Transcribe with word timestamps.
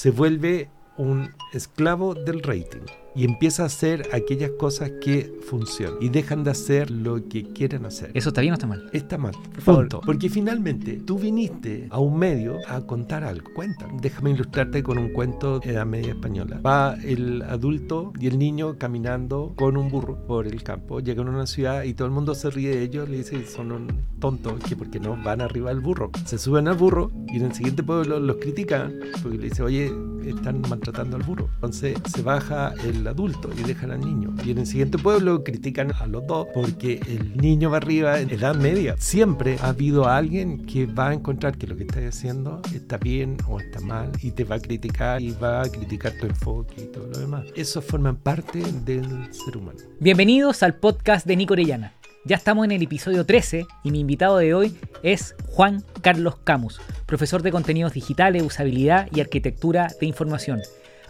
se 0.00 0.10
vuelve 0.10 0.70
un 0.96 1.34
esclavo 1.52 2.14
del 2.14 2.42
rating 2.42 2.86
y 3.14 3.24
empieza 3.24 3.64
a 3.64 3.66
hacer 3.66 4.08
aquellas 4.12 4.50
cosas 4.52 4.92
que 5.00 5.32
funcionan 5.42 5.96
y 6.00 6.08
dejan 6.08 6.44
de 6.44 6.50
hacer 6.50 6.90
lo 6.90 7.28
que 7.28 7.44
quieren 7.44 7.86
hacer. 7.86 8.10
¿Eso 8.14 8.30
está 8.30 8.40
bien 8.40 8.52
o 8.52 8.54
está 8.54 8.66
mal? 8.66 8.88
Está 8.92 9.18
mal. 9.18 9.32
Punto. 9.64 10.00
Porque 10.04 10.28
finalmente 10.28 11.00
tú 11.04 11.18
viniste 11.18 11.88
a 11.90 11.98
un 11.98 12.18
medio 12.18 12.56
a 12.68 12.80
contar 12.82 13.24
algo. 13.24 13.50
Cuenta. 13.54 13.88
Déjame 14.00 14.30
ilustrarte 14.30 14.82
con 14.82 14.98
un 14.98 15.12
cuento 15.12 15.60
de 15.60 15.72
la 15.72 15.84
media 15.84 16.10
española. 16.10 16.60
Va 16.64 16.96
el 17.02 17.42
adulto 17.42 18.12
y 18.18 18.26
el 18.26 18.38
niño 18.38 18.78
caminando 18.78 19.52
con 19.56 19.76
un 19.76 19.90
burro 19.90 20.26
por 20.26 20.46
el 20.46 20.62
campo. 20.62 21.00
Llegan 21.00 21.28
a 21.28 21.30
una 21.30 21.46
ciudad 21.46 21.84
y 21.84 21.94
todo 21.94 22.06
el 22.06 22.14
mundo 22.14 22.34
se 22.34 22.50
ríe 22.50 22.70
de 22.70 22.82
ellos. 22.82 23.08
Le 23.08 23.18
dice 23.18 23.44
son 23.46 23.72
un 23.72 23.88
tonto 24.18 24.56
que 24.68 24.76
porque 24.76 25.00
no 25.00 25.16
van 25.22 25.40
arriba 25.40 25.70
del 25.70 25.80
burro. 25.80 26.10
Se 26.24 26.38
suben 26.38 26.68
al 26.68 26.76
burro 26.76 27.10
y 27.28 27.36
en 27.36 27.46
el 27.46 27.54
siguiente 27.54 27.82
pueblo 27.82 28.20
los 28.20 28.36
critican 28.36 28.94
porque 29.22 29.38
le 29.38 29.48
dice, 29.48 29.62
oye, 29.62 29.92
están 30.24 30.60
maltratando 30.68 31.16
al 31.16 31.22
burro. 31.22 31.48
Entonces 31.56 31.98
se 32.06 32.22
baja 32.22 32.74
el 32.84 32.99
adulto 33.06 33.50
y 33.58 33.62
dejan 33.62 33.90
al 33.90 34.00
niño. 34.00 34.34
Y 34.44 34.50
en 34.50 34.58
el 34.58 34.66
siguiente 34.66 34.98
pueblo 34.98 35.44
critican 35.44 35.92
a 35.98 36.06
los 36.06 36.26
dos 36.26 36.48
porque 36.52 37.00
el 37.06 37.36
niño 37.36 37.70
va 37.70 37.78
arriba 37.78 38.20
en 38.20 38.30
edad 38.30 38.54
media. 38.54 38.96
Siempre 38.98 39.58
ha 39.60 39.68
habido 39.68 40.08
alguien 40.08 40.66
que 40.66 40.86
va 40.86 41.10
a 41.10 41.14
encontrar 41.14 41.56
que 41.56 41.66
lo 41.66 41.76
que 41.76 41.84
estás 41.84 42.04
haciendo 42.04 42.60
está 42.74 42.98
bien 42.98 43.36
o 43.48 43.60
está 43.60 43.80
mal 43.80 44.10
y 44.22 44.30
te 44.32 44.44
va 44.44 44.56
a 44.56 44.60
criticar 44.60 45.22
y 45.22 45.32
va 45.32 45.62
a 45.62 45.68
criticar 45.68 46.12
tu 46.18 46.26
enfoque 46.26 46.82
y 46.82 46.86
todo 46.86 47.06
lo 47.06 47.18
demás. 47.18 47.46
Eso 47.54 47.82
forma 47.82 48.14
parte 48.14 48.62
del 48.84 49.32
ser 49.32 49.56
humano. 49.56 49.78
Bienvenidos 50.00 50.62
al 50.62 50.74
podcast 50.74 51.26
de 51.26 51.36
Nico 51.36 51.54
Orellana. 51.54 51.94
Ya 52.24 52.36
estamos 52.36 52.66
en 52.66 52.72
el 52.72 52.82
episodio 52.82 53.24
13 53.24 53.66
y 53.82 53.90
mi 53.90 54.00
invitado 54.00 54.36
de 54.36 54.52
hoy 54.52 54.76
es 55.02 55.34
Juan 55.46 55.82
Carlos 56.02 56.36
Camus, 56.44 56.78
profesor 57.06 57.42
de 57.42 57.50
contenidos 57.50 57.94
digitales, 57.94 58.42
usabilidad 58.42 59.08
y 59.14 59.20
arquitectura 59.20 59.88
de 59.98 60.06
información 60.06 60.60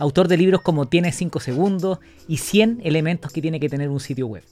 autor 0.01 0.29
de 0.29 0.39
libros 0.39 0.63
como 0.63 0.87
Tiene 0.87 1.13
5 1.13 1.41
segundos 1.41 1.99
y 2.27 2.39
100 2.39 2.81
elementos 2.83 3.31
que 3.31 3.43
tiene 3.43 3.61
que 3.61 3.69
tener 3.69 3.91
un 3.91 4.01
sitio 4.01 4.27
web. 4.27 4.43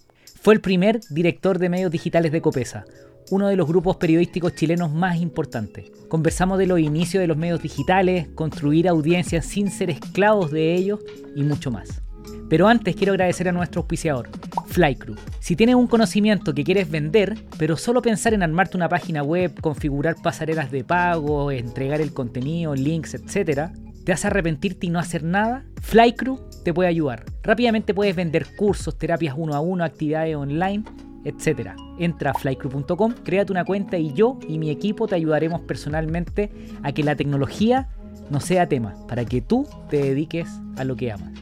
Fue 0.41 0.55
el 0.55 0.61
primer 0.61 1.01
director 1.11 1.59
de 1.59 1.71
medios 1.71 1.91
digitales 1.91 2.31
de 2.33 2.43
Copesa, 2.43 2.85
uno 3.31 3.49
de 3.49 3.57
los 3.57 3.67
grupos 3.67 3.97
periodísticos 3.97 4.55
chilenos 4.55 4.93
más 4.93 5.17
importantes. 5.17 5.91
Conversamos 6.09 6.59
de 6.59 6.67
los 6.67 6.79
inicios 6.79 7.23
de 7.23 7.27
los 7.27 7.37
medios 7.37 7.63
digitales, 7.63 8.29
construir 8.35 8.89
audiencias 8.89 9.47
sin 9.47 9.71
ser 9.71 9.91
esclavos 9.91 10.51
de 10.51 10.75
ellos 10.75 11.01
y 11.35 11.43
mucho 11.43 11.71
más. 11.71 12.03
Pero 12.51 12.69
antes 12.69 12.95
quiero 12.95 13.12
agradecer 13.12 13.49
a 13.49 13.53
nuestro 13.53 13.81
auspiciador, 13.81 14.29
Flycrew. 14.67 15.17
Si 15.41 15.57
tienes 15.57 15.77
un 15.77 15.87
conocimiento 15.87 16.55
que 16.55 16.65
quieres 16.65 16.91
vender, 16.91 17.39
pero 17.59 17.77
solo 17.77 18.03
pensar 18.03 18.35
en 18.35 18.43
armarte 18.43 18.77
una 18.77 18.89
página 18.89 19.23
web, 19.23 19.59
configurar 19.61 20.17
pasarelas 20.23 20.71
de 20.71 20.85
pago, 20.85 21.51
entregar 21.51 22.03
el 22.03 22.12
contenido, 22.12 22.75
links, 22.75 23.15
etc., 23.15 23.71
¿Te 24.09 24.14
a 24.14 24.28
arrepentirte 24.28 24.87
y 24.87 24.89
no 24.89 24.98
hacer 24.98 25.23
nada? 25.23 25.67
Flycrew 25.83 26.41
te 26.64 26.73
puede 26.73 26.89
ayudar. 26.89 27.27
Rápidamente 27.42 27.92
puedes 27.92 28.17
vender 28.17 28.47
cursos, 28.56 28.97
terapias 28.97 29.34
uno 29.37 29.53
a 29.55 29.61
uno, 29.61 29.84
actividades 29.84 30.34
online, 30.34 30.83
etc. 31.27 31.73
Entra 31.98 32.31
a 32.31 32.33
flycrew.com, 32.33 33.12
créate 33.23 33.53
una 33.53 33.67
cuenta 33.67 33.98
y 33.98 34.15
yo 34.15 34.39
y 34.48 34.59
mi 34.59 34.70
equipo 34.70 35.06
te 35.06 35.15
ayudaremos 35.17 35.61
personalmente 35.61 36.50
a 36.83 36.92
que 36.92 37.03
la 37.03 37.17
tecnología 37.17 37.91
no 38.31 38.41
sea 38.41 38.67
tema, 38.67 38.95
para 39.09 39.27
que 39.27 39.42
tú 39.42 39.69
te 39.91 39.98
dediques 39.98 40.48
a 40.78 40.84
lo 40.84 40.97
que 40.97 41.12
amas. 41.12 41.34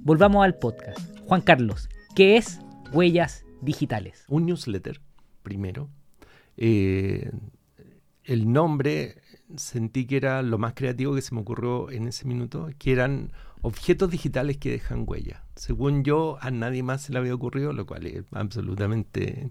Volvamos 0.00 0.44
al 0.44 0.56
podcast. 0.56 0.98
Juan 1.26 1.40
Carlos, 1.40 1.88
¿qué 2.16 2.36
es 2.36 2.58
Huellas 2.92 3.44
Digitales? 3.60 4.24
Un 4.26 4.46
newsletter, 4.46 5.00
primero. 5.44 5.88
Eh, 6.56 7.30
el 8.24 8.52
nombre 8.52 9.21
sentí 9.56 10.06
que 10.06 10.16
era 10.16 10.42
lo 10.42 10.58
más 10.58 10.74
creativo 10.74 11.14
que 11.14 11.22
se 11.22 11.34
me 11.34 11.40
ocurrió 11.40 11.90
en 11.90 12.08
ese 12.08 12.26
minuto, 12.26 12.68
que 12.78 12.92
eran 12.92 13.32
objetos 13.62 14.10
digitales 14.10 14.58
que 14.58 14.70
dejan 14.70 15.04
huella. 15.06 15.44
Según 15.56 16.04
yo, 16.04 16.38
a 16.40 16.50
nadie 16.50 16.82
más 16.82 17.02
se 17.02 17.12
le 17.12 17.18
había 17.18 17.34
ocurrido, 17.34 17.72
lo 17.72 17.86
cual 17.86 18.06
es 18.06 18.24
absolutamente, 18.32 19.50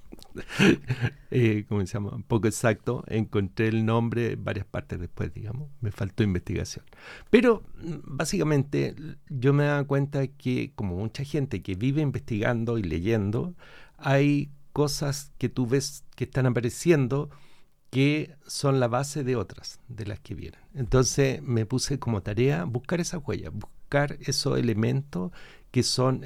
eh, 1.30 1.64
¿cómo? 1.68 1.82
Poco 2.28 2.46
exacto. 2.46 3.04
Encontré 3.08 3.68
el 3.68 3.84
nombre 3.84 4.36
varias 4.36 4.66
partes 4.66 5.00
después, 5.00 5.32
digamos. 5.32 5.70
Me 5.80 5.90
faltó 5.90 6.22
investigación. 6.22 6.84
Pero 7.30 7.62
mm, 7.82 7.94
básicamente 8.04 8.94
yo 9.28 9.52
me 9.52 9.64
daba 9.64 9.84
cuenta 9.84 10.26
que, 10.26 10.72
como 10.74 10.96
mucha 10.96 11.24
gente 11.24 11.62
que 11.62 11.74
vive 11.74 12.02
investigando 12.02 12.78
y 12.78 12.82
leyendo, 12.82 13.54
hay 13.96 14.50
cosas 14.72 15.32
que 15.38 15.48
tú 15.48 15.66
ves 15.66 16.04
que 16.16 16.24
están 16.24 16.46
apareciendo 16.46 17.30
que 17.92 18.36
son 18.46 18.80
la 18.80 18.88
base 18.88 19.22
de 19.22 19.36
otras, 19.36 19.78
de 19.88 20.06
las 20.06 20.18
que 20.18 20.34
vienen. 20.34 20.58
Entonces 20.74 21.42
me 21.42 21.66
puse 21.66 21.98
como 21.98 22.22
tarea 22.22 22.64
buscar 22.64 23.00
esa 23.00 23.18
huella, 23.18 23.50
buscar 23.50 24.16
esos 24.22 24.58
elementos 24.58 25.30
que 25.70 25.82
son 25.82 26.24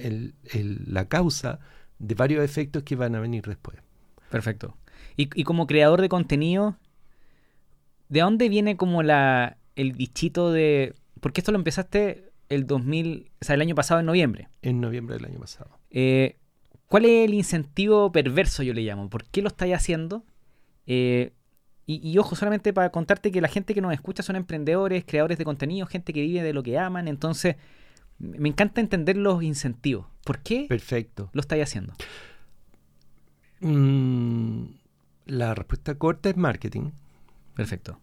la 0.52 1.08
causa 1.08 1.58
de 1.98 2.14
varios 2.14 2.44
efectos 2.44 2.84
que 2.84 2.94
van 2.94 3.16
a 3.16 3.20
venir 3.20 3.44
después. 3.44 3.78
Perfecto. 4.30 4.76
Y, 5.16 5.42
como 5.42 5.66
creador 5.66 6.02
de 6.02 6.08
contenido, 6.08 6.76
¿de 8.10 8.20
dónde 8.20 8.48
viene 8.48 8.76
como 8.76 9.02
la, 9.02 9.56
el 9.74 9.92
bichito 9.92 10.52
de... 10.52 10.94
Porque 11.20 11.40
esto 11.40 11.50
lo 11.50 11.58
empezaste 11.58 12.30
el 12.48 12.68
2000, 12.68 13.32
o 13.40 13.44
sea, 13.44 13.56
el 13.56 13.60
año 13.60 13.74
pasado 13.74 13.98
en 13.98 14.06
noviembre. 14.06 14.48
En 14.62 14.80
noviembre 14.80 15.16
del 15.16 15.24
año 15.24 15.40
pasado. 15.40 15.80
Eh, 15.90 16.36
¿Cuál 16.86 17.06
es 17.06 17.24
el 17.24 17.34
incentivo 17.34 18.12
perverso, 18.12 18.62
yo 18.62 18.72
le 18.72 18.82
llamo? 18.82 19.10
¿Por 19.10 19.24
qué 19.24 19.42
lo 19.42 19.48
estáis 19.48 19.74
haciendo? 19.74 20.22
Eh, 20.86 21.32
y, 21.88 22.18
ojo, 22.18 22.34
solamente 22.34 22.72
para 22.72 22.90
contarte 22.90 23.30
que 23.30 23.40
la 23.40 23.46
gente 23.46 23.72
que 23.72 23.80
nos 23.80 23.92
escucha 23.92 24.24
son 24.24 24.34
emprendedores, 24.34 25.04
creadores 25.06 25.38
de 25.38 25.44
contenido, 25.44 25.86
gente 25.86 26.12
que 26.12 26.20
vive 26.22 26.42
de 26.42 26.52
lo 26.52 26.64
que 26.64 26.78
aman. 26.78 27.06
Entonces, 27.06 27.54
me 28.18 28.48
encanta 28.48 28.80
entender 28.80 29.16
los 29.16 29.40
incentivos. 29.44 30.06
¿Por 30.24 30.40
qué 30.40 30.66
Perfecto. 30.68 31.30
lo 31.32 31.40
estáis 31.40 31.62
haciendo? 31.62 31.94
Mm, 33.60 34.64
la 35.26 35.54
respuesta 35.54 35.94
corta 35.94 36.28
es 36.28 36.36
marketing. 36.36 36.90
Perfecto. 37.54 38.00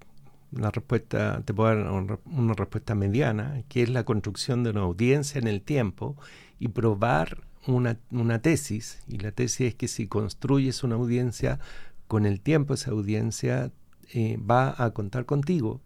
La 0.52 0.72
respuesta, 0.72 1.42
te 1.44 1.54
puedo 1.54 1.76
dar 1.76 2.20
una 2.26 2.54
respuesta 2.54 2.96
mediana, 2.96 3.64
que 3.68 3.84
es 3.84 3.90
la 3.90 4.06
construcción 4.06 4.64
de 4.64 4.70
una 4.70 4.82
audiencia 4.82 5.40
en 5.40 5.48
el 5.48 5.62
tiempo 5.62 6.16
y 6.58 6.70
probar 6.70 7.42
una, 7.68 7.98
una 8.12 8.42
tesis. 8.42 9.00
Y 9.10 9.18
la 9.18 9.34
tesis 9.34 9.68
es 9.68 9.76
que 9.76 9.90
si 9.90 10.08
construyes 10.08 10.84
una 10.86 10.96
audiencia 10.96 11.60
con 12.08 12.26
el 12.26 12.42
tiempo 12.42 12.74
esa 12.74 12.92
audiencia 12.92 13.72
eh, 14.14 14.38
va 14.38 14.76
a 14.78 14.92
contar 14.92 15.26
contigo 15.26 15.82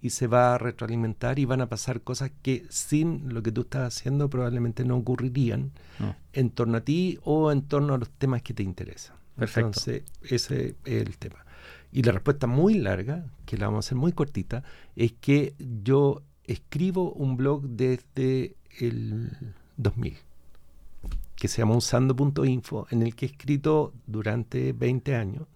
y 0.00 0.10
se 0.10 0.26
va 0.26 0.54
a 0.54 0.58
retroalimentar 0.58 1.38
y 1.38 1.44
van 1.44 1.60
a 1.60 1.68
pasar 1.68 2.02
cosas 2.02 2.30
que 2.42 2.66
sin 2.68 3.34
lo 3.34 3.42
que 3.42 3.50
tú 3.50 3.62
estás 3.62 3.96
haciendo 3.96 4.30
probablemente 4.30 4.84
no 4.84 4.96
ocurrirían 4.96 5.72
en 6.32 6.50
torno 6.50 6.78
a 6.78 6.80
ti 6.82 7.18
o 7.24 7.50
en 7.50 7.62
torno 7.62 7.94
a 7.94 7.98
los 7.98 8.08
temas 8.10 8.42
que 8.42 8.54
te 8.54 8.62
interesan. 8.62 9.16
Perfecto. 9.36 9.68
Entonces, 9.68 10.02
ese 10.22 10.76
es 10.84 11.06
el 11.06 11.18
tema. 11.18 11.44
Y 11.90 12.02
la 12.02 12.12
respuesta 12.12 12.46
muy 12.46 12.74
larga, 12.74 13.26
que 13.44 13.56
la 13.56 13.66
vamos 13.66 13.84
a 13.84 13.88
hacer 13.88 13.98
muy 13.98 14.12
cortita, 14.12 14.62
es 14.94 15.12
que 15.12 15.54
yo 15.82 16.22
escribo 16.44 17.12
un 17.12 17.36
blog 17.36 17.62
desde 17.62 18.56
el 18.78 19.30
2000 19.76 20.27
que 21.38 21.48
se 21.48 21.62
llama 21.62 21.76
usando.info, 21.76 22.86
en 22.90 23.02
el 23.02 23.14
que 23.14 23.26
he 23.26 23.28
escrito 23.28 23.92
durante 24.06 24.72
20 24.72 25.14
años 25.14 25.46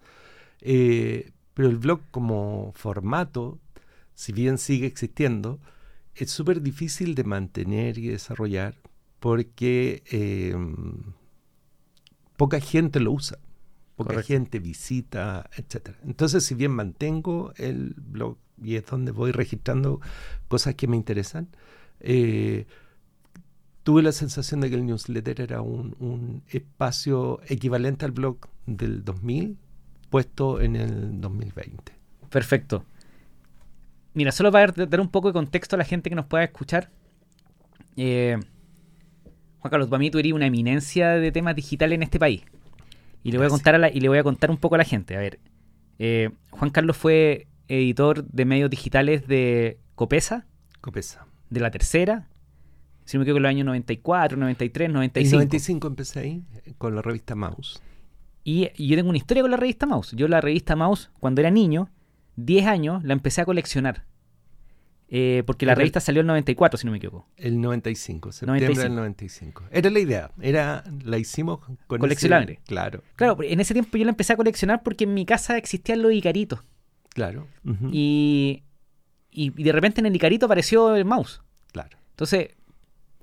eh, 0.65 1.31
pero 1.53 1.69
el 1.69 1.77
blog 1.77 1.99
como 2.09 2.71
formato, 2.73 3.59
si 4.15 4.31
bien 4.31 4.57
sigue 4.57 4.87
existiendo, 4.87 5.59
es 6.15 6.31
súper 6.31 6.61
difícil 6.61 7.15
de 7.15 7.25
mantener 7.25 7.97
y 7.97 8.07
desarrollar 8.07 8.75
porque 9.19 10.03
eh, 10.09 10.55
poca 12.37 12.59
gente 12.61 12.99
lo 13.01 13.11
usa, 13.11 13.39
poca 13.95 14.23
gente 14.23 14.59
visita, 14.59 15.49
etc. 15.57 15.95
Entonces, 16.05 16.45
si 16.45 16.55
bien 16.55 16.71
mantengo 16.71 17.53
el 17.57 17.93
blog 17.97 18.37
y 18.61 18.75
es 18.75 18.85
donde 18.85 19.11
voy 19.11 19.31
registrando 19.31 19.99
cosas 20.47 20.75
que 20.75 20.87
me 20.87 20.95
interesan, 20.95 21.49
eh, 21.99 22.67
tuve 23.83 24.01
la 24.01 24.11
sensación 24.11 24.61
de 24.61 24.69
que 24.69 24.75
el 24.75 24.85
newsletter 24.85 25.41
era 25.41 25.61
un, 25.61 25.95
un 25.99 26.43
espacio 26.47 27.41
equivalente 27.47 28.05
al 28.05 28.11
blog 28.11 28.37
del 28.65 29.03
2000 29.03 29.57
puesto 30.13 30.61
en 30.61 30.75
el 30.75 31.19
2020. 31.21 31.91
Perfecto. 32.29 32.85
Mira, 34.13 34.31
solo 34.31 34.51
para 34.51 34.71
dar 34.71 35.01
un 35.01 35.09
poco 35.09 35.29
de 35.29 35.33
contexto 35.33 35.75
a 35.75 35.79
la 35.79 35.85
gente 35.85 36.07
que 36.11 36.15
nos 36.15 36.27
pueda 36.27 36.43
escuchar. 36.43 36.91
Eh, 37.97 38.37
Juan 39.57 39.71
Carlos, 39.71 39.89
para 39.89 39.97
mí 39.97 40.11
tú 40.11 40.19
eres 40.19 40.33
una 40.33 40.45
eminencia 40.45 41.13
de 41.13 41.31
temas 41.31 41.55
digitales 41.55 41.95
en 41.95 42.03
este 42.03 42.19
país. 42.19 42.43
Y 43.23 43.31
le 43.31 43.39
voy 43.39 43.47
a 43.47 43.49
contar 43.49 43.91
y 43.91 43.99
le 44.01 44.07
voy 44.07 44.19
a 44.19 44.23
contar 44.23 44.51
un 44.51 44.57
poco 44.57 44.75
a 44.75 44.77
la 44.77 44.83
gente. 44.83 45.15
A 45.15 45.19
ver, 45.19 45.39
eh, 45.97 46.29
Juan 46.51 46.69
Carlos 46.69 46.95
fue 46.95 47.47
editor 47.67 48.23
de 48.23 48.45
medios 48.45 48.69
digitales 48.69 49.27
de 49.27 49.79
Copesa. 49.95 50.45
Copesa. 50.79 51.25
De 51.49 51.59
la 51.59 51.71
tercera. 51.71 52.27
Si 53.05 53.17
no 53.17 53.19
me 53.19 53.23
equivoco, 53.23 53.37
en 53.37 53.43
los 53.43 53.49
años 53.49 53.65
94, 53.65 54.37
93, 54.37 54.89
95. 54.89 55.33
En 55.35 55.37
95 55.39 55.87
empecé 55.87 56.19
ahí 56.19 56.43
con 56.77 56.95
la 56.95 57.01
revista 57.01 57.35
Mouse. 57.35 57.81
Y, 58.45 58.69
yo 58.87 58.95
tengo 58.95 59.09
una 59.09 59.17
historia 59.17 59.41
con 59.43 59.51
la 59.51 59.57
revista 59.57 59.85
Mouse. 59.85 60.13
Yo 60.15 60.27
la 60.27 60.41
revista 60.41 60.75
Mouse, 60.75 61.09
cuando 61.19 61.41
era 61.41 61.49
niño, 61.51 61.89
10 62.35 62.65
años, 62.67 63.03
la 63.03 63.13
empecé 63.13 63.41
a 63.41 63.45
coleccionar. 63.45 64.05
Eh, 65.15 65.43
porque 65.45 65.65
la 65.65 65.73
Era- 65.73 65.79
revista 65.79 65.99
salió 65.99 66.21
en 66.21 66.27
94, 66.27 66.77
si 66.79 66.85
no 66.87 66.91
me 66.91 66.97
equivoco. 66.97 67.27
El 67.37 67.61
95, 67.61 68.31
septiembre 68.31 68.61
95. 68.67 68.81
del 68.83 68.95
95. 68.95 69.63
Era 69.69 69.89
la 69.91 69.99
idea, 69.99 70.31
era, 70.41 70.83
la 71.03 71.17
hicimos 71.19 71.59
con 71.59 71.99
Coleccionable. 71.99 72.53
ese- 72.53 72.63
Claro, 72.63 73.03
Claro, 73.15 73.37
en 73.43 73.59
ese 73.59 73.73
tiempo 73.73 73.95
yo 73.97 74.05
la 74.05 74.11
empecé 74.11 74.33
a 74.33 74.37
coleccionar 74.37 74.81
porque 74.81 75.03
en 75.03 75.13
mi 75.13 75.25
casa 75.25 75.57
existían 75.57 76.01
los 76.01 76.13
Icaritos. 76.13 76.61
claro. 77.13 77.47
Y, 77.91 78.63
y, 79.29 79.53
y 79.55 79.63
de 79.63 79.71
repente 79.71 79.99
en 80.01 80.07
el 80.07 80.15
Icarito 80.15 80.47
apareció 80.47 80.95
el 80.95 81.05
mouse. 81.05 81.41
Claro. 81.71 81.95
Entonces, 82.09 82.49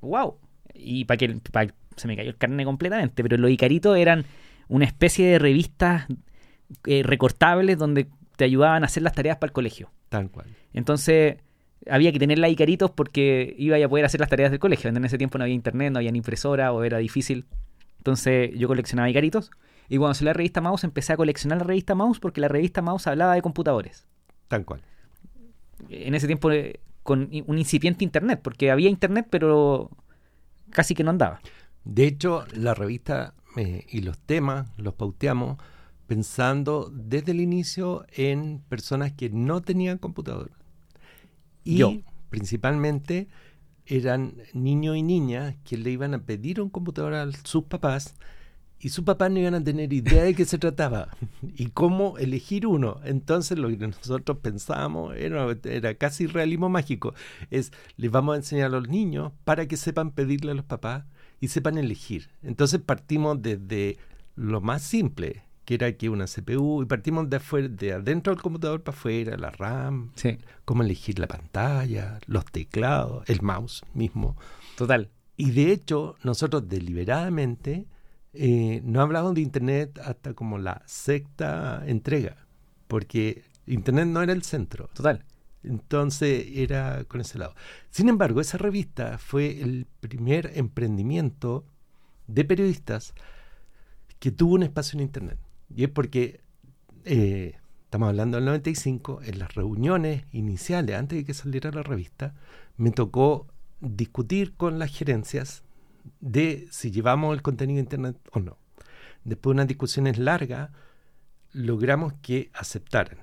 wow. 0.01 0.37
Y 0.75 1.05
para 1.05 1.19
que 1.19 1.29
pa- 1.53 1.67
se 1.97 2.09
me 2.09 2.17
cayó 2.17 2.31
el 2.31 2.37
carne 2.37 2.65
completamente, 2.65 3.23
pero 3.23 3.37
los 3.37 3.51
Icaritos 3.51 3.97
eran 3.97 4.25
una 4.69 4.85
especie 4.85 5.27
de 5.27 5.39
revistas 5.39 6.07
eh, 6.87 7.03
recortables 7.03 7.77
donde 7.79 8.07
te 8.37 8.45
ayudaban 8.45 8.83
a 8.83 8.87
hacer 8.87 9.03
las 9.03 9.13
tareas 9.13 9.37
para 9.39 9.49
el 9.49 9.53
colegio. 9.53 9.91
Tal 10.09 10.31
cual. 10.31 10.47
Entonces, 10.73 11.37
había 11.91 12.13
que 12.13 12.19
tener 12.19 12.39
las 12.39 12.51
Icaritos 12.51 12.91
porque 12.91 13.55
iba 13.59 13.77
a 13.77 13.89
poder 13.89 14.05
hacer 14.05 14.21
las 14.21 14.29
tareas 14.31 14.51
del 14.51 14.61
colegio. 14.61 14.89
En 14.91 15.05
ese 15.05 15.19
tiempo 15.19 15.39
no 15.39 15.45
había 15.45 15.55
internet, 15.55 15.93
no 15.93 15.99
había 15.99 16.13
ni 16.13 16.19
impresora 16.19 16.73
o 16.73 16.85
era 16.85 16.99
difícil. 16.99 17.47
Entonces, 17.99 18.51
yo 18.57 18.69
coleccionaba 18.69 19.11
Icaritos. 19.11 19.51
Y 19.89 19.97
cuando 19.99 20.15
salió 20.15 20.29
la 20.31 20.35
revista 20.35 20.61
Mouse, 20.61 20.85
empecé 20.85 21.13
a 21.13 21.17
coleccionar 21.17 21.59
la 21.59 21.65
revista 21.65 21.95
Mouse 21.97 22.21
porque 22.21 22.41
la 22.41 22.49
revista 22.49 22.81
Mouse 22.81 23.09
hablaba 23.09 23.35
de 23.35 23.43
computadores. 23.43 24.07
Tal 24.49 24.65
cual. 24.65 24.81
En 25.89 26.15
ese 26.15 26.27
tiempo, 26.29 26.51
eh, 26.53 26.79
con 27.03 27.31
un 27.47 27.59
incipiente 27.59 28.05
internet, 28.05 28.41
porque 28.43 28.71
había 28.71 28.91
internet, 28.91 29.27
pero 29.31 29.91
casi 30.71 30.95
que 30.95 31.05
no 31.05 31.11
andaba. 31.11 31.41
De 31.85 32.07
hecho, 32.07 32.45
la 32.55 32.75
revista 32.75 33.35
eh, 33.57 33.87
y 33.89 34.01
los 34.03 34.19
temas 34.19 34.69
los 34.77 34.95
pauteamos 34.95 35.59
pensando 36.07 36.91
desde 36.93 37.33
el 37.33 37.41
inicio 37.41 38.05
en 38.13 38.61
personas 38.69 39.13
que 39.13 39.31
no 39.31 39.61
tenían 39.61 39.99
computador. 39.99 40.51
Y 41.65 41.79
Yo. 41.79 41.93
principalmente 42.31 43.29
eran 43.87 44.35
niños 44.53 44.97
y 44.97 45.03
niñas 45.03 45.57
que 45.65 45.77
le 45.77 45.91
iban 45.91 46.15
a 46.15 46.23
pedir 46.23 46.61
un 46.61 46.71
computador 46.71 47.15
a 47.15 47.31
sus 47.45 47.65
papás 47.65 48.15
y 48.81 48.89
sus 48.89 49.05
papás 49.05 49.31
no 49.31 49.39
iban 49.39 49.55
a 49.55 49.63
tener 49.63 49.93
idea 49.93 50.23
de 50.25 50.35
qué 50.35 50.45
se 50.47 50.59
trataba 50.59 51.09
y 51.43 51.67
cómo 51.67 52.17
elegir 52.19 52.67
uno. 52.67 53.01
Entonces 53.05 53.59
lo 53.59 53.69
que 53.69 53.77
nosotros 53.77 54.39
pensábamos 54.39 55.15
era, 55.17 55.47
era 55.65 55.95
casi 55.95 56.27
realismo 56.27 56.69
mágico. 56.69 57.15
Es, 57.51 57.73
les 57.97 58.11
vamos 58.11 58.35
a 58.35 58.37
enseñar 58.37 58.67
a 58.67 58.81
los 58.81 58.89
niños 58.89 59.33
para 59.45 59.69
que 59.69 59.77
sepan 59.77 60.13
pedirle 60.13 60.53
a 60.53 60.55
los 60.55 60.65
papás 60.65 61.05
y 61.41 61.49
sepan 61.49 61.77
elegir. 61.79 62.31
Entonces 62.43 62.81
partimos 62.81 63.41
desde 63.43 63.99
lo 64.35 64.61
más 64.63 64.83
simple, 64.83 65.43
que 65.67 65.75
era 65.75 65.93
que 65.93 66.09
una 66.09 66.25
CPU, 66.25 66.83
y 66.83 66.87
partimos 66.87 67.29
de, 67.29 67.37
afuera, 67.37 67.69
de 67.69 67.93
adentro 67.93 68.33
del 68.33 68.43
computador 68.43 68.83
para 68.83 68.97
afuera, 68.97 69.37
la 69.37 69.51
RAM, 69.51 70.11
Sí, 70.15 70.39
cómo 70.65 70.83
elegir 70.83 71.19
la 71.19 71.29
pantalla, 71.29 72.19
los 72.27 72.45
teclados, 72.47 73.29
el 73.29 73.43
mouse 73.43 73.85
mismo. 73.95 74.37
total. 74.77 75.11
Y 75.37 75.53
de 75.53 75.73
hecho, 75.73 76.17
nosotros 76.23 76.69
deliberadamente 76.69 77.87
eh, 78.33 78.81
no 78.85 79.01
hablamos 79.01 79.35
de 79.35 79.41
Internet 79.41 79.99
hasta 80.05 80.35
como 80.35 80.59
la 80.59 80.83
sexta 80.87 81.83
entrega, 81.87 82.47
porque 82.87 83.45
Internet 83.67 84.07
no 84.07 84.23
era 84.23 84.33
el 84.33 84.43
centro. 84.43 84.89
Total. 84.95 85.25
Entonces 85.63 86.47
era 86.55 87.05
con 87.05 87.21
ese 87.21 87.39
lado. 87.39 87.55
Sin 87.91 88.09
embargo, 88.09 88.41
esa 88.41 88.59
revista 88.59 89.19
fue 89.19 89.61
el 89.61 89.87
primer 90.01 90.53
emprendimiento 90.55 91.65
de 92.27 92.45
periodistas 92.45 93.15
que 94.19 94.31
tuvo 94.31 94.55
un 94.55 94.63
espacio 94.63 94.99
en 94.99 95.03
Internet. 95.03 95.39
Y 95.75 95.85
es 95.85 95.91
porque, 95.91 96.41
eh, 97.05 97.57
estamos 97.85 98.09
hablando 98.09 98.37
del 98.37 98.47
95, 98.47 99.21
en 99.23 99.39
las 99.39 99.55
reuniones 99.55 100.25
iniciales, 100.33 100.97
antes 100.97 101.19
de 101.19 101.25
que 101.25 101.35
saliera 101.35 101.71
la 101.73 101.83
revista, 101.83 102.35
me 102.77 102.91
tocó 102.91 103.47
discutir 103.81 104.55
con 104.55 104.79
las 104.79 104.97
gerencias 104.97 105.65
de 106.21 106.67
si 106.71 106.91
llevamos 106.91 107.35
el 107.35 107.43
contenido 107.43 107.79
a 107.79 107.81
Internet 107.83 108.17
o 108.33 108.41
no. 108.41 108.57
Después 109.25 109.51
de 109.53 109.55
unas 109.57 109.69
discusiones 109.69 110.19
largas, 110.19 110.71
logramos 111.53 112.13
que 112.23 112.51
aceptaran. 112.55 113.19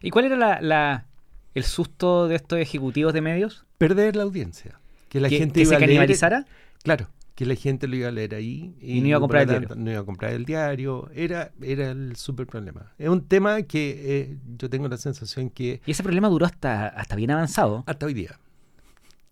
¿Y 0.00 0.10
cuál 0.10 0.26
era 0.26 0.36
la, 0.36 0.60
la- 0.60 1.06
el 1.54 1.64
susto 1.64 2.28
de 2.28 2.36
estos 2.36 2.58
ejecutivos 2.58 3.12
de 3.12 3.20
medios? 3.20 3.64
Perder 3.78 4.14
la 4.16 4.22
audiencia. 4.22 4.78
Que 5.08 5.20
la 5.20 5.28
¿Que, 5.28 5.38
gente 5.38 5.54
que 5.54 5.60
iba 5.62 5.74
se 5.74 5.80
canibalizara? 5.80 6.46
Claro, 6.82 7.08
que 7.34 7.46
la 7.46 7.54
gente 7.56 7.88
lo 7.88 7.96
iba 7.96 8.08
a 8.08 8.12
leer 8.12 8.34
ahí. 8.34 8.76
Y 8.80 9.00
no 9.00 9.08
iba 9.08 9.16
a 9.16 9.20
comprar 9.20 9.42
el 9.42 9.48
lo 9.48 9.68
tanto, 9.68 9.74
No 9.76 9.90
iba 9.90 10.00
a 10.00 10.04
comprar 10.04 10.32
el 10.34 10.44
diario. 10.44 11.10
Era, 11.14 11.50
era 11.62 11.90
el 11.90 12.14
súper 12.16 12.46
problema. 12.46 12.92
Es 12.98 13.08
un 13.08 13.26
tema 13.26 13.62
que 13.62 14.20
eh, 14.20 14.36
yo 14.56 14.68
tengo 14.70 14.86
la 14.86 14.98
sensación 14.98 15.50
que 15.50 15.80
Y 15.86 15.90
ese 15.92 16.02
problema 16.02 16.28
duró 16.28 16.46
hasta, 16.46 16.86
hasta 16.88 17.16
bien 17.16 17.30
avanzado. 17.30 17.82
hasta 17.86 18.06
hoy 18.06 18.14
día 18.14 18.38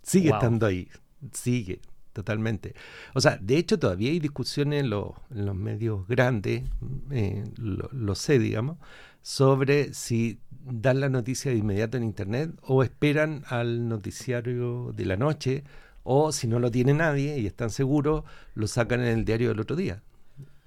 sigue 0.02 0.30
Wow. 0.30 0.38
estando 0.38 0.66
ahí. 0.66 0.88
Sigue, 1.32 1.80
totalmente. 2.16 2.74
O 3.14 3.20
sea, 3.20 3.38
de 3.40 3.58
hecho 3.58 3.78
todavía 3.78 4.10
hay 4.10 4.20
discusiones 4.20 4.80
en, 4.84 4.90
los- 4.90 5.12
en 5.30 5.44
los 5.44 5.54
medios 5.54 6.08
grandes, 6.08 6.62
eh, 7.10 7.44
lo, 7.58 8.14
sé, 8.14 8.38
digamos, 8.38 8.78
sobre 9.22 9.92
si 9.92 10.38
dan 10.64 11.00
la 11.00 11.10
noticia 11.10 11.50
de 11.50 11.58
inmediato 11.58 11.96
en 11.98 12.04
Internet 12.04 12.50
o 12.62 12.82
esperan 12.82 13.44
al 13.48 13.86
noticiario 13.88 14.92
de 14.96 15.04
la 15.04 15.16
noche 15.16 15.62
o 16.04 16.32
si 16.32 16.46
no 16.48 16.58
lo 16.58 16.70
tiene 16.70 16.94
nadie 16.94 17.38
y 17.38 17.46
están 17.46 17.68
seguros, 17.70 18.24
lo 18.54 18.66
sacan 18.66 19.00
en 19.02 19.08
el 19.18 19.24
diario 19.26 19.48
del 19.50 19.60
otro 19.60 19.76
día. 19.76 20.02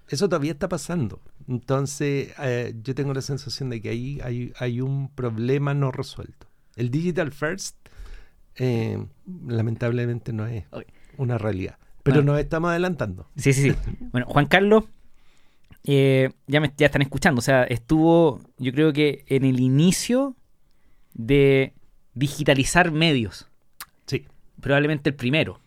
Eso 0.07 0.30
todavía 0.30 0.51
está 0.51 0.69
pasando. 0.69 1.19
Entonces, 1.48 2.34
eh, 2.40 2.74
yo 2.84 2.94
tengo 2.96 3.13
la 3.13 3.22
sensación 3.22 3.69
de 3.69 3.81
que 3.81 3.90
ahí 3.90 4.54
hay, 4.60 4.81
un 4.81 5.10
problema 5.10 5.74
no 5.74 5.92
resuelto. 5.92 6.48
El 6.75 6.92
digital 6.92 7.31
first, 7.31 7.75
eh, 8.56 8.98
lamentablemente, 9.48 10.34
no 10.34 10.46
es. 10.48 10.66
Una 11.19 11.38
realidad. 11.38 11.77
Pero 12.04 12.18
Bueno. 12.18 12.31
nos 12.33 12.42
estamos 12.42 12.69
adelantando. 12.71 13.27
Sí, 13.36 13.54
sí, 13.54 13.71
sí. 13.71 13.75
Bueno, 14.12 14.25
Juan 14.27 14.45
Carlos, 14.48 14.86
eh, 15.83 16.31
ya, 16.48 16.60
me, 16.60 16.71
ya 16.77 16.88
están 16.88 17.01
escuchando. 17.01 17.39
O 17.39 17.42
sea, 17.44 17.63
estuvo, 17.63 18.42
yo 18.57 18.71
creo 18.71 18.94
que 18.94 19.25
en 19.27 19.45
el 19.45 19.60
inicio 19.60 20.36
de 21.13 21.74
digitalizar 22.13 22.92
medios. 22.92 23.48
Sí. 24.07 24.25
Probablemente 24.62 25.10
el 25.10 25.16
primero. 25.16 25.60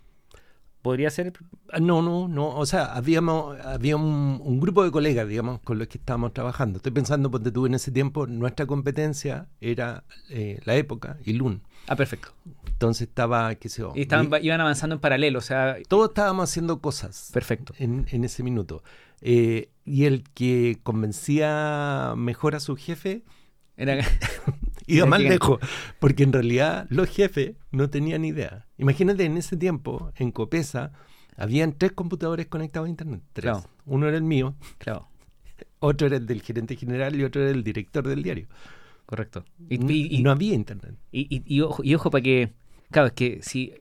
Podría 0.83 1.11
ser. 1.11 1.33
Ah, 1.73 1.79
No, 1.81 2.03
no, 2.03 2.29
no. 2.29 2.49
O 2.49 2.67
sea, 2.67 2.93
habíamos, 2.95 3.59
había 3.65 3.97
un, 3.97 4.41
un 4.45 4.61
grupo 4.61 4.83
de 4.85 4.91
colegas, 4.91 5.29
digamos, 5.29 5.61
con 5.61 5.79
los 5.79 5.87
que 5.89 5.99
estábamos 5.99 6.33
trabajando. 6.35 6.79
Estoy 6.79 6.93
pensando, 6.93 7.31
porque 7.31 7.51
tú 7.53 7.67
en 7.67 7.75
ese 7.75 7.93
tiempo, 7.93 8.27
nuestra 8.27 8.67
competencia 8.67 9.47
era 9.61 10.05
eh, 10.29 10.61
la 10.65 10.75
época, 10.75 11.19
Ilun. 11.25 11.63
Ah, 11.87 11.97
perfecto. 11.97 12.31
Entonces 12.67 13.09
estaba, 13.09 13.55
qué 13.55 13.69
sé 13.69 13.83
yo. 13.83 13.93
Y 13.95 14.03
estaban, 14.03 14.29
iban 14.43 14.61
avanzando 14.61 14.95
en 14.95 15.01
paralelo. 15.01 15.39
O 15.39 15.43
sea, 15.43 15.77
todos 15.89 16.09
estábamos 16.11 16.51
haciendo 16.51 16.81
cosas. 16.81 17.31
perfecto. 17.33 17.75
en, 17.79 18.07
en 18.11 18.25
ese 18.25 18.43
minuto. 18.43 18.83
Eh, 19.21 19.71
y 19.85 20.05
el 20.07 20.25
que 20.35 20.81
convencía 20.83 22.15
mejor 22.17 22.57
a 22.57 22.61
su 22.61 22.75
jefe 22.75 23.23
Era, 23.77 23.99
iba 24.87 25.07
más 25.07 25.21
lejos, 25.21 25.59
porque 25.99 26.23
en 26.23 26.33
realidad 26.33 26.87
los 26.91 27.09
jefes 27.09 27.57
no 27.71 27.89
tenían 27.91 28.25
idea. 28.25 28.67
Imagínate, 28.79 29.25
en 29.25 29.37
ese 29.37 29.57
tiempo, 29.57 30.13
en 30.17 30.31
Copesa, 30.33 30.93
habían 31.37 31.73
tres 31.73 31.93
computadores 31.93 32.47
conectados 32.47 32.87
a 32.87 32.91
Internet. 32.91 33.23
Tres. 33.33 33.45
Claro. 33.53 33.65
Uno 33.87 34.09
era 34.09 34.17
el 34.17 34.23
mío, 34.23 34.55
claro, 34.79 35.09
otro 35.81 36.07
era 36.07 36.17
el 36.17 36.27
del 36.27 36.43
gerente 36.43 36.77
general 36.77 37.15
y 37.17 37.25
otro 37.25 37.43
era 37.43 37.51
el 37.51 37.65
director 37.65 38.07
del 38.07 38.23
diario. 38.23 38.47
correcto. 39.07 39.45
Y, 39.69 40.23
no 40.23 40.31
había 40.31 40.55
Internet. 40.55 40.95
Y, 41.11 41.43
y- 41.47 41.61
ojo, 41.61 41.83
y 41.85 41.95
ojo 41.95 42.11
para 42.11 42.23
que, 42.23 42.53
claro, 42.91 43.09
es 43.09 43.13
que 43.15 43.41
si, 43.43 43.73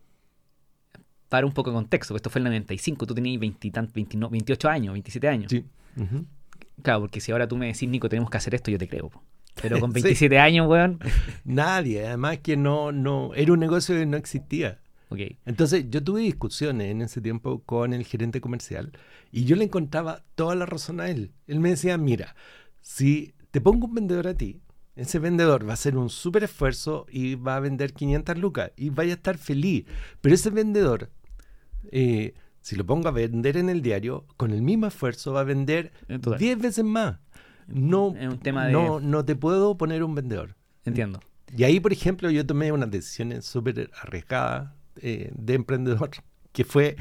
para 1.30 1.46
un 1.46 1.54
poco 1.54 1.70
de 1.70 1.76
contexto, 1.76 2.16
esto 2.16 2.30
fue 2.30 2.42
en 2.42 2.48
el 2.48 2.54
95, 2.54 3.06
tú 3.06 3.16
tenías 3.16 3.40
20 3.40 3.68
y 3.68 3.72
tan- 3.72 3.90
29 3.94 4.32
28 4.32 4.70
años, 4.70 4.94
27 4.94 5.28
años. 5.28 5.50
Sí. 5.52 5.64
Claro, 6.84 7.02
porque 7.02 7.22
si 7.22 7.32
ahora 7.32 7.48
tú 7.48 7.56
me 7.58 7.68
decís, 7.68 7.88
Nico, 7.88 8.10
tenemos 8.10 8.30
que 8.30 8.38
hacer 8.38 8.56
esto, 8.56 8.72
yo 8.72 8.78
te 8.78 8.88
creo. 8.88 9.10
po. 9.10 9.24
Pero 9.62 9.80
con 9.80 9.92
Sí. 9.94 10.02
27 10.02 10.40
años, 10.40 10.68
weón. 10.68 11.00
Nadie, 11.44 12.06
además 12.08 12.40
que 12.40 12.58
no, 12.58 12.92
no, 12.92 13.34
era 13.36 13.54
un 13.54 13.60
negocio 13.60 13.96
que 13.96 14.06
no 14.06 14.18
existía. 14.18 14.80
Ok, 15.10 15.20
Entonces 15.46 15.86
yo 15.90 16.02
tuve 16.02 16.22
discusiones 16.22 16.90
en 16.90 17.02
ese 17.02 17.20
tiempo 17.20 17.62
con 17.66 17.92
el 17.92 18.06
gerente 18.06 18.40
comercial 18.40 18.94
y 19.30 19.44
yo 19.44 19.58
le 19.58 19.66
encontraba 19.66 20.24
toda 20.36 20.56
la 20.56 20.66
razón 20.66 21.02
a 21.02 21.10
él. 21.10 21.34
Él 21.48 21.60
me 21.60 21.70
decía, 21.72 21.98
mira, 21.98 22.34
si 22.80 23.34
te 23.52 23.60
pongo 23.60 23.88
un 23.88 23.94
vendedor 23.96 24.28
a 24.28 24.36
ti, 24.36 24.62
ese 24.96 25.20
vendedor 25.20 25.66
va 25.68 25.72
a 25.72 25.74
hacer 25.74 25.98
un 25.98 26.10
súper 26.10 26.46
esfuerzo 26.46 27.08
y 27.10 27.36
va 27.36 27.58
a 27.58 27.60
vender 27.60 27.92
500 27.94 28.38
lucas 28.38 28.72
y 28.78 28.90
vaya 28.90 29.12
a 29.12 29.16
estar 29.16 29.38
feliz. 29.38 29.86
Pero 30.22 30.34
ese 30.36 30.50
vendedor, 30.50 31.10
eh, 31.92 32.34
si 32.62 32.76
lo 32.78 32.86
pongo 32.86 33.10
a 33.10 33.12
vender 33.12 33.58
en 33.58 33.70
el 33.70 33.82
diario, 33.82 34.26
con 34.38 34.52
el 34.52 34.62
mismo 34.62 34.88
esfuerzo 34.88 35.34
va 35.34 35.42
a 35.42 35.46
vender 35.46 35.92
Eh, 36.08 36.20
total. 36.20 36.40
10 36.40 36.58
veces 36.60 36.86
más. 36.86 37.18
No, 37.74 38.16
Es 38.18 38.28
un 38.28 38.40
tema 38.40 38.66
de- 38.68 38.74
no, 38.74 39.00
no 39.00 39.24
te 39.26 39.36
puedo 39.36 39.78
poner 39.78 40.04
un 40.04 40.16
vendedor. 40.16 40.56
entiendo. 40.86 41.20
Y 41.56 41.64
ahí, 41.66 41.80
por 41.82 41.92
ejemplo, 41.92 42.30
yo 42.30 42.46
tomé 42.46 42.72
unas 42.72 42.90
decisiones 42.90 43.46
súper 43.46 43.90
arriesgadas 44.02 44.72
eh, 45.02 45.32
de 45.36 45.54
emprendedor, 45.56 46.10
que 46.54 46.64
fue, 46.64 46.96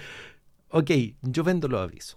ok, 0.70 0.90
yo 1.22 1.44
vendo 1.44 1.68
los 1.68 1.80
avisos. 1.80 2.16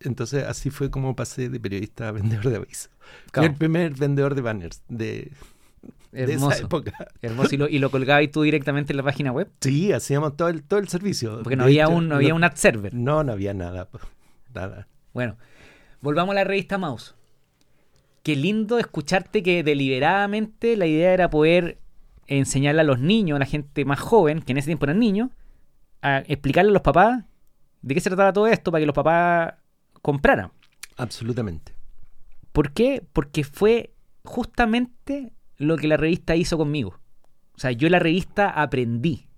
Entonces 0.00 0.44
así 0.44 0.70
fue 0.70 0.90
como 0.90 1.14
pasé 1.14 1.50
de 1.50 1.60
periodista 1.60 2.08
a 2.08 2.12
vendedor 2.12 2.48
de 2.48 2.56
avisos. 2.56 2.90
Fui 2.98 3.30
Claro. 3.32 3.48
el 3.50 3.54
primer 3.56 3.92
vendedor 3.94 4.34
de 4.34 4.40
banners 4.40 4.82
de, 4.88 5.32
de 6.12 6.22
esa 6.24 6.32
Hermoso. 6.32 6.64
época. 6.64 6.92
Hermoso. 7.20 7.54
¿Y 7.54 7.58
lo, 7.58 7.68
y 7.68 7.78
lo 7.78 7.90
colgabas 7.90 8.30
tú 8.30 8.42
directamente 8.42 8.92
en 8.94 8.96
la 8.96 9.02
página 9.02 9.30
web? 9.32 9.50
Sí, 9.60 9.92
hacíamos 9.92 10.36
todo 10.36 10.48
el, 10.48 10.62
todo 10.62 10.80
el 10.80 10.88
servicio. 10.88 11.42
Porque 11.42 11.56
no 11.56 11.64
De 11.64 11.70
había 11.70 11.84
hecho, 11.84 11.92
un, 11.92 12.08
no 12.08 12.14
había 12.16 12.30
lo- 12.30 12.36
un 12.36 12.44
ad 12.44 12.54
server. 12.54 12.94
No, 12.94 13.22
no 13.24 13.32
había 13.32 13.52
nada. 13.52 13.88
Nada. 14.54 14.88
Bueno, 15.12 15.36
volvamos 16.00 16.32
a 16.32 16.36
la 16.36 16.44
revista 16.44 16.78
Mouse. 16.78 17.14
Qué 18.22 18.36
lindo 18.36 18.78
escucharte 18.78 19.42
que 19.42 19.62
deliberadamente 19.62 20.76
la 20.76 20.86
idea 20.86 21.12
era 21.12 21.30
poder 21.30 21.78
enseñarle 22.26 22.82
a 22.82 22.84
los 22.84 23.00
niños, 23.00 23.36
a 23.36 23.40
la 23.40 23.46
gente 23.46 23.84
más 23.84 23.98
joven, 23.98 24.42
que 24.42 24.52
en 24.52 24.58
ese 24.58 24.66
tiempo 24.66 24.86
eran 24.86 24.98
niños, 24.98 25.30
a 26.02 26.18
explicarle 26.18 26.70
a 26.70 26.72
los 26.74 26.82
papás 26.82 27.24
de 27.82 27.94
qué 27.94 28.00
se 28.00 28.10
trataba 28.10 28.32
todo 28.32 28.46
esto 28.46 28.70
para 28.70 28.82
que 28.82 28.86
los 28.86 28.94
papás 28.94 29.54
compraran. 30.02 30.52
Absolutamente. 30.96 31.74
¿Por 32.52 32.72
qué? 32.72 33.02
Porque 33.12 33.44
fue 33.44 33.94
justamente 34.24 35.32
lo 35.56 35.76
que 35.76 35.88
la 35.88 35.96
revista 35.96 36.36
hizo 36.36 36.58
conmigo. 36.58 36.98
O 37.54 37.58
sea, 37.58 37.72
yo 37.72 37.86
en 37.86 37.92
la 37.92 37.98
revista 37.98 38.50
aprendí. 38.50 39.28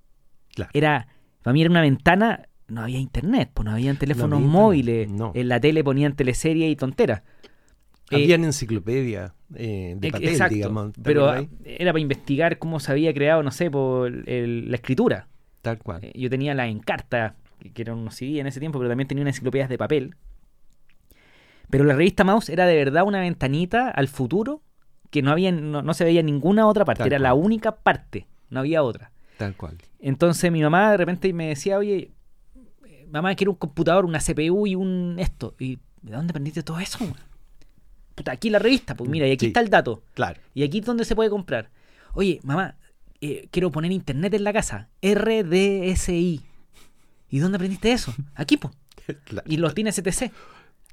Claro. 0.55 0.71
Era, 0.75 1.09
para 1.43 1.53
mí 1.53 1.61
era 1.61 1.71
una 1.71 1.81
ventana, 1.81 2.49
no 2.69 2.83
había 2.83 2.99
internet, 2.99 3.51
pues 3.53 3.65
no 3.65 3.73
habían 3.73 3.97
teléfonos 3.97 4.37
había 4.37 4.47
internet, 4.47 4.63
móviles, 4.63 5.11
no. 5.11 5.33
en 5.35 5.49
la 5.49 5.61
tele 5.61 5.83
ponían 5.83 6.15
teleseries 6.15 6.71
y 6.71 6.77
tonteras. 6.77 7.23
Eh, 8.13 8.23
Habían 8.23 8.45
enciclopedia 8.45 9.35
eh, 9.55 9.95
de 9.99 10.11
papel, 10.11 10.29
exacto, 10.29 10.55
digamos. 10.55 10.93
¿te 10.93 11.01
pero 11.03 11.33
era 11.65 11.93
para 11.93 12.01
investigar 12.01 12.59
cómo 12.59 12.81
se 12.81 12.93
había 12.93 13.13
creado, 13.13 13.43
no 13.43 13.51
sé, 13.51 13.71
por 13.71 14.11
el- 14.29 14.71
la 14.71 14.77
escritura. 14.77 15.29
Tal 15.61 15.79
cual. 15.79 16.05
Eh, 16.05 16.13
Yo 16.15 16.29
tenía 16.31 16.55
la 16.55 16.67
Encarta, 16.69 17.37
que 17.75 17.83
eran 17.83 17.99
unos 17.99 18.15
CD 18.17 18.41
en 18.41 18.47
ese 18.47 18.61
tiempo, 18.61 18.79
pero 18.79 18.89
también 18.89 19.09
tenía 19.09 19.23
unas 19.23 19.35
enciclopedias 19.37 19.69
de 19.69 19.79
papel. 19.79 20.15
Pero 21.71 21.85
la 21.85 21.95
revista 21.95 22.25
Mouse 22.25 22.49
era 22.51 22.67
de 22.67 22.77
verdad 22.77 23.05
una 23.05 23.21
ventanita 23.21 23.89
al 23.89 24.09
futuro 24.09 24.63
que 25.11 25.23
no 25.23 25.31
había 25.31 25.53
no, 25.53 25.83
no 25.83 25.95
se 25.95 26.05
veía 26.05 26.21
en 26.21 26.27
ninguna 26.27 26.67
otra 26.67 26.85
parte. 26.85 27.01
Tal 27.01 27.07
era 27.09 27.19
la 27.19 27.35
única 27.35 27.77
parte, 27.77 28.27
no 28.51 28.61
había 28.61 28.83
otra. 28.83 29.13
Tal 29.39 29.55
cual. 29.57 29.77
Entonces 30.01 30.51
mi 30.53 30.63
mamá 30.63 30.91
de 30.91 30.97
repente 30.97 31.33
me 31.33 31.49
decía, 31.49 31.79
oye, 31.79 32.13
eh, 32.87 33.07
mamá, 33.11 33.35
quiero 33.35 33.53
un 33.53 33.59
computador, 33.59 34.05
una 34.05 34.21
CPU 34.21 34.67
y 34.67 34.75
un 34.75 35.17
esto. 35.19 35.55
¿Y 35.59 35.79
de 36.03 36.13
dónde 36.13 36.33
aprendiste 36.33 36.63
todo 36.63 36.79
eso? 36.81 36.99
Puta, 38.15 38.33
aquí 38.33 38.51
la 38.51 38.59
revista, 38.59 38.95
pues 38.95 39.09
mira, 39.11 39.27
y 39.27 39.33
aquí 39.33 39.47
Sí. 39.47 39.47
está 39.49 39.61
el 39.61 39.71
dato. 39.71 40.03
Claro. 40.15 40.41
Y 40.55 40.63
aquí 40.65 40.79
es 40.81 40.85
donde 40.85 41.05
se 41.05 41.15
puede 41.17 41.31
comprar. 41.31 41.71
Oye, 42.15 42.41
mamá, 42.43 42.77
eh, 43.21 43.49
quiero 43.51 43.71
poner 43.71 43.91
internet 43.93 44.35
en 44.35 44.45
la 44.45 44.53
casa. 44.53 44.89
RDSI. 45.01 46.43
¿Y 47.31 47.39
dónde 47.39 47.57
aprendiste 47.57 47.93
eso? 47.93 48.15
Aquí, 48.35 48.57
pues. 48.57 48.75
Claro. 49.25 49.43
Y 49.51 49.57
los 49.57 49.75
tiene 49.75 49.91
STC. 49.91 50.31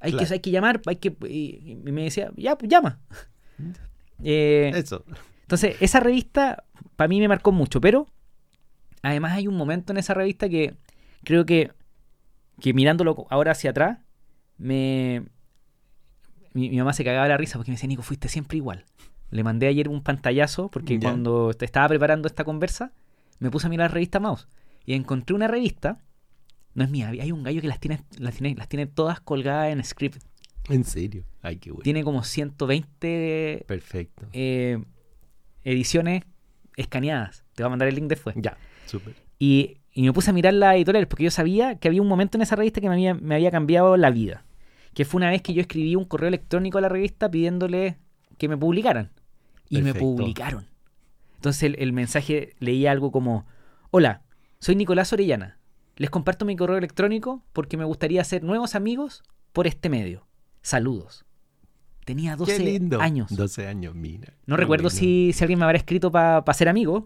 Hay, 0.01 0.11
Claro. 0.11 0.27
que, 0.27 0.33
hay 0.33 0.39
que 0.39 0.51
llamar, 0.51 0.81
hay 0.88 0.95
que. 0.95 1.15
Y, 1.27 1.71
y 1.85 1.91
me 1.91 2.03
decía, 2.03 2.31
ya, 2.38 2.57
pues 2.57 2.69
llama. 2.71 2.99
Eh, 4.23 4.71
Eso. 4.73 5.03
entonces, 5.41 5.75
esa 5.81 5.99
revista 5.99 6.63
para 6.95 7.07
mí 7.07 7.19
me 7.19 7.27
marcó 7.27 7.51
mucho, 7.51 7.79
pero 7.81 8.07
además 9.01 9.33
hay 9.33 9.47
un 9.47 9.55
momento 9.57 9.93
en 9.93 9.97
esa 9.97 10.13
revista 10.13 10.49
que 10.49 10.75
creo 11.23 11.45
que, 11.45 11.71
que 12.59 12.73
mirándolo 12.73 13.27
ahora 13.29 13.51
hacia 13.51 13.71
atrás, 13.71 13.99
me. 14.57 15.23
Mi, 16.59 16.69
mi 16.69 16.77
mamá 16.77 16.93
se 16.93 17.03
cagaba 17.03 17.27
la 17.27 17.37
risa 17.37 17.57
porque 17.57 17.71
me 17.71 17.75
decía, 17.75 17.87
Nico, 17.87 18.01
fuiste 18.01 18.27
siempre 18.27 18.57
igual. 18.57 18.85
Le 19.31 19.43
mandé 19.43 19.67
ayer 19.67 19.87
un 19.89 20.01
pantallazo 20.01 20.69
porque 20.69 20.99
cuando 20.99 21.51
estaba 21.51 21.87
preparando 21.87 22.27
esta 22.27 22.43
conversa, 22.43 22.91
me 23.39 23.49
puse 23.51 23.67
a 23.67 23.69
mirar 23.69 23.89
la 23.91 23.93
revista 23.93 24.19
Mouse 24.19 24.47
y 24.85 24.93
encontré 24.93 25.35
una 25.35 25.47
revista. 25.47 25.99
No 26.73 26.83
es 26.83 26.89
mía, 26.89 27.09
hay 27.09 27.31
un 27.31 27.43
gallo 27.43 27.61
que 27.61 27.67
las 27.67 27.79
tiene, 27.79 28.01
las 28.17 28.35
tiene, 28.35 28.55
las 28.55 28.67
tiene 28.69 28.85
todas 28.87 29.19
colgadas 29.19 29.71
en 29.71 29.83
script. 29.83 30.23
En 30.69 30.83
serio. 30.83 31.25
Ay, 31.41 31.57
qué 31.57 31.71
bueno. 31.71 31.83
Tiene 31.83 32.03
como 32.03 32.23
120 32.23 33.65
Perfecto. 33.67 34.27
eh, 34.33 34.83
ediciones 35.63 36.23
escaneadas. 36.75 37.43
Te 37.53 37.63
voy 37.63 37.67
a 37.67 37.69
mandar 37.69 37.87
el 37.87 37.95
link 37.95 38.07
después. 38.07 38.35
Ya. 38.39 38.57
Súper. 38.85 39.15
Y, 39.37 39.77
y 39.93 40.03
me 40.03 40.13
puse 40.13 40.29
a 40.29 40.33
mirar 40.33 40.53
las 40.53 40.75
editoriales 40.75 41.07
porque 41.07 41.23
yo 41.23 41.31
sabía 41.31 41.75
que 41.75 41.87
había 41.87 42.01
un 42.01 42.07
momento 42.07 42.37
en 42.37 42.41
esa 42.41 42.55
revista 42.55 42.81
que 42.81 42.87
me 42.89 42.95
había, 42.95 43.13
me 43.13 43.35
había 43.35 43.51
cambiado 43.51 43.97
la 43.97 44.09
vida. 44.11 44.43
Que 44.93 45.05
fue 45.05 45.19
una 45.19 45.29
vez 45.29 45.41
que 45.41 45.53
yo 45.53 45.62
escribí 45.62 45.96
un 45.96 46.05
correo 46.05 46.27
electrónico 46.27 46.77
a 46.77 46.81
la 46.81 46.89
revista 46.89 47.29
pidiéndole 47.29 47.98
que 48.38 48.48
me 48.48 48.58
publicaran. 48.58 49.12
Y 49.69 49.81
me 49.81 49.93
publicaron. 49.93 50.67
Entonces 51.36 51.63
el, 51.63 51.75
el 51.79 51.93
mensaje 51.93 52.55
leía 52.60 52.91
algo 52.91 53.12
como, 53.12 53.46
hola, 53.91 54.24
soy 54.60 54.75
Nicolás 54.75 55.13
Orellana. 55.13 55.58
Les 55.96 56.10
comparto 56.10 56.46
mi 56.46 56.55
correo 56.55 56.77
electrónico 56.77 57.43
porque 57.53 57.77
me 57.77 57.86
gustaría 57.86 58.22
hacer 58.22 58.43
nuevos 58.43 58.75
amigos 58.75 59.24
por 59.53 59.67
este 59.67 59.89
medio. 59.89 60.27
Saludos. 60.62 61.25
Tenía 62.05 62.36
12 62.36 62.58
Qué 62.58 62.63
lindo. 62.63 63.01
años. 63.01 63.36
12 63.36 63.67
años, 63.67 63.96
mira. 63.96 64.34
No 64.48 64.55
Qué 64.55 64.62
recuerdo 64.62 64.89
si, 64.89 65.31
si 65.34 65.43
alguien 65.43 65.60
me 65.60 65.65
habrá 65.65 65.77
escrito 65.77 66.12
para 66.12 66.53
ser 66.53 66.67
amigo, 66.67 67.05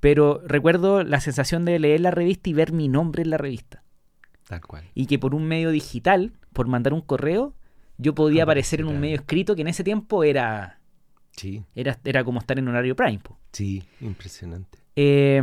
pero 0.00 0.42
recuerdo 0.44 1.02
la 1.04 1.20
sensación 1.20 1.64
de 1.64 1.78
leer 1.78 2.00
la 2.00 2.10
revista 2.10 2.50
y 2.50 2.52
ver 2.52 2.72
mi 2.72 2.88
nombre 2.88 3.22
en 3.22 3.30
la 3.30 3.38
revista. 3.38 3.82
Tal 4.46 4.60
cual. 4.60 4.84
Y 4.94 5.06
que 5.06 5.18
por 5.18 5.34
un 5.34 5.46
medio 5.46 5.70
digital, 5.70 6.32
por 6.52 6.66
mandar 6.68 6.92
un 6.92 7.00
correo, 7.00 7.54
yo 7.98 8.14
podía 8.14 8.44
aparecer 8.44 8.80
en 8.80 8.86
un 8.86 9.00
medio 9.00 9.16
escrito 9.16 9.54
que 9.56 9.62
en 9.62 9.68
ese 9.68 9.82
tiempo 9.84 10.22
era, 10.24 10.80
Sí, 11.32 11.64
era, 11.74 11.98
era 12.04 12.24
como 12.24 12.38
estar 12.40 12.58
en 12.58 12.68
horario 12.68 12.94
prime. 12.96 13.18
po. 13.18 13.38
sí. 13.52 13.82
Impresionante. 14.00 14.78
Eh, 14.96 15.42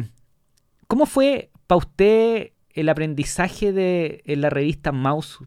¿Cómo 0.88 1.05
fue 1.05 1.51
para 1.67 1.77
usted 1.79 2.51
el 2.72 2.89
aprendizaje 2.89 3.72
de 3.72 4.22
en 4.25 4.41
la 4.41 4.50
revista 4.50 4.91
Mouse 4.91 5.39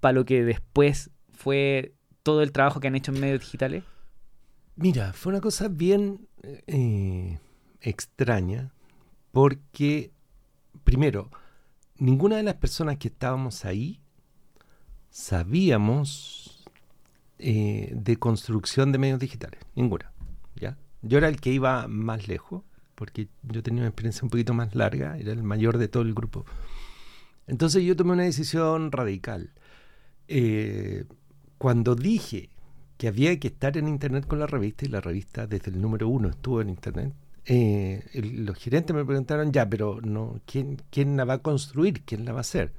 para 0.00 0.12
lo 0.12 0.24
que 0.24 0.44
después 0.44 1.10
fue 1.32 1.94
todo 2.22 2.42
el 2.42 2.52
trabajo 2.52 2.80
que 2.80 2.88
han 2.88 2.94
hecho 2.96 3.12
en 3.12 3.20
medios 3.20 3.40
digitales? 3.40 3.84
Mira, 4.76 5.12
fue 5.12 5.30
una 5.32 5.40
cosa 5.40 5.68
bien 5.68 6.26
eh, 6.42 7.38
extraña 7.80 8.72
porque, 9.32 10.10
primero, 10.84 11.30
ninguna 11.98 12.36
de 12.36 12.42
las 12.42 12.54
personas 12.54 12.98
que 12.98 13.08
estábamos 13.08 13.64
ahí 13.64 14.00
sabíamos 15.10 16.64
eh, 17.38 17.92
de 17.94 18.16
construcción 18.16 18.92
de 18.92 18.98
medios 18.98 19.20
digitales, 19.20 19.60
ninguna. 19.74 20.12
¿ya? 20.56 20.76
Yo 21.02 21.18
era 21.18 21.28
el 21.28 21.40
que 21.40 21.52
iba 21.52 21.86
más 21.88 22.28
lejos 22.28 22.62
porque 22.94 23.28
yo 23.42 23.62
tenía 23.62 23.82
una 23.82 23.88
experiencia 23.88 24.22
un 24.22 24.30
poquito 24.30 24.54
más 24.54 24.74
larga, 24.74 25.18
era 25.18 25.32
el 25.32 25.42
mayor 25.42 25.78
de 25.78 25.88
todo 25.88 26.02
el 26.02 26.14
grupo. 26.14 26.44
Entonces 27.46 27.84
yo 27.84 27.96
tomé 27.96 28.12
una 28.12 28.22
decisión 28.22 28.92
radical. 28.92 29.52
Eh, 30.28 31.04
cuando 31.58 31.94
dije 31.94 32.50
que 32.96 33.08
había 33.08 33.38
que 33.38 33.48
estar 33.48 33.76
en 33.76 33.88
internet 33.88 34.26
con 34.26 34.38
la 34.38 34.46
revista 34.46 34.84
y 34.84 34.88
la 34.88 35.00
revista 35.00 35.46
desde 35.46 35.70
el 35.70 35.80
número 35.80 36.08
uno 36.08 36.28
estuvo 36.28 36.60
en 36.60 36.70
internet. 36.70 37.12
Eh, 37.46 38.04
el- 38.14 38.46
los 38.46 38.56
gerentes 38.58 38.94
me 38.96 39.04
preguntaron 39.04 39.52
ya, 39.52 39.68
pero 39.68 40.00
no, 40.02 40.40
¿quién, 40.46 40.78
¿quién 40.90 41.16
la 41.16 41.24
va 41.24 41.34
a 41.34 41.38
construir? 41.42 42.02
¿Quién 42.04 42.24
la 42.24 42.32
va 42.32 42.38
a 42.38 42.42
hacer? 42.42 42.72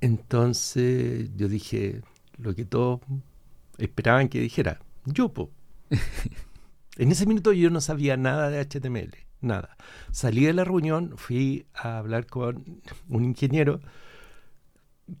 Entonces 0.00 1.30
yo 1.36 1.48
dije 1.48 2.02
lo 2.36 2.54
que 2.54 2.64
todos 2.64 3.00
esperaban 3.78 4.28
que 4.28 4.40
dijera, 4.40 4.80
yo, 5.06 5.32
po. 5.32 5.50
en 6.98 7.12
ese 7.12 7.26
minuto 7.26 7.52
yo 7.52 7.70
no 7.70 7.80
sabía 7.80 8.16
nada 8.16 8.50
de 8.50 8.58
HTML, 8.60 9.12
nada. 9.40 9.76
Salí 10.12 10.44
de 10.44 10.54
la 10.54 10.64
reunión, 10.64 11.14
fui 11.16 11.66
a 11.74 11.98
hablar 11.98 12.26
con 12.26 12.82
un 13.08 13.24
ingeniero 13.24 13.80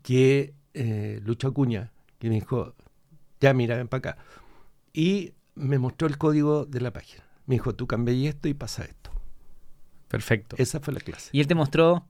que, 0.02 0.54
eh, 0.74 1.20
Lucho 1.24 1.48
Acuña, 1.48 1.92
que 2.18 2.28
me 2.28 2.36
dijo, 2.36 2.74
ya 3.40 3.54
mira, 3.54 3.76
ven 3.78 3.88
para 3.88 3.98
acá. 4.12 4.18
Y 4.94 5.34
me 5.56 5.78
mostró 5.80 6.08
el 6.08 6.18
código 6.18 6.66
de 6.66 6.82
la 6.82 6.92
página. 6.92 7.23
Me 7.46 7.56
dijo, 7.56 7.74
tú 7.74 7.86
cambié 7.86 8.28
esto 8.28 8.48
y 8.48 8.54
pasa 8.54 8.84
esto. 8.84 9.10
Perfecto. 10.08 10.56
Esa 10.58 10.80
fue 10.80 10.94
la 10.94 11.00
clase. 11.00 11.30
Y 11.32 11.40
él 11.40 11.46
te 11.46 11.54
mostró 11.54 12.06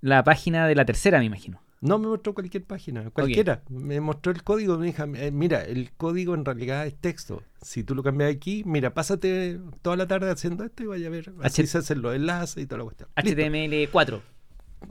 la 0.00 0.22
página 0.24 0.66
de 0.66 0.74
la 0.74 0.84
tercera, 0.84 1.18
me 1.18 1.24
imagino. 1.24 1.60
No 1.82 1.98
me 1.98 2.08
mostró 2.08 2.32
cualquier 2.32 2.64
página, 2.64 3.10
cualquiera. 3.10 3.62
Me 3.68 4.00
mostró 4.00 4.32
el 4.32 4.42
código, 4.42 4.78
me 4.78 4.86
dijo, 4.86 5.04
"Eh, 5.14 5.30
mira, 5.30 5.62
el 5.62 5.92
código 5.92 6.34
en 6.34 6.44
realidad 6.44 6.86
es 6.86 6.94
texto. 6.96 7.42
Si 7.60 7.84
tú 7.84 7.94
lo 7.94 8.02
cambias 8.02 8.32
aquí, 8.34 8.62
mira, 8.64 8.94
pásate 8.94 9.60
toda 9.82 9.96
la 9.96 10.06
tarde 10.06 10.30
haciendo 10.30 10.64
esto 10.64 10.82
y 10.82 10.86
vaya 10.86 11.08
a 11.08 11.10
ver. 11.10 11.34
Así 11.42 11.62
H- 11.62 11.66
se 11.68 11.78
hacen 11.78 12.00
los 12.00 12.14
enlaces 12.14 12.62
y 12.62 12.66
toda 12.66 12.78
la 12.78 12.84
cuestión. 12.84 13.10
Listo. 13.22 13.40
HTML4. 13.42 14.22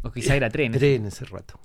O 0.03 0.12
quizá 0.12 0.36
era 0.36 0.50
3. 0.50 0.67
Entré 0.67 0.95
en 0.95 1.07
ese 1.07 1.25
rato. 1.25 1.60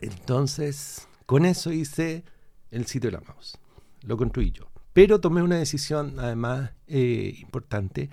Entonces, 0.00 1.06
con 1.26 1.44
eso 1.44 1.72
hice 1.72 2.24
el 2.72 2.86
sitio 2.86 3.10
de 3.10 3.18
la 3.18 3.22
mouse. 3.26 3.58
Lo 4.02 4.16
construí 4.16 4.50
yo. 4.50 4.64
Pero 4.92 5.20
tomé 5.20 5.42
una 5.42 5.56
decisión, 5.56 6.18
además, 6.18 6.70
eh, 6.86 7.34
importante, 7.40 8.10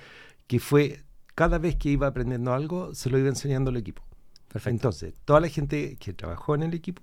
que 0.48 0.59
fue 0.59 1.03
cada 1.36 1.57
vez 1.57 1.75
que 1.75 1.89
iba 1.89 2.07
aprendiendo 2.07 2.53
algo, 2.53 2.93
se 2.95 3.09
lo 3.09 3.17
iba 3.17 3.29
enseñando 3.29 3.69
al 3.69 3.77
equipo. 3.77 4.03
Perfecto. 4.48 4.69
Entonces, 4.69 5.13
toda 5.25 5.39
la 5.39 5.50
gente 5.50 5.98
que 5.98 6.13
trabajó 6.13 6.55
en 6.55 6.63
el 6.63 6.74
equipo, 6.74 7.01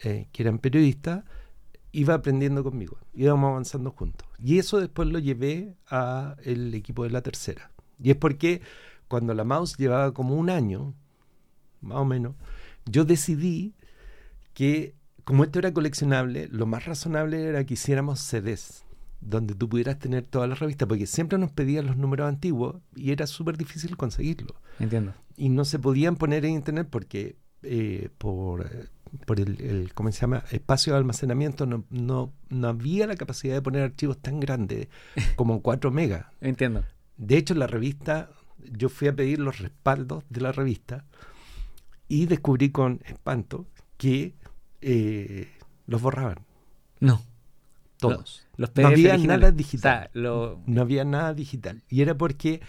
eh, 0.00 0.28
que 0.32 0.42
eran 0.42 0.58
periodistas, 0.58 1.24
iba 1.92 2.14
aprendiendo 2.14 2.64
conmigo. 2.64 2.98
Íbamos 3.14 3.50
avanzando 3.50 3.90
juntos. 3.90 4.26
Y 4.38 4.58
eso 4.58 4.80
después 4.80 5.08
lo 5.08 5.18
llevé 5.18 5.76
al 5.86 6.74
equipo 6.74 7.04
de 7.04 7.10
la 7.10 7.22
tercera. 7.22 7.70
Y 8.00 8.10
es 8.10 8.16
porque 8.16 8.62
cuando 9.08 9.34
la 9.34 9.44
mouse 9.44 9.76
llevaba 9.76 10.12
como 10.14 10.34
un 10.34 10.48
año, 10.48 10.94
más 11.82 11.98
o 11.98 12.04
menos, 12.04 12.34
yo 12.86 13.04
decidí 13.04 13.74
que 14.54 14.94
como 15.24 15.44
esto 15.44 15.58
era 15.58 15.72
coleccionable, 15.72 16.48
lo 16.48 16.66
más 16.66 16.84
razonable 16.86 17.44
era 17.44 17.64
que 17.64 17.74
hiciéramos 17.74 18.20
CDs. 18.20 18.81
Donde 19.22 19.54
tú 19.54 19.68
pudieras 19.68 19.98
tener 19.98 20.24
todas 20.24 20.48
las 20.48 20.58
revistas, 20.58 20.88
porque 20.88 21.06
siempre 21.06 21.38
nos 21.38 21.52
pedían 21.52 21.86
los 21.86 21.96
números 21.96 22.28
antiguos 22.28 22.76
y 22.94 23.12
era 23.12 23.26
súper 23.26 23.56
difícil 23.56 23.96
conseguirlo. 23.96 24.54
Entiendo. 24.78 25.14
Y 25.36 25.48
no 25.48 25.64
se 25.64 25.78
podían 25.78 26.16
poner 26.16 26.44
en 26.44 26.52
internet 26.52 26.88
porque 26.90 27.36
eh, 27.62 28.10
por, 28.18 28.66
eh, 28.66 28.88
por 29.24 29.40
el, 29.40 29.60
el, 29.60 29.94
¿cómo 29.94 30.10
se 30.10 30.20
llama? 30.20 30.44
espacio 30.50 30.92
de 30.92 30.98
almacenamiento 30.98 31.64
no, 31.66 31.84
no, 31.90 32.32
no 32.48 32.68
había 32.68 33.06
la 33.06 33.16
capacidad 33.16 33.54
de 33.54 33.62
poner 33.62 33.82
archivos 33.82 34.18
tan 34.18 34.40
grandes 34.40 34.88
como 35.36 35.62
4 35.62 35.90
megas. 35.90 36.26
Entiendo. 36.40 36.84
De 37.16 37.36
hecho, 37.36 37.54
la 37.54 37.68
revista, 37.68 38.30
yo 38.58 38.88
fui 38.88 39.08
a 39.08 39.14
pedir 39.14 39.38
los 39.38 39.60
respaldos 39.60 40.24
de 40.28 40.40
la 40.40 40.50
revista 40.50 41.04
y 42.08 42.26
descubrí 42.26 42.70
con 42.70 43.00
espanto 43.06 43.66
que 43.96 44.34
eh, 44.80 45.48
los 45.86 46.02
borraban. 46.02 46.40
No. 46.98 47.22
Todos. 48.10 48.46
Los 48.56 48.70
no 48.76 48.88
había 48.88 49.12
originales. 49.14 49.40
nada 49.40 49.52
O 49.52 49.56
digital. 49.56 49.80
sea, 50.02 50.10
lo- 50.12 50.60
No 50.66 50.82
había 50.82 51.04
nada 51.04 51.32
digital. 51.34 51.82
Y 51.88 52.02
era 52.02 52.16
porque 52.16 52.60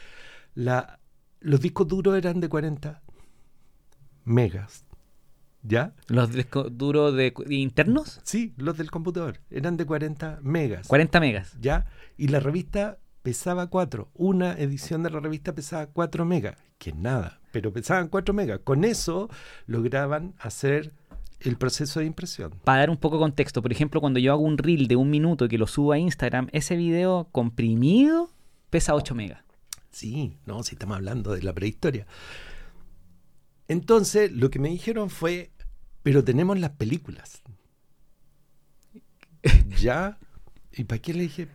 la, 0.56 1.00
los 1.40 1.60
discos 1.60 1.88
duros 1.88 2.18
eran 2.18 2.40
de 2.40 2.50
40 2.50 3.02
megas. 4.25 4.86
¿Ya? 5.66 5.94
los 6.08 6.34
discos 6.34 6.78
duros 6.78 7.16
de, 7.16 7.34
de 7.46 7.56
internos, 7.56 8.20
Sí, 8.25 8.54
los 8.58 8.75
del 8.78 8.92
computador. 8.92 9.40
Eran 9.50 9.78
de 9.78 9.86
40 9.86 10.40
megas. 10.42 10.88
40 10.90 11.20
megas. 11.22 11.56
¿Ya? 11.62 11.86
Y 12.18 12.28
la 12.28 12.42
revista 12.42 13.00
pesaba 13.22 13.68
4. 13.68 14.10
Una 14.13 14.54
edición 14.60 15.04
de 15.04 15.10
la 15.10 15.22
revista 15.22 15.56
pesaba 15.56 15.86
4 15.88 16.25
megas. 16.25 16.58
Que 16.78 16.90
es 16.90 16.96
nada, 16.98 17.40
pero 17.54 17.72
pesaban 17.72 18.10
4 18.10 18.34
megas. 18.34 18.60
Con 18.66 18.84
eso 18.84 19.30
lograban 19.66 20.34
hacer 20.38 20.92
el 21.44 21.58
proceso 21.58 22.00
de 22.00 22.06
impresión. 22.06 22.52
Para 22.64 22.80
dar 22.80 22.90
un 22.90 22.98
poco 22.98 23.18
de 23.18 23.22
contexto, 23.22 23.62
por 23.62 23.72
ejemplo, 23.72 24.00
cuando 24.02 24.20
yo 24.20 24.32
hago 24.32 24.42
un 24.44 24.58
reel 24.58 24.88
de 24.88 24.96
un 24.96 25.10
minuto 25.10 25.48
que 25.48 25.58
lo 25.58 25.68
subo 25.68 25.92
a 25.92 25.98
Instagram, 26.00 26.48
ese 26.52 26.76
video 26.76 27.28
comprimido 27.32 28.32
pesa 28.70 28.96
8 28.96 29.14
megas. 29.16 29.44
Sí, 29.92 30.38
no, 30.46 30.64
si 30.64 30.76
estamos 30.76 30.96
hablando 30.96 31.34
de 31.34 31.44
la 31.44 31.54
prehistoria. 31.54 32.08
Entonces, 33.68 34.32
lo 34.32 34.50
que 34.50 34.60
me 34.60 34.70
dijeron 34.70 35.10
fue, 35.10 35.52
pero 36.02 36.24
tenemos 36.24 36.60
las 36.60 36.72
películas. 36.72 37.44
¿Ya? 39.82 40.18
¿Y 40.72 40.86
para 40.86 41.00
qué 41.02 41.14
le 41.14 41.24
dije? 41.24 41.48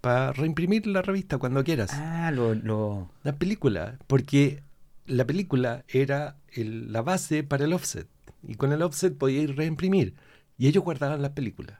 Para 0.00 0.32
reimprimir 0.32 0.86
la 0.86 1.02
revista 1.02 1.38
cuando 1.38 1.62
quieras. 1.62 1.90
Ah, 1.92 2.30
lo, 2.34 2.54
lo... 2.54 3.10
La 3.22 3.36
película, 3.36 3.98
porque 4.06 4.62
la 5.06 5.26
película 5.26 5.84
era 5.88 6.38
el- 6.52 6.92
la 6.92 7.02
base 7.02 7.42
para 7.42 7.64
el 7.66 7.72
offset. 7.74 8.08
Y 8.42 8.54
con 8.54 8.72
el 8.72 8.82
offset 8.82 9.16
podía 9.16 9.42
ir 9.42 9.56
reimprimir. 9.56 10.14
Y 10.58 10.68
ellos 10.68 10.84
guardaban 10.84 11.22
las 11.22 11.32
películas. 11.32 11.78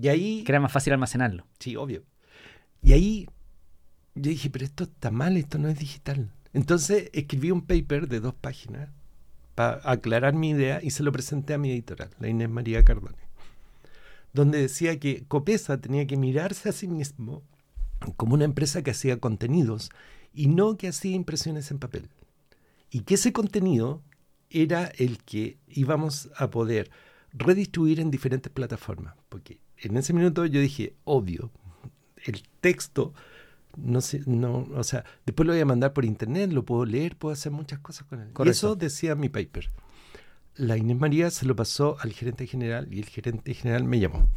Y 0.00 0.08
ahí... 0.08 0.44
que 0.44 0.52
era 0.52 0.60
más 0.60 0.72
fácil 0.72 0.92
almacenarlo. 0.92 1.46
Sí, 1.58 1.76
obvio. 1.76 2.04
Y 2.82 2.92
ahí 2.92 3.26
yo 4.14 4.30
dije, 4.30 4.50
pero 4.50 4.64
esto 4.64 4.84
está 4.84 5.10
mal, 5.10 5.36
esto 5.36 5.58
no 5.58 5.68
es 5.68 5.78
digital. 5.78 6.32
Entonces 6.52 7.10
escribí 7.12 7.50
un 7.50 7.62
paper 7.62 8.08
de 8.08 8.20
dos 8.20 8.34
páginas 8.34 8.90
para 9.54 9.80
aclarar 9.84 10.34
mi 10.34 10.50
idea 10.50 10.80
y 10.82 10.90
se 10.90 11.02
lo 11.02 11.12
presenté 11.12 11.54
a 11.54 11.58
mi 11.58 11.70
editorial, 11.70 12.10
la 12.18 12.28
Inés 12.28 12.48
María 12.48 12.84
Cardone, 12.84 13.18
donde 14.32 14.60
decía 14.60 14.98
que 14.98 15.24
Copesa 15.26 15.80
tenía 15.80 16.06
que 16.06 16.16
mirarse 16.16 16.68
a 16.68 16.72
sí 16.72 16.88
mismo 16.88 17.42
como 18.16 18.34
una 18.34 18.44
empresa 18.44 18.82
que 18.82 18.92
hacía 18.92 19.18
contenidos 19.18 19.90
y 20.32 20.46
no 20.46 20.76
que 20.76 20.88
hacía 20.88 21.14
impresiones 21.14 21.70
en 21.70 21.78
papel. 21.78 22.08
Y 22.90 23.00
que 23.00 23.14
ese 23.14 23.32
contenido 23.32 24.02
era 24.50 24.86
el 24.96 25.18
que 25.18 25.58
íbamos 25.68 26.30
a 26.36 26.50
poder 26.50 26.90
redistribuir 27.32 28.00
en 28.00 28.10
diferentes 28.10 28.50
plataformas. 28.52 29.14
Porque 29.28 29.60
en 29.78 29.96
ese 29.96 30.12
minuto 30.12 30.46
yo 30.46 30.60
dije, 30.60 30.94
obvio, 31.04 31.50
el 32.24 32.42
texto, 32.60 33.14
no 33.76 34.00
sé, 34.00 34.22
no, 34.26 34.66
o 34.74 34.84
sea, 34.84 35.04
después 35.26 35.46
lo 35.46 35.52
voy 35.52 35.60
a 35.60 35.66
mandar 35.66 35.92
por 35.92 36.04
internet, 36.04 36.52
lo 36.52 36.64
puedo 36.64 36.84
leer, 36.84 37.16
puedo 37.16 37.32
hacer 37.32 37.52
muchas 37.52 37.78
cosas 37.78 38.06
con 38.06 38.20
él. 38.20 38.28
Y 38.30 38.32
Correcto. 38.32 38.50
eso 38.50 38.76
decía 38.76 39.14
mi 39.14 39.28
paper. 39.28 39.70
La 40.56 40.76
Inés 40.76 40.98
María 40.98 41.30
se 41.30 41.46
lo 41.46 41.54
pasó 41.54 41.96
al 42.00 42.12
gerente 42.12 42.46
general 42.46 42.92
y 42.92 42.98
el 42.98 43.06
gerente 43.06 43.54
general 43.54 43.84
me 43.84 44.00
llamó. 44.00 44.28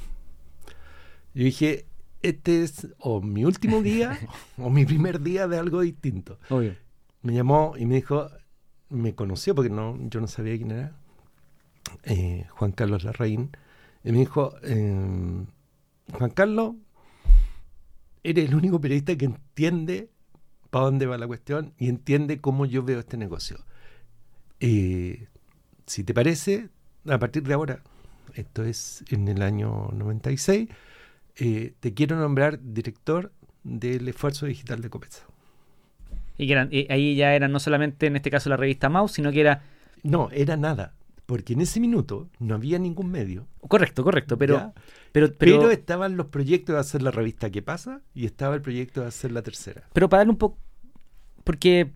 Yo 1.33 1.43
dije, 1.45 1.85
este 2.21 2.61
es 2.63 2.87
o 2.99 3.21
mi 3.21 3.45
último 3.45 3.81
día 3.81 4.19
o 4.57 4.69
mi 4.69 4.85
primer 4.85 5.21
día 5.21 5.47
de 5.47 5.57
algo 5.57 5.81
distinto. 5.81 6.37
Obvio. 6.49 6.75
Me 7.23 7.33
llamó 7.33 7.73
y 7.77 7.85
me 7.85 7.95
dijo, 7.95 8.29
me 8.91 9.15
conoció 9.15 9.55
porque 9.55 9.69
no, 9.69 9.97
yo 10.09 10.21
no 10.21 10.27
sabía 10.27 10.55
quién 10.57 10.71
era, 10.71 10.95
eh, 12.03 12.45
Juan 12.49 12.71
Carlos 12.71 13.03
Larraín, 13.03 13.49
y 14.03 14.11
me 14.11 14.19
dijo, 14.19 14.53
eh, 14.63 15.45
Juan 16.13 16.29
Carlos, 16.31 16.75
eres 18.23 18.49
el 18.49 18.55
único 18.55 18.79
periodista 18.79 19.15
que 19.15 19.25
entiende 19.25 20.09
para 20.69 20.85
dónde 20.85 21.05
va 21.05 21.17
la 21.17 21.27
cuestión 21.27 21.73
y 21.77 21.89
entiende 21.89 22.39
cómo 22.39 22.65
yo 22.65 22.83
veo 22.83 22.99
este 22.99 23.17
negocio. 23.17 23.57
Eh, 24.59 25.27
si 25.85 26.03
te 26.03 26.13
parece, 26.13 26.69
a 27.07 27.19
partir 27.19 27.43
de 27.43 27.53
ahora, 27.53 27.83
esto 28.35 28.63
es 28.63 29.03
en 29.09 29.27
el 29.27 29.41
año 29.41 29.89
96, 29.93 30.69
eh, 31.35 31.73
te 31.79 31.93
quiero 31.93 32.17
nombrar 32.17 32.59
director 32.61 33.31
del 33.63 34.07
esfuerzo 34.07 34.45
digital 34.45 34.81
de 34.81 34.89
Copesa. 34.89 35.25
Y 36.41 36.47
que 36.47 36.53
eran, 36.53 36.69
y 36.71 36.91
ahí 36.91 37.15
ya 37.15 37.35
era 37.35 37.47
no 37.47 37.59
solamente 37.59 38.07
en 38.07 38.15
este 38.15 38.31
caso 38.31 38.49
la 38.49 38.57
revista 38.57 38.89
Mouse, 38.89 39.11
sino 39.11 39.31
que 39.31 39.41
era. 39.41 39.61
No, 40.01 40.27
era 40.31 40.57
nada. 40.57 40.95
Porque 41.27 41.53
en 41.53 41.61
ese 41.61 41.79
minuto 41.79 42.29
no 42.39 42.55
había 42.55 42.79
ningún 42.79 43.11
medio. 43.11 43.47
Correcto, 43.67 44.03
correcto, 44.03 44.39
pero. 44.39 44.73
Pero, 45.11 45.27
Pero, 45.37 45.59
pero, 45.59 45.71
estaban 45.71 46.17
los 46.17 46.27
proyectos 46.27 46.73
de 46.73 46.79
hacer 46.79 47.03
la 47.03 47.11
revista 47.11 47.51
¿Qué 47.51 47.61
pasa? 47.61 48.01
Y 48.15 48.25
estaba 48.25 48.55
el 48.55 48.61
proyecto 48.63 49.01
de 49.01 49.07
hacer 49.07 49.31
la 49.31 49.43
tercera. 49.43 49.83
pero 49.93 50.09
para 50.09 50.21
darle 50.21 50.31
un 50.31 50.37
poco. 50.39 50.57
Porque 51.43 51.91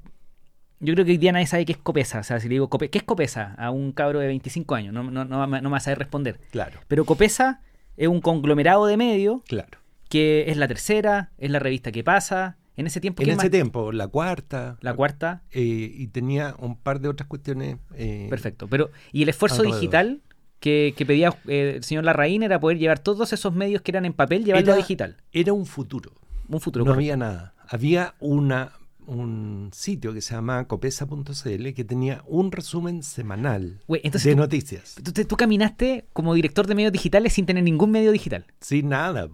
yo 0.79 0.93
creo 0.93 1.05
que 1.05 1.13
hoy 1.13 1.17
día 1.17 1.31
nadie 1.31 1.47
sabe 1.47 1.65
qué 1.65 1.71
es 1.71 1.79
Copesa. 1.79 2.19
O 2.19 2.23
sea, 2.23 2.39
si 2.39 2.47
le 2.47 2.53
digo, 2.53 2.69
¿qué 2.69 2.97
es 2.99 3.03
Copesa? 3.03 3.55
A 3.57 3.71
un 3.71 3.93
cabro 3.93 4.19
de 4.19 4.27
25 4.27 4.75
años, 4.75 4.93
no, 4.93 5.01
no, 5.01 5.25
no, 5.25 5.47
no 5.47 5.47
me 5.47 5.69
va 5.69 5.77
a 5.77 5.79
saber 5.79 5.97
responder. 5.97 6.39
Claro, 6.51 6.79
Pero 6.87 7.03
Copesa 7.05 7.61
es 7.97 8.07
un 8.07 8.21
conglomerado 8.21 8.85
de 8.85 8.95
medios 8.95 9.41
claro. 9.47 9.79
que 10.07 10.51
es 10.51 10.57
la 10.57 10.67
tercera, 10.67 11.31
es 11.39 11.49
la 11.49 11.57
revista 11.57 11.91
que 11.91 12.03
pasa. 12.03 12.57
En 12.77 12.87
ese 12.87 12.99
tiempo, 12.99 13.21
En 13.21 13.25
¿qué 13.27 13.31
ese 13.31 13.37
más? 13.43 13.49
tiempo, 13.51 13.91
la 13.91 14.07
cuarta. 14.07 14.77
La 14.81 14.93
cuarta, 14.93 15.43
eh, 15.51 15.61
y 15.95 16.07
tenía 16.07 16.55
un 16.59 16.75
par 16.77 16.99
de 16.99 17.07
otras 17.09 17.27
cuestiones. 17.27 17.77
eh, 17.93 18.27
perfecto. 18.29 18.67
Pero, 18.67 18.91
y 19.11 19.23
el 19.23 19.29
esfuerzo 19.29 19.57
Alrededor. 19.61 19.79
digital 19.81 20.21
que, 20.59 20.93
que 20.97 21.05
pedía 21.05 21.29
eh, 21.47 21.73
el 21.77 21.83
señor 21.83 22.03
Larraín 22.03 22.43
era 22.43 22.59
poder 22.59 22.77
llevar 22.77 22.99
todos 22.99 23.31
esos 23.33 23.53
medios 23.53 23.81
que 23.81 23.91
eran 23.91 24.05
en 24.05 24.13
papel, 24.13 24.43
llevarlo 24.43 24.73
a 24.73 24.75
digital. 24.77 25.17
Era 25.31 25.53
un 25.53 25.65
futuro. 25.65 26.11
Un 26.49 26.59
futuro. 26.59 26.83
no 26.85 26.91
correcto. 26.91 26.99
había 27.13 27.17
nada. 27.17 27.53
Había 27.67 28.13
una, 28.19 28.73
un 29.07 29.69
sitio 29.73 30.13
que 30.13 30.21
se 30.21 30.33
llamaba 30.35 30.67
copesa.cl 30.67 31.73
que 31.73 31.83
tenía 31.85 32.23
un 32.27 32.51
resumen 32.51 33.03
semanal 33.03 33.81
entonces 33.87 34.23
de 34.23 34.31
tú- 34.33 34.37
noticias. 34.37 34.95
Tú, 35.03 35.11
tú 35.25 35.35
caminaste 35.37 36.05
como 36.13 36.33
director 36.33 36.67
de 36.67 36.75
medios 36.75 36.91
digitales 36.91 37.33
sin 37.33 37.45
tener 37.45 37.63
ningún 37.63 37.91
medio 37.91 38.11
digital. 38.11 38.45
Sin 38.61 38.89
nada. 38.89 39.29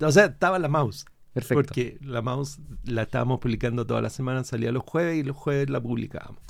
O 0.00 0.10
sea, 0.12 0.26
estaba 0.26 0.58
la 0.58 0.68
mouse. 0.68 1.04
Perfecto. 1.32 1.62
Porque 1.62 1.98
la 2.02 2.20
mouse 2.20 2.58
la 2.84 3.02
estábamos 3.02 3.40
publicando 3.40 3.86
toda 3.86 4.02
la 4.02 4.10
semana, 4.10 4.44
salía 4.44 4.70
los 4.70 4.82
jueves 4.82 5.16
y 5.16 5.22
los 5.22 5.36
jueves 5.36 5.70
la 5.70 5.80
publicábamos. 5.80 6.42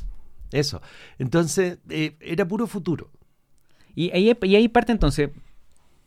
Eso. 0.51 0.83
Entonces, 1.19 1.79
eh, 1.89 2.17
era 2.21 2.47
puro 2.47 2.67
futuro. 2.67 3.11
Y 3.95 4.11
ahí, 4.11 4.37
y 4.43 4.57
ahí 4.57 4.69
parte 4.69 4.93
entonces. 4.93 5.31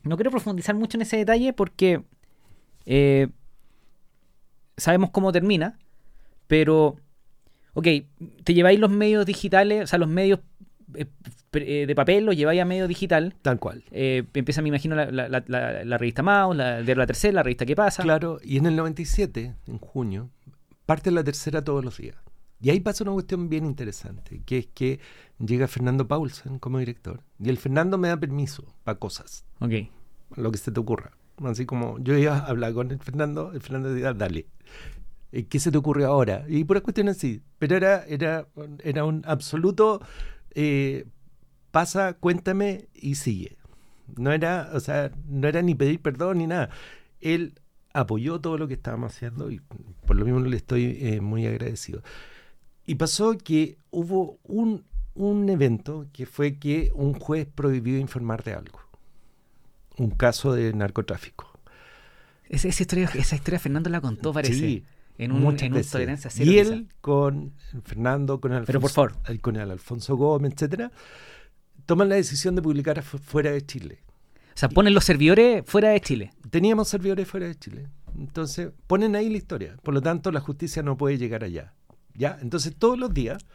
No 0.04 0.18
quiero 0.18 0.30
profundizar 0.32 0.76
mucho 0.76 0.98
en 0.98 1.02
ese 1.02 1.18
detalle 1.18 1.52
porque 1.54 2.04
eh, 2.86 3.30
sabemos 4.78 5.10
cómo 5.10 5.32
termina, 5.32 5.80
pero, 6.48 6.98
ok, 7.74 7.88
te 8.44 8.54
lleváis 8.54 8.80
los 8.80 8.92
medios 8.92 9.26
digitales, 9.26 9.84
o 9.84 9.88
sea, 9.88 9.98
los 10.00 10.10
medios 10.10 10.42
eh, 10.98 11.08
eh, 11.54 11.86
de 11.88 11.96
papel 11.96 12.26
los 12.26 12.36
lleváis 12.36 12.62
a 12.62 12.66
medio 12.66 12.88
digital. 12.88 13.36
Tal 13.42 13.60
cual. 13.60 13.84
Eh, 13.92 14.24
empieza, 14.34 14.62
me 14.62 14.70
imagino, 14.70 14.96
la, 14.96 15.12
la- 15.12 15.30
la- 15.30 15.44
la- 15.48 15.84
la 15.84 15.98
revista 15.98 16.24
Mouse, 16.24 16.56
la 16.58 16.82
de 16.84 16.96
la 16.96 17.06
tercera, 17.06 17.34
la 17.36 17.44
revista 17.44 17.66
¿Qué 17.66 17.76
pasa? 17.76 18.04
Claro, 18.04 18.40
y 18.44 18.58
en 18.58 18.66
el 18.66 18.76
97, 18.76 19.56
en 19.68 19.78
junio, 19.80 20.30
parte 20.86 21.12
la 21.12 21.24
tercera 21.24 21.64
todos 21.64 21.84
los 21.84 21.98
días. 21.98 22.16
Y 22.62 22.70
ahí 22.70 22.80
pasa 22.80 23.04
una 23.04 23.14
cuestión 23.14 23.50
bien 23.50 23.66
interesante, 23.66 24.42
que 24.46 24.58
es 24.60 24.68
que 24.68 25.00
llega 25.40 25.68
Fernando 25.68 26.08
Paulsen 26.08 26.58
como 26.58 26.80
director, 26.80 27.22
y 27.40 27.50
el 27.50 27.58
Fernando 27.58 27.98
me 27.98 28.08
da 28.08 28.18
permiso 28.18 28.64
para 28.84 28.98
cosas, 28.98 29.46
Ok. 29.60 29.74
lo 30.38 30.52
que 30.52 30.58
se 30.58 30.72
te 30.72 30.80
ocurra. 30.80 31.12
Así 31.44 31.66
como 31.66 32.00
yo 32.00 32.18
iba 32.18 32.38
a 32.38 32.46
hablar 32.46 32.74
con 32.74 32.92
el 32.92 33.00
Fernando, 33.00 33.52
el 33.54 33.62
Fernando 33.62 33.94
decía, 33.94 34.14
dale. 34.14 34.48
¿Qué 35.50 35.60
se 35.60 35.70
te 35.70 35.78
ocurre 35.78 36.06
ahora? 36.06 36.46
Y 36.48 36.64
puras 36.64 36.82
cuestiones 36.82 37.18
así. 37.18 37.42
Pero 37.60 37.76
era, 37.76 38.06
era, 38.08 38.48
era 38.84 39.04
un 39.04 39.22
absoluto 39.26 40.00
eh, 40.56 41.06
pasa, 41.72 42.14
cuéntame 42.14 42.88
y 42.94 43.16
sigue. 43.16 43.58
No 44.18 44.32
era, 44.32 44.72
o 44.74 44.80
sea, 44.80 45.12
no 45.28 45.48
era 45.48 45.62
ni 45.62 45.76
pedir 45.76 46.02
perdón 46.02 46.40
ni 46.40 46.48
nada. 46.48 46.70
Él 47.22 47.60
apoyó 47.94 48.40
todo 48.40 48.58
lo 48.58 48.68
que 48.68 48.74
estábamos 48.76 49.14
haciendo 49.14 49.52
y 49.52 49.62
por 50.06 50.16
lo 50.16 50.26
mismo 50.26 50.40
le 50.40 50.58
estoy 50.58 50.98
eh, 51.02 51.22
muy 51.22 51.46
agradecido. 51.46 52.02
Y 52.86 52.96
pasó 52.96 53.38
que 53.38 53.78
hubo 53.90 54.40
un, 54.44 54.86
un 55.16 55.50
evento 55.50 56.08
que 56.14 56.26
fue 56.26 56.58
que 56.60 56.92
un 56.94 57.14
juez 57.14 57.48
prohibió 57.54 57.98
informar 57.98 58.44
de 58.44 58.54
algo. 58.54 58.80
Un 59.98 60.12
caso 60.12 60.54
de 60.54 60.74
narcotráfico. 60.74 61.50
Esa, 62.48 62.68
esa 62.68 62.84
historia, 62.84 63.10
esa 63.16 63.36
historia 63.36 63.60
Fernando 63.60 63.90
la 63.90 64.02
contó, 64.02 64.32
parece. 64.34 64.54
Sí, 64.54 64.84
en 65.18 65.32
un, 65.32 65.42
muchas 65.42 65.64
en 65.64 65.74
un 65.74 65.84
tolerancia 65.84 66.30
cero. 66.30 66.52
Y 66.52 66.56
quizá. 66.56 66.74
él 66.74 66.88
con 67.02 67.54
Fernando, 67.84 68.40
con 68.42 68.54
el 68.54 68.64
Pero 68.66 68.80
por 68.80 68.90
Alfonso, 68.90 69.16
favor. 69.20 69.32
eh, 69.36 69.40
con 69.40 69.56
el 69.56 69.72
Alfonso 69.72 70.16
Gómez, 70.16 70.54
etcétera, 70.54 70.92
toman 71.86 72.10
la 72.10 72.16
decisión 72.16 72.56
de 72.56 72.62
publicar 72.62 73.02
fuera 73.04 73.52
de 73.52 73.66
Chile. 73.66 74.00
O 74.56 74.58
sea, 74.58 74.70
ponen 74.70 74.94
los 74.94 75.04
servidores 75.04 75.64
fuera 75.66 75.90
de 75.90 76.00
Chile. 76.00 76.32
Teníamos 76.50 76.88
servidores 76.88 77.28
fuera 77.28 77.48
de 77.48 77.56
Chile. 77.56 77.88
Entonces, 78.18 78.70
ponen 78.88 79.16
ahí 79.16 79.30
la 79.30 79.38
historia. 79.38 79.76
Por 79.84 79.94
lo 79.94 80.02
tanto, 80.02 80.32
la 80.32 80.40
justicia 80.40 80.82
no 80.82 80.96
puede 80.96 81.18
llegar 81.18 81.44
allá. 81.44 81.74
¿Ya? 82.14 82.38
Entonces, 82.42 82.74
todos 82.78 82.98
los 82.98 83.14
días 83.14 83.46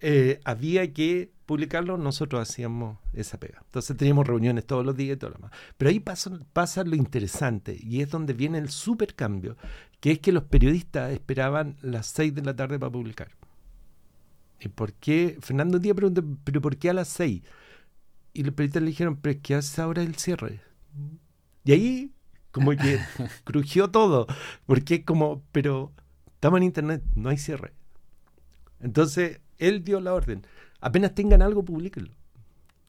eh, 0.00 0.40
había 0.44 0.92
que 0.92 1.32
publicarlo, 1.46 1.96
nosotros 1.96 2.46
hacíamos 2.48 2.98
esa 3.12 3.40
pega. 3.40 3.62
Entonces, 3.64 3.96
teníamos 3.96 4.26
reuniones 4.26 4.66
todos 4.66 4.84
los 4.84 4.96
días 4.96 5.16
y 5.16 5.18
todo 5.18 5.30
lo 5.30 5.36
demás. 5.36 5.52
Pero 5.76 5.90
ahí 5.90 5.98
pasa, 6.00 6.38
pasa 6.52 6.84
lo 6.84 6.94
interesante 6.94 7.78
y 7.80 8.02
es 8.02 8.10
donde 8.10 8.34
viene 8.34 8.58
el 8.58 8.68
super 8.68 9.14
cambio, 9.14 9.56
que 10.00 10.12
es 10.12 10.18
que 10.18 10.32
los 10.32 10.44
periodistas 10.44 11.12
esperaban 11.12 11.76
las 11.80 12.06
6 12.08 12.34
de 12.34 12.42
la 12.42 12.54
tarde 12.54 12.78
para 12.78 12.92
publicar. 12.92 13.30
¿Y 14.60 14.68
por 14.68 14.92
qué? 14.94 15.38
Fernando 15.40 15.76
un 15.78 15.82
día 15.82 15.94
preguntó, 15.94 16.22
¿pero 16.44 16.60
por 16.60 16.76
qué 16.76 16.90
a 16.90 16.94
las 16.94 17.08
6? 17.08 17.42
Y 18.34 18.42
los 18.42 18.54
periodistas 18.54 18.82
le 18.82 18.90
dijeron, 18.90 19.16
pero 19.16 19.36
es 19.36 19.42
que 19.42 19.54
a 19.54 19.58
esa 19.58 19.88
hora 19.88 20.02
es 20.02 20.08
el 20.08 20.16
cierre. 20.16 20.60
Y 21.64 21.72
ahí 21.72 22.12
como 22.50 22.72
que 22.72 22.98
crujió 23.44 23.90
todo, 23.90 24.26
porque 24.66 25.04
como, 25.04 25.42
pero 25.52 25.92
estamos 26.34 26.58
en 26.58 26.64
internet, 26.64 27.02
no 27.14 27.28
hay 27.30 27.38
cierre. 27.38 27.72
Entonces, 28.80 29.40
él 29.58 29.84
dio 29.84 30.00
la 30.00 30.14
orden, 30.14 30.42
apenas 30.80 31.14
tengan 31.14 31.42
algo, 31.42 31.64
publíquenlo. 31.64 32.12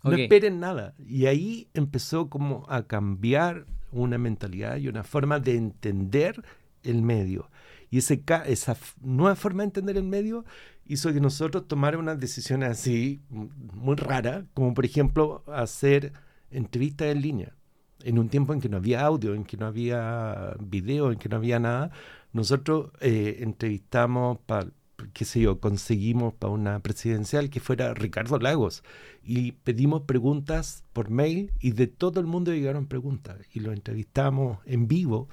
No 0.04 0.14
esperen 0.14 0.60
nada. 0.60 0.94
Y 0.98 1.26
ahí 1.26 1.68
empezó 1.74 2.30
como 2.30 2.66
a 2.70 2.84
cambiar 2.84 3.66
una 3.92 4.18
mentalidad 4.18 4.78
y 4.78 4.88
una 4.88 5.04
forma 5.04 5.40
de 5.40 5.56
entender 5.56 6.44
el 6.84 7.02
medio. 7.02 7.50
Y 7.90 7.98
ese, 7.98 8.24
esa 8.46 8.78
nueva 9.02 9.36
forma 9.36 9.64
de 9.64 9.68
entender 9.68 9.98
el 9.98 10.04
medio 10.04 10.46
hizo 10.86 11.12
que 11.12 11.20
nosotros 11.20 11.68
tomáramos 11.68 12.04
unas 12.04 12.20
decisiones 12.20 12.70
así 12.70 13.22
muy 13.30 13.96
raras, 13.96 14.46
como 14.54 14.74
por 14.74 14.86
ejemplo 14.86 15.44
hacer 15.48 16.14
entrevistas 16.52 17.10
en 17.10 17.22
línea. 17.22 17.56
En 18.04 18.18
un 18.18 18.30
tiempo 18.30 18.54
en 18.54 18.62
que 18.62 18.70
no 18.70 18.78
había 18.78 19.02
audio, 19.02 19.34
en 19.34 19.44
que 19.44 19.58
no 19.58 19.66
había 19.66 20.56
video, 20.60 21.12
en 21.12 21.20
que 21.20 21.28
no 21.28 21.36
había 21.36 21.60
nada, 21.60 21.92
nosotros 22.32 22.92
eh, 23.02 23.40
entrevistamos 23.42 24.40
para, 24.46 24.70
qué 25.14 25.26
sé 25.26 25.40
yo, 25.42 25.60
conseguimos 25.60 26.34
para 26.34 26.52
una 26.54 26.80
presidencial 26.80 27.50
que 27.50 27.60
fuera 27.60 27.94
Ricardo 27.94 28.38
Lagos 28.40 28.84
y 29.24 29.52
pedimos 29.54 30.02
preguntas 30.04 30.84
por 30.94 31.10
mail 31.10 31.52
y 31.60 31.72
de 31.72 31.88
todo 31.88 32.20
el 32.20 32.26
mundo 32.26 32.54
llegaron 32.54 32.86
preguntas 32.88 33.38
y 33.54 33.60
lo 33.60 33.72
entrevistamos 33.72 34.60
en 34.66 34.88
vivo 34.88 35.28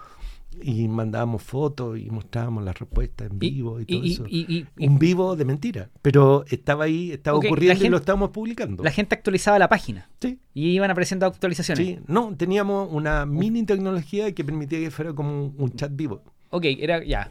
y 0.62 0.88
mandábamos 0.88 1.42
fotos 1.42 1.98
y 1.98 2.09
mostrábamos 2.09 2.64
las 2.64 2.79
respuestas 2.79 3.31
en 3.31 3.38
vivo 3.38 3.79
y, 3.79 3.83
y- 3.83 3.87
todo 3.87 4.05
y- 4.05 4.12
eso. 4.12 4.24
y- 4.26 4.66
Un 4.87 4.98
vivo 4.98 5.37
de 5.37 5.44
mentira, 5.44 5.90
pero 6.00 6.44
estaba 6.48 6.85
ahí, 6.85 7.12
estaba 7.12 7.37
ocurriendo 7.37 7.85
y 7.85 7.88
lo 7.90 7.98
estábamos 7.98 8.31
publicando. 8.31 8.83
la 8.83 8.90
gente 8.90 9.14
actualizaba 9.14 9.59
la 9.59 9.68
página 9.68 10.09
Sí, 10.20 10.38
y 10.55 10.68
iban 10.70 10.90
apareciendo 10.90 11.26
actualizaciones. 11.26 11.85
sí, 11.87 11.98
no, 12.07 12.35
teníamos 12.37 12.88
una 12.90 13.26
mini 13.26 13.64
tecnología 13.64 14.33
que 14.35 14.44
permitía 14.44 14.79
que 14.79 14.90
fuera 14.90 15.12
como 15.12 15.31
un, 15.46 15.55
un 15.59 15.72
chat 15.72 15.94
vivo. 15.94 16.22
Ok, 16.50 16.64
era 16.79 17.05
ya. 17.05 17.31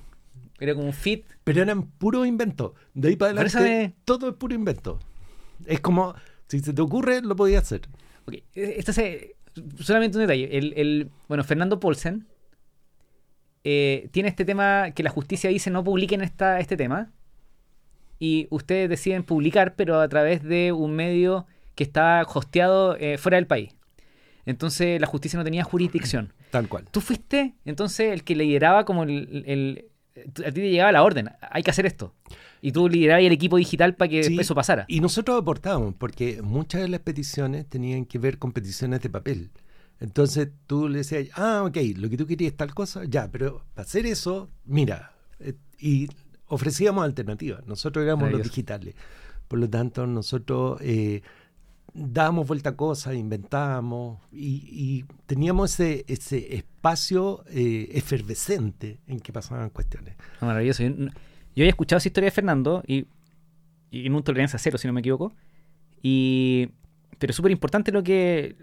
Era 0.60 0.74
como 0.74 0.88
un 0.88 0.94
feed. 0.94 1.22
Pero 1.44 1.62
eran 1.62 1.84
puros 1.84 2.26
inventos. 2.28 2.72
De 2.94 3.10
ahí 3.10 3.16
para 3.16 3.32
adelante, 3.32 3.60
de- 3.64 3.94
todo 4.06 4.30
es 4.30 4.36
puro 4.36 4.54
invento. 4.56 5.00
Es 5.66 5.80
como, 5.82 6.16
si 6.48 6.60
se 6.60 6.74
te 6.74 6.82
ocurre, 6.82 7.22
lo 7.22 7.36
podías 7.36 7.64
hacer. 7.64 7.82
Ok, 8.26 8.34
eh, 8.34 8.44
esto 8.78 8.94
se- 8.94 9.36
solamente 9.80 10.18
un 10.18 10.24
detalle. 10.24 10.58
El, 10.58 10.74
el- 10.78 11.10
bueno, 11.28 11.44
Fernando 11.44 11.80
Paulsen 11.80 12.28
eh, 13.64 14.10
tiene 14.12 14.30
este 14.30 14.46
tema 14.46 14.92
que 14.92 15.04
la 15.04 15.10
justicia 15.10 15.50
dice 15.50 15.70
no 15.72 15.84
publiquen 15.84 16.22
esta, 16.22 16.60
este 16.60 16.78
tema. 16.78 17.12
Y 18.20 18.48
ustedes 18.50 18.90
deciden 18.90 19.24
publicar, 19.24 19.76
pero 19.76 20.00
a 20.00 20.08
través 20.08 20.42
de 20.44 20.72
un 20.72 20.92
medio 20.96 21.48
que 21.76 21.84
está 21.84 22.22
hosteado 22.24 22.96
eh, 22.98 23.18
fuera 23.18 23.36
del 23.36 23.48
país. 23.48 23.76
Entonces 24.46 25.02
la 25.02 25.08
justicia 25.08 25.38
no 25.38 25.44
tenía 25.44 25.64
jurisdicción. 25.64 26.32
Tal 26.52 26.70
cual. 26.70 26.86
Tú 26.92 27.02
fuiste 27.02 27.56
entonces 27.66 28.14
el 28.14 28.24
que 28.24 28.36
lideraba 28.36 28.86
como 28.86 29.04
el, 29.04 29.44
el- 29.48 29.86
a 30.16 30.52
ti 30.52 30.62
te 30.62 30.70
llegaba 30.70 30.92
la 30.92 31.04
orden, 31.04 31.30
hay 31.42 31.64
que 31.64 31.72
hacer 31.72 31.86
esto. 31.86 32.14
Y 32.62 32.72
tú 32.72 32.90
liderabas 32.90 33.24
el 33.24 33.32
equipo 33.32 33.58
digital 33.58 33.96
para 33.96 34.10
que 34.10 34.24
Sí, 34.24 34.40
eso 34.40 34.56
pasara. 34.56 34.86
Y 34.88 35.00
nosotros 35.00 35.40
aportábamos, 35.40 35.94
porque 35.96 36.42
muchas 36.42 36.82
de 36.82 36.88
las 36.88 37.02
peticiones 37.02 37.68
tenían 37.68 38.06
que 38.06 38.18
ver 38.18 38.40
con 38.40 38.52
peticiones 38.52 39.02
de 39.02 39.10
papel. 39.10 39.52
Entonces 40.00 40.50
tú 40.68 40.90
le 40.90 41.00
decías, 41.00 41.28
ah, 41.36 41.64
ok, 41.66 41.78
lo 41.96 42.10
que 42.10 42.18
tú 42.18 42.26
querías 42.26 42.52
es 42.52 42.58
tal 42.58 42.74
cosa, 42.74 43.04
ya, 43.06 43.30
pero 43.32 43.64
para 43.74 43.86
hacer 43.86 44.06
eso, 44.06 44.50
mira, 44.66 45.12
eh, 45.40 45.54
y 45.80 46.08
ofrecíamos 46.48 47.04
alternativas. 47.04 47.66
Nosotros 47.66 48.04
éramos 48.04 48.32
los 48.32 48.44
digitales. 48.44 48.96
Por 49.48 49.60
lo 49.60 49.70
tanto, 49.70 50.08
nosotros 50.08 50.80
eh, 50.82 51.22
dábamos 51.96 52.46
vuelta 52.48 52.72
a 52.72 52.76
cosas, 52.76 53.16
inventábamos 53.16 54.20
y, 54.32 55.06
teníamos 55.26 55.80
ese, 55.80 56.06
ese 56.08 56.56
espacio 56.56 57.44
eh, 57.48 57.90
efervescente 57.94 59.00
en 59.08 59.20
que 59.20 59.32
pasaban 59.32 59.70
cuestiones. 59.70 60.16
Ah, 60.42 60.48
Maravilloso. 60.48 60.84
Yo, 60.84 60.90
yo 60.90 61.08
había 61.56 61.70
escuchado 61.70 61.98
esa 61.98 62.10
historia 62.10 62.28
de 62.28 62.32
Fernando 62.32 62.84
y, 62.86 63.08
en 63.92 64.14
un 64.14 64.24
tolerancia 64.24 64.60
cero, 64.60 64.78
si 64.78 64.88
no 64.88 64.94
me 64.94 65.00
equivoco. 65.00 65.34
Y, 66.04 66.70
pero 67.18 67.32
es 67.32 67.36
súper 67.38 67.52
importante 67.52 67.92
lo 67.92 68.04
que 68.04 68.58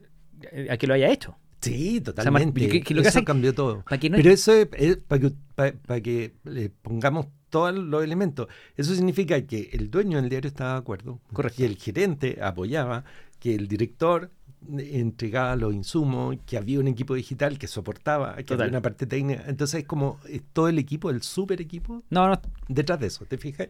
a 0.71 0.77
que 0.77 0.87
lo 0.87 0.95
haya 0.95 1.11
hecho. 1.11 1.37
Sí, 1.63 2.01
totalmente. 2.01 2.69
que- 2.69 2.83
que 2.83 2.95
lo 2.95 3.03
que 3.03 3.09
eso 3.09 3.19
hace- 3.21 3.25
cambió 3.25 3.55
todo. 3.55 3.83
Para 3.85 3.99
que 3.99 4.11
no 4.11 4.17
Pero 4.17 4.31
eso 4.31 4.53
es, 4.53 4.67
para 5.07 5.21
que, 5.21 5.33
pa- 5.55 5.73
pa 5.87 6.01
que 6.01 6.35
le 6.45 6.69
pongamos 6.71 7.27
todos 7.51 7.75
los 7.75 8.03
elementos. 8.03 8.49
Eso 8.77 8.95
significa 8.95 9.41
que 9.47 9.71
el 9.73 9.91
dueño 9.91 10.21
del 10.21 10.29
diario 10.29 10.49
estaba 10.49 10.73
de 10.73 10.79
acuerdo, 10.79 11.21
Correcto. 11.33 11.59
que 11.59 11.67
el 11.67 11.77
gerente 11.77 12.39
apoyaba, 12.43 13.05
que 13.39 13.55
el 13.55 13.69
director 13.69 14.31
entregaba 14.79 15.57
los 15.57 15.75
insumos, 15.75 16.37
que 16.47 16.57
había 16.57 16.79
un 16.81 16.89
equipo 16.89 17.15
digital 17.15 17.59
que 17.59 17.67
soportaba, 17.67 18.37
que 18.37 18.45
Total. 18.45 18.63
había 18.63 18.71
una 18.79 18.83
parte 18.83 19.07
técnica. 19.07 19.45
Entonces 19.47 19.81
es 19.83 19.87
como 19.87 20.19
es 20.29 20.43
todo 20.53 20.69
el 20.69 20.79
equipo, 20.79 21.11
el 21.11 21.23
super 21.23 21.61
equipo, 21.61 22.03
No, 22.11 22.29
no, 22.29 22.41
detrás 22.69 23.01
de 23.01 23.09
eso, 23.09 23.25
¿te 23.27 23.39
fijas? 23.39 23.69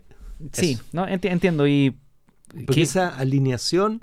sí, 0.53 0.73
Eso. 0.73 0.85
no, 0.93 1.07
enti- 1.07 1.31
entiendo. 1.31 1.67
Y 1.67 1.97
Porque 2.49 2.67
que- 2.75 2.83
esa 2.83 3.09
alineación 3.09 4.01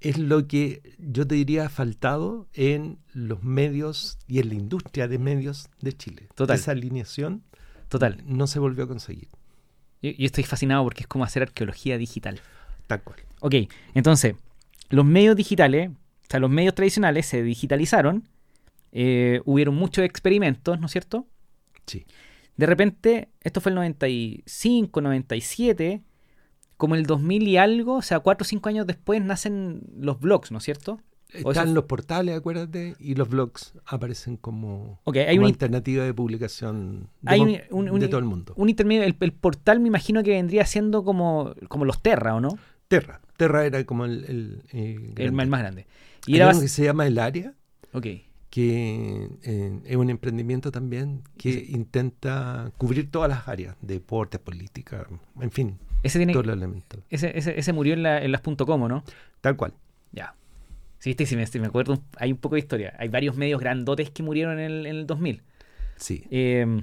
es 0.00 0.18
lo 0.18 0.46
que 0.46 0.82
yo 0.98 1.26
te 1.26 1.34
diría 1.34 1.66
ha 1.66 1.68
faltado 1.68 2.48
en 2.52 2.98
los 3.12 3.42
medios 3.42 4.18
y 4.26 4.40
en 4.40 4.48
la 4.48 4.54
industria 4.54 5.08
de 5.08 5.18
medios 5.18 5.68
de 5.80 5.92
Chile. 5.92 6.28
Total. 6.34 6.56
Esa 6.56 6.72
alineación 6.72 7.42
total. 7.88 8.22
no 8.26 8.46
se 8.46 8.58
volvió 8.58 8.84
a 8.84 8.88
conseguir. 8.88 9.28
Yo, 10.02 10.10
yo 10.10 10.26
estoy 10.26 10.44
fascinado 10.44 10.84
porque 10.84 11.02
es 11.02 11.06
como 11.06 11.24
hacer 11.24 11.42
arqueología 11.42 11.98
digital. 11.98 12.40
Tal 12.86 13.02
cual. 13.02 13.20
Ok, 13.40 13.54
entonces, 13.94 14.34
los 14.90 15.04
medios 15.04 15.36
digitales, 15.36 15.90
o 15.90 16.26
sea, 16.28 16.40
los 16.40 16.50
medios 16.50 16.74
tradicionales 16.74 17.26
se 17.26 17.42
digitalizaron, 17.42 18.28
eh, 18.92 19.40
hubieron 19.44 19.74
muchos 19.74 20.04
experimentos, 20.04 20.78
¿no 20.80 20.86
es 20.86 20.92
cierto? 20.92 21.26
Sí. 21.86 22.06
De 22.56 22.66
repente, 22.66 23.28
esto 23.42 23.60
fue 23.60 23.70
el 23.70 23.76
95, 23.76 25.00
97, 25.00 26.02
como 26.76 26.94
el 26.94 27.06
2000 27.06 27.46
y 27.48 27.56
algo, 27.56 27.94
o 27.96 28.02
sea, 28.02 28.20
4 28.20 28.44
o 28.44 28.48
5 28.48 28.68
años 28.68 28.86
después 28.86 29.22
nacen 29.24 29.82
los 29.98 30.20
blogs, 30.20 30.50
¿no 30.52 30.58
es 30.58 30.64
cierto? 30.64 31.00
Están 31.32 31.74
los 31.74 31.84
portales, 31.84 32.36
acuérdate, 32.36 32.94
y 33.00 33.14
los 33.16 33.28
blogs 33.28 33.74
aparecen 33.84 34.36
como, 34.36 35.00
Ok, 35.04 35.16
hay 35.16 35.36
como 35.36 35.46
un, 35.46 35.52
alternativa 35.52 36.04
de 36.04 36.14
publicación 36.14 37.08
de, 37.20 37.32
hay 37.32 37.40
mo- 37.40 37.46
un- 37.46 37.60
un- 37.70 37.90
un- 37.90 38.00
de 38.00 38.08
todo 38.08 38.20
el 38.20 38.26
mundo. 38.26 38.52
un 38.56 38.68
intermedio, 38.68 39.02
el, 39.02 39.16
el 39.18 39.32
portal 39.32 39.80
me 39.80 39.88
imagino 39.88 40.22
que 40.22 40.30
vendría 40.30 40.64
siendo 40.64 41.02
como, 41.04 41.52
como 41.68 41.84
los 41.84 42.00
Terra, 42.00 42.34
¿o 42.36 42.40
no? 42.40 42.56
Terra. 42.88 43.20
Terra 43.36 43.66
era 43.66 43.84
como 43.84 44.04
el, 44.04 44.24
el, 44.24 44.62
eh, 44.72 44.94
El, 44.94 45.14
grande. 45.14 45.42
el 45.42 45.48
más 45.50 45.60
grande. 45.60 45.86
Y 46.26 46.34
Hay 46.34 46.36
era 46.40 46.50
uno 46.50 46.60
que 46.60 46.68
se 46.68 46.84
llama 46.84 47.06
El 47.06 47.18
Área, 47.18 47.54
Ok, 47.92 48.06
que 48.50 49.28
eh, 49.42 49.80
es 49.84 49.96
un 49.96 50.08
emprendimiento 50.08 50.70
también 50.70 51.22
que 51.36 51.66
intenta 51.68 52.70
cubrir 52.78 53.10
todas 53.10 53.28
las 53.28 53.48
áreas, 53.48 53.76
deporte, 53.82 54.38
política, 54.38 55.06
en 55.40 55.50
fin, 55.50 55.78
ese, 56.02 56.18
tiene, 56.18 56.32
todos 56.32 56.46
los 56.46 56.56
elementos. 56.56 57.00
ese, 57.10 57.36
ese, 57.36 57.58
ese 57.58 57.72
murió 57.72 57.94
en, 57.94 58.02
la, 58.02 58.22
en 58.22 58.32
las 58.32 58.40
.com, 58.42 58.82
¿o 58.82 58.88
¿no? 58.88 59.04
Tal 59.40 59.56
cual. 59.56 59.72
Ya. 60.12 60.34
Sí, 60.98 61.10
viste, 61.10 61.26
si 61.26 61.36
me, 61.36 61.46
si 61.46 61.58
me 61.60 61.66
acuerdo, 61.66 62.02
hay 62.16 62.32
un 62.32 62.38
poco 62.38 62.54
de 62.54 62.60
historia. 62.60 62.94
Hay 62.98 63.08
varios 63.08 63.36
medios 63.36 63.60
grandotes 63.60 64.10
que 64.10 64.22
murieron 64.22 64.58
en 64.58 64.64
el, 64.70 64.86
en 64.86 64.96
el 64.96 65.06
2000. 65.06 65.42
Sí. 65.96 66.24
Eh, 66.30 66.82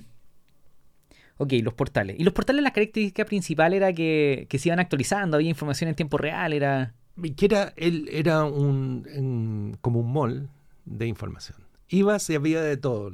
ok, 1.37 1.53
los 1.63 1.73
portales. 1.73 2.15
Y 2.19 2.23
los 2.23 2.33
portales, 2.33 2.63
la 2.63 2.71
característica 2.71 3.25
principal 3.25 3.73
era 3.73 3.91
que, 3.93 4.45
que 4.49 4.59
se 4.59 4.69
iban 4.69 4.79
actualizando, 4.79 5.37
había 5.37 5.49
información 5.49 5.89
en 5.89 5.95
tiempo 5.95 6.17
real, 6.17 6.53
era... 6.53 6.93
Que 7.35 7.45
era, 7.45 7.73
él 7.75 8.09
era 8.11 8.43
un, 8.43 9.07
un- 9.15 9.77
como 9.81 9.99
un 9.99 10.11
mall 10.13 10.49
de 10.85 11.05
información. 11.07 11.57
Ibas 11.93 12.29
y 12.29 12.35
había 12.35 12.61
de 12.61 12.77
todo. 12.77 13.11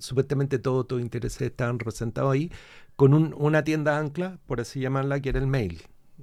Supuestamente 0.00 0.58
todos 0.58 0.86
tus 0.88 1.00
intereses 1.02 1.42
estaban 1.42 1.78
representados 1.78 2.32
ahí, 2.32 2.50
con 2.96 3.12
un- 3.14 3.34
una 3.36 3.62
tienda 3.64 3.98
ancla, 3.98 4.38
por 4.46 4.60
así 4.60 4.80
llamarla, 4.80 5.20
que 5.20 5.28
era 5.28 5.38
el 5.38 5.46
mail. 5.46 5.82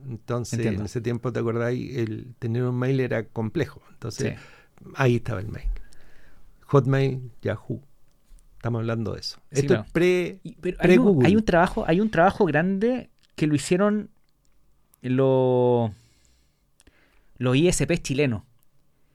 Entonces, 0.09 0.53
Entiendo. 0.59 0.81
en 0.81 0.85
ese 0.87 1.01
tiempo, 1.01 1.31
¿te 1.31 1.39
acordáis? 1.39 1.95
El 1.97 2.33
tener 2.39 2.63
un 2.63 2.77
mail 2.79 2.99
era 2.99 3.25
complejo. 3.27 3.81
Entonces, 3.91 4.39
Sí. 4.39 4.85
ahí 4.95 5.17
estaba 5.17 5.39
el 5.39 5.49
mail. 5.49 5.69
Hotmail, 6.65 7.31
Yahoo. 7.43 7.81
Estamos 8.55 8.79
hablando 8.79 9.13
de 9.13 9.19
eso. 9.19 9.37
Sí, 9.51 9.59
Esto 9.61 9.75
es 9.75 9.91
pre, 9.91 10.39
pero 10.61 10.77
hay, 10.79 10.97
un, 10.97 11.03
pre-Google. 11.03 11.27
hay 11.27 11.35
un 11.35 11.45
trabajo, 11.45 11.83
hay 11.87 11.99
un 12.01 12.09
trabajo 12.09 12.45
grande 12.45 13.09
que 13.35 13.45
lo 13.45 13.53
hicieron 13.55 14.09
los 15.01 15.91
los 17.37 17.55
ISPs 17.57 18.01
chilenos, 18.01 18.43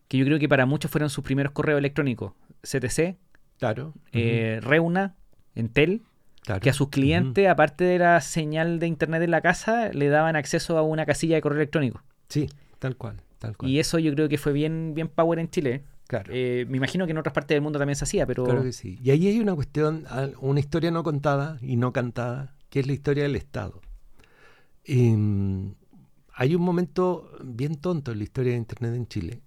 que 0.07 0.19
yo 0.19 0.25
creo 0.27 0.39
que 0.39 0.49
para 0.49 0.67
muchos 0.67 0.91
fueron 0.91 1.09
sus 1.09 1.25
primeros 1.25 1.53
correos 1.53 1.79
electrónicos. 1.79 2.33
CTC, 2.71 3.17
Claro. 3.59 3.95
eh, 4.13 4.61
Reuna, 4.63 5.17
Entel, 5.55 6.03
claro. 6.43 6.61
que 6.61 6.71
a 6.71 6.73
sus 6.73 6.89
clientes, 6.91 7.49
aparte 7.49 7.85
de 7.85 7.99
la 7.99 8.21
señal 8.21 8.79
de 8.79 8.87
internet 8.87 9.23
en 9.23 9.31
la 9.33 9.41
casa, 9.41 9.91
le 9.93 10.09
daban 10.09 10.37
acceso 10.37 10.79
a 10.79 10.83
una 10.83 11.05
casilla 11.07 11.35
de 11.37 11.41
correo 11.43 11.59
electrónico. 11.59 12.03
Sí, 12.29 12.49
tal 12.79 12.97
cual. 12.97 13.17
Tal 13.39 13.57
cual. 13.57 13.71
Y 13.71 13.79
eso 13.79 13.99
yo 13.99 14.13
creo 14.15 14.29
que 14.29 14.37
fue 14.39 14.53
bien, 14.53 14.93
bien 14.95 15.09
power 15.09 15.39
en 15.39 15.49
Chile. 15.49 15.85
claro. 16.09 16.31
Eh, 16.35 16.67
me 16.69 16.77
imagino 16.77 17.05
que 17.07 17.13
en 17.13 17.19
otras 17.19 17.33
partes 17.33 17.55
del 17.55 17.63
mundo 17.63 17.79
también 17.79 17.97
se 17.97 18.05
hacía, 18.05 18.27
pero 18.27 18.45
Claro 18.45 18.63
que 18.63 18.73
sí. 18.73 18.99
Y 19.03 19.11
ahí 19.11 19.27
hay 19.29 19.41
una 19.41 19.55
cuestión, 19.55 20.05
una 20.41 20.59
historia 20.61 20.91
no 20.91 21.03
contada 21.05 21.59
y 21.63 21.77
no 21.77 21.93
cantada, 21.93 22.55
que 22.71 22.81
es 22.81 22.87
la 22.87 22.93
historia 22.95 23.23
del 23.25 23.37
Estado. 23.37 23.81
Em, 24.85 25.75
hay 26.35 26.55
un 26.55 26.63
momento 26.63 27.31
bien 27.45 27.77
tonto 27.77 28.13
en 28.13 28.19
la 28.19 28.25
historia 28.25 28.53
de 28.53 28.59
Internet 28.59 28.95
en 28.95 29.07
Chile, 29.07 29.43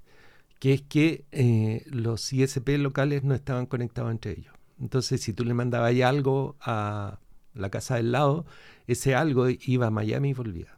que 0.62 0.74
es 0.74 0.84
que 0.84 1.26
eh, 1.32 1.84
los 1.88 2.32
ISP 2.32 2.78
locales 2.78 3.24
no 3.24 3.34
estaban 3.34 3.65
conectados 3.65 4.12
entre 4.12 4.34
ellos. 4.34 4.54
Entonces, 4.80 5.19
si 5.19 5.34
tú 5.34 5.43
le 5.43 5.56
mandabas 5.56 5.89
ahí 5.89 6.04
algo 6.04 6.56
a 6.62 7.17
la 7.56 7.71
casa 7.71 7.95
del 7.95 8.12
lado, 8.12 8.45
ese 8.86 9.15
algo 9.15 9.47
iba 9.50 9.88
a 9.88 9.89
Miami 9.89 10.30
y 10.30 10.34
volvía. 10.34 10.78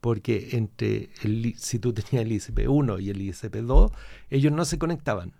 Porque 0.00 0.48
entre 0.52 1.10
el, 1.22 1.54
si 1.58 1.78
tú 1.78 1.92
tenías 1.92 2.24
el 2.24 2.32
ISP 2.32 2.60
1 2.66 2.98
y 2.98 3.10
el 3.10 3.20
ISP 3.20 3.56
2, 3.56 3.92
ellos 4.30 4.52
no 4.54 4.64
se 4.64 4.78
conectaban, 4.78 5.34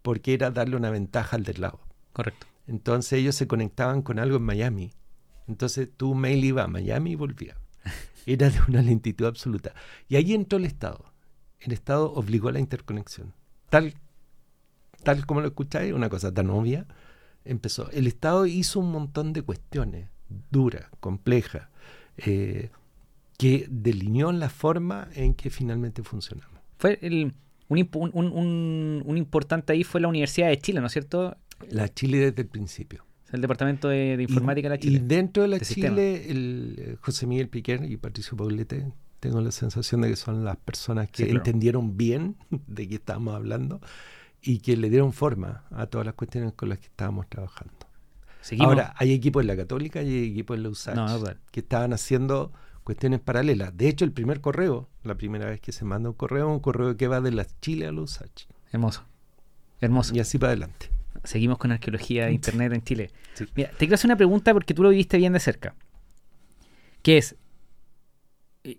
porque 0.00 0.32
era 0.32 0.50
darle 0.50 0.76
una 0.76 0.88
ventaja 0.88 1.36
al 1.36 1.44
del 1.44 1.60
lado. 1.60 1.80
correcto. 2.14 2.46
Entonces 2.66 3.18
ellos 3.18 3.34
se 3.34 3.46
conectaban 3.46 4.00
con 4.00 4.18
algo 4.18 4.38
en 4.38 4.44
Miami. 4.44 4.92
Entonces 5.46 5.90
tu 5.94 6.14
mail 6.14 6.42
iba 6.46 6.64
a 6.64 6.66
Miami 6.66 7.10
y 7.10 7.16
volvía. 7.16 7.58
Era 8.24 8.48
de 8.48 8.58
una 8.68 8.80
lentitud 8.80 9.26
absoluta. 9.26 9.74
Y 10.08 10.16
ahí 10.16 10.32
entró 10.32 10.58
el 10.58 10.64
Estado. 10.64 11.12
El 11.60 11.72
Estado 11.72 12.12
obligó 12.12 12.48
a 12.48 12.52
la 12.52 12.60
interconexión. 12.60 13.32
Tal, 13.70 13.94
tal 15.02 15.26
como 15.26 15.40
lo 15.40 15.48
escucháis, 15.48 15.92
una 15.92 16.08
cosa 16.08 16.32
tan 16.32 16.50
obvia, 16.50 16.86
empezó. 17.44 17.90
El 17.90 18.06
Estado 18.06 18.46
hizo 18.46 18.80
un 18.80 18.90
montón 18.92 19.32
de 19.32 19.42
cuestiones 19.42 20.08
duras, 20.50 20.86
complejas, 21.00 21.68
eh, 22.18 22.70
que 23.38 23.66
delineó 23.70 24.32
la 24.32 24.48
forma 24.50 25.08
en 25.14 25.34
que 25.34 25.50
finalmente 25.50 26.02
funcionamos. 26.02 26.58
Fue 26.78 26.98
el, 27.02 27.32
un, 27.68 27.78
impo- 27.78 27.98
un- 28.00 28.10
un- 28.12 28.32
un- 28.32 29.02
un 29.06 29.16
importante 29.16 29.72
ahí 29.72 29.84
fue 29.84 30.00
la 30.00 30.08
Universidad 30.08 30.48
de 30.48 30.58
Chile, 30.58 30.80
¿no 30.80 30.86
es 30.86 30.92
cierto? 30.92 31.36
La 31.70 31.88
Chile 31.92 32.18
desde 32.18 32.42
el 32.42 32.48
principio. 32.48 33.04
O 33.24 33.26
sea, 33.28 33.36
El 33.36 33.42
Departamento 33.42 33.88
de, 33.88 34.16
de 34.16 34.22
Informática 34.22 34.68
de 34.68 34.70
la 34.70 34.76
Y 34.76 34.80
Chile. 34.80 35.00
dentro 35.04 35.42
de 35.42 35.48
la 35.48 35.58
de 35.58 35.64
Chile, 35.66 36.30
el, 36.30 36.74
eh, 36.78 36.96
José 37.00 37.26
Miguel 37.26 37.48
Piquer 37.48 37.84
y 37.90 37.96
Patricio 37.96 38.36
Paulete, 38.36 38.90
tengo 39.20 39.40
la 39.40 39.50
sensación 39.50 40.00
de 40.02 40.08
que 40.10 40.16
son 40.16 40.44
las 40.44 40.56
personas 40.56 41.08
que 41.08 41.16
Sí, 41.18 41.24
claro. 41.24 41.38
entendieron 41.38 41.96
bien 41.96 42.36
de 42.66 42.88
qué 42.88 42.94
estábamos 42.96 43.34
hablando 43.34 43.80
y 44.42 44.58
que 44.58 44.76
le 44.76 44.88
dieron 44.90 45.12
forma 45.12 45.64
a 45.70 45.86
todas 45.86 46.04
las 46.06 46.14
cuestiones 46.14 46.52
con 46.54 46.68
las 46.68 46.78
que 46.78 46.86
estábamos 46.86 47.28
trabajando. 47.28 47.74
Seguimos. 48.40 48.68
Ahora, 48.68 48.94
hay 48.96 49.12
equipos 49.12 49.40
en 49.42 49.48
la 49.48 49.56
Católica 49.56 50.00
y 50.02 50.06
hay 50.08 50.24
equipos 50.30 50.56
en 50.56 50.62
la 50.62 50.68
USACH 50.70 50.94
No, 50.94 51.06
no, 51.08 51.18
total. 51.18 51.40
que 51.50 51.60
estaban 51.60 51.92
haciendo 51.92 52.52
cuestiones 52.84 53.20
paralelas. 53.20 53.76
De 53.76 53.88
hecho, 53.88 54.04
el 54.04 54.12
primer 54.12 54.40
correo, 54.40 54.88
la 55.02 55.16
primera 55.16 55.46
vez 55.46 55.60
que 55.60 55.72
se 55.72 55.84
manda 55.84 56.08
un 56.08 56.14
correo, 56.14 56.48
es 56.48 56.54
un 56.54 56.60
correo 56.60 56.96
que 56.96 57.08
va 57.08 57.20
de 57.20 57.32
la 57.32 57.46
Chile 57.60 57.86
a 57.88 57.92
la 57.92 58.00
USACH. 58.00 58.46
Hermoso. 58.72 59.04
Hermoso. 59.80 60.14
Y 60.14 60.20
así 60.20 60.38
para 60.38 60.52
adelante. 60.52 60.90
Seguimos 61.24 61.58
con 61.58 61.72
arqueología 61.72 62.26
de 62.26 62.32
internet 62.32 62.72
en 62.72 62.82
Chile. 62.84 63.10
Sí. 63.34 63.44
Mira, 63.56 63.70
te 63.70 63.78
quiero 63.78 63.96
hacer 63.96 64.08
una 64.08 64.16
pregunta 64.16 64.52
porque 64.54 64.72
tú 64.72 64.82
lo 64.84 64.90
viviste 64.90 65.18
bien 65.18 65.32
de 65.32 65.40
cerca. 65.40 65.74
Que 67.02 67.18
es, 67.18 67.36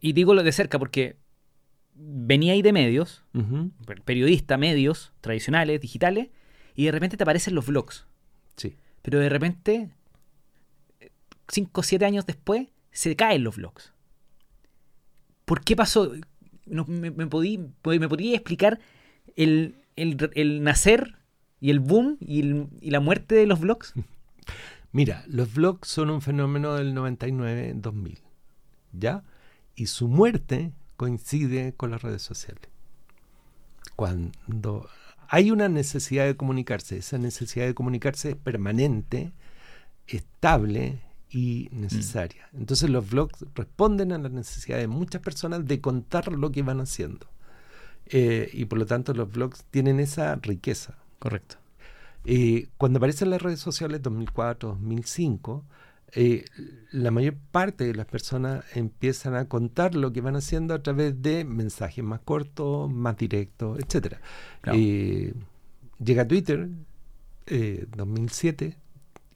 y 0.02 0.14
digo 0.14 0.34
lo 0.34 0.44
de 0.44 0.52
cerca 0.52 0.78
porque 0.80 1.18
venía 1.96 2.54
ahí 2.54 2.62
de 2.62 2.74
medios, 2.74 3.24
per- 3.86 4.02
periodista, 4.04 4.58
medios 4.58 5.12
tradicionales, 5.22 5.82
digitales, 5.82 6.30
y 6.76 6.86
de 6.86 6.92
repente 6.92 7.18
te 7.18 7.24
aparecen 7.24 7.56
los 7.56 7.66
vlogs. 7.68 8.06
Sí. 8.56 8.76
Pero 9.02 9.20
de 9.20 9.30
repente, 9.30 9.90
5 11.48 11.82
o 11.82 11.84
7 11.84 12.06
años 12.06 12.26
después, 12.26 12.68
se 12.92 13.16
caen 13.16 13.44
los 13.44 13.58
vlogs. 13.58 13.94
¿Por 15.46 15.62
qué 15.64 15.76
pasó? 15.76 16.12
No, 16.66 16.86
me, 16.86 17.12
me, 17.12 17.28
podí- 17.28 17.60
¿Me 17.84 18.08
podría 18.10 18.36
explicar 18.36 18.80
el, 19.36 19.76
el- 19.96 20.30
el 20.36 20.64
nacer 20.64 21.16
y 21.60 21.72
el 21.72 21.80
boom 21.80 22.18
y, 22.20 22.40
el- 22.42 22.68
y 22.82 22.92
la 22.92 23.00
muerte 23.00 23.36
de 23.36 23.48
los 23.48 23.60
vlogs? 23.60 23.94
Mira, 24.92 25.24
los 25.28 25.54
blogs 25.54 25.88
son 25.88 26.10
un 26.10 26.22
fenómeno 26.22 26.76
del 26.76 26.94
99-2000, 26.96 28.20
¿ya? 28.94 29.24
Y 29.80 29.86
su 29.86 30.10
muerte 30.10 30.74
coincide 30.98 31.74
con 31.74 31.92
las 31.92 32.02
redes 32.02 32.22
sociales. 32.22 32.68
Cuando 33.96 34.90
hay 35.30 35.52
una 35.52 35.70
necesidad 35.70 36.26
de 36.26 36.36
comunicarse, 36.36 36.98
esa 36.98 37.18
necesidad 37.18 37.66
de 37.66 37.74
comunicarse 37.74 38.32
es 38.32 38.36
permanente, 38.36 39.32
estable 40.06 41.00
y 41.30 41.70
necesaria. 41.72 42.50
Entonces 42.52 42.90
los 42.90 43.10
blogs 43.10 43.46
responden 43.56 44.12
a 44.12 44.18
la 44.18 44.28
necesidad 44.28 44.80
de 44.80 44.88
muchas 44.88 45.22
personas 45.22 45.66
de 45.66 45.80
contar 45.80 46.34
lo 46.34 46.52
que 46.52 46.62
van 46.62 46.82
haciendo. 46.82 47.28
Eh, 48.08 48.50
y 48.52 48.66
por 48.66 48.80
lo 48.80 48.86
tanto 48.86 49.14
los 49.14 49.32
blogs 49.32 49.64
tienen 49.72 50.02
esa 50.02 50.36
riqueza. 50.36 50.98
Correcto. 51.20 51.56
Eh, 52.26 52.68
cuando 52.76 52.98
aparecen 52.98 53.30
las 53.30 53.42
redes 53.42 53.62
sociales 53.62 54.02
2004, 54.02 54.72
2005, 54.72 55.64
eh, 56.14 56.46
la 56.92 57.12
mayor 57.12 57.36
parte 57.52 57.86
de 57.86 57.94
las 57.96 58.06
personas 58.06 58.64
empiezan 58.76 59.36
a 59.36 59.46
contar 59.48 59.96
lo 59.96 60.12
que 60.14 60.22
van 60.22 60.36
haciendo 60.36 60.74
a 60.74 60.82
través 60.84 61.22
de 61.22 61.46
mensajes 61.46 62.04
más 62.04 62.20
cortos, 62.22 62.92
más 62.92 63.18
directos, 63.18 63.80
etcétera. 63.80 64.20
Claro. 64.62 64.78
Eh, 64.82 65.34
llega 66.04 66.28
Twitter, 66.28 66.70
eh, 67.48 67.86
2007, 67.96 68.78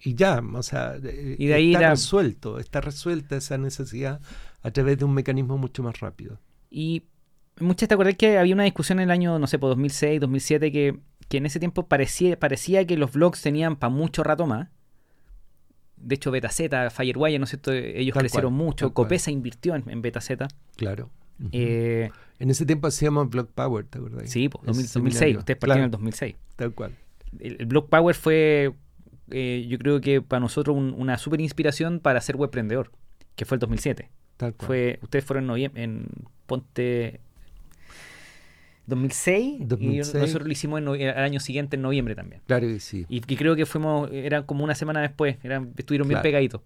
y 0.01 0.15
ya, 0.15 0.41
o 0.53 0.63
sea, 0.63 0.95
eh, 1.03 1.35
Y 1.39 1.47
de 1.47 1.53
ahí 1.53 1.71
está 1.73 1.81
la- 1.81 1.89
resuelto, 1.91 2.59
está 2.59 2.81
resuelta 2.81 3.37
esa 3.37 3.57
necesidad 3.57 4.19
a 4.61 4.71
través 4.71 4.97
de 4.97 5.05
un 5.05 5.13
mecanismo 5.13 5.57
mucho 5.57 5.81
más 5.83 5.99
rápido. 5.99 6.39
Y 6.69 7.03
muchas 7.59 7.87
te 7.87 7.95
acordás 7.95 8.15
que 8.15 8.37
había 8.37 8.53
una 8.53 8.63
discusión 8.63 8.99
en 8.99 9.03
el 9.05 9.11
año, 9.11 9.39
no 9.39 9.47
sé, 9.47 9.59
por 9.59 9.69
2006, 9.69 10.19
2007, 10.19 10.71
que, 10.71 10.99
que 11.29 11.37
en 11.37 11.45
ese 11.45 11.59
tiempo 11.59 11.87
parecía, 11.87 12.37
parecía 12.37 12.85
que 12.85 12.97
los 12.97 13.11
vlogs 13.13 13.41
tenían 13.41 13.75
para 13.77 13.89
mucho 13.93 14.23
rato 14.23 14.45
más. 14.45 14.69
De 16.03 16.15
hecho, 16.15 16.31
BetaZ, 16.31 16.61
Firewire, 16.93 17.39
¿no 17.39 17.43
es 17.45 17.49
cierto? 17.51 17.71
Ellos 17.71 18.13
Tal 18.13 18.21
crecieron 18.23 18.55
cual, 18.55 18.65
mucho. 18.65 18.93
cual. 18.93 19.05
Copesa 19.05 19.31
invirtió 19.31 19.75
en, 19.75 19.83
en 19.89 20.01
BetaZ. 20.01 20.31
Claro. 20.75 21.09
Eh, 21.51 22.09
en 22.39 22.49
ese 22.49 22.65
tiempo 22.65 22.87
hacíamos 22.87 23.29
Block 23.29 23.49
Power, 23.51 23.85
¿te 23.85 23.97
acuerdas? 23.97 24.29
sí, 24.29 24.47
2000 24.47 24.65
2006. 24.67 24.91
seminario. 24.91 25.39
Ustedes 25.39 25.57
partieron 25.59 25.79
en 25.79 25.83
el 25.85 25.89
Claro, 25.91 26.01
2006. 26.03 26.35
Tal 26.55 26.73
cual. 26.73 26.91
El, 27.39 27.57
el 27.59 27.65
Block 27.65 27.89
Power 27.89 28.15
fue, 28.15 28.73
eh, 29.31 29.65
yo 29.67 29.77
creo 29.79 29.99
que 30.01 30.21
para 30.21 30.39
nosotros 30.39 30.75
un- 30.77 30.93
una 30.97 31.17
súper 31.17 31.41
inspiración 31.41 31.99
para 31.99 32.21
ser 32.21 32.35
webprendedor, 32.35 32.91
que 33.35 33.45
fue 33.45 33.55
el 33.55 33.59
2007. 33.59 34.09
Tal 34.37 34.53
cual. 34.53 34.67
Fue, 34.67 34.99
ustedes 35.01 35.25
fueron 35.25 35.49
en, 35.57 35.71
en 35.75 36.05
Ponte 36.45 37.19
2006, 38.85 39.61
y 39.61 39.65
2006. 39.65 40.13
nosotros 40.15 40.47
lo 40.47 40.51
hicimos 40.51 40.79
en 40.81 40.87
al 41.09 41.23
año 41.23 41.39
siguiente, 41.39 41.75
en 41.77 41.81
noviembre 41.81 42.15
también. 42.15 42.41
Claro 42.47 42.67
que 42.67 42.79
sí. 42.79 43.05
Y, 43.09 43.21
que 43.21 43.37
creo 43.37 43.55
que 43.55 43.65
fuimos, 43.65 44.09
era 44.11 44.45
como 44.45 44.63
una 44.63 44.75
semana 44.75 45.01
después, 45.01 45.37
eran, 45.43 45.73
estuvieron 45.77 46.07
bien 46.07 46.15
Claro. 46.17 46.23
pegaditos. 46.23 46.61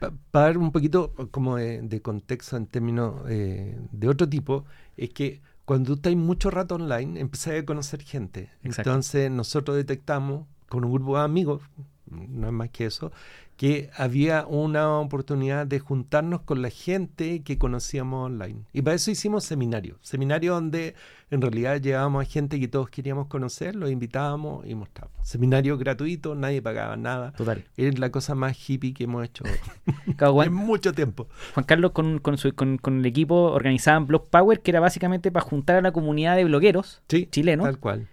Para 0.00 0.12
Eh, 0.12 0.16
dar 0.32 0.58
un 0.58 0.72
poquito 0.72 1.12
como 1.30 1.56
de, 1.56 1.82
de 1.82 2.00
contexto 2.00 2.56
en 2.56 2.66
términos 2.66 3.22
eh, 3.28 3.76
de 3.90 4.08
otro 4.08 4.28
tipo, 4.28 4.64
es 4.96 5.10
que 5.10 5.40
cuando 5.64 5.88
tú 5.88 5.94
estás 5.94 6.14
mucho 6.14 6.50
rato 6.50 6.76
online, 6.76 7.18
empezás 7.20 7.54
a 7.60 7.64
conocer 7.64 8.02
gente. 8.02 8.48
Exacto. 8.62 8.90
Entonces 8.90 9.30
nosotros 9.30 9.76
detectamos 9.76 10.46
con 10.68 10.84
un 10.84 10.92
grupo 10.92 11.16
de 11.18 11.24
amigos, 11.24 11.62
no 12.08 12.46
es 12.46 12.52
más 12.52 12.70
que 12.70 12.86
eso, 12.86 13.10
que 13.56 13.90
había 13.96 14.46
una 14.46 14.98
oportunidad 14.98 15.66
de 15.66 15.78
juntarnos 15.80 16.42
con 16.42 16.60
la 16.62 16.70
gente 16.70 17.40
que 17.42 17.56
conocíamos 17.58 18.26
online. 18.26 18.60
Y 18.72 18.82
para 18.82 18.94
eso 18.96 19.10
hicimos 19.10 19.44
seminarios. 19.44 19.98
Seminarios 20.02 20.54
donde 20.54 20.94
en 21.30 21.40
realidad 21.40 21.80
llevábamos 21.80 22.22
a 22.24 22.30
gente 22.30 22.60
que 22.60 22.68
todos 22.68 22.88
queríamos 22.88 23.26
conocer, 23.26 23.74
los 23.74 23.90
invitábamos 23.90 24.66
y 24.66 24.74
mostrábamos. 24.74 25.26
Seminarios 25.28 25.78
gratuitos, 25.78 26.36
nadie 26.36 26.62
pagaba 26.62 26.96
nada. 26.96 27.32
Total. 27.32 27.64
Es 27.76 27.98
la 27.98 28.10
cosa 28.10 28.34
más 28.34 28.56
hippie 28.68 28.94
que 28.94 29.04
hemos 29.04 29.24
hecho 29.24 29.44
Juan, 30.18 30.46
en 30.48 30.54
mucho 30.54 30.92
tiempo. 30.92 31.28
Juan 31.54 31.64
Carlos 31.66 31.92
con, 31.92 32.18
con, 32.18 32.38
su- 32.38 32.54
con- 32.54 32.78
con 32.78 32.98
el 33.00 33.06
equipo 33.06 33.34
organizaban 33.52 34.06
Block 34.06 34.28
Power, 34.30 34.60
que 34.60 34.70
era 34.70 34.80
básicamente 34.80 35.30
para 35.32 35.44
juntar 35.44 35.76
a 35.76 35.82
la 35.82 35.92
comunidad 35.92 36.36
de 36.36 36.44
blogueros 36.44 37.02
Sí, 37.08 37.26
chilenos. 37.30 37.64
tal 37.66 37.78
cual. 37.78 38.08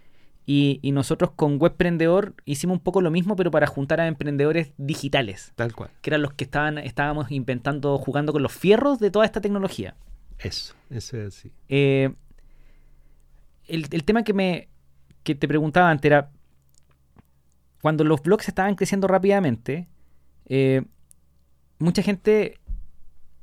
Y, 0.45 0.79
y 0.81 0.91
nosotros 0.91 1.31
con 1.35 1.57
Webprendedor 1.61 2.33
hicimos 2.43 2.77
un 2.79 2.83
poco 2.83 2.99
lo 2.99 3.11
mismo, 3.11 3.35
pero 3.37 3.49
para 3.49 3.65
juntar 3.67 4.01
a 4.01 4.07
emprendedores 4.07 4.73
digitales, 4.77 5.53
Tal 5.55 5.73
cual. 5.73 5.89
que 6.01 6.09
eran 6.09 6.21
los 6.21 6.33
que 6.33 6.43
estaban, 6.43 6.77
estábamos 6.79 7.31
inventando, 7.31 7.97
jugando 7.97 8.33
con 8.33 8.43
los 8.43 8.51
fierros 8.51 8.99
de 8.99 9.09
toda 9.09 9.23
esta 9.25 9.39
tecnología. 9.39 9.95
Eso, 10.39 10.73
eso 10.89 11.15
es 11.17 11.27
así. 11.37 11.53
Eh, 11.69 12.11
el, 13.67 13.87
el 13.91 14.03
tema 14.03 14.23
que 14.23 14.33
me 14.33 14.69
que 15.23 15.35
te 15.35 15.47
preguntaba 15.47 15.89
antes 15.89 16.05
era 16.05 16.31
cuando 17.81 18.03
los 18.03 18.21
blogs 18.21 18.47
estaban 18.47 18.75
creciendo 18.75 19.07
rápidamente, 19.07 19.89
eh, 20.45 20.83
mucha 21.79 22.01
gente, 22.01 22.59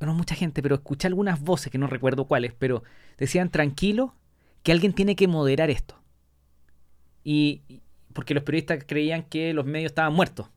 no 0.01 0.15
mucha 0.15 0.35
gente, 0.35 0.63
pero 0.63 0.77
escuché 0.77 1.09
algunas 1.09 1.41
voces 1.41 1.71
que 1.71 1.77
no 1.77 1.87
recuerdo 1.87 2.27
cuáles, 2.27 2.55
pero 2.55 2.83
decían 3.19 3.51
tranquilo 3.51 4.15
que 4.63 4.73
alguien 4.73 4.95
tiene 4.95 5.15
que 5.15 5.29
moderar 5.29 5.69
esto. 5.69 6.01
Y 7.23 7.83
porque 8.15 8.33
los 8.33 8.43
periodistas 8.43 8.83
creían 8.87 9.25
que 9.25 9.53
los 9.53 9.67
medios 9.67 9.91
estaban 9.91 10.15
muertos. 10.15 10.49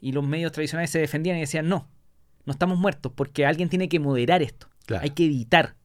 Y 0.00 0.10
los 0.10 0.26
medios 0.26 0.50
tradicionales 0.50 0.90
se 0.90 0.98
defendían 0.98 1.36
y 1.36 1.40
decían, 1.40 1.68
no, 1.68 1.88
no 2.46 2.52
estamos 2.52 2.78
muertos 2.78 3.12
porque 3.14 3.46
alguien 3.46 3.68
tiene 3.68 3.88
que 3.88 4.00
moderar 4.00 4.42
esto. 4.42 4.68
Hay 5.00 5.10
que 5.10 5.26
editar. 5.26 5.76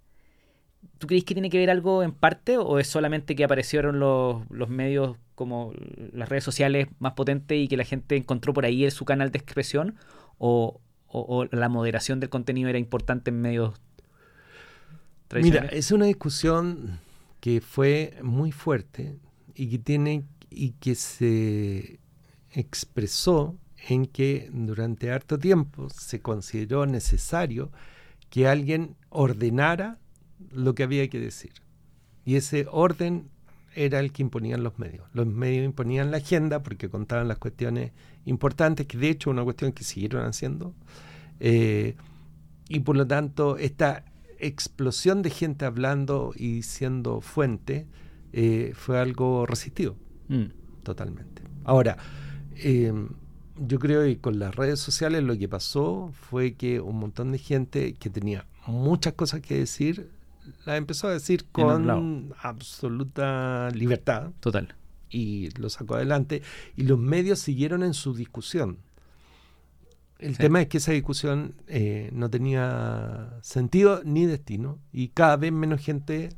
¿Tú 1.04 1.08
crees 1.08 1.26
que 1.26 1.36
tiene 1.36 1.50
que 1.50 1.58
ver 1.58 1.70
algo 1.70 2.02
en 2.02 2.14
parte 2.14 2.58
o 2.58 2.80
es 2.80 2.88
solamente 2.88 3.36
que 3.36 3.44
aparecieron 3.44 4.00
los, 4.00 4.50
los 4.50 4.70
medios 4.70 5.18
como 5.36 5.74
las 6.14 6.30
redes 6.30 6.46
sociales 6.46 6.88
más 7.00 7.12
potentes 7.12 7.58
y 7.58 7.68
que 7.68 7.76
la 7.76 7.84
gente 7.84 8.16
encontró 8.16 8.54
por 8.54 8.64
ahí 8.64 8.90
su 8.90 9.04
canal 9.04 9.30
de 9.30 9.38
expresión 9.38 9.98
o, 10.38 10.80
la 11.52 11.68
moderación 11.68 12.22
del 12.22 12.30
contenido 12.30 12.70
era 12.70 12.80
importante 12.80 13.32
en 13.32 13.42
medios 13.42 13.74
tradicionales? 15.28 15.72
Mira, 15.72 15.78
es 15.78 15.92
una 15.92 16.06
discusión 16.06 17.02
que 17.42 17.60
fue 17.60 18.18
muy 18.24 18.54
fuerte 18.54 19.18
y 19.56 19.68
que 19.72 19.80
tiene 19.80 20.24
y 20.50 20.72
que 20.80 20.96
se 20.96 22.00
expresó 22.50 23.58
en 23.90 24.06
que 24.06 24.50
durante 24.54 25.12
harto 25.12 25.38
tiempo 25.38 25.90
se 25.90 26.22
consideró 26.22 26.86
necesario 26.86 27.74
que 28.30 28.48
alguien 28.48 28.96
ordenara 29.10 30.00
lo 30.52 30.76
que 30.76 30.84
había 30.84 31.08
que 31.10 31.20
decir. 31.20 31.54
Y 32.26 32.36
ese 32.36 32.68
orden 32.72 33.30
era 33.76 34.00
el 34.00 34.12
que 34.12 34.22
imponían 34.22 34.64
los 34.64 34.78
medios. 34.80 35.08
Los 35.14 35.28
medios 35.28 35.66
imponían 35.66 36.12
la 36.12 36.18
agenda 36.18 36.62
porque 36.64 36.90
contaban 36.90 37.28
las 37.28 37.38
cuestiones 37.38 37.92
importantes, 38.26 38.86
que 38.88 38.98
de 38.98 39.10
hecho 39.10 39.30
una 39.30 39.44
cuestión 39.44 39.72
que 39.72 39.84
siguieron 39.84 40.26
haciendo. 40.26 40.74
Eh, 41.40 41.96
y 42.70 42.80
por 42.80 42.96
lo 42.96 43.06
tanto, 43.08 43.58
esta 43.58 44.06
explosión 44.40 45.22
de 45.22 45.30
gente 45.30 45.66
hablando 45.66 46.34
y 46.36 46.64
siendo 46.64 47.22
fuente 47.22 47.88
eh, 48.32 48.74
fue 48.76 49.00
algo 49.00 49.46
resistido, 49.46 49.96
mm. 50.28 50.84
totalmente. 50.84 51.42
Ahora, 51.64 51.98
eh, 52.56 52.94
yo 53.58 53.80
creo 53.80 54.04
que 54.04 54.20
con 54.20 54.40
las 54.40 54.56
redes 54.56 54.80
sociales 54.80 55.24
lo 55.24 55.38
que 55.38 55.48
pasó 55.48 56.12
fue 56.14 56.54
que 56.56 56.80
un 56.80 57.00
montón 57.00 57.32
de 57.32 57.38
gente 57.38 57.94
que 57.94 58.10
tenía 58.10 58.46
muchas 58.66 59.14
cosas 59.14 59.42
que 59.42 59.58
decir 59.58 60.10
la 60.66 60.78
empezó 60.78 61.08
a 61.08 61.14
decir 61.14 61.46
con 61.52 62.34
absoluta 62.42 63.70
libertad. 63.74 64.32
Total. 64.40 64.76
Y 65.10 65.50
lo 65.60 65.70
sacó 65.70 65.96
adelante. 65.96 66.42
Y 66.76 66.84
los 66.84 66.98
medios 67.00 67.40
siguieron 67.40 67.84
en 67.84 67.94
su 67.94 68.14
discusión. 68.14 68.80
El 70.20 70.38
tema 70.38 70.62
es 70.62 70.68
que 70.68 70.78
esa 70.78 70.94
discusión 70.94 71.56
eh, 71.68 72.10
no 72.14 72.30
tenía 72.30 73.38
sentido 73.42 74.02
ni 74.06 74.26
destino 74.26 74.80
y 74.94 75.10
cada 75.10 75.36
vez 75.36 75.52
menos 75.52 75.82
gente 75.82 76.30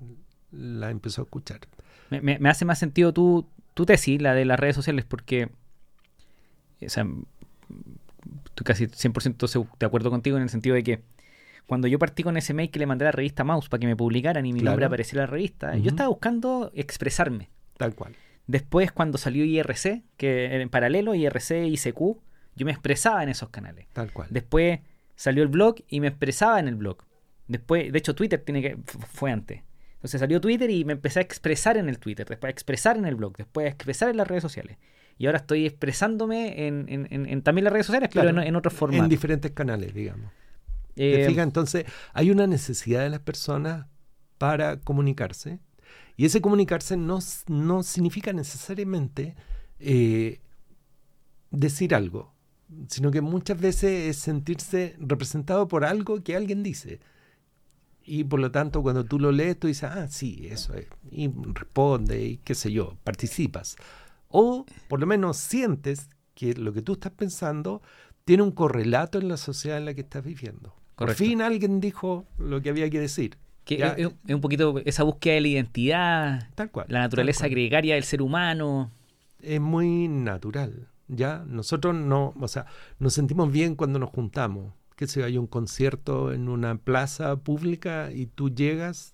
la 0.51 0.89
empezó 0.89 1.21
a 1.21 1.25
escuchar. 1.25 1.59
Me, 2.09 2.39
hace 2.49 2.65
más 2.65 2.79
sentido 2.79 3.13
tu, 3.13 3.47
tu, 3.75 3.85
tesis, 3.85 4.19
la 4.19 4.33
de 4.33 4.45
las 4.45 4.59
redes 4.59 4.75
sociales, 4.75 5.05
porque 5.05 5.51
o 6.81 6.89
sea, 6.89 7.05
estoy 8.45 8.63
casi 8.63 8.87
100% 8.87 9.67
de 9.79 9.85
acuerdo 9.85 10.09
contigo 10.09 10.37
en 10.37 10.43
el 10.43 10.49
sentido 10.49 10.75
de 10.75 10.83
que 10.83 11.01
cuando 11.65 11.87
yo 11.87 11.99
partí 11.99 12.23
con 12.23 12.37
ese 12.37 12.53
mail 12.53 12.69
que 12.69 12.79
le 12.79 12.85
mandé 12.85 13.05
a 13.05 13.07
la 13.07 13.11
revista 13.11 13.43
Mouse 13.43 13.69
para 13.69 13.79
que 13.79 13.87
me 13.87 13.95
publicaran 13.95 14.45
y 14.45 14.53
mi 14.53 14.61
nombre 14.61 14.85
apareciera 14.85 15.23
en 15.23 15.29
la 15.29 15.31
revista, 15.31 15.75
yo 15.75 15.89
estaba 15.89 16.09
buscando 16.09 16.71
expresarme. 16.73 17.49
Tal 17.77 17.95
cual. 17.95 18.15
Después, 18.47 18.91
cuando 18.91 19.17
salió 19.17 19.43
IRC, 19.43 20.03
que 20.17 20.61
en 20.61 20.69
paralelo, 20.69 21.15
IRC 21.15 21.65
y 21.65 21.73
ICQ, 21.73 21.99
yo 22.55 22.65
me 22.65 22.71
expresaba 22.71 23.23
en 23.23 23.29
esos 23.29 23.49
canales. 23.49 23.87
Tal 23.93 24.13
cual. 24.13 24.27
Después 24.29 24.79
salió 25.15 25.43
el 25.43 25.49
blog 25.49 25.75
y 25.87 25.99
me 25.99 26.07
expresaba 26.07 26.59
en 26.59 26.67
el 26.67 26.75
blog. 26.75 26.97
Después, 27.47 27.91
de 27.91 27.97
hecho, 27.97 28.15
Twitter 28.15 28.41
tiene 28.41 28.61
que, 28.61 28.77
fue 28.85 29.31
antes. 29.31 29.61
Entonces 29.95 30.19
salió 30.19 30.39
Twitter 30.39 30.69
y 30.69 30.85
me 30.85 30.93
empecé 30.93 31.19
a 31.19 31.21
expresar 31.23 31.77
en 31.77 31.89
el 31.89 31.97
Twitter, 31.97 32.27
después 32.27 32.49
a 32.49 32.51
expresar 32.51 32.95
en 32.97 33.05
el 33.05 33.15
blog, 33.15 33.35
después 33.37 33.65
a 33.65 33.69
expresar 33.69 34.09
en 34.09 34.17
las 34.17 34.27
redes 34.27 34.43
sociales. 34.43 34.77
Y 35.17 35.25
ahora 35.25 35.39
estoy 35.39 35.65
expresándome 35.65 36.67
en, 36.67 36.85
en, 36.87 37.41
también 37.41 37.63
las 37.63 37.73
redes 37.73 37.87
sociales, 37.87 38.09
pero 38.13 38.29
en, 38.29 38.55
otros 38.55 38.73
formatos. 38.73 39.05
En 39.05 39.09
diferentes 39.09 39.51
canales, 39.51 39.93
digamos. 39.93 40.31
Eh, 40.95 41.27
Entonces, 41.37 41.85
hay 42.13 42.31
una 42.31 42.47
necesidad 42.47 43.01
de 43.01 43.09
las 43.09 43.19
personas 43.19 43.87
para 44.37 44.79
comunicarse. 44.79 45.59
Y 46.17 46.25
ese 46.25 46.41
comunicarse 46.41 46.95
no, 46.97 47.19
no 47.47 47.83
significa 47.83 48.31
necesariamente 48.31 49.35
eh, 49.79 50.39
decir 51.51 51.93
algo, 51.93 52.33
sino 52.87 53.11
que 53.11 53.21
muchas 53.21 53.59
veces 53.59 54.09
es 54.09 54.17
sentirse 54.17 54.95
representado 54.99 55.67
por 55.67 55.83
algo 55.83 56.23
que 56.23 56.35
alguien 56.35 56.63
dice. 56.63 56.99
Y 58.03 58.23
por 58.23 58.39
lo 58.39 58.51
tanto, 58.51 58.81
cuando 58.83 59.03
tú 59.03 59.19
lo 59.19 59.31
lees, 59.31 59.59
tú 59.59 59.67
dices, 59.67 59.89
ah, 59.91 60.07
sí, 60.07 60.47
eso 60.49 60.73
es. 60.75 60.87
Y 61.11 61.29
responde, 61.53 62.23
y 62.23 62.37
qué 62.37 62.55
sé 62.55 62.71
yo, 62.71 62.97
participas. 63.03 63.75
O 64.29 64.65
por 64.87 64.99
lo 64.99 65.07
menos 65.07 65.37
sientes 65.37 66.09
que 66.35 66.53
lo 66.53 66.71
que 66.71 66.81
tú 66.81 66.93
estás 66.93 67.11
pensando 67.11 67.81
tiene 68.25 68.43
un 68.43 68.51
correlato 68.51 69.17
en 69.17 69.27
la 69.27 69.37
sociedad 69.37 69.77
en 69.77 69.85
la 69.85 69.93
que 69.93 70.01
estás 70.01 70.23
viviendo. 70.23 70.75
Por 70.95 71.13
fin 71.13 71.41
alguien 71.41 71.79
dijo 71.79 72.25
lo 72.37 72.61
que 72.61 72.69
había 72.69 72.89
que 72.89 72.99
decir. 72.99 73.37
Que 73.65 73.83
es, 73.97 74.33
un 74.33 74.41
poquito 74.41 74.79
esa 74.85 75.03
búsqueda 75.03 75.35
de 75.35 75.41
la 75.41 75.47
identidad, 75.47 76.49
tal 76.53 76.69
cual, 76.69 76.85
la 76.87 76.99
naturaleza 76.99 77.47
gregaria 77.47 77.95
del 77.95 78.03
ser 78.03 78.21
humano. 78.21 78.91
Es 79.41 79.59
muy 79.59 80.07
natural. 80.07 80.87
Ya 81.07 81.43
nosotros 81.47 81.95
no, 81.95 82.33
o 82.39 82.47
sea, 82.47 82.67
nos 82.99 83.13
sentimos 83.13 83.51
bien 83.51 83.75
cuando 83.75 83.99
nos 83.99 84.11
juntamos. 84.11 84.73
Que 84.95 85.07
si 85.07 85.21
hay 85.21 85.37
un 85.37 85.47
concierto 85.47 86.31
en 86.31 86.47
una 86.47 86.77
plaza 86.77 87.35
pública 87.37 88.11
y 88.13 88.27
tú 88.27 88.49
llegas 88.49 89.13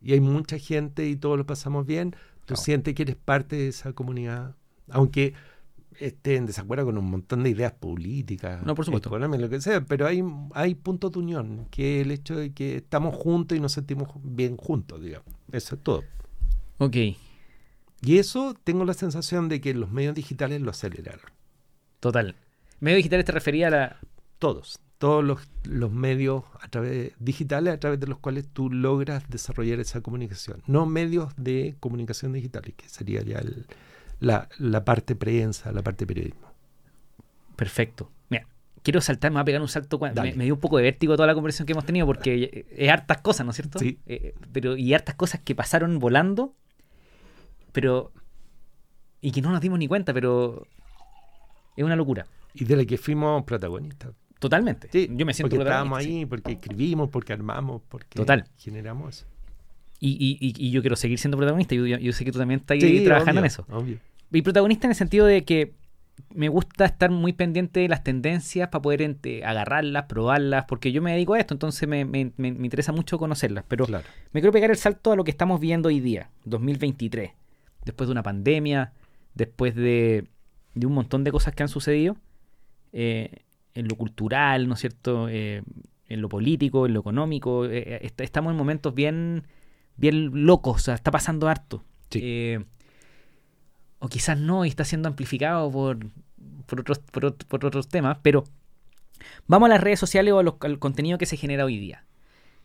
y 0.00 0.12
hay 0.12 0.20
mucha 0.20 0.58
gente 0.58 1.06
y 1.06 1.16
todos 1.16 1.36
lo 1.36 1.44
pasamos 1.44 1.84
bien, 1.84 2.14
tú 2.46 2.56
sientes 2.56 2.94
que 2.94 3.02
eres 3.02 3.16
parte 3.16 3.56
de 3.56 3.68
esa 3.68 3.92
comunidad. 3.92 4.54
Aunque 4.88 5.34
esté 6.00 6.36
en 6.36 6.46
desacuerdo 6.46 6.86
con 6.86 6.98
un 6.98 7.10
montón 7.10 7.42
de 7.42 7.50
ideas 7.50 7.72
políticas, 7.72 8.64
no, 8.64 8.74
por 8.74 8.84
supuesto. 8.84 9.16
lo 9.18 9.50
que 9.50 9.60
sea, 9.60 9.84
pero 9.84 10.06
hay, 10.06 10.22
hay 10.54 10.74
puntos 10.74 11.12
de 11.12 11.18
unión, 11.18 11.66
que 11.70 12.00
es 12.00 12.06
el 12.06 12.12
hecho 12.12 12.36
de 12.36 12.52
que 12.52 12.76
estamos 12.76 13.14
juntos 13.14 13.56
y 13.56 13.60
nos 13.60 13.72
sentimos 13.72 14.08
bien 14.22 14.56
juntos, 14.56 15.02
digamos. 15.02 15.28
Eso 15.52 15.74
es 15.74 15.82
todo. 15.82 16.04
Ok. 16.78 16.96
Y 18.00 18.18
eso 18.18 18.54
tengo 18.62 18.84
la 18.84 18.94
sensación 18.94 19.48
de 19.48 19.60
que 19.60 19.74
los 19.74 19.90
medios 19.90 20.14
digitales 20.14 20.60
lo 20.60 20.70
aceleraron. 20.70 21.30
Total. 22.00 22.36
¿Medios 22.80 22.98
digitales 22.98 23.26
te 23.26 23.32
refería 23.32 23.68
a 23.68 23.70
la...? 23.70 23.96
Todos. 24.38 24.78
Todos 24.98 25.24
los, 25.24 25.48
los 25.64 25.92
medios 25.92 26.44
a 26.60 26.68
través 26.68 27.12
digitales 27.18 27.74
a 27.74 27.80
través 27.80 28.00
de 28.00 28.06
los 28.06 28.18
cuales 28.18 28.48
tú 28.52 28.70
logras 28.70 29.28
desarrollar 29.28 29.80
esa 29.80 30.00
comunicación. 30.00 30.62
No 30.66 30.86
medios 30.86 31.32
de 31.36 31.76
comunicación 31.80 32.32
digitales, 32.32 32.74
que 32.76 32.88
sería 32.88 33.22
ya 33.22 33.38
el, 33.38 33.66
la, 34.20 34.48
la 34.58 34.84
parte 34.84 35.14
prensa, 35.14 35.72
la 35.72 35.82
parte 35.82 36.06
periodismo. 36.06 36.48
Perfecto. 37.56 38.10
Mira, 38.30 38.46
quiero 38.82 39.00
saltar, 39.00 39.30
me 39.30 39.36
voy 39.36 39.42
a 39.42 39.44
pegar 39.44 39.60
un 39.60 39.68
salto. 39.68 39.98
Me, 39.98 40.44
dio 40.44 40.54
un 40.54 40.60
poco 40.60 40.76
de 40.76 40.84
vértigo 40.84 41.16
toda 41.16 41.26
la 41.26 41.34
conversación 41.34 41.66
que 41.66 41.72
hemos 41.72 41.84
tenido 41.84 42.06
porque 42.06 42.66
es 42.70 42.88
hartas 42.88 43.18
cosas, 43.18 43.44
¿no 43.44 43.50
es 43.50 43.56
cierto? 43.56 43.78
Sí. 43.78 43.98
Eh, 44.06 44.34
pero, 44.52 44.76
y 44.76 44.94
hartas 44.94 45.14
cosas 45.14 45.40
que 45.44 45.54
pasaron 45.54 45.98
volando, 45.98 46.54
pero. 47.72 48.12
y 49.20 49.32
que 49.32 49.42
no 49.42 49.50
nos 49.50 49.60
dimos 49.60 49.78
ni 49.78 49.88
cuenta, 49.88 50.14
pero. 50.14 50.66
es 51.76 51.84
una 51.84 51.96
locura. 51.96 52.26
Y 52.54 52.64
de 52.64 52.76
la 52.76 52.84
que 52.84 52.98
fuimos 52.98 53.44
protagonistas. 53.44 54.12
Totalmente. 54.38 54.88
Sí, 54.92 55.08
yo 55.10 55.26
me 55.26 55.34
siento 55.34 55.56
porque 55.56 55.68
estábamos 55.68 55.98
ahí, 55.98 56.24
porque 56.24 56.52
escribimos, 56.52 57.10
porque 57.10 57.32
armamos, 57.32 57.82
porque 57.88 58.24
generamos 58.56 59.16
eso. 59.16 59.26
Y, 60.00 60.38
y, 60.40 60.70
yo 60.70 60.80
quiero 60.80 60.94
seguir 60.94 61.18
siendo 61.18 61.36
protagonista. 61.36 61.74
Yo, 61.74 61.84
yo, 61.84 62.12
sé 62.12 62.24
que 62.24 62.30
tú 62.30 62.38
también 62.38 62.60
estás 62.60 62.78
trabajando 63.04 63.40
en 63.40 63.46
eso. 63.46 63.66
Y 64.32 64.42
protagonista 64.42 64.86
en 64.86 64.90
el 64.90 64.96
sentido 64.96 65.26
de 65.26 65.44
que 65.44 65.74
me 66.34 66.48
gusta 66.48 66.84
estar 66.84 67.10
muy 67.10 67.32
pendiente 67.32 67.80
de 67.80 67.88
las 67.88 68.04
tendencias 68.04 68.68
para 68.68 68.82
poder 68.82 69.16
agarrarlas, 69.44 70.04
probarlas, 70.04 70.64
porque 70.66 70.92
yo 70.92 71.00
me 71.00 71.12
dedico 71.12 71.34
a 71.34 71.38
esto, 71.38 71.54
entonces 71.54 71.88
me, 71.88 72.04
me, 72.04 72.32
me, 72.36 72.48
interesa 72.48 72.92
mucho 72.92 73.18
conocerlas. 73.18 73.64
Pero 73.68 73.86
me 73.86 74.40
quiero 74.40 74.52
pegar 74.52 74.70
el 74.70 74.76
salto 74.76 75.12
a 75.12 75.16
lo 75.16 75.24
que 75.24 75.30
estamos 75.30 75.60
viendo 75.60 75.88
hoy 75.88 76.00
día, 76.00 76.30
2023, 76.44 77.32
después 77.84 78.08
de 78.08 78.12
una 78.12 78.22
pandemia, 78.22 78.92
después 79.34 79.74
de, 79.74 80.26
de 80.74 80.86
un 80.86 80.92
montón 80.92 81.24
de 81.24 81.32
cosas 81.32 81.54
que 81.54 81.62
han 81.62 81.68
sucedido, 81.68 82.16
eh, 82.92 83.44
en 83.74 83.88
lo 83.88 83.96
cultural, 83.96 84.66
¿no 84.68 84.74
es 84.74 84.80
cierto? 84.80 85.28
Eh, 85.28 85.62
en 86.08 86.20
lo 86.20 86.28
político, 86.28 86.86
en 86.86 86.94
lo 86.94 87.00
económico. 87.00 87.66
Eh, 87.66 88.12
estamos 88.18 88.50
en 88.50 88.56
momentos 88.56 88.94
bien 88.94 89.44
bien 89.98 90.46
loco, 90.46 90.70
o 90.70 90.78
sea, 90.78 90.94
está 90.94 91.10
pasando 91.10 91.48
harto. 91.48 91.84
Eh, 92.12 92.64
o 93.98 94.08
quizás 94.08 94.38
no, 94.38 94.64
y 94.64 94.68
está 94.68 94.84
siendo 94.84 95.08
amplificado 95.08 95.70
por, 95.70 95.98
por, 96.66 96.80
otros, 96.80 96.98
por, 96.98 97.64
otros 97.64 97.88
temas, 97.88 98.18
pero 98.22 98.44
vamos 99.46 99.66
a 99.68 99.70
las 99.70 99.80
redes 99.80 99.98
sociales 99.98 100.32
o 100.32 100.38
al 100.38 100.78
contenido 100.78 101.18
que 101.18 101.26
se 101.26 101.36
genera 101.36 101.64
hoy 101.64 101.78
día. 101.78 102.04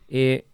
Eh, 0.08 0.46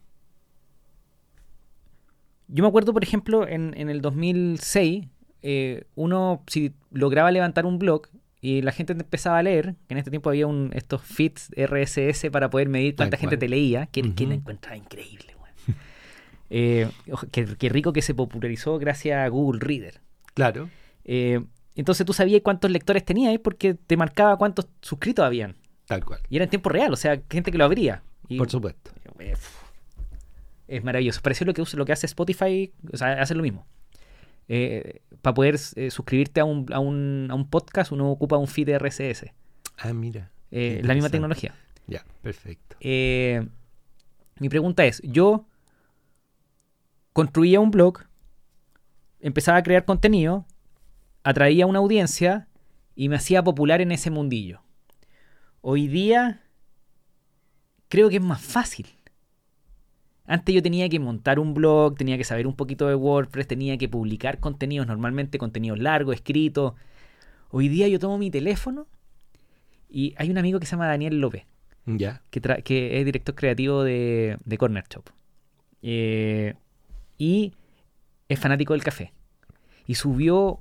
yo 2.49 2.65
me 2.65 2.69
acuerdo, 2.69 2.93
por 2.93 3.03
ejemplo, 3.03 3.47
en, 3.47 3.75
en 3.77 3.91
el 3.91 4.01
2006, 4.01 5.07
eh, 5.43 5.85
uno, 5.95 6.43
si 6.47 6.73
lograba 6.91 7.31
levantar 7.31 7.65
un 7.65 7.79
blog 7.79 8.09
y 8.41 8.63
la 8.63 8.73
gente 8.73 8.93
empezaba 8.93 9.39
a 9.39 9.43
leer, 9.43 9.77
que 9.87 9.95
en 9.95 9.99
este 9.99 10.11
tiempo 10.11 10.31
había 10.31 10.47
un, 10.47 10.71
estos 10.75 11.03
feeds 11.03 11.51
RSS 11.57 12.31
para 12.31 12.51
poder 12.51 12.69
medir 12.69 12.97
cuánta 12.97 13.17
gente 13.17 13.37
cual. 13.37 13.41
te 13.41 13.49
leía, 13.49 13.87
que, 13.87 14.03
que 14.03 14.25
Ujú. 14.25 14.29
la 14.29 14.35
encontraba 14.35 14.77
increíble. 14.77 15.35
Eh, 16.53 16.91
qué, 17.31 17.47
qué 17.57 17.69
rico 17.69 17.93
que 17.93 18.03
se 18.03 18.13
popularizó 18.13 18.77
gracias 18.81 19.25
a 19.25 19.29
Google 19.29 19.61
Reader. 19.61 20.01
Claro. 20.35 20.69
Eh, 21.05 21.41
entonces 21.75 22.05
tú 22.07 22.13
sabías 22.13 22.43
cuántos 22.43 22.71
lectores 22.71 23.05
tenías 23.05 23.39
porque 23.39 23.75
te 23.75 23.97
marcaba 23.97 24.37
cuántos 24.37 24.69
suscritos 24.83 25.25
habían. 25.25 25.57
Tal 25.87 26.05
cual. 26.05 26.21
Y 26.29 26.37
era 26.37 26.45
en 26.45 26.51
tiempo 26.51 26.69
real, 26.69 26.93
o 26.93 26.97
sea, 26.97 27.21
gente 27.31 27.51
que 27.51 27.59
lo 27.59 27.65
abría. 27.65 28.03
Y, 28.29 28.39
Por 28.39 28.49
supuesto. 28.51 28.93
eh, 29.19 29.35
Es 30.69 30.85
maravilloso. 30.85 31.21
Pareció 31.23 31.47
lo 31.47 31.55
que, 31.55 31.65
lo 31.75 31.85
que 31.85 31.93
hace 31.93 32.07
Spotify, 32.07 32.73
o 32.93 32.97
sea, 32.97 33.21
hace 33.21 33.35
lo 33.35 33.43
mismo. 33.43 33.67
para 35.23 35.35
poder 35.35 35.57
eh, 35.77 35.91
suscribirte 35.91 36.41
a 36.41 36.45
un, 36.45 36.67
a, 36.73 36.79
un, 36.79 37.29
a 37.31 37.35
un 37.35 37.49
podcast, 37.51 37.91
uno 37.93 38.11
ocupa 38.11 38.37
un 38.37 38.47
feed 38.47 38.69
RSS. 38.79 39.27
Ah, 39.79 39.93
mira. 39.93 40.31
Eh, 40.53 40.81
la 40.85 40.95
misma 40.95 41.09
tecnología. 41.11 41.55
Ya, 41.87 42.05
perfecto. 42.23 42.77
Eh, 42.81 43.47
mi 44.39 44.49
pregunta 44.49 44.85
es, 44.85 45.01
yo 45.05 45.47
construía 47.13 47.61
un 47.61 47.71
blog, 47.71 48.01
empezaba 49.21 49.59
a 49.59 49.63
crear 49.63 49.85
contenido, 49.85 50.47
atraía 51.23 51.67
una 51.67 51.79
audiencia 51.79 52.49
y 52.95 53.09
me 53.09 53.17
hacía 53.17 53.43
popular 53.43 53.81
en 53.81 53.93
ese 53.93 54.11
mundillo. 54.11 54.63
Hoy 55.61 55.89
día 55.89 56.43
creo 57.89 58.09
que 58.09 58.17
es 58.17 58.23
más 58.23 58.41
fácil. 58.41 58.87
Antes 60.27 60.55
yo 60.55 60.63
tenía 60.63 60.89
que 60.89 61.01
montar 61.01 61.39
un 61.39 61.55
blog, 61.55 61.97
tenía 61.97 62.17
que 62.17 62.25
saber 62.25 62.47
un 62.47 62.55
poquito 62.55 62.87
de 62.87 62.95
WordPress, 62.95 63.49
tenía 63.49 63.77
que 63.77 63.89
publicar 63.89 64.39
contenidos, 64.39 64.87
normalmente 64.87 65.39
contenidos 65.39 65.79
largos, 65.79 66.15
escritos. 66.15 66.75
Hoy 67.51 67.69
día 67.69 67.89
yo 67.89 67.99
tomo 67.99 68.17
mi 68.17 68.31
teléfono 68.31 68.87
y 69.89 70.15
hay 70.17 70.31
un 70.31 70.39
amigo 70.39 70.61
que 70.61 70.67
se 70.67 70.73
llama 70.73 70.87
Daniel 70.87 71.21
López 71.21 71.47
Ya. 71.85 72.23
que, 72.31 73.01
es 73.01 73.05
director 73.05 73.35
creativo 73.35 73.83
de, 73.83 74.39
de 74.45 74.59
Corner 74.59 74.85
Shop. 74.89 75.05
Eh, 75.83 76.55
y 77.19 77.55
es 78.31 78.39
fanático 78.41 78.73
del 78.73 78.83
café. 78.83 79.13
Y 79.87 79.97
subió 79.97 80.61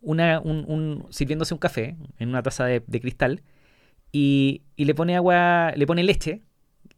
una, 0.00 0.40
un, 0.40 0.64
un- 0.68 1.06
sirviéndose 1.10 1.54
un 1.54 1.58
café 1.60 1.96
en 2.18 2.28
una 2.28 2.42
taza 2.42 2.64
de, 2.64 2.82
de 2.86 3.00
cristal 3.00 3.42
y, 4.12 4.62
y 4.76 4.84
le 4.86 4.94
pone 4.94 5.14
agua, 5.16 5.72
le 5.76 5.86
pone 5.86 6.02
leche 6.02 6.42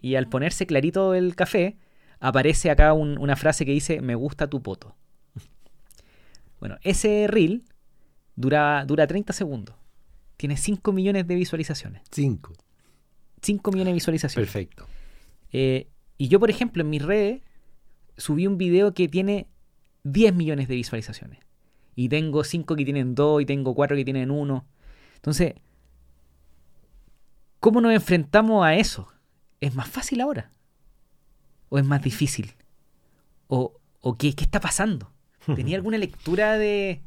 y 0.01 0.14
al 0.14 0.28
ponerse 0.28 0.66
clarito 0.66 1.14
el 1.14 1.34
café 1.34 1.76
aparece 2.20 2.70
acá 2.70 2.92
un- 2.92 3.18
una 3.18 3.36
frase 3.36 3.64
que 3.66 3.72
dice 3.72 4.01
me 4.01 4.14
gusta 4.14 4.49
tu 4.49 4.62
poto. 4.62 4.94
Bueno, 6.61 6.76
ese 6.82 7.26
reel 7.28 7.62
dura, 8.36 8.84
dura 8.86 9.07
30 9.07 9.32
segundos. 9.32 9.76
Tiene 10.36 10.57
5 10.57 10.92
millones 10.92 11.26
de 11.26 11.34
visualizaciones. 11.34 12.03
Cinco. 12.11 12.53
5 13.42 13.70
millones 13.70 13.92
de 13.92 13.94
visualizaciones. 13.94 14.51
Perfecto. 14.51 14.86
Eh, 15.53 15.88
y 16.16 16.28
yo, 16.28 16.40
por 16.40 16.51
ejemplo, 16.51 16.82
en 16.82 16.90
mis 16.90 17.03
redes 17.03 17.42
subí 18.16 18.46
un 18.49 18.59
video 18.59 18.92
que 18.92 19.09
tiene 19.09 19.46
10 20.05 20.34
millones 20.34 20.68
de 20.68 20.74
visualizaciones. 20.76 21.40
Y 21.94 22.09
tengo 22.09 22.44
5 22.44 22.76
que 22.76 22.84
tienen 22.84 23.14
2 23.14 23.42
y 23.42 23.46
tengo 23.46 23.74
4 23.74 23.96
que 23.96 24.05
tienen 24.05 24.30
1. 24.30 24.64
Entonces, 25.16 25.55
¿cómo 27.61 27.80
nos 27.80 27.92
enfrentamos 27.92 28.64
a 28.64 28.74
eso? 28.74 29.09
¿Es 29.61 29.74
más 29.74 29.88
fácil 29.88 30.20
ahora? 30.20 30.51
¿O 31.68 31.78
es 31.78 31.84
más 31.84 32.03
difícil? 32.03 32.55
¿O, 33.49 33.74
o 34.01 34.16
qué, 34.16 34.34
qué 34.34 34.44
está 34.44 34.61
pasando? 34.61 35.11
¿Tenía 35.57 35.76
alguna 35.76 35.99
lectura 35.99 36.57
de...? 36.59 37.03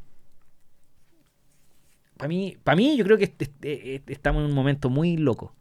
Para 2.18 2.28
mí, 2.28 2.58
para 2.64 2.76
mí, 2.76 2.98
yo 2.98 3.04
creo 3.04 3.18
que 3.18 3.24
est- 3.26 3.42
est- 3.42 3.66
est- 3.66 4.10
estamos 4.10 4.42
en 4.44 4.50
un 4.50 4.54
momento 4.56 4.90
muy 4.90 5.18
loco. 5.18 5.56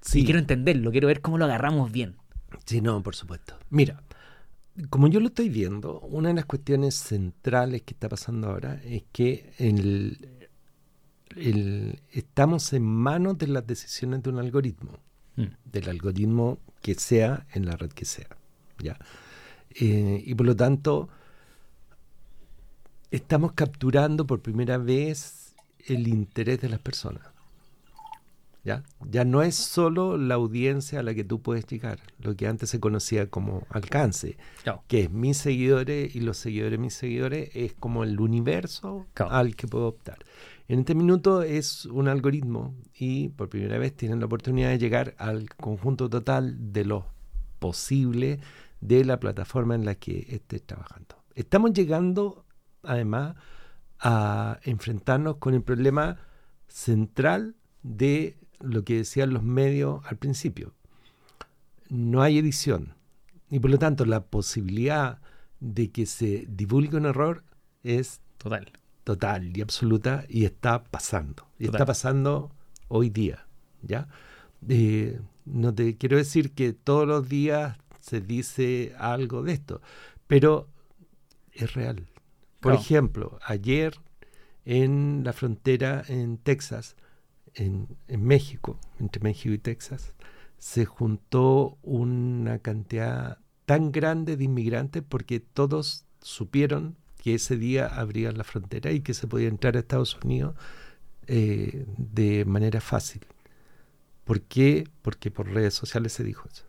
Sí. 0.00 0.20
Y 0.20 0.24
quiero 0.24 0.38
entenderlo, 0.38 0.90
quiero 0.90 1.08
ver 1.08 1.20
cómo 1.20 1.36
lo 1.38 1.44
agarramos 1.44 1.90
bien. 1.92 2.16
Sí, 2.64 2.80
no, 2.80 3.02
por 3.02 3.14
supuesto. 3.16 3.58
Mira, 3.70 4.02
como 4.90 5.08
yo 5.08 5.20
lo 5.20 5.28
estoy 5.28 5.48
viendo, 5.48 6.00
una 6.00 6.28
de 6.28 6.34
las 6.34 6.44
cuestiones 6.46 6.94
centrales 6.96 7.82
que 7.82 7.94
está 7.94 8.08
pasando 8.08 8.48
ahora 8.48 8.80
es 8.84 9.04
que 9.12 9.52
el, 9.58 10.48
el- 11.36 12.00
estamos 12.12 12.72
en 12.72 12.82
manos 12.82 13.38
de 13.38 13.46
las 13.48 13.66
decisiones 13.66 14.22
de 14.22 14.30
un 14.30 14.38
algoritmo, 14.38 14.98
Mm. 15.36 15.46
del 15.64 15.88
algoritmo 15.88 16.58
que 16.80 16.94
sea 16.94 17.44
en 17.52 17.66
la 17.66 17.76
red 17.76 17.90
que 17.90 18.04
sea. 18.04 18.28
¿ya? 18.78 18.96
Eh, 19.80 20.22
y 20.24 20.34
por 20.34 20.46
lo 20.46 20.54
tanto, 20.54 21.08
estamos 23.10 23.52
capturando 23.52 24.26
por 24.26 24.40
primera 24.42 24.78
vez 24.78 25.54
el 25.86 26.06
interés 26.08 26.60
de 26.60 26.68
las 26.68 26.80
personas. 26.80 27.22
¿Ya? 28.64 28.82
ya 29.10 29.24
no 29.26 29.42
es 29.42 29.54
solo 29.56 30.16
la 30.16 30.34
audiencia 30.36 31.00
a 31.00 31.02
la 31.02 31.14
que 31.14 31.22
tú 31.24 31.42
puedes 31.42 31.66
llegar, 31.66 32.00
lo 32.18 32.34
que 32.34 32.46
antes 32.46 32.70
se 32.70 32.80
conocía 32.80 33.28
como 33.28 33.66
alcance, 33.68 34.38
Claro. 34.62 34.82
que 34.88 35.02
es 35.02 35.10
mis 35.10 35.36
seguidores 35.36 36.14
y 36.16 36.20
los 36.20 36.38
seguidores 36.38 36.72
de 36.72 36.78
mis 36.78 36.94
seguidores, 36.94 37.50
es 37.54 37.74
como 37.74 38.04
el 38.04 38.18
universo 38.18 39.06
Claro. 39.12 39.32
al 39.32 39.54
que 39.54 39.66
puedo 39.68 39.86
optar. 39.88 40.18
En 40.66 40.78
este 40.80 40.94
minuto 40.94 41.42
es 41.42 41.84
un 41.84 42.08
algoritmo 42.08 42.74
y 42.98 43.28
por 43.28 43.50
primera 43.50 43.76
vez 43.76 43.94
tienen 43.94 44.20
la 44.20 44.26
oportunidad 44.26 44.70
de 44.70 44.78
llegar 44.78 45.14
al 45.18 45.50
conjunto 45.56 46.08
total 46.08 46.72
de 46.72 46.86
lo 46.86 47.06
posible 47.58 48.40
de 48.80 49.04
la 49.04 49.20
plataforma 49.20 49.74
en 49.74 49.84
la 49.84 49.94
que 49.94 50.26
estés 50.30 50.62
trabajando. 50.62 51.16
Estamos 51.34 51.74
llegando 51.74 52.46
además 52.82 53.36
a 54.00 54.58
enfrentarnos 54.62 55.36
con 55.36 55.52
el 55.54 55.62
problema 55.62 56.16
central 56.68 57.56
de 57.82 58.36
lo 58.64 58.84
que 58.84 58.96
decían 58.96 59.32
los 59.32 59.42
medios 59.42 60.04
al 60.06 60.16
principio. 60.16 60.72
No 61.88 62.22
hay 62.22 62.38
edición 62.38 62.94
y 63.50 63.60
por 63.60 63.70
lo 63.70 63.78
tanto 63.78 64.04
la 64.04 64.24
posibilidad 64.24 65.20
de 65.60 65.90
que 65.90 66.06
se 66.06 66.46
divulgue 66.48 66.96
un 66.96 67.06
error 67.06 67.44
es 67.82 68.20
Total. 68.38 68.72
total 69.04 69.56
y 69.56 69.60
absoluta 69.60 70.24
y 70.28 70.44
está 70.44 70.84
pasando. 70.84 71.46
Y 71.58 71.66
Total. 71.66 71.80
está 71.80 71.86
pasando 71.86 72.50
hoy 72.88 73.10
día, 73.10 73.46
¿ya? 73.82 74.08
Eh, 74.68 75.20
no 75.44 75.74
te 75.74 75.96
quiero 75.96 76.16
decir 76.16 76.52
que 76.52 76.72
todos 76.72 77.06
los 77.06 77.28
días 77.28 77.76
se 78.00 78.20
dice 78.20 78.94
algo 78.98 79.42
de 79.42 79.52
esto, 79.52 79.80
pero 80.26 80.68
es 81.52 81.74
real. 81.74 82.06
Por 82.60 82.74
ejemplo, 82.74 83.38
ayer 83.46 83.94
en 84.64 85.22
la 85.22 85.32
frontera 85.32 86.02
en 86.08 86.38
Texas, 86.38 86.96
en, 87.54 87.88
en 88.08 88.24
México, 88.24 88.78
entre 89.00 89.22
México 89.22 89.54
y 89.54 89.58
Texas, 89.58 90.14
se 90.58 90.84
juntó 90.84 91.78
una 91.82 92.58
cantidad 92.58 93.38
tan 93.66 93.92
grande 93.92 94.36
de 94.36 94.44
inmigrantes 94.44 95.02
porque 95.08 95.40
todos 95.40 96.04
supieron 96.20 96.96
que 97.22 97.34
ese 97.34 97.56
día 97.56 97.86
abrían 97.86 98.36
la 98.36 98.44
frontera 98.44 98.92
y 98.92 99.00
que 99.00 99.14
se 99.14 99.26
podía 99.26 99.48
entrar 99.48 99.76
a 99.76 99.80
Estados 99.80 100.18
Unidos 100.24 100.54
eh, 101.26 101.86
de 101.96 102.44
manera 102.44 102.80
fácil. 102.80 103.24
¿Por 104.24 104.42
qué? 104.42 104.84
Porque 105.02 105.30
por 105.30 105.48
redes 105.50 105.74
sociales 105.74 106.12
se 106.12 106.24
dijo 106.24 106.48
eso. 106.50 106.64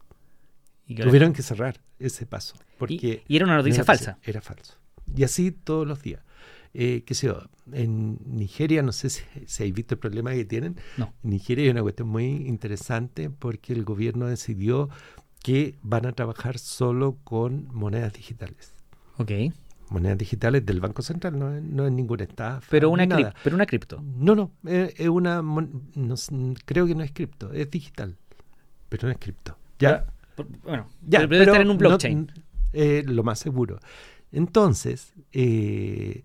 Y, 0.87 0.95
Tuvieron 0.95 1.33
que 1.33 1.41
cerrar 1.41 1.81
ese 1.99 2.25
paso. 2.25 2.55
y- 2.57 2.77
Porque 2.77 3.23
y 3.27 3.35
era 3.35 3.45
una 3.45 3.57
noticia 3.57 3.83
falsa. 3.83 4.17
Era 4.23 4.41
falso. 4.41 4.75
Y 5.15 5.23
así 5.23 5.51
todos 5.51 5.87
los 5.87 6.01
días. 6.01 6.21
Eh, 6.77 7.03
qué 7.05 7.13
sé 7.13 7.27
yo, 7.27 7.41
en 7.71 8.19
Nigeria, 8.25 8.81
no 8.83 8.91
sé 8.91 9.09
si, 9.09 9.23
si 9.45 9.63
habéis 9.63 9.75
visto 9.75 9.95
el 9.95 9.99
problema 9.99 10.31
que 10.33 10.43
tienen. 10.45 10.75
No. 10.97 11.13
En 11.23 11.29
Nigeria 11.29 11.63
hay 11.63 11.69
una 11.69 11.81
cuestión 11.81 12.09
muy 12.09 12.25
interesante 12.25 13.29
porque 13.29 13.71
el 13.73 13.85
gobierno 13.85 14.27
decidió 14.27 14.89
que 15.41 15.75
van 15.83 16.05
a 16.05 16.11
trabajar 16.11 16.57
solo 16.59 17.17
con 17.23 17.67
monedas 17.73 18.11
digitales. 18.13 18.73
Ok. 19.17 19.31
Monedas 19.89 20.17
digitales 20.17 20.65
del 20.65 20.81
Banco 20.81 21.01
Central, 21.01 21.37
no, 21.39 21.49
no 21.61 21.85
es 21.85 21.91
ninguna 21.93 22.23
estafa. 22.23 22.65
Pero 22.69 22.89
una, 22.89 23.05
nada. 23.05 23.33
pero 23.43 23.55
una 23.55 23.65
cripto. 23.67 24.03
No, 24.17 24.35
no, 24.35 24.51
es, 24.65 24.93
es 24.99 25.07
una. 25.07 25.41
no 25.43 26.15
creo 26.65 26.87
que 26.87 26.95
no 26.95 27.03
es 27.03 27.11
cripto, 27.11 27.53
es 27.53 27.69
digital. 27.71 28.17
Pero 28.89 29.07
no 29.07 29.11
es 29.13 29.19
cripto. 29.19 29.57
Ya, 29.79 30.05
Bueno, 30.63 30.89
ya, 31.07 31.19
pero 31.19 31.29
debe 31.29 31.43
estar 31.45 31.61
en 31.61 31.69
un 31.69 31.75
no- 31.77 31.79
blockchain. 31.79 32.31
eh, 32.73 33.03
lo 33.05 33.23
más 33.23 33.39
seguro. 33.39 33.79
Entonces, 34.31 35.13
eh, 35.31 36.23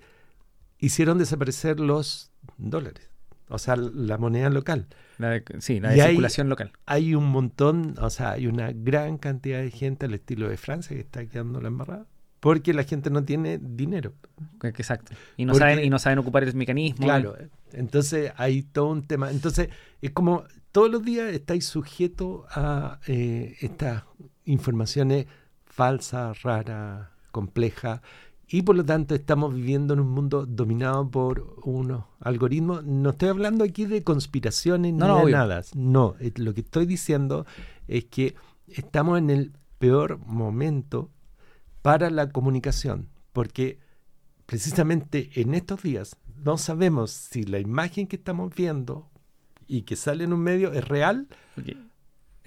hicieron 0.80 1.18
desaparecer 1.18 1.78
los 1.80 2.30
dólares, 2.58 3.08
o 3.48 3.58
sea, 3.58 3.76
la 3.76 4.18
moneda 4.18 4.50
local. 4.50 4.88
La 5.18 5.30
de- 5.30 5.44
sí, 5.60 5.78
la 5.80 5.92
y 5.92 5.96
de 5.96 6.02
hay- 6.02 6.08
circulación 6.08 6.48
local. 6.48 6.72
Hay 6.86 7.14
un 7.14 7.26
montón, 7.26 7.94
o 8.00 8.10
sea, 8.10 8.32
hay 8.32 8.46
una 8.46 8.72
gran 8.72 9.18
cantidad 9.18 9.60
de 9.60 9.70
gente 9.70 10.06
al 10.06 10.14
estilo 10.14 10.48
de 10.48 10.56
Francia 10.56 10.96
que 10.96 11.02
está 11.02 11.24
quedando 11.26 11.60
la 11.60 11.68
embarrada, 11.68 12.06
porque 12.40 12.72
la 12.72 12.84
gente 12.84 13.10
no 13.10 13.22
tiene 13.24 13.58
dinero. 13.60 14.14
Exacto. 14.62 15.12
Y 15.36 15.44
no, 15.44 15.52
Porque- 15.52 15.64
saben, 15.72 15.84
y 15.84 15.90
no 15.90 15.98
saben 15.98 16.18
ocupar 16.20 16.42
el 16.44 16.54
mecanismo. 16.54 17.04
Claro, 17.04 17.36
entonces 17.72 18.32
hay 18.36 18.62
todo 18.62 18.86
un 18.88 19.02
tema. 19.02 19.30
Entonces, 19.30 19.68
es 20.00 20.10
como 20.12 20.44
todos 20.72 20.90
los 20.90 21.02
días 21.04 21.30
estáis 21.34 21.66
sujetos 21.66 22.44
a 22.50 22.98
eh, 23.06 23.56
estas 23.60 24.04
informaciones 24.46 25.26
falsas, 25.66 26.42
raras, 26.42 27.08
complejas, 27.30 28.00
y 28.52 28.62
por 28.62 28.76
lo 28.76 28.84
tanto 28.84 29.14
estamos 29.14 29.54
viviendo 29.54 29.94
en 29.94 30.00
un 30.00 30.08
mundo 30.08 30.44
dominado 30.44 31.08
por 31.08 31.56
unos 31.62 32.04
algoritmos. 32.18 32.84
No 32.84 33.10
estoy 33.10 33.28
hablando 33.28 33.62
aquí 33.62 33.86
de 33.86 34.02
conspiraciones 34.02 34.92
No, 34.92 35.06
ni 35.06 35.12
no, 35.20 35.26
de 35.26 35.32
nada. 35.32 35.62
No, 35.74 36.16
eh, 36.18 36.32
lo 36.34 36.52
que 36.52 36.62
estoy 36.62 36.84
diciendo 36.84 37.46
es 37.86 38.06
que 38.06 38.34
estamos 38.66 39.18
en 39.18 39.30
el 39.30 39.52
peor 39.78 40.18
momento 40.26 41.10
para 41.80 42.10
la 42.10 42.30
comunicación, 42.30 43.08
porque 43.32 43.78
precisamente 44.46 45.30
en 45.34 45.54
estos 45.54 45.82
días 45.82 46.16
no 46.36 46.58
sabemos 46.58 47.12
si 47.12 47.44
la 47.44 47.60
imagen 47.60 48.08
que 48.08 48.16
estamos 48.16 48.52
viendo 48.52 49.08
y 49.68 49.82
que 49.82 49.94
sale 49.94 50.24
en 50.24 50.32
un 50.32 50.40
medio 50.40 50.72
es 50.72 50.88
real 50.88 51.28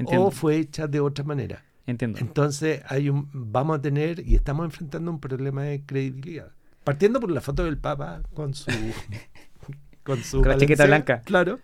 o 0.06 0.32
fue 0.32 0.58
hecha 0.58 0.88
de 0.88 1.00
otra 1.00 1.24
manera. 1.24 1.64
Entiendo. 1.86 2.20
Entonces 2.20 2.82
hay 2.88 3.10
un, 3.10 3.30
vamos 3.34 3.78
a 3.78 3.82
tener 3.82 4.26
y 4.28 4.36
estamos 4.36 4.66
enfrentando 4.66 5.12
un 5.12 5.20
problema 5.20 5.64
de 5.64 5.84
credibilidad. 5.86 6.52
Partiendo 6.84 7.20
por 7.20 7.32
la 7.32 7.42
foto 7.42 7.64
del 7.64 7.78
Papa 7.78 8.22
con 8.34 8.54
su 8.54 8.72
con 10.04 10.22
su 10.24 10.42
Con 10.42 10.50
la 10.50 10.58
chaqueta 10.58 10.86
blanca. 10.86 11.22
Claro. 11.22 11.60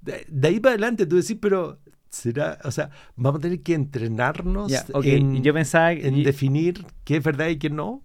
De, 0.00 0.24
de 0.28 0.48
ahí 0.48 0.60
para 0.60 0.72
adelante 0.72 1.06
tú 1.06 1.16
decís, 1.16 1.36
pero 1.40 1.78
será, 2.08 2.58
o 2.64 2.70
sea, 2.70 2.90
vamos 3.16 3.38
a 3.38 3.42
tener 3.42 3.62
que 3.62 3.74
entrenarnos 3.74 4.72
en, 5.04 5.42
yo 5.42 5.52
pensaba 5.54 5.92
en 5.92 6.18
y- 6.18 6.24
definir 6.24 6.84
qué 7.04 7.16
es 7.16 7.22
verdad 7.24 7.48
y 7.48 7.58
qué 7.58 7.70
no. 7.70 8.02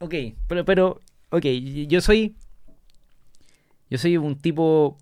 Ok, 0.00 0.14
pero, 0.46 0.64
pero, 0.64 1.00
ok, 1.30 1.44
yo 1.88 2.00
soy. 2.00 2.36
Yo 3.90 3.98
soy 3.98 4.16
un 4.16 4.36
tipo. 4.36 4.98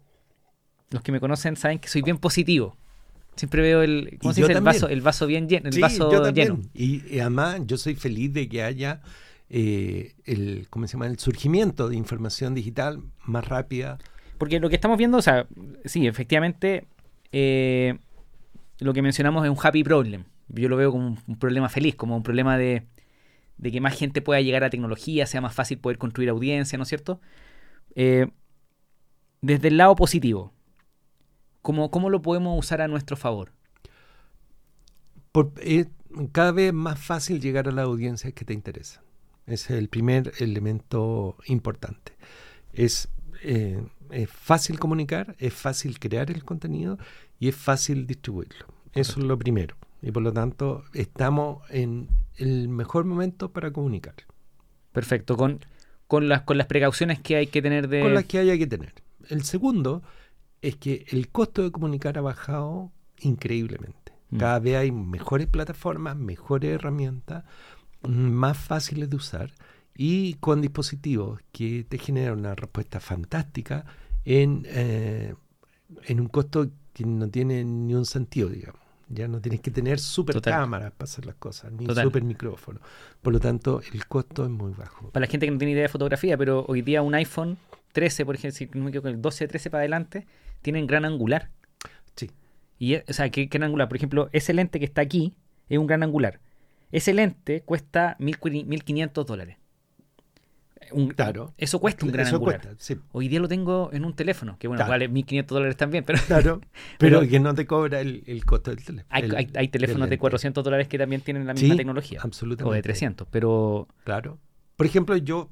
Los 0.91 1.03
que 1.03 1.11
me 1.13 1.21
conocen 1.21 1.57
saben 1.57 1.79
que 1.79 1.89
soy 1.89 2.03
bien 2.03 2.19
positivo. 2.19 2.77
Siempre 3.37 3.63
veo 3.63 3.83
el. 3.83 4.19
¿Cómo 4.21 4.33
Y 4.33 4.35
se 4.35 4.41
yo 4.41 4.49
dice? 4.49 4.59
El 4.59 4.61
vaso, 4.65 4.89
el 4.89 5.01
vaso 5.03 5.27
bien 5.27 5.49
lleno. 5.49 5.69
El 5.69 5.73
Sí, 5.75 5.81
vaso 5.81 6.11
yo 6.11 6.31
lleno. 6.31 6.61
Y, 6.75 7.03
y 7.15 7.21
además 7.21 7.61
yo 7.67 7.77
soy 7.77 7.95
feliz 7.95 8.33
de 8.33 8.49
que 8.49 8.63
haya 8.63 9.03
eh, 9.51 10.15
el, 10.25 10.67
¿cómo 10.71 10.87
se 10.87 10.95
llama? 10.95 11.07
el 11.07 11.19
surgimiento 11.19 11.89
de 11.89 11.97
información 11.97 12.55
digital 12.55 13.03
más 13.25 13.47
rápida. 13.47 13.99
Porque 14.39 14.61
lo 14.61 14.69
que 14.69 14.75
estamos 14.75 14.99
viendo, 14.99 15.19
o 15.19 15.23
sea, 15.23 15.47
sí, 15.85 16.07
efectivamente, 16.07 16.87
eh, 17.33 17.99
lo 18.81 18.93
que 18.93 19.03
mencionamos 19.03 19.45
es 19.45 19.51
un 19.51 19.57
happy 19.63 19.85
problem. 19.85 20.25
Yo 20.49 20.69
lo 20.69 20.77
veo 20.77 20.93
como 20.93 21.07
un, 21.07 21.19
un 21.27 21.39
problema 21.39 21.69
feliz, 21.69 21.95
como 21.97 22.17
un 22.17 22.23
problema 22.23 22.57
de, 22.59 22.87
de 23.59 23.73
que 23.73 23.81
más 23.81 23.97
gente 23.97 24.23
pueda 24.23 24.41
llegar 24.41 24.65
a 24.65 24.71
tecnología, 24.71 25.27
sea 25.27 25.41
más 25.41 25.55
fácil 25.55 25.79
poder 25.79 25.99
construir 25.99 26.31
audiencia, 26.31 26.79
¿no 26.79 26.83
es 26.83 26.89
cierto? 26.89 27.21
Eh, 27.95 28.29
desde 29.41 29.69
el 29.69 29.77
lado 29.77 29.95
positivo, 29.97 30.53
¿cómo, 31.67 31.91
¿cómo 31.91 32.11
lo 32.11 32.23
podemos 32.23 32.57
usar 32.57 32.81
a 32.81 32.87
nuestro 32.87 33.17
favor? 33.17 33.51
Por- 35.33 35.53
es 35.61 35.89
cada 36.31 36.53
vez 36.53 36.73
más 36.73 36.97
fácil 36.97 37.41
llegar 37.41 37.67
a 37.67 37.73
las 37.73 37.87
audiencias 37.87 38.33
que 38.35 38.45
te 38.45 38.55
interesan. 38.55 39.03
Ese 39.47 39.73
es 39.75 39.79
el 39.81 39.89
primer 39.89 40.33
elemento 40.39 41.37
importante. 41.47 42.13
Es, 42.73 43.09
eh, 43.43 43.85
es 44.13 44.31
fácil 44.31 44.79
comunicar, 44.79 45.35
es 45.41 45.55
fácil 45.55 45.99
crear 45.99 46.31
el 46.31 46.45
contenido 46.45 46.99
y 47.41 47.49
es 47.49 47.57
fácil 47.57 48.07
distribuirlo. 48.07 48.67
Eso 48.93 49.19
es 49.19 49.27
lo 49.27 49.37
primero. 49.37 49.75
Y 50.03 50.13
por 50.13 50.23
lo 50.23 50.33
tanto, 50.33 50.85
estamos 50.95 51.69
en 51.69 52.07
el 52.37 52.69
mejor 52.69 53.05
momento 53.07 53.51
para 53.51 53.73
comunicar, 53.73 54.15
Perfecto, 54.93 55.37
con, 55.37 55.65
con, 56.07 56.29
las, 56.29 56.43
con 56.43 56.59
las 56.59 56.69
precauciones 56.69 57.19
que 57.21 57.35
hay 57.35 57.49
que 57.49 57.61
tener 57.61 57.89
de... 57.89 58.03
con 58.03 58.15
las 58.15 58.25
que 58.25 58.39
haya 58.39 58.57
que 58.57 58.69
tener. 58.69 58.95
El 59.29 59.43
segundo 59.43 60.05
es 60.63 60.77
que 60.77 61.05
el 61.09 61.29
costo 61.29 61.63
de 61.63 61.71
comunicar 61.71 62.19
ha 62.19 62.23
bajado 62.23 62.91
increíblemente. 63.21 64.13
Mm. 64.31 64.39
Cada 64.39 64.59
vez 64.59 64.77
hay 64.77 64.93
mejores 64.93 65.47
plataformas, 65.47 66.17
mejores 66.17 66.75
herramientas, 66.75 67.45
mm, 68.03 68.09
más 68.09 68.57
fáciles 68.57 69.09
de 69.11 69.17
usar 69.17 69.53
y 69.95 70.35
con 70.35 70.61
dispositivos 70.61 71.41
que 71.53 71.85
te 71.89 71.99
generan 71.99 72.39
una 72.39 72.55
respuesta 72.55 73.01
fantástica 73.01 73.85
en, 74.25 74.67
eh, 74.67 75.35
en 76.05 76.21
un 76.21 76.29
costo 76.29 76.69
que 76.93 77.05
no 77.05 77.29
tiene 77.29 77.65
ni 77.65 77.95
un 77.95 78.07
sentido, 78.07 78.49
digamos. 78.49 78.81
Ya 79.09 79.29
no 79.29 79.41
tienes 79.41 79.61
que 79.61 79.71
tener 79.71 80.01
super 80.01 80.35
Total. 80.35 80.55
cámaras 80.55 80.93
para 80.93 81.05
hacer 81.05 81.27
las 81.27 81.37
cosas, 81.37 81.71
ni 81.71 81.87
Total. 81.87 82.05
super 82.05 82.25
micrófono. 82.25 82.81
Por 83.23 83.33
lo 83.33 83.39
tanto, 83.39 83.81
el 83.93 84.07
costo 84.07 84.45
es 84.45 84.51
muy 84.51 84.73
bajo. 84.73 85.11
Para 85.11 85.27
la 85.27 85.31
gente 85.31 85.47
que 85.47 85.53
no 85.53 85.59
tiene 85.59 85.73
idea 85.73 85.83
de 85.83 85.89
fotografía, 85.89 86.37
pero 86.37 86.65
hoy 86.67 86.83
día 86.83 87.03
un 87.03 87.15
iPhone 87.15 87.57
13, 87.97 88.27
por 88.27 88.35
ejemplo, 88.35 88.57
si 88.57 88.69
no 88.75 88.85
me 88.85 88.91
equivoco, 88.91 89.09
el 89.09 89.23
12, 89.23 89.49
13 89.49 89.71
para 89.71 89.81
adelante, 89.81 90.27
tienen 90.61 90.87
gran 90.87 91.07
angular. 91.07 91.51
Sí. 92.15 92.31
Y, 92.79 92.95
eh, 92.95 93.05
o 93.09 93.13
sea, 93.15 93.31
¿qué 93.31 93.47
gran 93.47 93.63
angular? 93.65 93.89
Por 93.89 93.97
ejemplo, 93.97 94.29
ese 94.33 94.53
lente 94.53 94.79
que 94.79 94.85
está 94.85 95.01
aquí 95.01 95.35
es 95.71 95.79
un 95.79 95.87
gran 95.87 96.03
angular. 96.03 96.41
Ese 96.93 97.15
lente 97.15 97.63
cuesta 97.63 98.17
1.500 98.21 98.67
1.500 98.67 99.25
dólares. 99.25 99.57
Un- 100.93 101.09
Claro. 101.09 101.55
Eso 101.57 101.81
cuesta 101.81 102.05
un 102.05 102.13
gran 102.13 102.27
Eso 102.27 102.37
angular. 102.37 102.61
cuesta, 102.61 102.77
sí. 102.85 102.97
Hoy 103.13 103.29
día 103.29 103.41
lo 103.41 103.49
tengo 103.49 103.89
en 103.93 104.05
un 104.05 104.15
teléfono, 104.15 104.57
que 104.59 104.69
bueno, 104.69 104.79
Claro. 104.81 104.91
vale 104.91 105.09
1.500 105.09 105.55
dólares 105.57 105.77
también, 105.77 106.05
pero 106.05 106.19
Claro, 106.27 106.61
Pero- 106.99 107.21
pero, 107.21 107.29
que 107.31 107.41
no 107.41 107.55
te 107.55 107.67
cobra 107.67 108.01
el, 108.01 108.23
el 108.27 108.45
costo 108.45 108.71
del 108.71 108.85
teléfono. 108.85 109.09
hay, 109.11 109.23
el- 109.25 109.51
hay- 109.57 109.69
teléfonos 109.69 110.07
de 110.09 110.11
lente. 110.11 110.19
400 110.21 110.63
dólares 110.63 110.87
que 110.87 110.99
también 110.99 111.23
tienen 111.23 111.47
la 111.47 111.55
misma 111.55 111.71
Sí, 111.71 111.77
tecnología. 111.77 112.21
absolutamente. 112.23 112.71
O 112.71 112.75
de 112.75 112.83
300, 112.83 113.27
pero... 113.31 113.89
Claro. 114.05 114.39
Por 114.77 114.85
ejemplo, 114.87 115.17
yo 115.17 115.49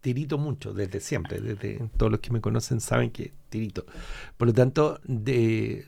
tirito 0.00 0.38
mucho 0.38 0.72
desde 0.72 1.00
siempre, 1.00 1.40
desde 1.40 1.88
todos 1.96 2.10
los 2.10 2.20
que 2.20 2.30
me 2.32 2.40
conocen 2.40 2.80
saben 2.80 3.10
que 3.10 3.32
tirito. 3.48 3.84
Por 4.36 4.48
lo 4.48 4.54
tanto, 4.54 5.00
de, 5.04 5.86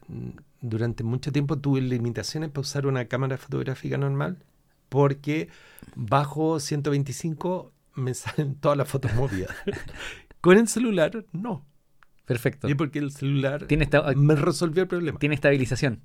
durante 0.61 1.03
mucho 1.05 1.33
tiempo 1.33 1.59
tuve 1.59 1.81
limitaciones 1.81 2.51
para 2.51 2.61
usar 2.61 2.87
una 2.87 3.07
cámara 3.07 3.37
fotográfica 3.39 3.97
normal 3.99 4.39
porque 4.89 5.49
bajo 5.97 6.61
125 6.61 7.73
me 7.95 8.13
salen 8.15 8.55
todas 8.57 8.77
las 8.79 8.89
fotos 8.89 9.15
movidas. 9.15 9.51
Con 10.41 10.59
el 10.59 10.69
celular, 10.69 11.25
no. 11.33 11.65
Perfecto. 12.27 12.69
Y 12.69 12.75
porque 12.75 12.99
el 12.99 13.11
celular 13.11 13.67
Tiene, 13.67 13.85
esta- 13.85 14.13
me 14.15 14.35
resolvió 14.37 14.83
el 14.83 14.89
problema. 14.89 15.19
tiene 15.19 15.35
estabilización. 15.35 16.01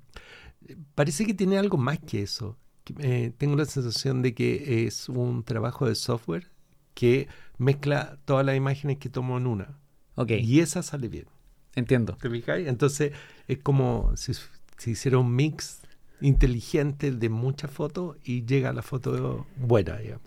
Parece 0.94 1.24
que 1.26 1.34
tiene 1.34 1.58
algo 1.58 1.76
más 1.78 1.98
que 2.00 2.22
eso. 2.22 2.56
Eh, 2.98 3.32
tengo 3.36 3.56
la 3.56 3.66
sensación 3.66 4.22
de 4.22 4.34
que 4.34 4.86
es 4.86 5.08
un 5.08 5.44
trabajo 5.44 5.86
de 5.86 5.94
software 5.94 6.48
que 6.94 7.28
mezcla 7.58 8.18
todas 8.24 8.44
las 8.46 8.56
imágenes 8.56 8.98
que 8.98 9.08
tomo 9.08 9.36
en 9.38 9.46
una. 9.46 9.78
Ok, 10.14 10.30
Y 10.40 10.60
esa 10.60 10.82
sale 10.82 11.08
bien. 11.08 11.26
entiendo. 11.74 12.16
¿Te 12.20 12.28
fijáis? 12.30 12.66
Entonces 12.66 13.12
es 13.46 13.58
como 13.58 14.16
si, 14.16 14.32
si 14.78 14.90
hiciera 14.92 15.18
un 15.18 15.34
mix 15.34 15.80
inteligente 16.20 17.12
de 17.12 17.28
muchas 17.28 17.70
fotos 17.70 18.16
y 18.24 18.44
llega 18.44 18.72
la 18.72 18.82
foto 18.82 19.46
buena, 19.56 19.96
digamos. 19.98 20.26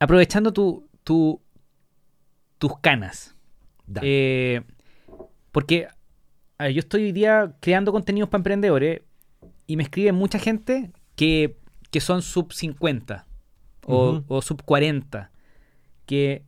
Aprovechando 0.00 0.52
tu, 0.52 0.88
tu- 1.04 1.40
tus 2.58 2.78
canas. 2.80 3.34
Eh, 4.02 4.62
porque 5.52 5.86
a 6.58 6.64
ver, 6.64 6.72
yo 6.72 6.80
estoy 6.80 7.04
hoy 7.04 7.12
día 7.12 7.56
creando 7.60 7.92
contenidos 7.92 8.28
para 8.28 8.40
emprendedores 8.40 9.02
y 9.66 9.76
me 9.76 9.84
escribe 9.84 10.12
mucha 10.12 10.38
gente 10.38 10.90
que, 11.14 11.56
que 11.90 12.00
son 12.00 12.20
sub 12.22 12.52
50 12.52 13.26
o, 13.86 14.10
Ujú. 14.10 14.24
o 14.28 14.42
sub 14.42 14.62
40, 14.64 15.30
que, 16.08 16.42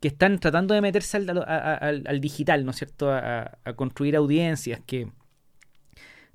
que 0.00 0.08
están 0.08 0.40
tratando 0.40 0.74
de 0.74 0.80
meterse 0.80 1.16
al, 1.16 1.30
a- 1.30 1.42
a- 1.42 1.74
al- 1.76 2.02
al 2.06 2.20
digital, 2.20 2.64
¿no 2.64 2.72
es 2.72 2.76
cierto? 2.78 3.12
A, 3.12 3.58
a 3.64 3.72
construir 3.74 4.16
audiencias 4.16 4.80
que 4.84 5.08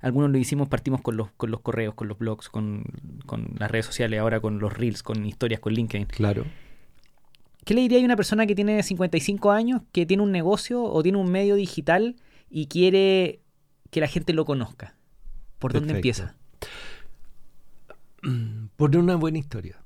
algunos 0.00 0.30
lo 0.30 0.38
hicimos, 0.38 0.68
partimos 0.68 1.02
con 1.02 1.16
los, 1.18 1.30
con 1.32 1.50
los 1.50 1.60
correos, 1.60 1.94
con 1.94 2.08
los 2.08 2.18
blogs, 2.18 2.48
con, 2.48 2.82
con 3.26 3.50
las 3.58 3.70
redes 3.70 3.84
sociales, 3.86 4.18
ahora 4.20 4.40
con 4.40 4.58
los 4.58 4.72
reels, 4.72 5.02
con 5.02 5.24
historias, 5.26 5.60
con 5.60 5.74
LinkedIn. 5.74 6.06
claro. 6.06 6.44
¿Qué 7.64 7.74
le 7.74 7.82
diría 7.82 8.00
a 8.00 8.04
una 8.04 8.16
persona 8.16 8.44
que 8.46 8.56
tiene 8.56 8.82
55 8.82 9.52
años, 9.52 9.82
que 9.92 10.04
tiene 10.04 10.22
un 10.24 10.32
negocio 10.32 10.82
o 10.82 11.00
tiene 11.04 11.18
un 11.18 11.30
medio 11.30 11.54
digital 11.54 12.16
y 12.50 12.66
quiere 12.66 13.38
que 13.90 14.00
la 14.00 14.08
gente 14.08 14.32
lo 14.32 14.44
conozca? 14.44 14.96
¿Por 15.60 15.72
dónde 15.72 15.92
empieza? 15.98 16.34
Por 18.76 18.96
una 18.96 19.16
buena 19.16 19.38
historia. 19.38 19.81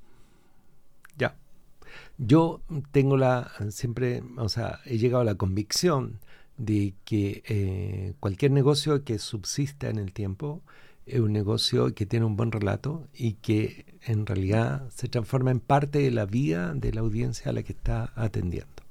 Yo 2.19 2.63
tengo 2.93 3.17
la, 3.17 3.53
siempre, 3.71 4.23
o 4.39 4.49
sea, 4.49 4.81
he 4.87 4.99
llegado 4.99 5.23
a 5.23 5.25
la 5.25 5.35
convicción 5.35 6.21
de 6.57 6.95
que 7.05 7.43
eh, 7.47 8.15
cualquier 8.21 8.53
negocio 8.53 9.05
que 9.05 9.19
subsista 9.19 9.91
en 9.91 9.99
el 9.99 10.13
tiempo 10.13 10.63
es 11.05 11.21
un 11.21 11.33
negocio 11.33 11.95
que 11.95 12.07
tiene 12.07 12.27
un 12.27 12.37
buen 12.37 12.53
relato 12.53 13.07
y 13.15 13.35
que 13.35 13.99
en 14.03 14.27
realidad 14.27 14.89
se 14.91 15.09
transforma 15.09 15.51
en 15.51 15.61
parte 15.61 15.99
de 16.01 16.11
la 16.11 16.27
vida 16.27 16.75
de 16.75 16.93
la 16.93 17.03
audiencia 17.03 17.51
a 17.51 17.55
la 17.55 17.63
que 17.63 17.73
está 17.73 18.13
atendiendo. 18.17 18.83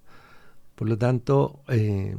Por 0.76 0.88
lo 0.88 0.98
tanto, 0.98 1.62
eh, 1.68 2.18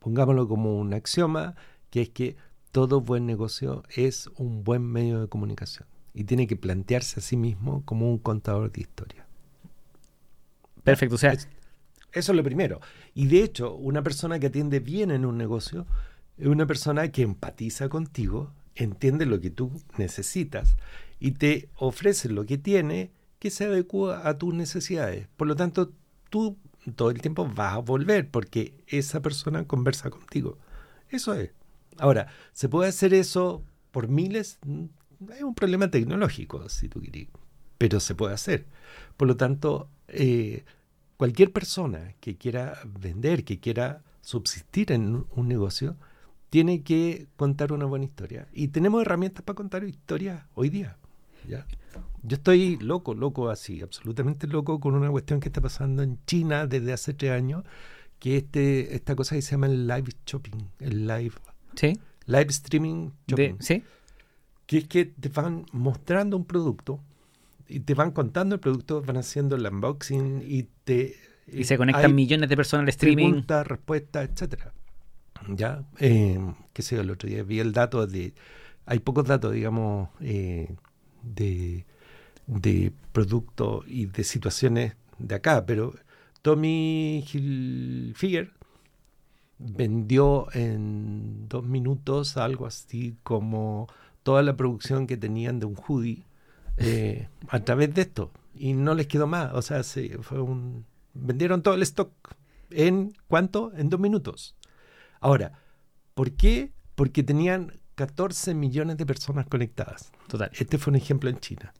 pongámoslo 0.00 0.48
como 0.48 0.78
un 0.78 0.92
axioma, 0.94 1.56
que 1.90 2.02
es 2.02 2.08
que 2.10 2.36
todo 2.72 3.00
buen 3.00 3.26
negocio 3.26 3.84
es 3.94 4.28
un 4.36 4.62
buen 4.64 4.82
medio 4.82 5.20
de 5.20 5.28
comunicación 5.28 5.88
y 6.12 6.24
tiene 6.24 6.46
que 6.46 6.56
plantearse 6.56 7.20
a 7.20 7.22
sí 7.22 7.36
mismo 7.36 7.82
como 7.84 8.10
un 8.10 8.18
contador 8.18 8.70
de 8.70 8.80
historia. 8.82 9.25
Perfecto, 10.86 11.16
o 11.16 11.18
sea, 11.18 11.32
Es- 11.32 11.48
Eso 12.12 12.32
es 12.32 12.36
lo 12.36 12.42
primero. 12.42 12.80
Y 13.14 13.26
de 13.26 13.42
hecho, 13.42 13.74
una 13.74 14.02
persona 14.02 14.38
que 14.38 14.46
atiende 14.46 14.80
bien 14.80 15.10
en 15.10 15.26
un 15.26 15.36
negocio 15.36 15.86
es 16.38 16.46
una 16.46 16.64
persona 16.66 17.12
que 17.12 17.20
empatiza 17.20 17.90
contigo, 17.90 18.54
entiende 18.74 19.26
lo 19.26 19.38
que 19.40 19.50
tú 19.50 19.70
necesitas 19.98 20.76
y 21.20 21.32
te 21.32 21.68
ofrece 21.76 22.30
lo 22.30 22.46
que 22.46 22.56
tiene 22.56 23.10
que 23.38 23.50
se 23.50 23.66
adecua 23.66 24.26
a 24.26 24.38
tus 24.38 24.54
necesidades. 24.54 25.28
Por 25.36 25.46
lo 25.46 25.56
tanto, 25.56 25.92
tú 26.30 26.56
todo 26.94 27.10
el 27.10 27.20
tiempo 27.20 27.46
vas 27.54 27.74
a 27.74 27.78
volver 27.78 28.30
porque 28.30 28.72
esa 28.86 29.20
persona 29.20 29.66
conversa 29.66 30.08
contigo. 30.08 30.56
Eso 31.10 31.34
es. 31.34 31.50
Ahora, 31.98 32.28
¿se 32.52 32.68
puede 32.70 32.88
hacer 32.88 33.12
eso 33.12 33.62
por 33.90 34.08
miles? 34.08 34.58
Es 35.36 35.42
un 35.42 35.54
problema 35.54 35.90
tecnológico, 35.90 36.68
si 36.70 36.88
tú 36.88 37.00
quieres, 37.00 37.28
pero 37.78 38.00
se 38.00 38.14
puede 38.14 38.34
hacer. 38.34 38.66
Por 39.18 39.28
lo 39.28 39.36
tanto, 39.36 39.88
eh, 40.08 40.64
cualquier 41.16 41.52
persona 41.52 42.14
que 42.20 42.36
quiera 42.36 42.78
vender, 42.84 43.44
que 43.44 43.58
quiera 43.58 44.02
subsistir 44.20 44.92
en 44.92 45.24
un 45.34 45.48
negocio, 45.48 45.96
tiene 46.50 46.82
que 46.82 47.26
contar 47.36 47.72
una 47.72 47.84
buena 47.86 48.04
historia. 48.04 48.48
Y 48.52 48.68
tenemos 48.68 49.02
herramientas 49.02 49.42
para 49.44 49.56
contar 49.56 49.84
historias 49.84 50.44
hoy 50.54 50.70
día. 50.70 50.96
¿ya? 51.48 51.66
Yo 52.22 52.36
estoy 52.36 52.76
loco, 52.78 53.14
loco 53.14 53.50
así, 53.50 53.80
absolutamente 53.82 54.46
loco 54.46 54.80
con 54.80 54.94
una 54.94 55.10
cuestión 55.10 55.40
que 55.40 55.48
está 55.48 55.60
pasando 55.60 56.02
en 56.02 56.18
China 56.26 56.66
desde 56.66 56.92
hace 56.92 57.14
tres 57.14 57.32
años, 57.32 57.64
que 58.18 58.36
este, 58.38 58.94
esta 58.94 59.14
cosa 59.14 59.34
que 59.36 59.42
se 59.42 59.52
llama 59.52 59.66
el 59.66 59.86
live 59.86 60.10
shopping, 60.26 60.56
el 60.80 61.06
live, 61.06 61.32
¿Sí? 61.74 61.98
live 62.26 62.46
streaming 62.48 63.10
shopping, 63.28 63.56
De- 63.58 63.62
¿Sí? 63.62 63.84
que 64.66 64.78
es 64.78 64.88
que 64.88 65.04
te 65.04 65.28
van 65.28 65.66
mostrando 65.72 66.36
un 66.36 66.44
producto 66.44 67.00
y 67.68 67.80
te 67.80 67.94
van 67.94 68.10
contando 68.10 68.54
el 68.54 68.60
producto, 68.60 69.02
van 69.02 69.16
haciendo 69.16 69.56
el 69.56 69.66
unboxing 69.66 70.42
y 70.46 70.68
te... 70.84 71.16
Y 71.46 71.64
se 71.64 71.76
conectan 71.76 72.14
millones 72.14 72.48
de 72.48 72.56
personas 72.56 72.84
al 72.84 72.88
streaming. 72.88 73.30
Preguntas, 73.30 73.66
respuestas, 73.66 74.28
etcétera. 74.28 74.72
Ya, 75.48 75.84
eh, 76.00 76.40
qué 76.72 76.82
sé 76.82 76.96
yo, 76.96 77.02
el 77.02 77.10
otro 77.10 77.28
día 77.28 77.42
vi 77.44 77.60
el 77.60 77.72
dato 77.72 78.06
de, 78.06 78.34
hay 78.84 78.98
pocos 78.98 79.26
datos, 79.26 79.52
digamos, 79.52 80.08
eh, 80.20 80.74
de, 81.22 81.86
de 82.46 82.92
productos 83.12 83.84
y 83.86 84.06
de 84.06 84.24
situaciones 84.24 84.96
de 85.18 85.34
acá, 85.36 85.64
pero 85.66 85.94
Tommy 86.42 87.24
Hilfiger 87.32 88.52
vendió 89.58 90.48
en 90.52 91.48
dos 91.48 91.64
minutos 91.64 92.36
algo 92.36 92.66
así 92.66 93.16
como 93.22 93.88
toda 94.22 94.42
la 94.42 94.56
producción 94.56 95.06
que 95.06 95.16
tenían 95.16 95.60
de 95.60 95.66
un 95.66 95.76
hoodie 95.76 96.24
eh, 96.76 97.28
a 97.48 97.60
través 97.60 97.94
de 97.94 98.02
esto 98.02 98.32
y 98.54 98.72
no 98.72 98.94
les 98.94 99.06
quedó 99.06 99.26
más, 99.26 99.52
o 99.54 99.62
sea, 99.62 99.82
se, 99.82 100.18
fue 100.18 100.40
un 100.40 100.84
vendieron 101.14 101.62
todo 101.62 101.74
el 101.74 101.82
stock 101.82 102.10
en 102.70 103.14
cuánto? 103.28 103.72
En 103.76 103.88
dos 103.88 104.00
minutos. 104.00 104.56
Ahora, 105.20 105.60
¿por 106.14 106.32
qué? 106.32 106.72
Porque 106.94 107.22
tenían 107.22 107.80
14 107.94 108.54
millones 108.54 108.96
de 108.96 109.06
personas 109.06 109.46
conectadas. 109.46 110.12
Total. 110.28 110.50
Este 110.54 110.78
fue 110.78 110.90
un 110.90 110.96
ejemplo 110.96 111.30
en 111.30 111.38
China. 111.38 111.72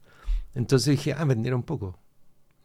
Entonces 0.54 0.96
dije, 0.96 1.12
ah, 1.12 1.24
vendieron 1.24 1.62
poco. 1.62 1.98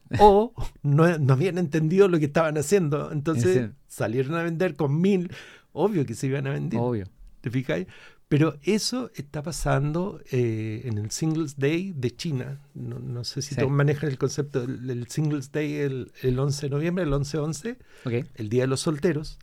O 0.20 0.54
no, 0.84 1.18
no 1.20 1.34
habían 1.34 1.58
entendido 1.58 2.10
lo 2.10 2.20
que 2.20 2.26
estaban 2.26 2.58
haciendo. 2.58 3.12
Entonces 3.12 3.70
Sí. 3.70 3.76
salieron 3.88 4.36
a 4.36 4.44
vender 4.44 4.76
con 4.76 5.00
mil. 5.00 5.32
Obvio 5.72 6.06
que 6.06 6.16
se 6.16 6.28
iban 6.28 6.48
a 6.48 6.52
vender. 6.52 6.80
Obvio. 6.82 7.06
¿Te 7.40 7.50
fijáis? 7.50 7.88
Pero 8.32 8.56
eso 8.64 9.12
está 9.16 9.44
pasando 9.44 10.22
eh, 10.32 10.84
en 10.86 10.98
el 10.98 11.12
Singles 11.12 11.58
Day 11.58 11.92
de 11.94 12.12
China. 12.16 12.62
No, 12.74 12.98
no 12.98 13.26
sé 13.26 13.42
si 13.42 13.56
Sí. 13.56 13.60
tú 13.62 13.70
manejas 13.70 14.10
el 14.10 14.18
concepto 14.18 14.62
del, 14.62 14.88
del 14.88 15.08
Singles 15.08 15.52
Day 15.52 15.74
el, 15.76 16.14
el 16.22 16.40
11 16.40 16.68
de 16.68 16.70
noviembre, 16.70 17.04
el 17.04 17.12
11-11, 17.12 17.76
Ok. 18.06 18.26
el 18.36 18.48
Día 18.48 18.62
de 18.64 18.68
los 18.68 18.80
Solteros, 18.80 19.38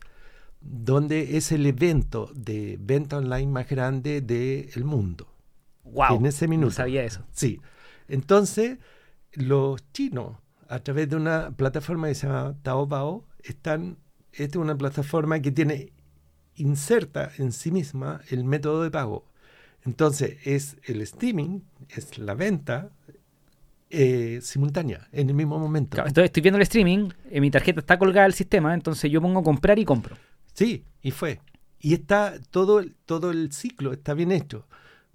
donde 0.59 1.37
es 1.37 1.51
el 1.51 1.67
evento 1.67 2.31
de 2.33 2.77
venta 2.79 3.17
online 3.17 3.45
más 3.51 3.69
grande 3.69 4.21
del 4.21 4.83
mundo. 4.83 5.31
Wow. 5.83 6.15
En 6.17 6.25
ese 6.25 6.47
minuto. 6.47 6.69
No 6.69 6.71
sabía 6.71 7.03
eso. 7.03 7.23
Sí. 7.31 7.61
Entonces, 8.07 8.79
los 9.33 9.83
chinos, 9.93 10.35
a 10.67 10.79
través 10.79 11.07
de 11.09 11.15
una 11.15 11.51
plataforma 11.51 12.07
que 12.07 12.15
se 12.15 12.25
llama 12.25 12.55
Taobao, 12.63 13.27
están. 13.43 13.97
Esta 14.33 14.57
es 14.57 14.61
una 14.63 14.77
plataforma 14.77 15.39
que 15.41 15.51
tiene 15.51 15.93
inserta 16.59 17.31
en 17.37 17.51
sí 17.51 17.71
misma 17.71 18.21
el 18.29 18.43
método 18.43 18.83
de 18.83 18.91
pago. 18.91 19.25
Entonces, 19.85 20.37
es 20.45 20.77
el 20.83 21.01
streaming, 21.01 21.61
es 21.89 22.17
la 22.17 22.33
venta 22.35 22.89
eh, 23.89 24.39
simultánea, 24.43 25.07
en 25.11 25.29
el 25.29 25.35
mismo 25.35 25.57
momento. 25.57 25.95
Claro, 25.95 26.09
Entonces 26.09 26.25
estoy 26.29 26.41
viendo 26.43 26.57
el 26.57 26.63
streaming, 26.63 27.09
eh, 27.31 27.41
mi 27.41 27.49
tarjeta 27.49 27.79
está 27.79 27.97
colgada 27.97 28.25
al 28.25 28.33
sistema, 28.33 28.73
entonces 28.73 29.09
yo 29.11 29.21
pongo 29.21 29.41
comprar 29.41 29.79
y 29.79 29.85
compro. 29.85 30.15
Sí, 30.53 30.83
y 31.01 31.11
fue. 31.11 31.39
Y 31.79 31.93
está 31.93 32.35
todo, 32.51 32.79
el- 32.81 32.95
todo 33.05 33.31
el 33.31 33.51
ciclo, 33.51 33.91
está 33.93 34.13
bien 34.13 34.31
hecho. 34.31 34.67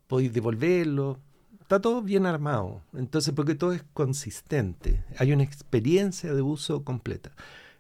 Podéis 0.08 0.32
devolverlo, 0.32 1.20
está 1.60 1.80
todo 1.80 2.02
bien 2.02 2.26
armado. 2.26 2.82
Entonces, 2.94 3.32
porque 3.34 3.54
todo 3.54 3.72
es 3.74 3.84
consistente. 3.92 5.04
Hay 5.18 5.32
una 5.32 5.44
experiencia 5.44 6.34
de 6.34 6.42
uso 6.42 6.82
completa. 6.82 7.30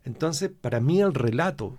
Entonces, 0.04 0.50
para 0.60 0.80
mí 0.80 1.00
el 1.00 1.14
relato 1.14 1.78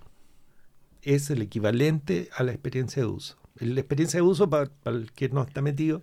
es 1.14 1.30
el 1.30 1.40
equivalente 1.42 2.28
a 2.36 2.42
la 2.42 2.52
experiencia 2.52 3.02
de 3.02 3.08
uso. 3.08 3.36
La 3.58 3.80
experiencia 3.80 4.18
de 4.18 4.22
uso, 4.22 4.50
para, 4.50 4.66
para 4.66 4.96
el 4.96 5.12
que 5.12 5.28
no 5.30 5.42
está 5.42 5.62
metido, 5.62 6.02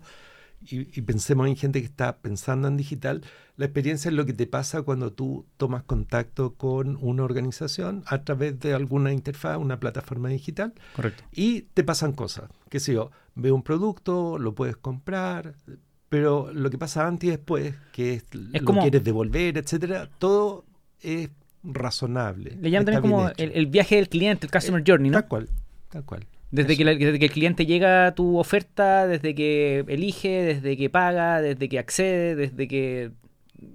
y, 0.66 0.98
y 0.98 1.02
pensemos 1.02 1.46
en 1.46 1.56
gente 1.56 1.80
que 1.80 1.86
está 1.86 2.16
pensando 2.18 2.68
en 2.68 2.76
digital, 2.76 3.22
la 3.56 3.66
experiencia 3.66 4.08
es 4.08 4.14
lo 4.14 4.24
que 4.26 4.32
te 4.32 4.46
pasa 4.46 4.82
cuando 4.82 5.12
tú 5.12 5.44
tomas 5.58 5.82
contacto 5.82 6.54
con 6.54 6.96
una 7.02 7.22
organización 7.22 8.02
a 8.06 8.24
través 8.24 8.58
de 8.60 8.72
alguna 8.74 9.12
interfaz, 9.12 9.58
una 9.58 9.78
plataforma 9.78 10.30
digital, 10.30 10.72
Correcto. 10.96 11.22
y 11.32 11.62
te 11.74 11.84
pasan 11.84 12.12
cosas. 12.12 12.50
Que 12.70 12.80
sé 12.80 12.94
yo, 12.94 13.10
veo 13.34 13.54
un 13.54 13.62
producto, 13.62 14.38
lo 14.38 14.54
puedes 14.54 14.76
comprar, 14.76 15.54
pero 16.08 16.50
lo 16.52 16.70
que 16.70 16.78
pasa 16.78 17.06
antes 17.06 17.28
y 17.28 17.30
después, 17.30 17.74
que 17.92 18.14
es, 18.14 18.24
lo 18.32 18.64
como- 18.64 18.80
quieres 18.80 19.04
devolver, 19.04 19.58
etcétera, 19.58 20.08
todo 20.18 20.64
es 21.00 21.28
razonable. 21.64 22.56
Le 22.60 22.70
llaman 22.70 22.84
también 22.86 23.00
como 23.02 23.28
el, 23.36 23.52
el 23.54 23.66
viaje 23.66 23.96
del 23.96 24.08
cliente, 24.08 24.46
el 24.46 24.52
customer 24.52 24.82
journey, 24.86 25.10
¿no? 25.10 25.18
Tal 25.20 25.28
cual, 25.28 25.48
tal 25.88 26.04
cual. 26.04 26.26
Desde 26.50 26.76
que, 26.76 26.84
la- 26.84 26.94
desde 26.94 27.18
que 27.18 27.24
el 27.24 27.32
cliente 27.32 27.66
llega 27.66 28.06
a 28.06 28.14
tu 28.14 28.38
oferta, 28.38 29.06
desde 29.08 29.34
que 29.34 29.84
elige, 29.88 30.28
desde 30.44 30.76
que 30.76 30.88
paga, 30.88 31.40
desde 31.40 31.68
que 31.68 31.78
accede, 31.80 32.36
desde 32.36 32.68
que 32.68 33.10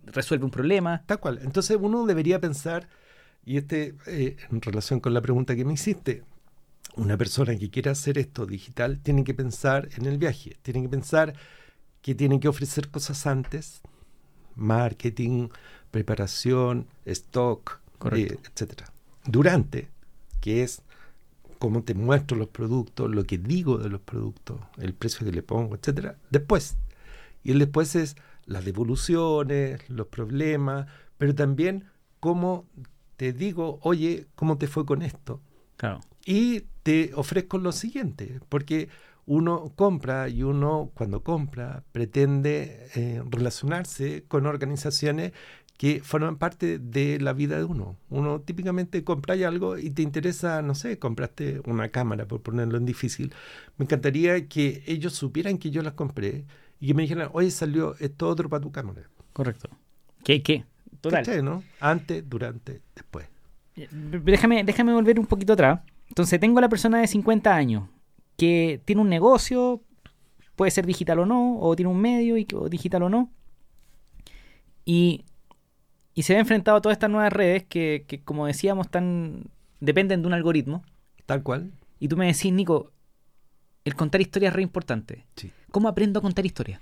resuelve 0.05 0.45
un 0.45 0.51
problema. 0.51 1.03
Tal 1.05 1.19
cual. 1.19 1.39
Entonces 1.43 1.77
uno 1.79 2.05
debería 2.05 2.39
pensar, 2.39 2.87
y 3.43 3.57
este 3.57 3.95
eh, 4.07 4.37
en 4.49 4.61
relación 4.61 4.99
con 5.01 5.13
la 5.13 5.21
pregunta 5.21 5.55
que 5.55 5.65
me 5.65 5.73
hiciste, 5.73 6.23
una 6.95 7.17
persona 7.17 7.55
que 7.57 7.69
quiera 7.69 7.91
hacer 7.91 8.17
esto 8.17 8.45
digital 8.45 8.99
tiene 9.01 9.23
que 9.23 9.33
pensar 9.33 9.89
en 9.97 10.05
el 10.05 10.17
viaje, 10.17 10.57
tiene 10.61 10.81
que 10.81 10.89
pensar 10.89 11.33
que 12.01 12.15
tiene 12.15 12.39
que 12.39 12.47
ofrecer 12.47 12.87
cosas 12.89 13.27
antes, 13.27 13.81
marketing, 14.55 15.49
preparación, 15.91 16.87
stock, 17.05 17.79
eh, 18.11 18.37
etcétera. 18.43 18.91
Durante, 19.25 19.89
que 20.41 20.63
es 20.63 20.81
cómo 21.59 21.83
te 21.83 21.93
muestro 21.93 22.37
los 22.37 22.47
productos, 22.47 23.09
lo 23.11 23.23
que 23.25 23.37
digo 23.37 23.77
de 23.77 23.89
los 23.89 24.01
productos, 24.01 24.59
el 24.77 24.93
precio 24.93 25.25
que 25.25 25.31
le 25.31 25.43
pongo, 25.43 25.75
etcétera. 25.75 26.15
Después. 26.29 26.77
Y 27.43 27.51
el 27.51 27.59
después 27.59 27.95
es 27.95 28.15
las 28.45 28.65
devoluciones, 28.65 29.87
los 29.89 30.07
problemas, 30.07 30.87
pero 31.17 31.35
también 31.35 31.85
cómo 32.19 32.65
te 33.17 33.33
digo, 33.33 33.79
oye, 33.83 34.27
¿cómo 34.35 34.57
te 34.57 34.67
fue 34.67 34.85
con 34.85 35.01
esto? 35.01 35.41
Claro. 35.77 35.99
Y 36.25 36.61
te 36.83 37.11
ofrezco 37.15 37.57
lo 37.57 37.71
siguiente, 37.71 38.39
porque 38.49 38.89
uno 39.25 39.71
compra 39.75 40.27
y 40.27 40.41
uno 40.41 40.89
cuando 40.95 41.21
compra 41.21 41.83
pretende 41.91 42.89
eh, 42.95 43.21
relacionarse 43.29 44.23
con 44.27 44.47
organizaciones 44.47 45.33
que 45.79 46.01
forman 46.03 46.35
parte 46.35 46.77
de 46.77 47.21
la 47.21 47.31
vida 47.31 47.57
de 47.57 47.63
uno. 47.63 47.95
Uno 48.09 48.41
típicamente 48.41 49.05
compra 49.05 49.35
algo 49.47 49.77
y 49.77 49.91
te 49.91 50.01
interesa, 50.01 50.61
no 50.61 50.75
sé, 50.75 50.99
compraste 50.99 51.61
una 51.63 51.87
cámara, 51.87 52.25
por 52.25 52.41
ponerlo 52.41 52.77
en 52.77 52.85
difícil. 52.85 53.33
Me 53.77 53.85
encantaría 53.85 54.49
que 54.49 54.83
ellos 54.87 55.13
supieran 55.13 55.57
que 55.57 55.71
yo 55.71 55.81
las 55.81 55.93
compré 55.93 56.43
y 56.81 56.87
que 56.87 56.93
me 56.93 57.03
dijeran, 57.03 57.29
oye, 57.31 57.49
salió 57.49 57.95
esto 58.01 58.27
otro 58.27 58.49
para 58.49 58.61
tu 58.61 58.73
cámara. 58.73 59.03
Correcto. 59.31 59.69
¿Qué? 60.25 60.43
¿Qué? 60.43 60.65
Total. 60.99 61.63
Antes, 61.79 62.29
durante, 62.29 62.81
después. 62.93 63.29
Déjame, 63.73 64.65
déjame 64.65 64.91
volver 64.91 65.17
un 65.17 65.27
poquito 65.27 65.53
atrás. 65.53 65.79
Entonces, 66.09 66.41
tengo 66.41 66.57
a 66.57 66.61
la 66.61 66.69
persona 66.69 66.99
de 66.99 67.07
50 67.07 67.55
años 67.55 67.87
que 68.35 68.81
tiene 68.83 69.01
un 69.01 69.07
negocio, 69.07 69.81
puede 70.57 70.71
ser 70.71 70.85
digital 70.85 71.19
o 71.19 71.25
no, 71.25 71.57
o 71.57 71.73
tiene 71.77 71.89
un 71.89 72.01
medio 72.01 72.37
y, 72.37 72.45
o 72.53 72.67
digital 72.67 73.03
o 73.03 73.09
no, 73.09 73.31
y, 74.83 75.23
y 76.13 76.23
se 76.23 76.33
ve 76.33 76.39
enfrentado 76.39 76.77
a 76.77 76.81
todas 76.81 76.95
estas 76.95 77.09
nuevas 77.09 77.31
redes 77.31 77.63
que, 77.63 78.05
que, 78.07 78.21
como 78.21 78.47
decíamos, 78.47 78.87
están, 78.87 79.45
dependen 79.79 80.21
de 80.21 80.27
un 80.27 80.33
algoritmo. 80.33 80.83
Tal 81.25 81.43
cual. 81.43 81.71
Y 81.99 82.07
tú 82.07 82.17
me 82.17 82.27
decís, 82.27 82.51
Nico, 82.51 82.91
el 83.85 83.95
contar 83.95 84.21
historias 84.21 84.51
es 84.51 84.55
re 84.55 84.61
importante. 84.61 85.25
Sí. 85.35 85.51
¿Cómo 85.71 85.87
aprendo 85.87 86.19
a 86.19 86.21
contar 86.21 86.45
historias? 86.45 86.81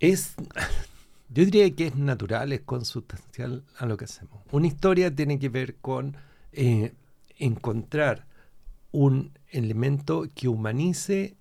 Es, 0.00 0.34
yo 1.28 1.44
diría 1.44 1.70
que 1.74 1.88
es 1.88 1.96
natural, 1.96 2.52
es 2.52 2.60
consustancial 2.62 3.64
a 3.78 3.86
lo 3.86 3.96
que 3.96 4.06
hacemos. 4.06 4.42
Una 4.50 4.66
historia 4.66 5.14
tiene 5.14 5.38
que 5.38 5.48
ver 5.48 5.76
con 5.76 6.16
eh, 6.52 6.92
encontrar 7.38 8.26
un 8.92 9.32
elemento 9.48 10.26
que 10.34 10.48
humanice 10.48 11.36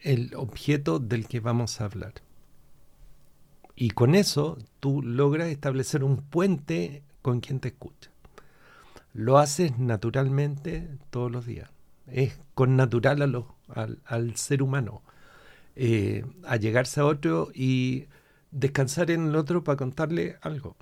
el 0.00 0.34
objeto 0.34 0.98
del 0.98 1.28
que 1.28 1.40
vamos 1.40 1.80
a 1.80 1.84
hablar. 1.84 2.14
Y 3.74 3.90
con 3.90 4.14
eso 4.14 4.58
tú 4.80 5.02
logras 5.02 5.48
establecer 5.48 6.04
un 6.04 6.18
puente 6.18 7.02
con 7.22 7.40
quien 7.40 7.60
te 7.60 7.68
escucha. 7.68 8.10
Lo 9.14 9.38
haces 9.38 9.78
naturalmente 9.78 10.88
todos 11.10 11.30
los 11.30 11.46
días. 11.46 11.70
Es 12.06 12.38
con 12.54 12.76
natural 12.76 13.22
al, 13.68 13.98
al 14.04 14.36
ser 14.36 14.62
humano. 14.62 15.02
Eh, 15.74 16.24
a 16.44 16.56
llegarse 16.56 17.00
a 17.00 17.06
otro 17.06 17.50
y 17.54 18.06
descansar 18.50 19.10
en 19.10 19.28
el 19.28 19.36
otro 19.36 19.64
para 19.64 19.76
contarle 19.76 20.36
algo. 20.42 20.76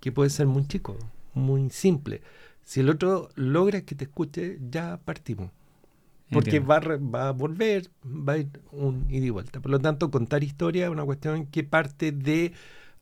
Que 0.00 0.12
puede 0.12 0.30
ser 0.30 0.46
muy 0.46 0.66
chico, 0.66 0.96
muy 1.34 1.70
simple. 1.70 2.22
Si 2.64 2.80
el 2.80 2.90
otro 2.90 3.30
logra 3.34 3.82
que 3.82 3.94
te 3.94 4.04
escuche, 4.04 4.58
ya 4.70 4.98
partimos. 5.04 5.50
Porque 6.30 6.58
va 6.60 6.80
va 6.80 7.28
a 7.28 7.32
volver, 7.32 7.88
va 8.04 8.32
a 8.34 8.38
ir 8.38 8.48
un 8.72 9.06
ida 9.08 9.26
y 9.26 9.30
vuelta. 9.30 9.60
Por 9.60 9.70
lo 9.70 9.78
tanto, 9.78 10.10
contar 10.10 10.42
historia 10.42 10.86
es 10.86 10.90
una 10.90 11.04
cuestión 11.04 11.46
que 11.46 11.62
parte 11.64 12.10
de 12.12 12.52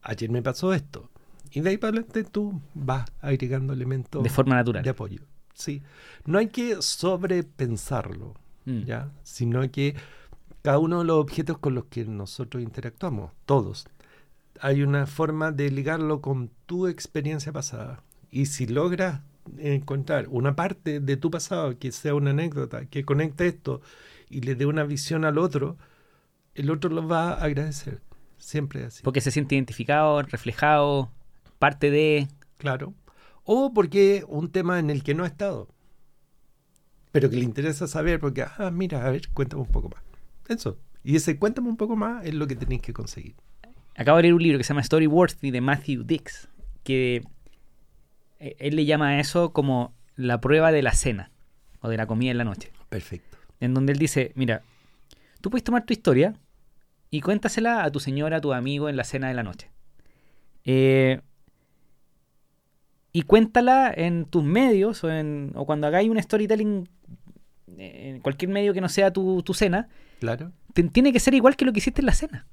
ayer 0.02 0.30
me 0.30 0.42
pasó 0.42 0.74
esto. 0.74 1.10
Y 1.50 1.60
de 1.60 1.70
ahí 1.70 1.78
para 1.78 1.90
adelante 1.90 2.24
tú 2.24 2.60
vas 2.74 3.04
agregando 3.20 3.72
elementos 3.72 4.22
De 4.22 4.28
forma 4.28 4.56
natural. 4.56 4.82
de 4.82 4.90
apoyo. 4.90 5.22
Sí. 5.54 5.82
No 6.26 6.38
hay 6.38 6.48
que 6.48 6.82
sobrepensarlo, 6.82 8.34
Mm. 8.66 8.84
¿ya? 8.84 9.10
Sino 9.22 9.70
que 9.70 9.94
cada 10.62 10.78
uno 10.78 11.00
de 11.00 11.04
los 11.04 11.16
objetos 11.18 11.58
con 11.58 11.74
los 11.74 11.84
que 11.86 12.04
nosotros 12.06 12.62
interactuamos, 12.62 13.30
todos, 13.44 13.86
hay 14.60 14.82
una 14.82 15.06
forma 15.06 15.52
de 15.52 15.70
ligarlo 15.70 16.20
con 16.22 16.50
tu 16.66 16.86
experiencia 16.86 17.52
pasada. 17.52 18.02
Y 18.30 18.46
si 18.46 18.66
logras 18.66 19.20
encontrar 19.58 20.26
una 20.28 20.56
parte 20.56 21.00
de 21.00 21.16
tu 21.16 21.30
pasado 21.30 21.78
que 21.78 21.92
sea 21.92 22.14
una 22.14 22.30
anécdota, 22.30 22.86
que 22.86 23.04
conecte 23.04 23.46
esto 23.46 23.80
y 24.28 24.40
le 24.40 24.54
dé 24.54 24.66
una 24.66 24.84
visión 24.84 25.24
al 25.24 25.38
otro, 25.38 25.76
el 26.54 26.70
otro 26.70 26.90
lo 26.90 27.06
va 27.06 27.30
a 27.30 27.44
agradecer. 27.44 28.00
Siempre 28.38 28.84
así. 28.84 29.02
Porque 29.02 29.20
se 29.20 29.30
siente 29.30 29.54
identificado, 29.54 30.22
reflejado, 30.22 31.10
parte 31.58 31.90
de... 31.90 32.28
Claro. 32.58 32.94
O 33.44 33.72
porque 33.72 34.24
un 34.28 34.50
tema 34.50 34.78
en 34.78 34.90
el 34.90 35.02
que 35.02 35.14
no 35.14 35.24
ha 35.24 35.26
estado. 35.26 35.68
Pero 37.12 37.30
que 37.30 37.36
le 37.36 37.44
interesa 37.44 37.86
saber 37.86 38.18
porque, 38.20 38.42
ah, 38.42 38.70
mira, 38.72 39.06
a 39.06 39.10
ver, 39.10 39.28
cuéntame 39.32 39.62
un 39.62 39.68
poco 39.68 39.88
más. 39.88 40.02
Eso. 40.48 40.78
Y 41.02 41.16
ese 41.16 41.38
cuéntame 41.38 41.68
un 41.68 41.76
poco 41.76 41.96
más 41.96 42.24
es 42.24 42.34
lo 42.34 42.46
que 42.46 42.56
tenéis 42.56 42.82
que 42.82 42.92
conseguir. 42.92 43.34
Acabo 43.96 44.16
de 44.16 44.22
leer 44.24 44.34
un 44.34 44.42
libro 44.42 44.58
que 44.58 44.64
se 44.64 44.68
llama 44.68 44.82
Storyworthy 44.82 45.50
de 45.50 45.60
Matthew 45.60 46.02
Dix, 46.02 46.48
que 46.82 47.22
él 48.58 48.76
le 48.76 48.84
llama 48.84 49.08
a 49.10 49.20
eso 49.20 49.52
como 49.52 49.94
la 50.16 50.40
prueba 50.40 50.72
de 50.72 50.82
la 50.82 50.92
cena 50.92 51.30
o 51.80 51.88
de 51.88 51.96
la 51.96 52.06
comida 52.06 52.30
en 52.30 52.38
la 52.38 52.44
noche. 52.44 52.70
Perfecto. 52.88 53.36
En 53.60 53.74
donde 53.74 53.92
él 53.92 53.98
dice, 53.98 54.32
mira, 54.34 54.62
tú 55.40 55.50
puedes 55.50 55.64
tomar 55.64 55.84
tu 55.84 55.92
historia 55.92 56.34
y 57.10 57.20
cuéntasela 57.20 57.84
a 57.84 57.90
tu 57.90 58.00
señora, 58.00 58.38
a 58.38 58.40
tu 58.40 58.52
amigo 58.52 58.88
en 58.88 58.96
la 58.96 59.04
cena 59.04 59.28
de 59.28 59.34
la 59.34 59.42
noche. 59.42 59.70
Eh, 60.64 61.20
y 63.12 63.22
cuéntala 63.22 63.92
en 63.96 64.24
tus 64.24 64.42
medios 64.42 65.04
o, 65.04 65.10
en, 65.10 65.52
o 65.54 65.66
cuando 65.66 65.86
hagáis 65.86 66.10
un 66.10 66.20
storytelling 66.20 66.88
eh, 67.78 68.10
en 68.14 68.20
cualquier 68.20 68.50
medio 68.50 68.74
que 68.74 68.80
no 68.80 68.88
sea 68.88 69.12
tu, 69.12 69.42
tu 69.42 69.54
cena, 69.54 69.88
Claro. 70.20 70.52
te- 70.72 70.82
tiene 70.84 71.12
que 71.12 71.20
ser 71.20 71.34
igual 71.34 71.56
que 71.56 71.64
lo 71.64 71.72
que 71.72 71.78
hiciste 71.78 72.00
en 72.02 72.06
la 72.06 72.14
cena. 72.14 72.46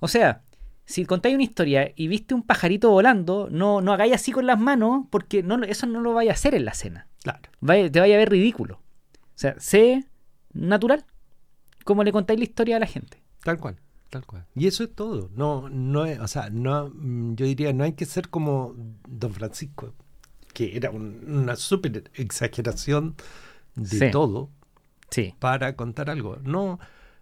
O 0.00 0.08
sea, 0.08 0.42
si 0.90 1.04
contáis 1.04 1.34
una 1.34 1.44
historia 1.44 1.92
y 1.96 2.08
viste 2.08 2.32
un 2.34 2.42
pajarito 2.42 2.90
volando, 2.90 3.48
no, 3.50 3.82
no 3.82 3.92
hagáis 3.92 4.14
así 4.14 4.32
con 4.32 4.46
las 4.46 4.58
manos 4.58 5.04
porque 5.10 5.42
no, 5.42 5.62
eso 5.64 5.86
no 5.86 6.00
lo 6.00 6.14
vais 6.14 6.30
a 6.30 6.32
hacer 6.32 6.54
en 6.54 6.64
la 6.64 6.72
cena. 6.72 7.06
Claro. 7.22 7.42
Vaya- 7.60 7.92
te 7.92 8.00
vaya 8.00 8.14
a 8.14 8.18
ver 8.18 8.30
ridículo. 8.30 8.76
O 9.14 9.18
sea, 9.34 9.54
sé 9.60 10.06
natural 10.54 11.04
como 11.84 12.04
le 12.04 12.10
contáis 12.12 12.38
la 12.38 12.44
historia 12.44 12.76
a 12.76 12.80
la 12.80 12.86
gente. 12.86 13.22
Tal 13.44 13.58
cual. 13.58 13.76
Tal 14.08 14.24
cual. 14.24 14.46
Y 14.54 14.66
eso 14.66 14.82
es 14.84 14.94
todo. 14.94 15.30
No, 15.34 15.68
no 15.68 16.06
es, 16.06 16.18
o 16.20 16.26
sea, 16.28 16.48
no, 16.48 16.90
yo 17.34 17.44
diría, 17.44 17.74
no 17.74 17.84
hay 17.84 17.92
que 17.92 18.06
ser 18.06 18.30
como 18.30 18.74
Don 19.06 19.34
Francisco, 19.34 19.92
que 20.54 20.74
era 20.76 20.90
un- 20.90 21.22
una 21.28 21.56
súper 21.56 22.10
exageración 22.14 23.14
de 23.74 23.86
Sí. 24.06 24.10
todo. 24.10 24.50
Sí. 25.10 25.34
para 25.38 25.74
contar 25.76 26.10
algo. 26.10 26.36
No, 26.44 26.78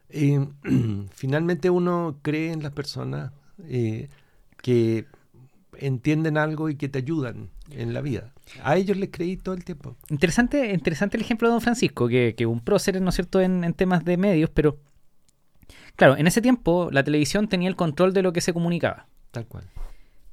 eh, 0.08 0.44
finalmente 1.12 1.70
uno 1.70 2.18
cree 2.22 2.52
en 2.52 2.62
las 2.62 2.72
personas 2.72 3.32
eh, 3.64 4.08
que 4.62 5.06
entienden 5.78 6.38
algo 6.38 6.70
y 6.70 6.76
que 6.76 6.88
te 6.88 6.98
ayudan 6.98 7.50
en 7.70 7.92
la 7.92 8.00
vida. 8.00 8.32
A 8.62 8.76
ellos 8.76 8.96
les 8.96 9.10
creí 9.10 9.36
todo 9.36 9.54
el 9.54 9.64
tiempo. 9.64 9.96
Interesante, 10.08 10.72
interesante 10.72 11.16
el 11.16 11.22
ejemplo 11.22 11.48
de 11.48 11.52
Don 11.52 11.60
Francisco, 11.60 12.08
que, 12.08 12.34
que 12.36 12.46
un 12.46 12.60
prócer, 12.60 13.00
¿no 13.00 13.10
es 13.10 13.14
cierto?, 13.14 13.40
en, 13.40 13.64
en 13.64 13.74
temas 13.74 14.04
de 14.04 14.16
medios, 14.16 14.50
pero 14.50 14.78
claro, 15.96 16.16
en 16.16 16.26
ese 16.26 16.40
tiempo 16.40 16.88
la 16.92 17.02
televisión 17.02 17.48
tenía 17.48 17.68
el 17.68 17.76
control 17.76 18.12
de 18.12 18.22
lo 18.22 18.32
que 18.32 18.40
se 18.40 18.52
comunicaba. 18.52 19.06
Tal 19.32 19.46
cual. 19.46 19.64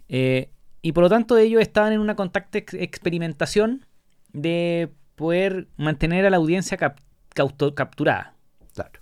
Eh, 0.07 0.49
y 0.81 0.91
por 0.91 1.03
lo 1.03 1.09
tanto 1.09 1.37
ellos 1.37 1.61
estaban 1.61 1.93
en 1.93 1.99
una 1.99 2.15
contacta 2.15 2.57
ex- 2.57 2.75
experimentación 2.75 3.85
de 4.31 4.89
poder 5.15 5.67
mantener 5.77 6.25
a 6.25 6.29
la 6.29 6.37
audiencia 6.37 6.77
cap- 6.77 6.99
capturada. 7.75 8.35
Claro. 8.73 8.99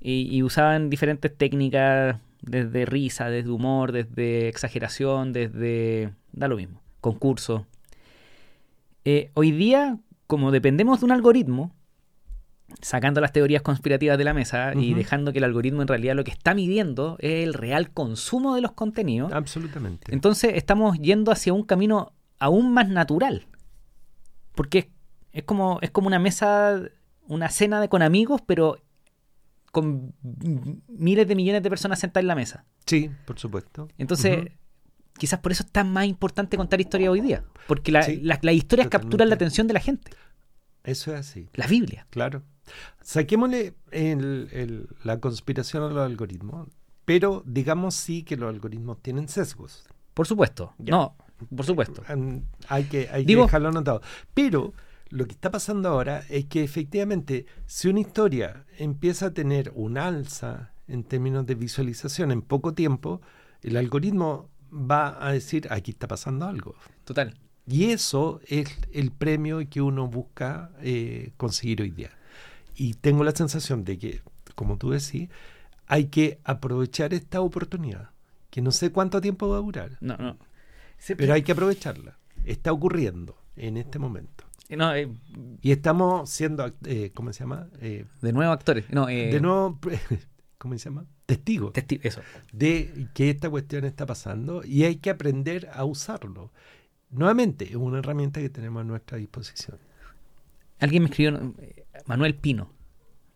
Y, 0.00 0.28
y 0.34 0.42
usaban 0.42 0.90
diferentes 0.90 1.36
técnicas, 1.36 2.16
desde 2.42 2.86
risa, 2.86 3.28
desde 3.28 3.50
humor, 3.50 3.92
desde 3.92 4.48
exageración, 4.48 5.32
desde... 5.32 6.12
da 6.32 6.48
lo 6.48 6.56
mismo, 6.56 6.80
concurso. 7.00 7.66
Eh, 9.04 9.30
hoy 9.34 9.50
día, 9.52 9.98
como 10.26 10.50
dependemos 10.50 11.00
de 11.00 11.06
un 11.06 11.12
algoritmo, 11.12 11.74
sacando 12.82 13.20
las 13.20 13.32
teorías 13.32 13.62
conspirativas 13.62 14.16
de 14.16 14.24
la 14.24 14.34
mesa 14.34 14.74
y 14.74 14.94
dejando 14.94 15.32
que 15.32 15.38
el 15.38 15.44
algoritmo 15.44 15.82
en 15.82 15.88
realidad 15.88 16.14
lo 16.14 16.24
que 16.24 16.30
está 16.30 16.54
midiendo 16.54 17.16
es 17.18 17.44
el 17.44 17.54
real 17.54 17.90
consumo 17.90 18.54
de 18.54 18.60
los 18.60 18.72
contenidos, 18.72 19.32
Absolutamente. 19.32 20.14
entonces 20.14 20.52
estamos 20.54 20.98
yendo 20.98 21.32
hacia 21.32 21.52
un 21.52 21.64
camino 21.64 22.12
aún 22.38 22.72
más 22.72 22.88
natural. 22.88 23.46
Porque 24.54 24.78
es, 24.78 24.86
es 25.32 25.42
como, 25.44 25.78
es 25.82 25.90
como 25.90 26.06
una 26.06 26.18
mesa, 26.18 26.80
una 27.28 27.48
cena 27.48 27.80
de, 27.80 27.88
con 27.88 28.02
amigos, 28.02 28.40
pero 28.44 28.78
con 29.70 30.14
miles 30.88 31.28
de 31.28 31.34
millones 31.36 31.62
de 31.62 31.68
personas 31.70 31.98
sentadas 32.00 32.22
en 32.24 32.28
la 32.28 32.34
mesa. 32.34 32.64
sí, 32.86 33.10
por 33.24 33.38
supuesto. 33.38 33.88
Entonces, 33.98 34.48
quizás 35.18 35.38
por 35.40 35.52
eso 35.52 35.62
es 35.64 35.70
tan 35.70 35.92
más 35.92 36.06
importante 36.06 36.56
contar 36.56 36.80
historias 36.80 37.10
hoy 37.10 37.20
día. 37.20 37.44
Porque 37.68 37.92
la- 37.92 38.02
Sí, 38.02 38.16
la- 38.22 38.38
las 38.42 38.54
historias 38.54 38.88
capturan 38.88 39.28
la 39.28 39.34
atención 39.36 39.66
de 39.66 39.74
la 39.74 39.80
gente. 39.80 40.10
Eso 40.82 41.12
es 41.12 41.20
así. 41.20 41.48
La 41.54 41.66
Biblia. 41.66 42.06
Claro. 42.10 42.42
Saquémosle 43.02 43.74
el- 43.90 44.48
el- 44.52 44.88
la 45.04 45.18
conspiración 45.20 45.82
a 45.82 45.88
los 45.88 46.04
algoritmos, 46.06 46.68
pero 47.04 47.42
digamos 47.46 47.94
sí 47.94 48.22
que 48.22 48.36
los 48.36 48.48
algoritmos 48.48 49.00
tienen 49.02 49.28
sesgos. 49.28 49.84
Por 50.14 50.26
supuesto. 50.26 50.74
Ya. 50.78 50.90
No, 50.92 51.16
por 51.54 51.64
supuesto. 51.66 52.02
Mm, 52.14 52.38
Hay 52.68 52.84
que, 52.84 53.08
hay 53.10 53.24
que 53.24 53.36
dejarlo 53.36 53.68
anotado. 53.68 54.02
Pero 54.34 54.72
lo 55.10 55.26
que 55.26 55.32
está 55.32 55.50
pasando 55.50 55.88
ahora 55.88 56.24
es 56.28 56.46
que 56.46 56.62
efectivamente, 56.62 57.46
si 57.66 57.88
una 57.88 58.00
historia 58.00 58.64
empieza 58.78 59.26
a 59.26 59.34
tener 59.34 59.72
un 59.74 59.98
alza 59.98 60.72
en 60.86 61.04
términos 61.04 61.46
de 61.46 61.56
visualización 61.56 62.30
en 62.30 62.42
poco 62.42 62.74
tiempo, 62.74 63.20
el 63.62 63.76
algoritmo 63.76 64.48
va 64.72 65.24
a 65.24 65.32
decir, 65.32 65.66
aquí 65.70 65.90
está 65.90 66.06
pasando 66.08 66.46
algo. 66.46 66.76
Total. 67.04 67.36
Y 67.66 67.90
eso 67.90 68.40
es 68.46 68.68
el 68.92 69.10
premio 69.10 69.60
que 69.68 69.80
uno 69.80 70.06
busca 70.06 70.70
eh, 70.80 71.32
conseguir 71.36 71.82
hoy 71.82 71.90
día. 71.90 72.10
Y 72.74 72.94
tengo 72.94 73.24
la 73.24 73.32
sensación 73.32 73.84
de 73.84 73.98
que, 73.98 74.22
como 74.54 74.78
tú 74.78 74.90
decís, 74.90 75.28
hay 75.86 76.06
que 76.06 76.40
aprovechar 76.44 77.14
esta 77.14 77.40
oportunidad, 77.40 78.10
que 78.48 78.62
no 78.62 78.70
sé 78.70 78.90
cuánto 78.92 79.20
tiempo 79.20 79.48
va 79.48 79.58
a 79.58 79.60
durar. 79.60 79.98
No, 80.00 80.16
no. 80.16 80.38
Pero 81.16 81.34
hay 81.34 81.42
que 81.42 81.52
aprovecharla. 81.52 82.18
Está 82.44 82.72
ocurriendo 82.72 83.36
en 83.56 83.76
este 83.76 83.98
momento. 83.98 84.49
No, 84.76 84.94
eh, 84.94 85.08
Y 85.62 85.72
estamos 85.72 86.30
siendo, 86.30 86.72
eh, 86.86 87.10
¿cómo 87.14 87.32
se 87.32 87.40
llama? 87.40 87.68
Eh, 87.80 88.04
de 88.22 88.32
nuevo 88.32 88.52
actores. 88.52 88.84
No, 88.90 89.06
de 89.06 89.40
nuevo, 89.40 89.78
¿cómo 90.58 90.76
se 90.78 90.84
llama? 90.90 91.04
Testigos 91.26 91.72
testi- 91.72 92.00
eso. 92.02 92.20
de 92.52 93.06
que 93.14 93.30
esta 93.30 93.48
cuestión 93.50 93.84
está 93.84 94.06
pasando 94.06 94.62
y 94.64 94.84
hay 94.84 94.96
que 94.96 95.10
aprender 95.10 95.68
a 95.72 95.84
usarlo. 95.84 96.52
Nuevamente, 97.10 97.64
es 97.68 97.76
una 97.76 97.98
herramienta 97.98 98.40
que 98.40 98.48
tenemos 98.50 98.80
a 98.80 98.84
nuestra 98.84 99.18
disposición. 99.18 99.78
Alguien 100.78 101.02
me 101.02 101.08
escribió, 101.10 101.54
Manuel 102.06 102.34
Pino. 102.34 102.72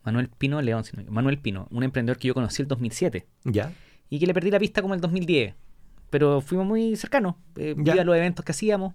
Manuel 0.03 0.29
Pino 0.29 0.61
León, 0.61 0.83
Manuel 1.09 1.39
Pino, 1.39 1.67
un 1.71 1.83
emprendedor 1.83 2.17
que 2.19 2.27
yo 2.27 2.33
conocí 2.33 2.61
el 2.61 2.67
2007 2.67 3.25
¿Ya? 3.43 3.73
y 4.09 4.19
que 4.19 4.27
le 4.27 4.33
perdí 4.35 4.51
la 4.51 4.59
pista 4.59 4.81
como 4.81 4.93
el 4.93 5.01
2010. 5.01 5.55
Pero 6.11 6.41
fuimos 6.41 6.67
muy 6.67 6.95
cercanos. 6.95 7.35
Iba 7.57 7.93
a 8.01 8.03
los 8.05 8.15
eventos 8.15 8.45
que 8.45 8.51
hacíamos. 8.51 8.93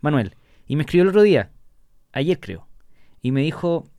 Manuel. 0.00 0.34
Y 0.68 0.76
me 0.76 0.82
escribió 0.82 1.04
el 1.04 1.08
otro 1.08 1.22
día, 1.22 1.50
ayer 2.18 2.40
creo, 2.40 2.68
y 3.22 3.32
me 3.32 3.42
dijo, 3.42 3.90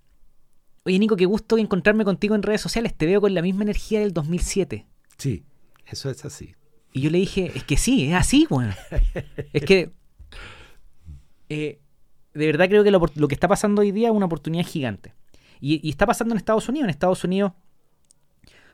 oye 0.84 1.00
Nico, 1.00 1.16
qué 1.16 1.26
gusto 1.26 1.58
encontrarme 1.58 2.06
contigo 2.06 2.36
en 2.36 2.44
redes 2.44 2.62
sociales, 2.62 2.96
te 2.96 3.06
veo 3.06 3.22
con 3.22 3.34
la 3.34 3.42
misma 3.42 3.64
energía 3.64 4.00
del 4.00 4.14
2007. 4.14 4.86
Sí, 5.18 5.44
eso 5.86 6.10
es 6.10 6.26
así. 6.26 6.56
Y 6.94 7.02
yo 7.02 7.10
le 7.10 7.18
dije, 7.20 7.52
es 7.56 7.64
que 7.64 7.78
sí, 7.78 8.08
es 8.08 8.16
así, 8.16 8.48
weón. 8.50 8.74
es 9.54 9.64
que 9.64 9.92
eh, 11.50 11.80
de 12.34 12.46
verdad 12.46 12.68
creo 12.68 12.84
que 12.84 12.92
lo, 12.92 13.02
lo 13.16 13.28
que 13.28 13.36
está 13.36 13.48
pasando 13.48 13.82
hoy 13.82 13.92
día 13.92 14.08
es 14.10 14.14
una 14.14 14.26
oportunidad 14.26 14.66
gigante. 14.66 15.14
Y, 15.60 15.86
y 15.86 15.90
está 15.90 16.06
pasando 16.06 16.34
en 16.34 16.38
Estados 16.38 16.70
Unidos. 16.70 16.86
En 16.86 16.90
Estados 16.92 17.24
Unidos 17.24 17.54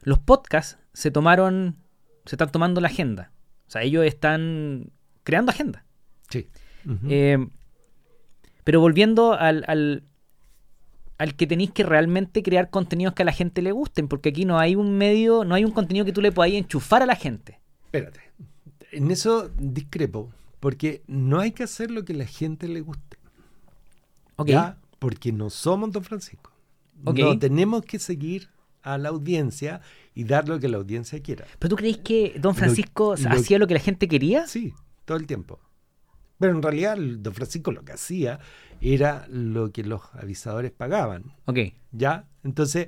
los 0.01 0.19
podcasts 0.19 0.77
se 0.93 1.11
tomaron 1.11 1.77
se 2.25 2.35
están 2.35 2.51
tomando 2.51 2.81
la 2.81 2.87
agenda. 2.87 3.31
O 3.67 3.71
sea, 3.71 3.81
ellos 3.81 4.05
están 4.05 4.91
creando 5.23 5.51
agenda. 5.51 5.85
Sí. 6.29 6.47
Eh, 7.09 7.37
pero 8.63 8.79
volviendo 8.79 9.33
al, 9.33 9.63
al, 9.67 10.03
al 11.17 11.35
que 11.35 11.47
tenéis 11.47 11.71
que 11.71 11.83
realmente 11.83 12.43
crear 12.43 12.69
contenidos 12.69 13.13
que 13.13 13.23
a 13.23 13.25
la 13.25 13.31
gente 13.33 13.61
le 13.61 13.71
gusten, 13.71 14.07
porque 14.07 14.29
aquí 14.29 14.45
no 14.45 14.59
hay 14.59 14.75
un 14.75 14.97
medio, 14.97 15.43
no 15.45 15.55
hay 15.55 15.65
un 15.65 15.71
contenido 15.71 16.05
que 16.05 16.13
tú 16.13 16.21
le 16.21 16.31
podáis 16.31 16.55
enchufar 16.55 17.01
a 17.01 17.05
la 17.05 17.15
gente. 17.15 17.59
Espérate. 17.85 18.21
En 18.91 19.09
eso 19.11 19.49
discrepo, 19.57 20.31
porque 20.59 21.03
no 21.07 21.39
hay 21.39 21.51
que 21.51 21.63
hacer 21.63 21.91
lo 21.91 22.05
que 22.05 22.13
a 22.13 22.17
la 22.17 22.25
gente 22.25 22.67
le 22.67 22.81
guste. 22.81 23.17
Ok. 24.35 24.47
¿ya? 24.49 24.77
Porque 24.99 25.31
no 25.31 25.49
somos 25.49 25.91
Don 25.91 26.03
Francisco. 26.03 26.51
Ok. 27.05 27.19
No 27.19 27.37
tenemos 27.39 27.83
que 27.83 27.99
seguir 27.99 28.49
a 28.81 28.97
la 28.97 29.09
audiencia 29.09 29.81
y 30.13 30.23
dar 30.25 30.47
lo 30.47 30.59
que 30.59 30.67
la 30.69 30.77
audiencia 30.77 31.21
quiera. 31.21 31.45
¿Pero 31.59 31.69
tú 31.69 31.75
creéis 31.75 31.97
que 31.99 32.33
Don 32.39 32.51
Lo- 32.51 32.53
Francisco 32.55 33.15
lo- 33.17 33.29
hacía 33.31 33.59
lo 33.59 33.67
que 33.67 33.73
la 33.73 33.79
gente 33.79 34.07
quería? 34.07 34.47
Sí, 34.47 34.73
todo 35.05 35.17
el 35.17 35.25
tiempo. 35.27 35.59
Pero 36.39 36.53
en 36.55 36.61
realidad 36.61 36.97
Don 36.97 37.33
Francisco 37.33 37.71
lo 37.71 37.83
que 37.83 37.93
hacía 37.93 38.39
era 38.81 39.25
lo 39.29 39.71
que 39.71 39.83
los 39.83 40.01
avisadores 40.13 40.71
pagaban. 40.71 41.23
Ok. 41.45 41.59
¿Ya? 41.91 42.25
Entonces 42.43 42.87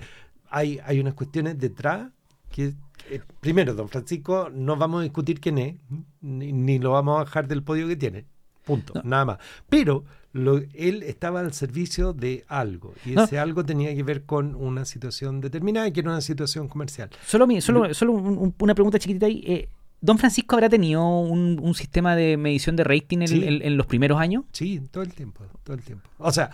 hay, 0.50 0.80
hay 0.86 1.00
unas 1.00 1.14
cuestiones 1.14 1.58
detrás 1.58 2.10
que... 2.52 2.74
eh, 3.10 3.22
primero, 3.40 3.74
Don 3.74 3.88
Francisco 3.90 4.50
no 4.54 4.76
vamos 4.76 5.02
a 5.02 5.04
discutir 5.04 5.40
quién 5.40 5.58
es, 5.58 5.76
ni, 6.22 6.52
ni 6.52 6.80
lo 6.80 6.92
vamos 6.92 7.16
a 7.16 7.24
bajar 7.24 7.48
del 7.48 7.64
podio 7.64 7.88
que 7.88 7.96
tiene. 7.96 8.26
Punto, 8.66 8.94
No. 8.96 9.02
nada 9.04 9.26
más. 9.26 9.38
Pero 9.70 10.04
lo- 10.34 10.58
él 10.74 11.04
estaba 11.04 11.40
al 11.42 11.54
servicio 11.54 12.14
de 12.14 12.44
algo 12.48 12.94
y 13.06 13.12
No. 13.12 13.24
ese 13.24 13.38
algo 13.38 13.64
tenía 13.64 13.94
que 13.96 14.02
ver 14.04 14.24
con 14.26 14.56
una 14.56 14.84
situación 14.86 15.40
determinada 15.40 15.92
que 15.92 16.00
era 16.00 16.10
una 16.10 16.22
situación 16.22 16.68
comercial. 16.68 17.10
Solo, 17.28 17.46
mi- 17.48 17.62
solo, 17.62 17.94
solo 17.94 18.14
un- 18.14 18.38
un- 18.40 18.56
una 18.60 18.74
pregunta 18.74 18.98
chiquitita 18.98 19.28
ahí. 19.28 19.44
eh, 19.46 19.70
¿Don 20.06 20.18
Francisco 20.18 20.56
habrá 20.56 20.70
tenido 20.70 21.04
un, 21.20 21.60
un 21.62 21.74
sistema 21.76 22.16
de 22.16 22.38
medición 22.38 22.76
de 22.76 22.84
rating 22.84 23.20
en, 23.22 23.28
Sí. 23.28 23.44
en- 23.44 23.62
en 23.62 23.78
los 23.78 23.86
primeros 23.88 24.20
años? 24.20 24.44
Sí, 24.52 24.82
todo 24.92 25.04
el 25.04 25.14
tiempo, 25.14 25.44
todo 25.64 25.76
el 25.76 25.84
tiempo. 25.84 26.08
O 26.18 26.32
sea, 26.32 26.52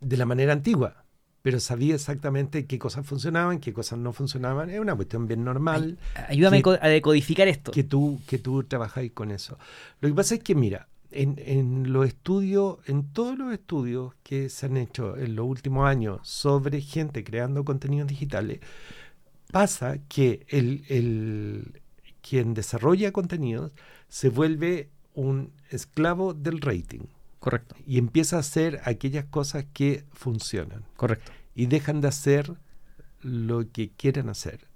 de 0.00 0.16
la 0.16 0.24
manera 0.26 0.52
antigua, 0.52 1.04
pero 1.42 1.60
sabía 1.60 1.94
exactamente 1.94 2.66
qué 2.66 2.78
cosas 2.78 3.06
funcionaban, 3.06 3.58
qué 3.60 3.72
cosas 3.72 3.98
no 3.98 4.12
funcionaban. 4.12 4.70
Es 4.70 4.80
una 4.80 4.94
cuestión 4.94 5.26
bien 5.28 5.44
normal 5.44 5.98
Ayúdame 6.28 6.62
a 6.80 6.88
decodificar 6.88 7.46
esto. 7.48 7.70
que 7.72 7.84
tú, 7.84 8.20
que 8.26 8.38
tú 8.38 8.64
trabajáis 8.64 9.12
con 9.12 9.30
eso. 9.30 9.58
Lo 10.00 10.08
que 10.08 10.14
pasa 10.14 10.34
es 10.36 10.42
que, 10.42 10.54
mira, 10.54 10.88
en, 11.10 11.36
en 11.38 11.92
los 11.92 12.06
estudios, 12.06 12.78
en 12.86 13.04
todos 13.12 13.38
los 13.38 13.52
estudios 13.52 14.12
que 14.22 14.48
se 14.50 14.66
han 14.66 14.76
hecho 14.76 15.16
en 15.16 15.36
los 15.36 15.46
últimos 15.46 15.86
años 15.86 16.20
sobre 16.22 16.80
gente 16.80 17.22
creando 17.24 17.64
contenidos 17.64 18.08
digitales, 18.08 18.60
pasa 19.50 19.98
que 20.08 20.44
el, 20.48 20.84
el- 20.88 21.80
quien 22.28 22.54
desarrolla 22.54 23.12
contenidos 23.12 23.72
se 24.08 24.28
vuelve 24.28 24.90
un 25.14 25.52
esclavo 25.70 26.34
del 26.34 26.60
rating 26.60 27.06
Correcto, 27.40 27.76
y 27.86 27.98
empieza 27.98 28.36
a 28.36 28.40
hacer 28.40 28.80
aquellas 28.84 29.24
cosas 29.24 29.64
que 29.72 30.04
funcionan 30.12 30.84
correcto. 30.96 31.30
y 31.54 31.66
dejan 31.66 32.00
de 32.00 32.08
hacer 32.08 32.52
lo 33.22 33.70
que 33.70 33.90
quieren 33.90 34.28
hacer 34.28 34.66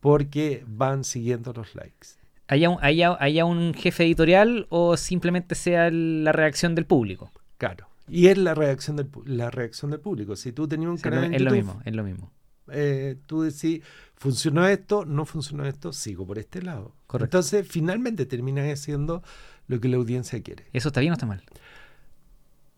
porque 0.00 0.64
van 0.66 1.02
siguiendo 1.04 1.52
los 1.52 1.74
likes. 1.74 2.08
¿Haya 2.46 2.70
un, 2.70 2.78
haya, 2.82 3.16
haya 3.20 3.44
un 3.44 3.74
jefe 3.74 4.04
editorial 4.04 4.66
o 4.70 4.96
simplemente 4.96 5.54
sea 5.54 5.90
la 5.90 6.32
reacción 6.32 6.74
del 6.74 6.86
público? 6.86 7.30
Claro. 7.58 7.88
Y 8.06 8.28
es 8.28 8.38
la 8.38 8.54
reacción 8.54 8.96
del, 8.96 9.08
la 9.26 9.50
reacción 9.50 9.90
del 9.90 10.00
público. 10.00 10.36
Si 10.36 10.52
tú 10.52 10.66
tenías 10.68 10.90
un 10.90 10.98
Sí, 10.98 11.02
canal 11.02 11.24
en 11.24 11.34
es 11.34 11.42
lo 11.42 11.50
YouTube, 11.50 11.56
mismo, 11.56 11.82
es 11.84 11.94
lo 11.94 12.04
mismo. 12.04 12.32
Eh, 12.72 13.16
tú 13.26 13.42
decís, 13.42 13.82
funcionó 14.16 14.66
esto, 14.66 15.04
no 15.04 15.24
funcionó 15.24 15.64
esto, 15.66 15.92
sigo 15.92 16.26
por 16.26 16.38
este 16.38 16.62
lado. 16.62 16.94
Correcto. 17.06 17.38
Entonces, 17.38 17.66
finalmente 17.68 18.26
terminas 18.26 18.66
haciendo 18.72 19.22
lo 19.66 19.80
que 19.80 19.88
la 19.88 19.96
audiencia 19.96 20.42
quiere. 20.42 20.66
¿Eso 20.72 20.88
está 20.88 21.00
bien 21.00 21.12
o 21.12 21.14
está 21.14 21.26
mal? 21.26 21.42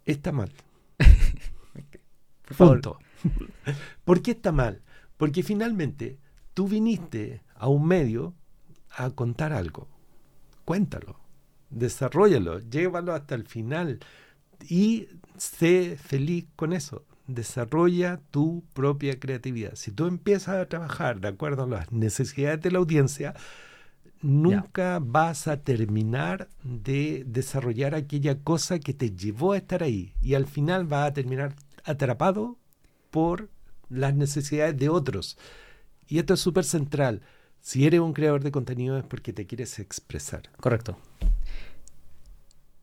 Está 0.04 0.32
mal. 0.32 0.52
Por. 2.56 2.80
Punto. 2.82 2.98
¿Por 4.04 4.22
qué 4.22 4.32
está 4.32 4.52
mal? 4.52 4.82
Porque 5.16 5.42
finalmente 5.42 6.18
tú 6.54 6.68
viniste 6.68 7.42
a 7.54 7.68
un 7.68 7.86
medio 7.86 8.34
a 8.90 9.10
contar 9.10 9.52
algo. 9.52 9.88
Cuéntalo, 10.64 11.18
desarrollalo, 11.70 12.60
llévalo 12.60 13.14
hasta 13.14 13.34
el 13.34 13.46
final 13.46 14.00
y 14.68 15.08
sé 15.36 15.96
feliz 15.96 16.46
con 16.56 16.72
eso. 16.72 17.04
Desarrolla 17.34 18.20
tu 18.30 18.64
propia 18.72 19.20
creatividad. 19.20 19.74
Si 19.76 19.92
tú 19.92 20.06
empiezas 20.06 20.56
a 20.56 20.66
trabajar 20.68 21.20
de 21.20 21.28
acuerdo 21.28 21.62
a 21.62 21.68
las 21.68 21.92
necesidades 21.92 22.60
de 22.60 22.72
la 22.72 22.78
audiencia, 22.78 23.34
nunca 24.20 24.98
vas 25.00 25.46
a 25.46 25.62
terminar 25.62 26.48
de 26.64 27.22
desarrollar 27.26 27.94
aquella 27.94 28.38
cosa 28.40 28.80
que 28.80 28.94
te 28.94 29.10
llevó 29.12 29.52
a 29.52 29.58
estar 29.58 29.82
ahí. 29.84 30.12
Y 30.20 30.34
al 30.34 30.46
final 30.46 30.86
vas 30.86 31.08
a 31.08 31.12
terminar 31.12 31.54
atrapado 31.84 32.56
por 33.10 33.48
las 33.88 34.14
necesidades 34.14 34.76
de 34.76 34.88
otros. 34.88 35.38
Y 36.08 36.18
esto 36.18 36.34
es 36.34 36.40
súper 36.40 36.64
central. 36.64 37.22
Si 37.60 37.86
eres 37.86 38.00
un 38.00 38.12
creador 38.12 38.42
de 38.42 38.50
contenido 38.50 38.98
es 38.98 39.04
porque 39.04 39.32
te 39.32 39.46
quieres 39.46 39.78
expresar. 39.78 40.42
Correcto. 40.58 40.98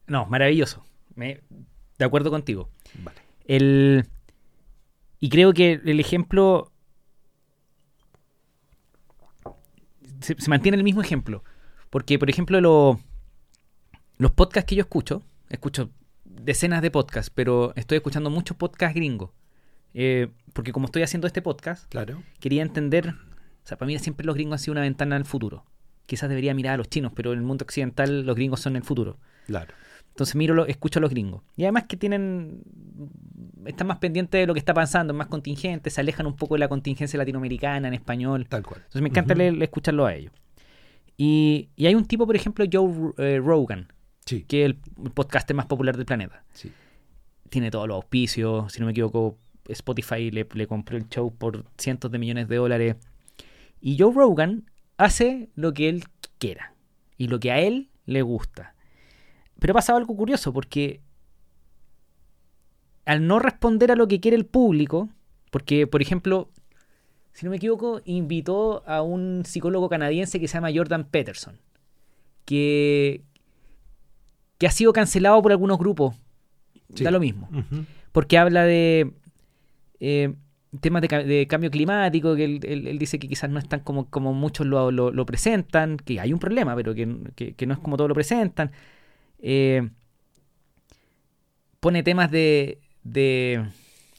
No, 0.08 0.26
maravilloso. 0.28 0.86
Me- 1.16 1.42
de 1.98 2.06
acuerdo 2.06 2.30
contigo. 2.30 2.70
Vale. 3.04 3.18
El, 3.46 4.08
y 5.20 5.30
creo 5.30 5.54
que 5.54 5.82
el 5.84 6.00
ejemplo 6.00 6.72
se, 10.22 10.36
se 10.40 10.50
mantiene 10.50 10.78
el 10.78 10.84
mismo 10.84 11.02
ejemplo. 11.02 11.44
Porque, 11.90 12.20
por 12.20 12.30
ejemplo, 12.30 12.60
lo- 12.62 13.00
los 14.18 14.32
podcasts 14.32 14.68
que 14.68 14.76
yo 14.76 14.82
escucho, 14.82 15.24
escucho 15.50 15.90
decenas 16.26 16.82
de 16.82 16.92
podcasts, 16.92 17.32
pero 17.34 17.74
estoy 17.76 17.98
escuchando 17.98 18.30
muchos 18.30 18.58
podcasts 18.58 18.96
gringos. 18.96 19.32
Eh, 19.94 20.28
porque 20.54 20.72
como 20.74 20.86
estoy 20.86 21.04
haciendo 21.04 21.28
este 21.28 21.42
podcast, 21.42 21.88
Claro. 21.90 22.22
quería 22.40 22.62
entender, 22.62 23.10
o 23.10 23.68
sea, 23.68 23.78
para 23.78 23.88
mí 23.88 23.98
siempre 24.00 24.26
los 24.26 24.36
gringos 24.36 24.54
han 24.56 24.60
sido 24.60 24.74
una 24.74 24.82
ventana 24.82 25.16
al 25.16 25.26
futuro. 25.26 25.66
Quizás 26.06 26.30
debería 26.30 26.54
mirar 26.54 26.76
a 26.76 26.78
los 26.78 26.90
chinos, 26.90 27.12
pero 27.16 27.34
en 27.34 27.40
el 27.40 27.46
mundo 27.46 27.64
occidental 27.64 28.26
los 28.26 28.36
gringos 28.36 28.60
son 28.60 28.76
el 28.76 28.84
futuro. 28.84 29.18
Claro. 29.48 29.74
Entonces 30.18 30.36
miro, 30.36 30.56
lo, 30.56 30.66
escucho 30.66 30.98
a 30.98 31.02
los 31.02 31.12
gringos. 31.12 31.44
Y 31.56 31.62
además 31.64 31.84
que 31.88 31.96
tienen. 31.96 32.64
Están 33.66 33.86
más 33.86 33.98
pendientes 34.00 34.40
de 34.42 34.48
lo 34.48 34.54
que 34.56 34.60
está 34.60 34.74
pasando, 34.74 35.14
más 35.14 35.28
contingentes, 35.28 35.94
se 35.94 36.02
alejan 36.02 36.26
un 36.26 36.36
poco 36.36 36.56
de 36.56 36.60
la 36.60 36.68
contingencia 36.68 37.18
latinoamericana 37.20 37.88
en 37.88 37.94
español. 37.94 38.48
Tal 38.50 38.64
cual. 38.64 38.80
Entonces 38.80 39.02
me 39.04 39.10
encanta 39.10 39.36
leer- 39.36 39.62
escucharlo 39.62 40.08
a 40.08 40.16
ellos. 40.16 40.34
Y, 41.18 41.70
y 41.76 41.86
hay 41.86 41.94
un 41.94 42.06
tipo, 42.06 42.26
por 42.26 42.36
ejemplo, 42.36 42.66
Joe 42.72 43.14
eh, 43.18 43.40
Rogan, 43.44 43.92
Sí. 44.26 44.44
que 44.48 44.62
es 44.64 44.66
el, 44.72 44.80
el 45.06 45.12
podcaster 45.12 45.56
más 45.56 45.68
popular 45.68 45.96
del 45.96 46.06
planeta. 46.06 46.44
sí. 46.54 46.72
Tiene 47.50 47.70
todos 47.72 47.88
los 47.88 47.96
auspicios, 47.96 48.74
si 48.74 48.80
no 48.82 48.88
me 48.88 48.92
equivoco, 48.92 49.38
Spotify 49.70 50.32
le, 50.32 50.46
le 50.54 50.68
compró 50.68 50.98
el 50.98 51.08
show 51.08 51.32
por 51.34 51.64
cientos 51.78 52.12
de 52.12 52.18
millones 52.20 52.48
de 52.50 52.56
dólares. 52.58 52.96
Y 53.80 53.98
Joe 54.00 54.12
Rogan 54.14 54.66
hace 54.98 55.50
lo 55.56 55.74
que 55.74 55.88
él 55.90 56.04
quiera 56.40 56.74
y 57.18 57.28
lo 57.28 57.40
que 57.40 57.52
a 57.52 57.60
él 57.62 57.90
le 58.06 58.22
gusta. 58.24 58.74
Pero 59.60 59.72
ha 59.72 59.76
pasado 59.76 59.98
algo 59.98 60.16
curioso 60.16 60.54
porque 60.54 61.02
al 63.06 63.26
no 63.28 63.40
responder 63.40 63.92
a 63.92 63.96
lo 63.96 64.08
que 64.08 64.20
quiere 64.20 64.36
el 64.38 64.46
público, 64.46 65.10
porque 65.52 65.88
por 65.88 66.02
ejemplo, 66.02 66.50
si 67.34 67.46
no 67.46 67.52
me 67.52 67.58
equivoco, 67.58 68.02
invitó 68.06 68.84
a 68.88 69.02
un 69.02 69.44
psicólogo 69.46 69.90
canadiense 69.90 70.40
que 70.40 70.48
se 70.48 70.56
llama 70.56 70.70
Jordan 70.74 71.06
Peterson, 71.06 71.58
que, 72.46 73.22
que 74.58 74.68
ha 74.68 74.72
sido 74.72 74.92
cancelado 74.94 75.42
por 75.42 75.52
algunos 75.52 75.78
grupos. 75.78 76.16
Sí. 76.94 77.04
Da 77.04 77.12
lo 77.12 77.20
mismo 77.20 77.50
porque 78.14 78.38
habla 78.38 78.64
de 78.64 79.12
eh, 80.00 80.34
temas 80.80 81.02
de, 81.04 81.08
ca- 81.08 81.24
de 81.24 81.46
cambio 81.48 81.70
climático, 81.70 82.36
que 82.36 82.46
él, 82.46 82.60
él- 82.64 82.88
él 82.88 82.98
dice 82.98 83.20
que 83.20 83.28
quizás 83.28 83.50
no 83.50 83.60
es 83.60 83.68
tan 83.68 83.82
como, 83.82 84.10
como 84.10 84.34
muchos 84.34 84.66
lo, 84.66 84.90
lo- 84.90 85.12
lo 85.12 85.26
presentan, 85.26 85.98
que 85.98 86.20
hay 86.20 86.34
un 86.34 86.40
problema, 86.40 86.76
pero 86.76 86.96
que, 86.96 87.16
que- 87.36 87.54
que 87.54 87.66
no 87.68 87.74
es 87.74 87.80
como 87.80 87.96
todos 87.98 88.08
lo 88.08 88.16
presentan. 88.16 88.72
Eh, 89.40 89.90
pone 91.80 92.04
temas 92.04 92.32
de, 92.32 92.80
de... 93.04 93.66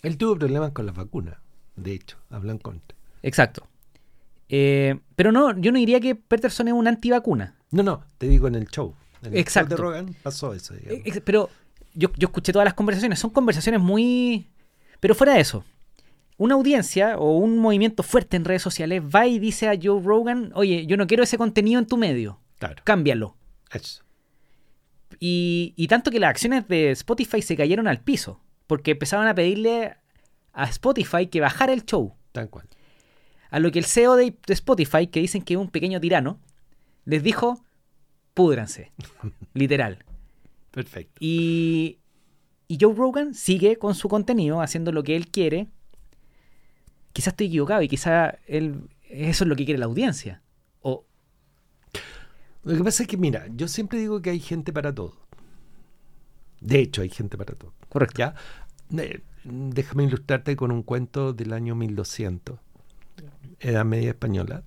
Él 0.03 0.17
tuvo 0.17 0.37
problemas 0.39 0.73
con 0.73 0.87
las 0.87 0.95
vacunas, 0.95 1.37
de 1.77 1.93
hecho, 1.95 2.19
hablan 2.31 2.59
contra. 2.59 2.97
Exacto. 3.23 3.67
Eh, 4.49 4.99
pero 5.17 5.33
no, 5.33 5.59
yo 5.59 5.73
no 5.73 5.79
diría 5.79 6.01
que 6.01 6.15
Peterson 6.15 6.69
es 6.69 6.75
un 6.75 6.89
antivacuna. 6.89 7.57
No, 7.71 7.83
no, 7.83 8.05
te 8.17 8.29
digo 8.29 8.49
en 8.49 8.55
el 8.55 8.67
show. 8.69 8.95
En 9.23 9.33
el 9.35 9.39
Exacto. 9.41 9.77
show 9.77 9.77
de 9.77 9.83
Rogan 9.83 10.17
pasó 10.23 10.55
eso, 10.55 10.75
digamos. 10.75 11.07
Eh, 11.07 11.21
Pero 11.21 11.51
yo, 11.95 12.11
yo 12.17 12.29
escuché 12.29 12.53
todas 12.53 12.65
las 12.65 12.75
conversaciones. 12.75 13.19
Son 13.19 13.31
conversaciones 13.31 13.81
muy... 13.81 14.49
Pero 15.01 15.15
fuera 15.15 15.35
de 15.35 15.41
eso. 15.41 15.65
Una 16.39 16.55
audiencia 16.55 17.19
o 17.19 17.37
un 17.37 17.59
movimiento 17.59 18.03
fuerte 18.03 18.37
en 18.37 18.45
redes 18.45 18.63
sociales 18.63 19.03
va 19.03 19.27
y 19.27 19.39
dice 19.39 19.69
a 19.69 19.77
Joe 19.81 20.01
Rogan, 20.03 20.53
oye, 20.55 20.87
yo 20.87 20.97
no 20.97 21.07
quiero 21.07 21.25
ese 21.25 21.37
contenido 21.37 21.81
en 21.81 21.87
tu 21.87 21.97
medio. 21.97 22.41
Claro. 22.59 22.81
Cámbialo. 22.85 23.37
Eso. 23.73 24.03
Y, 25.21 25.75
y 25.77 25.89
tanto 25.89 26.11
que 26.11 26.21
las 26.21 26.31
acciones 26.31 26.69
de 26.69 26.91
Spotify 26.93 27.43
se 27.43 27.57
cayeron 27.57 27.89
al 27.89 28.01
piso. 28.01 28.41
Porque 28.67 28.93
empezaban 28.93 29.29
a 29.29 29.35
pedirle 29.35 29.97
a 30.53 30.65
Spotify 30.65 31.27
que 31.27 31.41
bajara 31.41 31.73
el 31.73 31.85
show. 31.85 32.15
Tal 32.33 32.51
cual. 32.51 32.69
A 33.51 33.61
lo 33.61 33.71
que 33.73 33.79
el 33.79 33.87
CEO 33.87 34.17
de, 34.17 34.37
de 34.47 34.55
Spotify, 34.55 35.07
que 35.07 35.21
dicen 35.21 35.43
que 35.43 35.55
es 35.55 35.61
un 35.61 35.71
pequeño 35.71 36.01
tirano, 36.01 36.39
les 37.05 37.23
dijo, 37.23 37.65
púdranse, 38.35 38.93
literal. 39.55 40.05
Perfecto. 40.71 41.17
Y, 41.19 41.99
y 42.69 42.79
Joe 42.81 42.95
Rogan 42.95 43.35
sigue 43.35 43.77
con 43.77 43.95
su 43.95 44.09
contenido, 44.09 44.61
haciendo 44.61 44.93
lo 44.93 45.03
que 45.03 45.17
él 45.17 45.29
quiere. 45.29 45.69
Quizás 47.13 47.33
estoy 47.33 47.47
equivocado 47.47 47.83
y 47.83 47.89
quizás 47.89 48.35
él, 48.47 48.91
eso 49.09 49.45
es 49.45 49.49
lo 49.49 49.57
que 49.57 49.65
quiere 49.65 49.79
la 49.79 49.87
audiencia. 49.87 50.43
Lo 52.65 52.77
que 52.77 52.85
pasa 52.85 53.03
es 53.03 53.09
que, 53.09 53.17
mira, 53.17 53.47
yo 53.55 53.67
siempre 53.69 53.99
digo 53.99 54.21
que 54.23 54.31
hay 54.31 54.41
gente 54.41 54.73
para 54.73 54.95
todo. 54.95 55.15
De 56.61 56.81
hecho, 56.81 57.03
hay 57.03 57.09
gente 57.11 57.37
para 57.39 57.55
todo. 57.55 57.73
correcto. 57.89 58.19
¿Ya? 58.19 58.35
Eh, 58.99 59.21
déjame 59.45 60.05
ilustrarte 60.05 60.57
con 60.57 60.73
un 60.73 60.83
cuento 60.83 61.33
del 61.33 61.53
año 61.53 61.75
1200, 61.75 62.59
Edad 63.61 63.85
Media 63.85 64.11
Española. 64.11 64.65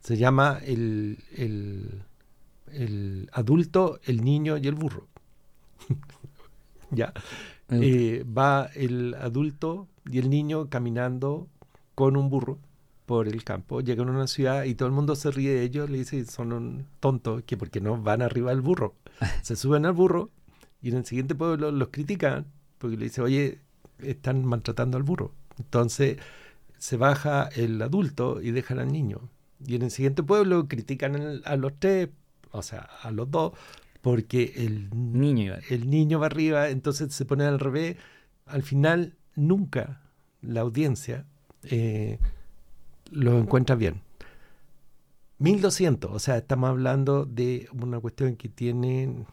Se 0.00 0.16
llama 0.16 0.60
el, 0.64 1.18
el- 1.36 2.02
el 2.72 3.30
adulto, 3.32 4.00
el 4.04 4.24
niño 4.24 4.56
y 4.58 4.68
el 4.68 4.74
burro. 4.74 5.08
¿Ya? 6.90 7.12
Eh, 7.70 8.24
va 8.26 8.66
el 8.74 9.14
adulto 9.14 9.88
y 10.10 10.18
el 10.18 10.30
niño 10.30 10.68
caminando 10.70 11.48
con 11.94 12.16
un 12.16 12.30
burro 12.30 12.58
por 13.06 13.28
el 13.28 13.44
campo, 13.44 13.80
llegan 13.80 14.08
a 14.08 14.12
una 14.12 14.26
ciudad 14.26 14.64
y 14.64 14.74
todo 14.74 14.88
el 14.88 14.94
mundo 14.94 15.14
se 15.16 15.30
ríe 15.30 15.50
de 15.54 15.62
ellos, 15.62 15.88
le 15.88 15.98
dice 15.98 16.24
son 16.26 16.52
un 16.52 16.86
tontos, 17.00 17.42
que 17.44 17.56
porque 17.56 17.80
no 17.80 18.00
van 18.02 18.20
arriba 18.22 18.50
del 18.50 18.60
burro. 18.60 18.94
Se 19.42 19.56
suben 19.56 19.86
al 19.86 19.92
burro 19.94 20.30
y 20.82 20.90
en 20.90 20.96
el 20.98 21.06
siguiente 21.06 21.34
pueblo 21.34 21.70
los 21.70 21.88
critican 21.88 22.46
porque 22.78 22.96
le 22.96 23.04
dice, 23.04 23.22
oye, 23.22 23.60
están 24.00 24.44
maltratando 24.44 24.96
al 24.98 25.02
burro. 25.04 25.32
Entonces 25.58 26.18
se 26.78 26.96
baja 26.98 27.48
el 27.56 27.80
adulto 27.80 28.42
y 28.42 28.50
dejan 28.50 28.78
al 28.78 28.92
niño. 28.92 29.30
Y 29.66 29.76
en 29.76 29.82
el 29.82 29.90
siguiente 29.90 30.22
pueblo 30.22 30.68
critican 30.68 31.16
al- 31.16 31.42
a 31.46 31.56
los 31.56 31.72
tres, 31.78 32.10
o 32.50 32.60
sea, 32.62 32.80
a 33.02 33.10
los 33.10 33.30
dos, 33.30 33.52
porque 34.02 34.52
el 34.56 34.90
Niño 34.92 35.44
iba. 35.44 35.58
el 35.70 35.88
niño 35.90 36.20
va 36.20 36.26
arriba, 36.26 36.68
entonces 36.68 37.14
se 37.14 37.24
pone 37.24 37.44
al 37.44 37.58
revés. 37.58 37.96
Al 38.44 38.62
final, 38.62 39.16
nunca 39.34 40.02
la 40.42 40.60
audiencia 40.60 41.24
eh, 41.64 42.18
lo 43.10 43.38
encuentra 43.38 43.76
bien. 43.76 44.02
1200, 45.38 46.10
o 46.12 46.18
sea, 46.18 46.38
estamos 46.38 46.70
hablando 46.70 47.26
de 47.26 47.68
una 47.72 48.00
cuestión 48.00 48.36
que 48.36 48.48
tiene 48.48 49.26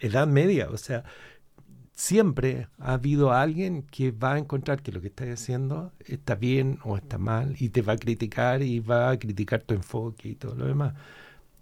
edad 0.00 0.26
media, 0.26 0.68
o 0.70 0.76
sea, 0.76 1.04
siempre 2.00 2.68
ha 2.78 2.94
habido 2.94 3.32
alguien 3.32 3.82
que 3.82 4.10
va 4.10 4.34
a 4.34 4.38
encontrar 4.38 4.82
que 4.82 4.90
lo 4.90 5.00
que 5.00 5.08
estás 5.08 5.28
haciendo 5.28 5.92
está 6.00 6.34
bien 6.34 6.78
o 6.82 6.96
está 6.96 7.18
mal 7.18 7.54
y 7.58 7.68
te 7.68 7.82
va 7.82 7.92
a 7.92 7.96
criticar 7.98 8.62
y 8.62 8.80
va 8.80 9.10
a 9.10 9.18
criticar 9.18 9.62
tu 9.62 9.74
enfoque 9.74 10.30
y 10.30 10.34
todo 10.34 10.54
lo 10.54 10.66
demás. 10.66 10.94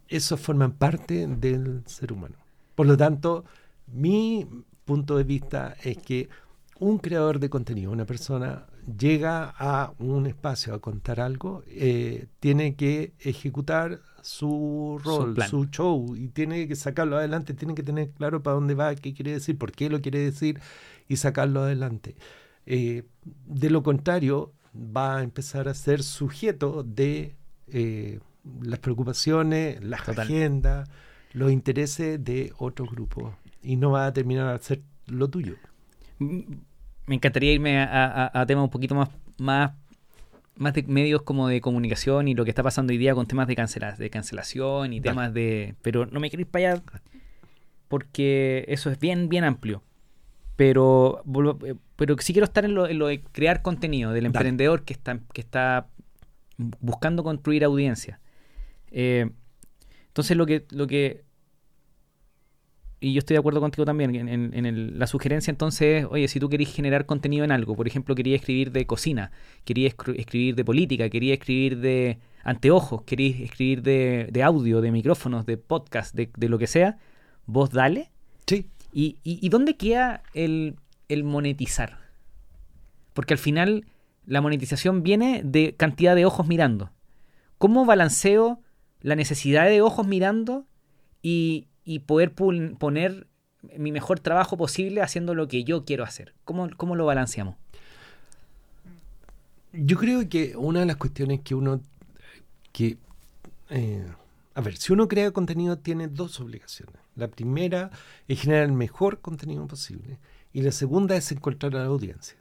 Eso 0.06 0.36
forma 0.36 0.72
parte 0.72 1.26
del 1.26 1.82
ser 1.86 2.12
humano. 2.12 2.36
Por 2.76 2.86
lo 2.86 2.96
tanto, 2.96 3.44
mi 3.88 4.46
punto 4.84 5.16
de 5.16 5.24
vista 5.24 5.76
es 5.82 5.98
que 5.98 6.28
un 6.80 6.98
creador 6.98 7.40
de 7.40 7.50
contenido, 7.50 7.90
una 7.90 8.04
persona, 8.04 8.66
llega 8.98 9.54
a 9.58 9.92
un 9.98 10.26
espacio 10.26 10.74
a 10.74 10.80
contar 10.80 11.20
algo, 11.20 11.62
eh, 11.66 12.26
tiene 12.40 12.76
que 12.76 13.12
ejecutar 13.20 14.00
su 14.22 15.00
rol, 15.04 15.36
su 15.48 15.66
show, 15.66 16.14
y 16.16 16.28
tiene 16.28 16.68
que 16.68 16.76
sacarlo 16.76 17.16
adelante, 17.16 17.54
tiene 17.54 17.74
que 17.74 17.82
tener 17.82 18.10
claro 18.10 18.42
para 18.42 18.54
dónde 18.54 18.74
va, 18.74 18.94
qué 18.94 19.14
quiere 19.14 19.32
decir, 19.32 19.58
por 19.58 19.72
qué 19.72 19.88
lo 19.88 20.00
quiere 20.00 20.20
decir, 20.20 20.60
y 21.08 21.16
sacarlo 21.16 21.62
adelante. 21.62 22.16
Eh, 22.66 23.04
de 23.46 23.70
lo 23.70 23.82
contrario, 23.82 24.52
va 24.74 25.18
a 25.18 25.22
empezar 25.22 25.68
a 25.68 25.74
ser 25.74 26.02
sujeto 26.02 26.82
de 26.84 27.36
eh, 27.68 28.20
las 28.62 28.78
preocupaciones, 28.78 29.82
las 29.82 30.04
Total. 30.04 30.26
agendas, 30.26 30.88
los 31.32 31.50
intereses 31.50 32.22
de 32.22 32.52
otro 32.58 32.86
grupo, 32.86 33.34
y 33.62 33.76
no 33.76 33.90
va 33.90 34.06
a 34.06 34.12
terminar 34.12 34.48
a 34.48 34.58
ser 34.58 34.82
lo 35.06 35.28
tuyo. 35.28 35.56
Me 37.08 37.16
encantaría 37.16 37.52
irme 37.52 37.80
a, 37.80 37.84
a- 38.30 38.40
a 38.40 38.46
temas 38.46 38.62
un 38.64 38.70
poquito 38.70 38.94
más, 38.94 39.08
más, 39.38 39.72
más 40.56 40.74
de 40.74 40.82
medios 40.84 41.22
como 41.22 41.48
de 41.48 41.60
comunicación 41.60 42.28
y 42.28 42.34
lo 42.34 42.44
que 42.44 42.50
está 42.50 42.62
pasando 42.62 42.92
hoy 42.92 42.98
día 42.98 43.14
con 43.14 43.26
temas 43.26 43.48
de, 43.48 43.56
cancela, 43.56 43.92
de 43.92 44.10
cancelación 44.10 44.92
y 44.92 45.00
Dale. 45.00 45.10
temas 45.10 45.34
de... 45.34 45.74
Pero 45.82 46.06
no 46.06 46.20
me 46.20 46.28
quiero 46.30 46.42
ir 46.42 46.46
para 46.46 46.72
allá 46.74 46.82
porque 47.88 48.64
eso 48.68 48.90
es 48.90 48.98
bien, 49.00 49.28
bien 49.28 49.44
amplio. 49.44 49.82
Pero, 50.56 51.22
eh, 51.64 51.74
pero 51.96 52.16
sí 52.18 52.32
quiero 52.32 52.44
estar 52.44 52.64
en 52.64 52.74
lo, 52.74 52.86
en 52.88 52.98
lo 52.98 53.06
de 53.06 53.22
crear 53.22 53.62
contenido, 53.62 54.10
del 54.12 54.24
Dale. 54.24 54.26
emprendedor 54.38 54.84
que 54.84 54.92
está, 54.92 55.18
que 55.32 55.40
está 55.40 55.86
buscando 56.80 57.22
construir 57.22 57.64
audiencia. 57.64 58.20
Eh, 58.90 59.30
entonces 60.08 60.36
lo 60.36 60.44
que, 60.46 60.66
lo 60.70 60.86
que 60.88 61.22
y 63.00 63.12
yo 63.12 63.20
estoy 63.20 63.34
de 63.34 63.38
acuerdo 63.38 63.60
contigo 63.60 63.84
también 63.84 64.14
en, 64.14 64.28
en- 64.28 64.54
en 64.54 64.66
el- 64.66 64.98
la 64.98 65.06
sugerencia 65.06 65.50
entonces 65.50 66.02
es, 66.04 66.08
oye, 66.10 66.26
si 66.28 66.40
tú 66.40 66.48
querés 66.48 66.72
generar 66.74 67.06
contenido 67.06 67.44
en 67.44 67.52
algo, 67.52 67.76
por 67.76 67.86
ejemplo, 67.86 68.14
quería 68.14 68.36
escribir 68.36 68.72
de 68.72 68.86
cocina, 68.86 69.30
quería 69.64 69.88
escri- 69.90 70.18
escribir 70.18 70.54
de 70.56 70.64
política, 70.64 71.08
quería 71.08 71.34
escribir 71.34 71.78
de 71.78 72.18
anteojos, 72.44 73.02
quería 73.02 73.44
escribir 73.44 73.82
de, 73.82 74.28
de 74.32 74.42
audio, 74.42 74.80
de 74.80 74.90
micrófonos, 74.90 75.46
de 75.46 75.56
podcast, 75.58 76.14
de, 76.14 76.30
de 76.36 76.48
lo 76.48 76.58
que 76.58 76.66
sea, 76.66 76.98
vos 77.46 77.70
dale. 77.70 78.10
Sí, 78.46 78.66
¿Y, 78.92 79.18
y, 79.22 79.38
y 79.44 79.48
dónde 79.50 79.76
queda 79.76 80.22
el, 80.34 80.76
el 81.08 81.22
monetizar? 81.24 81.98
Porque 83.12 83.34
al 83.34 83.38
final 83.38 83.84
la 84.26 84.40
monetización 84.40 85.02
viene 85.02 85.42
de 85.44 85.74
cantidad 85.76 86.14
de 86.16 86.24
ojos 86.24 86.46
mirando. 86.46 86.90
¿Cómo 87.58 87.84
balanceo 87.84 88.60
la 89.00 89.14
necesidad 89.16 89.66
de 89.66 89.82
ojos 89.82 90.06
mirando 90.06 90.66
y, 91.22 91.68
y 91.88 92.00
poder 92.00 92.34
poner 92.34 93.26
mi 93.78 93.92
mejor 93.92 94.20
trabajo 94.20 94.58
posible 94.58 95.00
haciendo 95.00 95.34
lo 95.34 95.48
que 95.48 95.64
yo 95.64 95.86
quiero 95.86 96.04
hacer? 96.04 96.34
¿Cómo, 96.44 96.68
cómo 96.76 96.96
lo 96.96 97.06
balanceamos? 97.06 97.56
Yo 99.72 99.96
creo 99.96 100.28
que 100.28 100.54
una 100.54 100.80
de 100.80 100.86
las 100.86 100.96
cuestiones 100.96 101.40
que 101.40 101.54
uno 101.54 101.80
que 102.72 102.98
eh, 103.70 104.06
a 104.54 104.60
ver, 104.60 104.76
si 104.76 104.92
uno 104.92 105.08
crea 105.08 105.30
contenido 105.30 105.78
tiene 105.78 106.08
dos 106.08 106.40
obligaciones. 106.40 106.96
La 107.16 107.28
primera 107.28 107.90
es 108.26 108.42
generar 108.42 108.64
el 108.64 108.72
mejor 108.72 109.20
contenido 109.20 109.66
posible 109.66 110.18
y 110.52 110.60
la 110.60 110.72
segunda 110.72 111.16
es 111.16 111.32
encontrar 111.32 111.74
a 111.74 111.78
la 111.78 111.86
audiencia. 111.86 112.36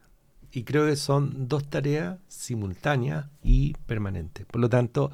Y 0.51 0.63
creo 0.63 0.87
que 0.87 0.97
son 0.97 1.47
dos 1.47 1.69
tareas 1.69 2.19
simultáneas 2.27 3.27
y 3.43 3.75
permanentes. 3.85 4.45
Por 4.45 4.59
lo 4.59 4.67
tanto, 4.67 5.09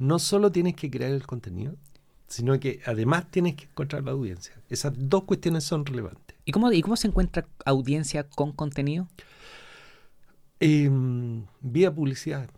no 0.00 0.18
solo 0.18 0.50
tienes 0.50 0.74
que 0.74 0.90
crear 0.90 1.12
el 1.12 1.24
contenido, 1.26 1.76
sino 2.26 2.58
que 2.58 2.80
además 2.86 3.30
tienes 3.30 3.56
que 3.56 3.64
encontrar 3.64 4.04
la 4.04 4.12
audiencia. 4.12 4.54
Esas 4.68 4.92
dos 4.96 5.24
cuestiones 5.24 5.64
son 5.64 5.86
relevantes. 5.86 6.36
¿Y 6.44 6.52
cómo, 6.52 6.72
¿Y 6.72 6.82
cómo 6.82 6.96
se 6.96 7.08
encuentra 7.08 7.46
audiencia 7.64 8.28
con 8.28 8.52
contenido? 8.52 9.08
Eh, 10.58 10.90
vía 11.60 11.94
publicidad. 11.94 12.48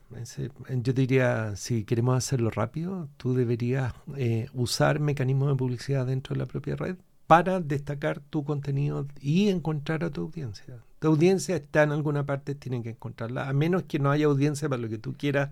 Yo 0.68 0.92
diría, 0.92 1.56
si 1.56 1.84
queremos 1.84 2.16
hacerlo 2.16 2.50
rápido, 2.50 3.08
tú 3.16 3.34
deberías 3.34 3.92
eh, 4.16 4.48
usar 4.54 5.00
mecanismos 5.00 5.48
de 5.48 5.56
publicidad 5.56 6.06
dentro 6.06 6.34
de 6.34 6.38
la 6.38 6.46
propia 6.46 6.76
red 6.76 6.96
para 7.26 7.60
destacar 7.60 8.20
tu 8.20 8.44
contenido 8.44 9.06
y 9.20 9.48
encontrar 9.48 10.04
a 10.04 10.10
tu 10.10 10.22
audiencia. 10.22 10.82
Tu 11.00 11.08
audiencia 11.08 11.56
está 11.56 11.82
en 11.82 11.92
alguna 11.92 12.24
parte, 12.24 12.54
tienen 12.54 12.82
que 12.82 12.90
encontrarla, 12.90 13.48
a 13.48 13.52
menos 13.52 13.82
que 13.84 13.98
no 13.98 14.10
haya 14.10 14.26
audiencia 14.26 14.68
para 14.68 14.80
lo 14.80 14.88
que 14.88 14.98
tú 14.98 15.14
quieras 15.14 15.50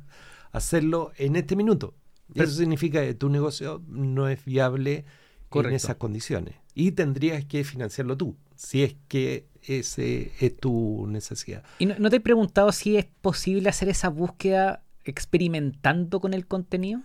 hacerlo 0.52 1.12
en 1.16 1.36
este 1.36 1.56
minuto. 1.56 1.94
Pero- 2.32 2.44
Eso 2.48 2.56
significa 2.58 3.00
que 3.02 3.14
tu 3.14 3.28
negocio 3.28 3.82
no 3.88 4.28
es 4.28 4.44
viable 4.44 5.04
Correcto. 5.48 5.68
en 5.70 5.74
esas 5.76 5.96
condiciones 5.96 6.54
y 6.74 6.92
tendrías 6.92 7.44
que 7.44 7.62
financiarlo 7.64 8.16
tú, 8.16 8.36
si 8.56 8.82
es 8.82 8.96
que 9.08 9.46
ese 9.62 10.32
es 10.40 10.56
tu 10.56 11.06
necesidad. 11.08 11.62
¿Y 11.78 11.86
no, 11.86 11.94
no 11.98 12.10
te 12.10 12.16
he 12.16 12.20
preguntado 12.20 12.70
si 12.72 12.96
es 12.96 13.06
posible 13.20 13.68
hacer 13.68 13.88
esa 13.88 14.08
búsqueda 14.10 14.82
experimentando 15.04 16.20
con 16.20 16.34
el 16.34 16.46
contenido? 16.46 17.00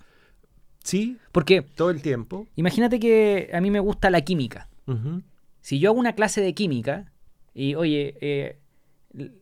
Sí, 0.84 1.18
Porque 1.32 1.62
todo 1.62 1.90
el 1.92 2.02
tiempo. 2.02 2.48
imagínate 2.56 3.00
que 3.00 3.50
a 3.54 3.62
mí 3.62 3.70
me 3.70 3.80
gusta 3.80 4.10
la 4.10 4.22
química. 4.22 4.68
Si 5.62 5.80
yo 5.80 5.92
hago 5.92 6.00
una 6.00 6.14
clase 6.16 6.42
de 6.42 6.54
química 6.54 7.12
y, 7.54 7.76
oye, 7.76 8.16
eh, 8.20 8.58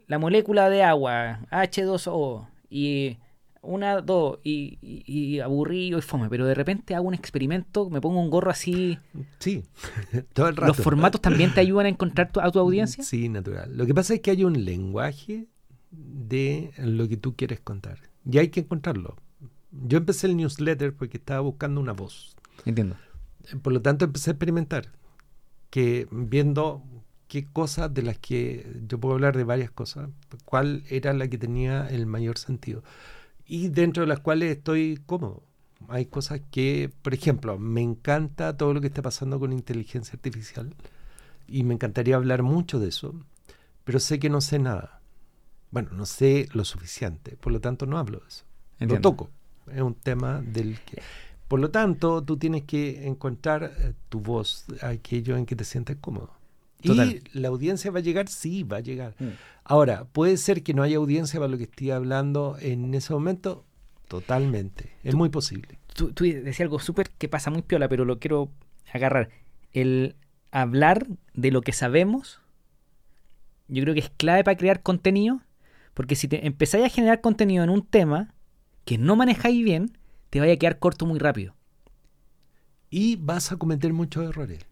la 0.08 0.20
molécula 0.20 0.70
de 0.70 0.84
agua, 0.84 1.40
H2O, 1.50 2.48
y 2.70 3.18
una, 3.62 4.01
dos, 4.01 4.39
y, 4.43 4.78
y- 4.82 5.03
y 5.05 5.39
aburrido 5.39 5.99
y 5.99 6.01
fome, 6.01 6.30
pero 6.30 6.45
de 6.45 6.53
repente 6.55 6.95
hago 6.95 7.07
un 7.07 7.14
experimento, 7.14 7.89
me 7.89 7.99
pongo 8.01 8.20
un 8.22 8.30
gorro 8.30 8.51
así. 8.51 8.97
Sí, 9.39 9.64
todo 10.34 10.47
el 10.47 10.55
rato. 10.55 10.68
¿Los 10.74 10.78
formatos 10.84 11.22
también 11.22 11.53
te 11.53 11.60
ayudan 11.62 11.86
a 11.86 11.89
encontrar 11.89 12.32
tu- 12.32 12.39
a 12.39 12.51
tu 12.51 12.60
audiencia? 12.60 13.03
Sí, 13.03 13.30
natural. 13.30 13.76
Lo 13.78 13.86
que 13.86 13.93
pasa 13.93 14.14
es 14.14 14.22
que 14.22 14.32
hay 14.32 14.43
un 14.43 14.64
lenguaje 14.66 15.47
de 15.91 16.72
lo 16.78 17.07
que 17.07 17.18
tú 17.18 17.36
quieres 17.36 17.60
contar. 17.60 17.99
Y 18.30 18.38
hay 18.38 18.49
que 18.49 18.62
encontrarlo. 18.62 19.16
Yo 19.72 19.97
empecé 19.97 20.28
el 20.28 20.38
newsletter 20.38 20.93
porque 20.95 21.18
estaba 21.18 21.41
buscando 21.41 21.80
una 21.82 21.93
voz. 21.93 22.36
Entiendo. 22.66 22.95
Por 23.62 23.74
lo 23.74 23.82
tanto, 23.82 24.05
empecé 24.05 24.30
a 24.32 24.34
experimentar. 24.34 24.89
Que 25.70 26.07
viendo 26.12 26.84
qué 27.28 27.45
cosas 27.45 27.93
de 27.93 28.01
las 28.03 28.18
que 28.18 28.68
yo 28.88 28.99
puedo 28.99 29.14
hablar 29.16 29.38
de 29.38 29.43
varias 29.43 29.70
cosas, 29.70 30.10
cuál 30.45 30.84
era 30.89 31.14
la 31.14 31.28
que 31.28 31.38
tenía 31.38 31.88
el 31.88 32.05
mayor 32.07 32.38
sentido. 32.39 32.84
Y 33.50 33.70
dentro 33.70 34.02
de 34.02 34.08
las 34.08 34.20
cuales 34.20 34.56
estoy 34.56 35.02
cómodo. 35.08 35.41
Hay 35.88 36.06
cosas 36.06 36.39
que, 36.52 36.91
por 37.02 37.16
ejemplo, 37.16 37.58
me 37.58 37.82
encanta 37.82 38.56
todo 38.56 38.76
lo 38.76 38.80
que 38.80 38.88
está 38.88 39.02
pasando 39.02 39.39
con 39.39 39.52
inteligencia 39.52 40.14
artificial 40.14 40.76
y 41.47 41.64
me 41.64 41.74
encantaría 41.74 42.16
hablar 42.16 42.43
mucho 42.43 42.80
de 42.80 42.89
eso, 42.89 43.16
pero 43.86 44.00
sé 44.00 44.20
que 44.20 44.30
no 44.30 44.39
sé 44.39 44.60
nada. 44.60 45.02
Bueno, 45.72 45.89
no 45.93 46.06
sé 46.06 46.47
lo 46.54 46.64
suficiente, 46.64 47.38
por 47.38 47.52
lo 47.52 47.60
tanto 47.60 47.88
no 47.88 47.97
hablo 47.97 48.20
de 48.20 48.28
eso. 48.28 48.45
Entiendo. 48.74 48.95
Lo 48.95 49.02
toco. 49.02 49.30
Es 49.74 49.82
un 49.82 49.95
tema 49.95 50.41
del 50.41 50.80
que... 50.82 51.02
Por 51.47 51.60
lo 51.60 51.72
tanto, 51.72 52.24
tú 52.24 52.38
tienes 52.38 52.66
que 52.66 53.08
encontrar 53.08 53.74
eh, 53.80 53.93
tu 54.10 54.20
voz, 54.20 54.66
aquello 54.84 55.38
en 55.38 55.47
que 55.47 55.56
te 55.56 55.64
sientes 55.64 55.97
cómodo. 56.00 56.39
Total. 56.82 57.10
Y 57.10 57.40
la 57.40 57.50
audiencia 57.50 57.92
va 57.92 58.00
a 58.00 58.02
llegar, 58.02 58.30
sí, 58.30 58.64
va 58.64 58.78
a 58.78 58.82
llegar. 58.82 59.16
Mm. 59.20 59.30
Ahora, 59.64 60.06
puede 60.06 60.38
ser 60.38 60.64
que 60.64 60.74
no 60.74 60.84
haya 60.84 60.98
audiencia 60.98 61.40
para 61.40 61.52
lo 61.52 61.58
que 61.58 61.66
estoy 61.66 61.92
hablando 61.92 62.58
en 62.60 62.94
ese 62.94 63.14
momento, 63.14 63.66
totalmente. 64.08 64.92
Es 65.04 65.16
muy 65.16 65.30
posible. 65.30 65.78
Tú, 65.94 66.12
tú 66.14 66.24
decías 66.24 66.62
algo 66.62 66.80
súper 66.80 67.10
que 67.10 67.28
pasa 67.28 67.52
muy 67.52 67.62
piola, 67.62 67.90
pero 67.90 68.06
lo 68.06 68.20
quiero 68.20 68.50
agarrar. 68.92 69.30
El 69.74 70.16
hablar 70.52 71.08
de 71.34 71.52
lo 71.52 71.62
que 71.62 71.74
sabemos, 71.74 72.42
yo 73.68 73.84
creo 73.84 73.94
que 73.94 74.00
es 74.00 74.10
clave 74.10 74.44
para 74.44 74.58
crear 74.58 74.82
contenido, 74.82 75.42
porque 75.94 76.16
si 76.16 76.28
te 76.28 76.48
empezáis 76.48 76.86
a 76.86 76.90
generar 76.90 77.22
contenido 77.22 77.64
en 77.64 77.70
un 77.70 77.86
tema 77.86 78.34
que 78.86 78.98
no 78.98 79.16
manejáis 79.16 79.64
bien, 79.64 79.98
te 80.30 80.40
vaya 80.40 80.54
a 80.54 80.58
quedar 80.58 80.80
corto 80.80 81.06
muy 81.06 81.20
rápido. 81.20 81.54
Y 82.90 83.18
vas 83.18 83.52
a 83.52 83.58
cometer 83.58 83.94
muchos 83.94 84.28
errores. 84.28 84.66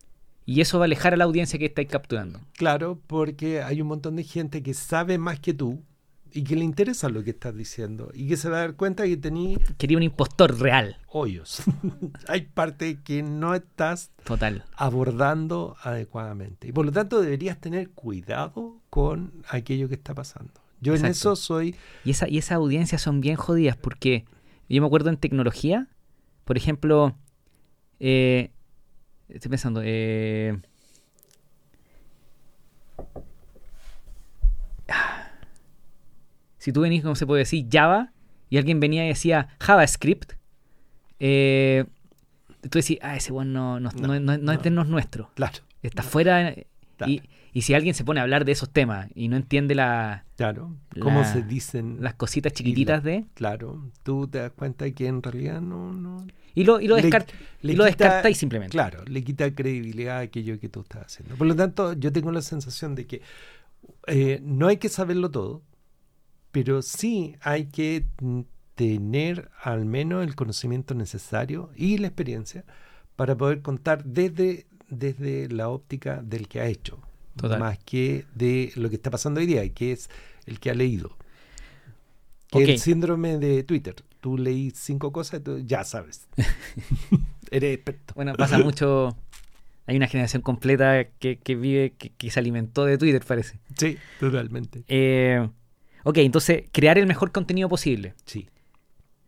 Y 0.47 0.61
eso 0.61 0.79
va 0.79 0.85
a 0.85 0.87
alejar 0.87 1.13
a 1.13 1.17
la 1.17 1.25
audiencia 1.25 1.59
que 1.59 1.65
estáis 1.65 1.89
capturando. 1.89 2.39
Claro, 2.53 3.01
porque 3.05 3.61
hay 3.61 3.81
un 3.81 3.89
montón 3.89 4.15
de 4.15 4.23
gente 4.23 4.63
que 4.63 4.73
sabe 4.73 5.17
más 5.17 5.41
que 5.41 5.53
tú 5.53 5.83
y 6.31 6.43
que 6.45 6.55
le 6.55 6.63
interesa 6.63 7.09
lo 7.09 7.21
que 7.21 7.31
estás 7.31 7.53
diciendo 7.53 8.11
y 8.13 8.29
que 8.29 8.37
se 8.37 8.49
va 8.49 8.57
a 8.57 8.59
dar 8.61 8.75
cuenta 8.75 9.03
que 9.03 9.17
tenés 9.17 9.59
Quería 9.77 9.97
un 9.97 10.03
impostor 10.03 10.57
real. 10.57 10.95
hoyos. 11.09 11.63
hay 12.29 12.41
parte 12.41 12.99
que 13.03 13.23
no 13.23 13.55
estás 13.55 14.11
Total. 14.23 14.63
abordando 14.77 15.75
adecuadamente. 15.83 16.69
Y 16.69 16.71
por 16.71 16.85
lo 16.85 16.93
tanto 16.93 17.19
deberías 17.21 17.59
tener 17.59 17.89
cuidado 17.89 18.79
con 18.89 19.33
aquello 19.49 19.89
que 19.89 19.95
está 19.95 20.15
pasando. 20.15 20.53
Yo 20.79 20.95
en 20.95 21.05
eso 21.07 21.35
soy... 21.35 21.75
Y 22.05 22.11
esa, 22.11 22.29
y 22.29 22.37
esas 22.37 22.53
audiencias 22.53 23.01
son 23.01 23.19
bien 23.19 23.35
jodidas 23.35 23.75
porque 23.75 24.23
yo 24.69 24.79
me 24.81 24.87
acuerdo 24.87 25.09
en 25.09 25.17
tecnología, 25.17 25.89
por 26.45 26.55
ejemplo, 26.55 27.17
eh, 27.99 28.51
estoy 29.30 29.49
pensando, 29.49 29.82
eh, 29.84 30.57
ah, 34.89 35.30
si 36.57 36.71
tú 36.71 36.82
venís, 36.82 37.01
como 37.03 37.15
se 37.15 37.25
puede 37.25 37.39
decir, 37.39 37.67
Java, 37.71 38.11
y 38.49 38.57
alguien 38.57 38.80
venía 38.80 39.05
y 39.05 39.09
decía 39.09 39.49
JavaScript, 39.59 40.34
eh, 41.19 41.86
tú 42.69 42.80
decís, 42.80 42.97
ah, 43.01 43.15
ese 43.15 43.32
one 43.34 43.51
no, 43.51 43.80
no, 43.80 43.89
No, 43.91 44.19
no- 44.19 44.38
no 44.38 44.51
es 44.51 44.61
de 44.61 44.69
los 44.69 44.88
nuestros, 44.88 45.30
Claro, 45.36 45.57
está 45.82 46.03
fuera. 46.03 46.53
Claro. 46.97 47.11
Y, 47.11 47.21
y 47.53 47.61
si 47.63 47.73
alguien 47.73 47.93
se 47.95 48.03
pone 48.03 48.19
a 48.19 48.23
hablar 48.23 48.45
de 48.45 48.51
esos 48.51 48.69
temas 48.69 49.09
y 49.15 49.27
no 49.29 49.35
entiende 49.37 49.73
la- 49.75 50.25
claro. 50.35 50.75
¿Cómo 51.01 51.21
La- 51.21 51.33
se 51.33 51.41
dicen? 51.43 51.97
las 52.01 52.13
cositas 52.15 52.53
chiquititas 52.53 53.03
de... 53.03 53.25
Claro, 53.33 53.89
tú 54.03 54.27
te 54.27 54.39
das 54.39 54.51
cuenta 54.51 54.89
que 54.91 55.07
en 55.07 55.21
realidad 55.23 55.61
no... 55.61 55.91
no 55.93 56.25
Y 56.55 56.63
lo, 56.63 56.79
y 56.81 56.87
lo, 56.87 56.97
Le- 56.97 57.03
descart- 57.09 57.29
le 57.61 57.73
y 57.73 57.75
lo 57.75 57.85
quita- 57.85 58.03
descartáis 58.05 58.37
simplemente. 58.37 58.71
Claro, 58.71 59.03
le 59.05 59.23
quita 59.23 59.53
credibilidad 59.53 60.17
a 60.17 60.21
aquello 60.21 60.59
que 60.59 60.69
tú 60.69 60.81
estás 60.81 61.05
haciendo. 61.07 61.35
Por 61.35 61.47
lo 61.47 61.55
tanto, 61.55 61.93
yo 61.93 62.11
tengo 62.11 62.31
la 62.31 62.41
sensación 62.41 62.95
de 62.95 63.05
que 63.07 63.21
eh, 64.07 64.39
no 64.43 64.67
hay 64.67 64.77
que 64.77 64.89
saberlo 64.89 65.29
todo, 65.31 65.61
pero 66.51 66.81
sí 66.81 67.35
hay 67.41 67.65
que 67.67 68.05
tener 68.75 69.49
al 69.63 69.85
menos 69.85 70.23
el 70.25 70.35
conocimiento 70.35 70.93
necesario 70.93 71.71
y 71.75 71.97
la 71.97 72.07
experiencia 72.07 72.63
para 73.15 73.35
poder 73.35 73.61
contar 73.61 74.03
desde, 74.03 74.67
desde 74.89 75.49
la 75.49 75.69
óptica 75.69 76.21
del 76.21 76.47
que 76.47 76.59
ha 76.61 76.67
hecho, 76.67 76.99
Total. 77.38 77.59
más 77.59 77.77
que 77.79 78.25
de 78.35 78.71
lo 78.75 78.89
que 78.89 78.95
está 78.95 79.09
pasando 79.11 79.39
hoy 79.39 79.45
día, 79.45 79.67
que 79.69 79.91
es 79.93 80.09
el 80.45 80.59
que 80.59 80.69
ha 80.69 80.73
leído. 80.73 81.15
Que 82.49 82.63
el 82.63 82.79
síndrome 82.79 83.38
de 83.38 83.63
Twitter. 83.63 83.95
Tú 84.21 84.38
leí 84.38 84.71
cinco 84.75 85.11
cosas 85.11 85.39
y 85.41 85.43
tú 85.43 85.59
ya 85.59 85.83
sabes. 85.83 86.27
Eres 87.51 87.75
experto. 87.75 88.13
Bueno, 88.15 88.33
pasa 88.35 88.57
mucho. 88.59 89.15
Hay 89.85 89.95
una 89.95 90.07
generación 90.07 90.41
completa 90.41 91.05
que, 91.19 91.38
que 91.38 91.55
vive, 91.55 91.93
que, 91.97 92.09
que 92.09 92.29
se 92.29 92.39
alimentó 92.39 92.83
de 92.85 92.97
Twitter, 92.97 93.23
parece. 93.25 93.59
Sí, 93.77 93.97
totalmente. 94.19 94.83
Eh, 94.89 95.47
ok, 96.03 96.17
entonces, 96.17 96.63
crear 96.73 96.97
el 96.97 97.07
mejor 97.07 97.31
contenido 97.31 97.69
posible. 97.69 98.13
Sí. 98.25 98.49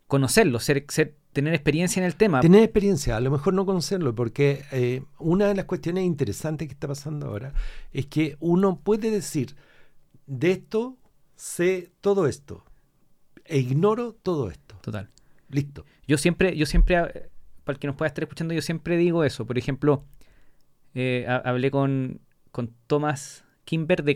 Conocerlo, 0.07 0.59
ser, 0.59 0.85
ser- 0.89 1.15
tener 1.33 1.53
experiencia 1.53 1.99
en 1.99 2.05
el 2.05 2.15
tema. 2.15 2.39
Tener 2.41 2.63
experiencia, 2.63 3.15
a 3.17 3.19
lo 3.19 3.31
mejor 3.31 3.53
no 3.53 3.65
conocerlo, 3.65 4.15
porque 4.15 4.63
eh, 4.71 5.03
una 5.19 5.47
de 5.47 5.55
las 5.55 5.65
cuestiones 5.65 6.03
interesantes 6.05 6.67
que 6.67 6.73
está 6.73 6.87
pasando 6.87 7.27
ahora 7.27 7.53
es 7.91 8.07
que 8.07 8.35
uno 8.39 8.79
puede 8.79 9.11
decir, 9.11 9.55
de 10.25 10.51
esto 10.51 10.97
sé 11.35 11.91
todo 12.01 12.27
esto, 12.27 12.63
e 13.45 13.59
ignoro 13.59 14.13
todo 14.13 14.49
esto. 14.49 14.77
Total. 14.81 15.09
Listo. 15.49 15.85
Yo 16.07 16.17
siempre, 16.17 16.55
yo 16.55 16.65
siempre, 16.65 16.97
eh, 16.97 17.29
para 17.63 17.75
el 17.75 17.79
que 17.79 17.87
nos 17.87 17.95
pueda 17.95 18.07
estar 18.07 18.23
escuchando, 18.23 18.53
yo 18.53 18.61
siempre 18.61 18.97
digo 18.97 19.23
eso. 19.23 19.45
Por 19.45 19.57
ejemplo, 19.57 20.05
eh, 20.93 21.25
ha- 21.27 21.37
hablé 21.37 21.71
con, 21.71 22.21
con 22.51 22.73
Thomas 22.87 23.43
Kimber 23.65 24.03
de 24.03 24.13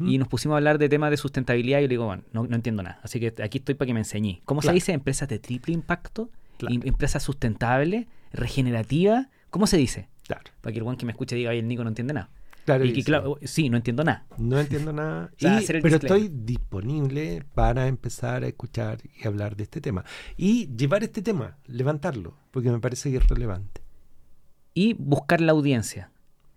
Y 0.00 0.18
nos 0.18 0.28
pusimos 0.28 0.54
a 0.54 0.58
hablar 0.58 0.78
de 0.78 0.88
temas 0.88 1.10
de 1.10 1.16
sustentabilidad 1.16 1.78
y 1.78 1.82
yo 1.82 1.88
le 1.88 1.92
digo, 1.94 2.06
bueno, 2.06 2.22
no, 2.32 2.46
no 2.46 2.54
entiendo 2.54 2.82
nada. 2.82 3.00
Así 3.02 3.18
que 3.18 3.34
aquí 3.42 3.58
estoy 3.58 3.74
para 3.74 3.86
que 3.86 3.94
me 3.94 4.00
enseñé. 4.00 4.42
¿Cómo 4.44 4.60
se 4.60 4.66
Claro. 4.66 4.74
dice? 4.74 4.92
¿Empresas 4.92 5.28
de 5.28 5.38
triple 5.38 5.72
impacto? 5.74 6.30
Claro. 6.58 6.74
Em- 6.74 6.82
¿Empresas 6.84 7.22
sustentables? 7.22 8.06
¿Regenerativas? 8.32 9.28
¿Cómo 9.50 9.66
se 9.66 9.76
dice? 9.78 10.08
Claro. 10.26 10.44
Para 10.60 10.72
que 10.72 10.78
el 10.80 10.86
one 10.86 10.96
que 10.98 11.06
me 11.06 11.12
escuche 11.12 11.34
diga, 11.36 11.50
oye, 11.50 11.60
el 11.60 11.68
Nico 11.68 11.82
no 11.82 11.88
entiende 11.88 12.12
nada. 12.14 12.30
Claro, 12.66 12.84
y 12.84 12.90
que 12.90 12.96
sí. 12.96 13.04
claro, 13.04 13.38
sí, 13.42 13.70
no 13.70 13.78
entiendo 13.78 14.04
nada. 14.04 14.26
No 14.36 14.60
entiendo 14.60 14.92
nada. 14.92 15.30
Y- 15.38 15.66
pero 15.80 15.96
estoy 15.96 16.28
disponible 16.32 17.42
para 17.54 17.86
empezar 17.88 18.44
a 18.44 18.46
escuchar 18.46 18.98
y 19.18 19.26
hablar 19.26 19.56
de 19.56 19.62
este 19.64 19.80
tema. 19.80 20.04
Y 20.36 20.68
llevar 20.76 21.02
este 21.02 21.22
tema, 21.22 21.56
levantarlo, 21.66 22.36
porque 22.50 22.70
me 22.70 22.78
parece 22.78 23.10
que 23.10 23.16
es 23.16 23.26
relevante. 23.28 23.80
Y 24.74 24.92
buscar 24.94 25.40
la 25.40 25.52
audiencia. 25.52 26.10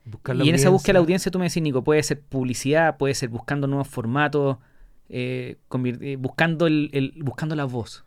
Buscar 0.06 0.36
la 0.36 0.44
y 0.44 0.50
en 0.50 0.56
esa 0.56 0.70
búsqueda 0.70 0.90
de 0.90 0.94
la 0.94 1.00
audiencia. 1.00 1.32
tú 1.32 1.40
me 1.40 1.46
decís, 1.46 1.62
Nico, 1.64 1.84
puede 1.84 2.04
ser 2.04 2.22
publicidad, 2.22 2.98
puede 2.98 3.14
ser 3.16 3.30
buscando 3.30 3.68
nuevos 3.68 3.88
formatos, 3.88 4.58
eh, 5.10 5.58
eh, 5.86 6.18
buscando, 6.20 6.68
el, 6.68 6.90
el- 6.94 7.14
buscando 7.24 7.56
la 7.56 7.66
voz. 7.66 8.04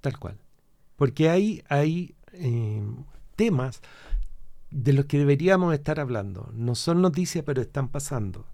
Tal 0.00 0.18
cual. 0.18 0.36
Porque 0.96 1.28
hay, 1.28 1.62
hay 1.68 2.14
eh, 2.32 2.82
temas 3.36 3.80
de 4.70 4.92
los 4.92 5.04
que 5.06 5.18
deberíamos 5.18 5.72
estar 5.74 6.00
hablando. 6.00 6.50
No 6.54 6.74
son 6.74 7.00
noticias, 7.02 7.44
pero 7.44 7.62
están 7.62 7.88
pasando. 7.88 8.46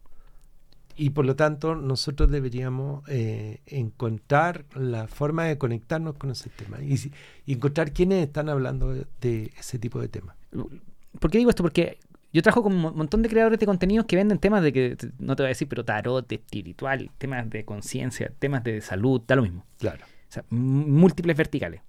Y 0.96 1.10
por 1.10 1.26
lo 1.26 1.34
tanto, 1.34 1.74
nosotros 1.74 2.30
deberíamos 2.30 3.02
eh, 3.08 3.62
encontrar 3.66 4.64
la 4.76 5.08
forma 5.08 5.44
de 5.44 5.58
conectarnos 5.58 6.14
con 6.16 6.30
ese 6.30 6.50
tema 6.50 6.80
y, 6.82 7.10
y 7.46 7.52
encontrar 7.54 7.92
quiénes 7.92 8.24
están 8.24 8.48
hablando 8.48 8.90
de, 8.92 9.06
de 9.20 9.52
ese 9.58 9.78
tipo 9.80 10.00
de 10.00 10.06
temas. 10.08 10.36
¿Por 11.18 11.30
qué 11.32 11.38
digo 11.38 11.50
esto? 11.50 11.64
Porque 11.64 11.98
yo 12.34 12.42
trabajo 12.42 12.64
con 12.64 12.74
un 12.74 12.80
mo- 12.80 12.92
montón 12.92 13.22
de 13.22 13.30
creadores 13.30 13.58
de 13.58 13.64
contenidos 13.64 14.04
que 14.04 14.16
venden 14.16 14.38
temas 14.38 14.62
de 14.62 14.72
que, 14.72 14.96
no 15.18 15.34
te 15.36 15.42
voy 15.44 15.46
a 15.46 15.48
decir, 15.48 15.68
pero 15.68 15.84
tarot, 15.84 16.30
espiritual, 16.30 17.10
temas 17.16 17.48
de 17.48 17.64
conciencia, 17.64 18.30
temas 18.38 18.62
de 18.64 18.80
salud, 18.82 19.22
da 19.26 19.36
lo 19.36 19.42
mismo. 19.42 19.64
Claro. 19.78 20.04
O 20.04 20.32
sea, 20.34 20.44
múltiples 20.50 21.36
verticales. 21.36 21.80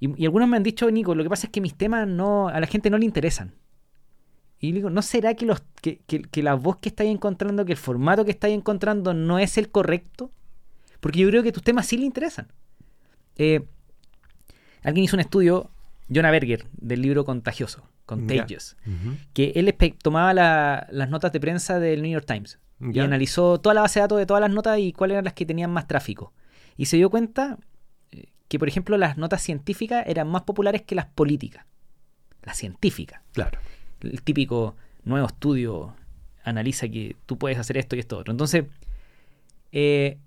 Y, 0.00 0.20
y 0.20 0.24
algunos 0.24 0.48
me 0.48 0.56
han 0.56 0.62
dicho, 0.64 0.90
Nico, 0.90 1.14
lo 1.14 1.22
que 1.22 1.28
pasa 1.30 1.46
es 1.46 1.52
que 1.52 1.60
mis 1.60 1.74
temas 1.76 2.08
no 2.08 2.48
a 2.48 2.58
la 2.58 2.66
gente 2.66 2.90
no 2.90 2.98
le 2.98 3.04
interesan. 3.04 3.54
Y 4.58 4.72
digo, 4.72 4.90
¿no 4.90 5.02
será 5.02 5.34
que, 5.34 5.44
los, 5.46 5.62
que, 5.80 6.00
que- 6.06 6.22
que 6.22 6.42
la 6.42 6.54
voz 6.54 6.76
que 6.78 6.88
estáis 6.88 7.10
encontrando, 7.10 7.64
que 7.64 7.72
el 7.72 7.78
formato 7.78 8.24
que 8.24 8.30
estáis 8.30 8.56
encontrando 8.56 9.12
no 9.14 9.38
es 9.38 9.58
el 9.58 9.70
correcto? 9.70 10.30
Porque 11.00 11.18
yo 11.20 11.28
creo 11.28 11.42
que 11.42 11.52
tus 11.52 11.62
temas 11.62 11.86
sí 11.86 11.98
le 11.98 12.06
interesan. 12.06 12.46
Eh, 13.36 13.64
alguien 14.84 15.04
hizo 15.04 15.16
un 15.16 15.20
estudio, 15.20 15.70
Jonah 16.12 16.30
Berger, 16.30 16.66
del 16.72 17.02
libro 17.02 17.24
Contagioso, 17.24 17.88
Contagious, 18.06 18.76
que 19.32 19.52
él 19.56 19.74
tomaba 20.02 20.34
la- 20.34 20.86
las 20.90 21.08
notas 21.08 21.32
de 21.32 21.40
prensa 21.40 21.78
del 21.78 22.02
New 22.02 22.10
York 22.12 22.26
Times 22.26 22.58
y 22.80 22.98
analizó 23.04 23.58
toda 23.60 23.74
la 23.74 23.80
base 23.82 24.00
de 24.00 24.02
datos 24.02 24.18
de 24.18 24.26
todas 24.26 24.40
las 24.40 24.50
notas 24.50 24.78
y 24.80 24.92
cuáles 24.92 25.14
eran 25.14 25.24
las 25.24 25.34
que 25.34 25.46
tenían 25.46 25.70
más 25.70 25.86
tráfico. 25.86 26.32
Y 26.76 26.86
se 26.86 26.96
dio 26.96 27.10
cuenta 27.10 27.58
eh, 28.10 28.26
que, 28.48 28.58
por 28.58 28.66
ejemplo, 28.68 28.98
las 28.98 29.16
notas 29.16 29.40
científicas 29.42 30.04
eran 30.06 30.28
más 30.28 30.42
populares 30.42 30.82
que 30.82 30.94
las 30.96 31.06
políticas. 31.06 31.64
Las 32.42 32.56
científicas. 32.56 33.20
Claro. 33.32 33.58
El 34.00 34.20
típico 34.22 34.74
nuevo 35.04 35.26
estudio 35.28 35.94
analiza 36.44 36.88
que 36.88 37.14
tú 37.26 37.38
puedes 37.38 37.56
hacer 37.58 37.76
esto 37.76 37.94
y 37.94 38.00
esto 38.00 38.18
otro. 38.18 38.32
Entonces, 38.32 38.64
eh, 39.70 40.18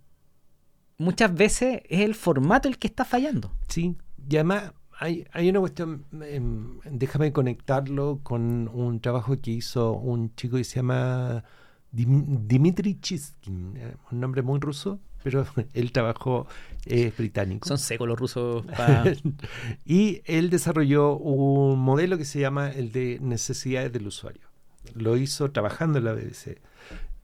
muchas 0.98 1.34
veces 1.34 1.82
es 1.90 2.02
el 2.02 2.16
formato 2.16 2.68
el 2.70 2.78
que 2.78 2.88
está 2.88 3.04
fallando. 3.06 3.52
Sí, 3.68 3.96
y 4.30 4.36
además 4.38 4.72
hay, 5.00 5.26
hay 5.32 5.50
una 5.50 5.60
cuestión, 5.60 6.06
em, 6.24 6.80
déjame 6.90 7.32
conectarlo 7.32 8.20
con 8.24 8.70
un 8.74 9.00
trabajo 9.02 9.40
que 9.42 9.52
hizo 9.52 9.94
un 9.94 10.34
chico 10.36 10.58
que 10.58 10.64
se 10.64 10.78
llama 10.78 11.44
Dim- 11.92 12.48
Dmitry 12.48 13.00
Chiskin, 13.00 13.74
eh, 13.78 13.96
un 14.12 14.20
nombre 14.20 14.42
muy 14.42 14.60
ruso, 14.60 15.00
pero 15.24 15.46
él 15.74 15.92
trabajó, 15.92 16.48
es 16.86 17.16
británico. 17.18 17.68
Son 17.68 17.78
secos 17.78 18.08
los 18.08 18.18
rusos. 18.20 18.66
pa- 18.66 19.04
y 19.86 20.22
él 20.26 20.50
desarrolló 20.50 21.18
un 21.18 21.80
modelo 21.80 22.18
que 22.18 22.26
se 22.26 22.40
llama 22.40 22.70
el 22.70 22.92
de 22.92 23.20
necesidades 23.22 23.92
del 23.92 24.08
usuario. 24.08 24.48
Lo 24.94 25.18
hizo 25.18 25.52
trabajando 25.52 25.98
en 25.98 26.06
la 26.06 26.14
BBC. 26.14 26.60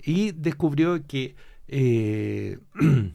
Y 0.03 0.31
descubrió 0.31 1.05
que 1.05 1.35
eh, 1.67 2.57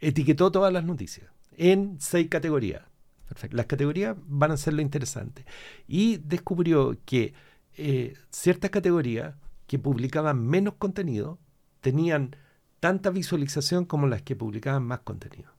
etiquetó 0.00 0.50
todas 0.52 0.72
las 0.72 0.84
noticias 0.84 1.27
en 1.58 2.00
seis 2.00 2.28
categorías. 2.28 2.82
Perfecto. 3.28 3.56
Las 3.56 3.66
categorías 3.66 4.16
van 4.26 4.52
a 4.52 4.56
ser 4.56 4.72
lo 4.74 4.80
interesante. 4.82 5.44
Y 5.86 6.16
descubrió 6.18 6.96
que 7.04 7.34
eh, 7.76 8.14
ciertas 8.30 8.70
categorías 8.70 9.34
que 9.66 9.78
publicaban 9.78 10.44
menos 10.46 10.74
contenido 10.78 11.38
tenían 11.82 12.34
tanta 12.80 13.10
visualización 13.10 13.84
como 13.84 14.06
las 14.06 14.22
que 14.22 14.34
publicaban 14.36 14.82
más 14.84 15.00
contenido. 15.00 15.52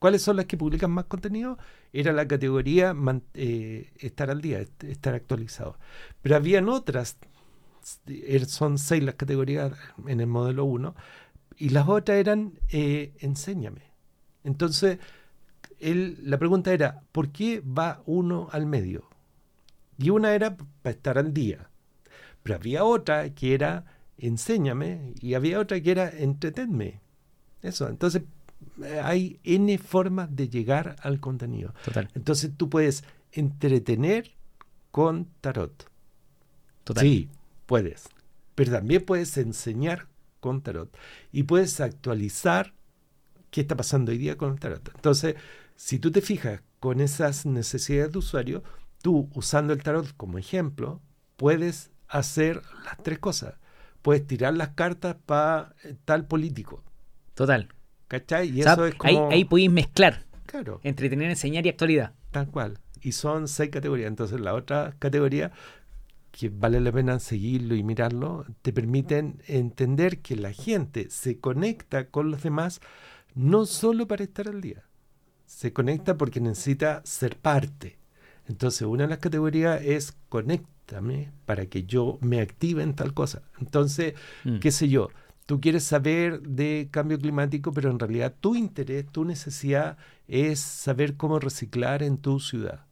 ¿Cuáles 0.00 0.22
son 0.22 0.36
las 0.36 0.46
que 0.46 0.56
publican 0.56 0.90
más 0.90 1.04
contenido? 1.04 1.58
Era 1.92 2.12
la 2.12 2.26
categoría 2.26 2.92
man- 2.92 3.22
eh, 3.34 3.92
estar 4.00 4.30
al 4.30 4.40
día, 4.40 4.58
est- 4.60 4.82
estar 4.84 5.14
actualizado. 5.14 5.78
Pero 6.22 6.34
habían 6.34 6.68
otras, 6.68 7.18
er- 8.06 8.46
son 8.46 8.78
seis 8.78 9.02
las 9.02 9.14
categorías 9.14 9.72
en 10.06 10.20
el 10.20 10.26
modelo 10.26 10.64
1, 10.64 10.94
y 11.56 11.68
las 11.68 11.88
otras 11.88 12.18
eran 12.18 12.58
eh, 12.70 13.12
enséñame. 13.20 13.82
Entonces, 14.44 14.98
él, 15.82 16.18
la 16.22 16.38
pregunta 16.38 16.72
era, 16.72 17.02
¿por 17.12 17.30
qué 17.30 17.60
va 17.60 18.02
uno 18.06 18.48
al 18.52 18.66
medio? 18.66 19.08
Y 19.98 20.10
una 20.10 20.34
era 20.34 20.56
para 20.56 20.94
estar 20.94 21.18
al 21.18 21.34
día. 21.34 21.68
Pero 22.42 22.56
había 22.56 22.84
otra 22.84 23.30
que 23.34 23.54
era 23.54 23.84
enséñame 24.18 25.14
y 25.20 25.34
había 25.34 25.58
otra 25.58 25.80
que 25.80 25.90
era 25.90 26.08
entretenme. 26.08 27.00
Eso, 27.62 27.88
entonces 27.88 28.22
eh, 28.82 29.00
hay 29.02 29.40
N 29.44 29.76
formas 29.78 30.34
de 30.34 30.48
llegar 30.48 30.96
al 31.00 31.20
contenido. 31.20 31.74
Total. 31.84 32.08
Entonces 32.14 32.52
tú 32.56 32.68
puedes 32.68 33.04
entretener 33.32 34.32
con 34.90 35.26
tarot. 35.40 35.88
Total. 36.84 37.02
Sí, 37.02 37.28
puedes. 37.66 38.08
Pero 38.54 38.72
también 38.72 39.04
puedes 39.04 39.36
enseñar 39.36 40.06
con 40.40 40.62
tarot. 40.62 40.96
Y 41.32 41.44
puedes 41.44 41.80
actualizar 41.80 42.74
qué 43.50 43.62
está 43.62 43.76
pasando 43.76 44.12
hoy 44.12 44.18
día 44.18 44.36
con 44.36 44.52
el 44.52 44.60
tarot. 44.60 44.90
Entonces, 44.94 45.36
si 45.84 45.98
tú 45.98 46.12
te 46.12 46.20
fijas 46.20 46.62
con 46.78 47.00
esas 47.00 47.44
necesidades 47.44 48.12
de 48.12 48.18
usuario, 48.18 48.62
tú 49.02 49.28
usando 49.34 49.72
el 49.72 49.82
tarot 49.82 50.16
como 50.16 50.38
ejemplo, 50.38 51.02
puedes 51.36 51.90
hacer 52.06 52.62
las 52.84 52.98
tres 53.02 53.18
cosas. 53.18 53.54
Puedes 54.00 54.24
tirar 54.24 54.54
las 54.54 54.68
cartas 54.70 55.16
para 55.26 55.74
tal 56.04 56.28
político. 56.28 56.84
Total. 57.34 57.68
¿Cachai? 58.06 58.56
Y 58.56 58.60
O 58.60 58.62
sea, 58.62 58.74
eso 58.74 58.86
es 58.86 58.94
ahí, 59.00 59.14
como... 59.16 59.30
ahí 59.32 59.44
podéis 59.44 59.72
mezclar 59.72 60.24
Claro. 60.46 60.78
entretener, 60.84 61.30
enseñar 61.30 61.66
y 61.66 61.70
actualidad. 61.70 62.12
Tal 62.30 62.46
cual. 62.48 62.78
Y 63.00 63.10
son 63.10 63.48
seis 63.48 63.70
categorías. 63.70 64.06
Entonces, 64.06 64.40
la 64.40 64.54
otra 64.54 64.94
categoría, 65.00 65.50
que 66.30 66.48
vale 66.48 66.80
la 66.80 66.92
pena 66.92 67.18
seguirlo 67.18 67.74
y 67.74 67.82
mirarlo, 67.82 68.46
te 68.62 68.72
permiten 68.72 69.42
entender 69.48 70.20
que 70.20 70.36
la 70.36 70.52
gente 70.52 71.10
se 71.10 71.40
conecta 71.40 72.08
con 72.08 72.30
los 72.30 72.44
demás 72.44 72.80
no 73.34 73.66
solo 73.66 74.06
para 74.06 74.22
estar 74.22 74.46
al 74.46 74.60
día. 74.60 74.84
Se 75.54 75.72
conecta 75.72 76.16
porque 76.16 76.40
necesita 76.40 77.02
ser 77.04 77.36
parte. 77.36 77.98
Entonces, 78.48 78.82
una 78.82 79.04
de 79.04 79.10
las 79.10 79.18
categorías 79.18 79.80
es 79.82 80.16
conéctame 80.30 81.30
para 81.46 81.66
que 81.66 81.84
yo 81.84 82.18
me 82.22 82.40
active 82.40 82.82
en 82.82 82.94
tal 82.94 83.12
cosa. 83.14 83.42
Entonces, 83.60 84.14
Mm. 84.44 84.58
qué 84.58 84.72
sé 84.72 84.88
yo, 84.88 85.10
tú 85.46 85.60
quieres 85.60 85.84
saber 85.84 86.40
de 86.40 86.88
cambio 86.90 87.18
climático, 87.18 87.70
pero 87.72 87.90
en 87.90 87.98
realidad 87.98 88.34
tu 88.40 88.56
interés, 88.56 89.06
tu 89.06 89.24
necesidad 89.24 89.98
es 90.26 90.58
saber 90.58 91.16
cómo 91.16 91.38
reciclar 91.38 92.02
en 92.02 92.16
tu 92.16 92.40
ciudad. 92.40 92.86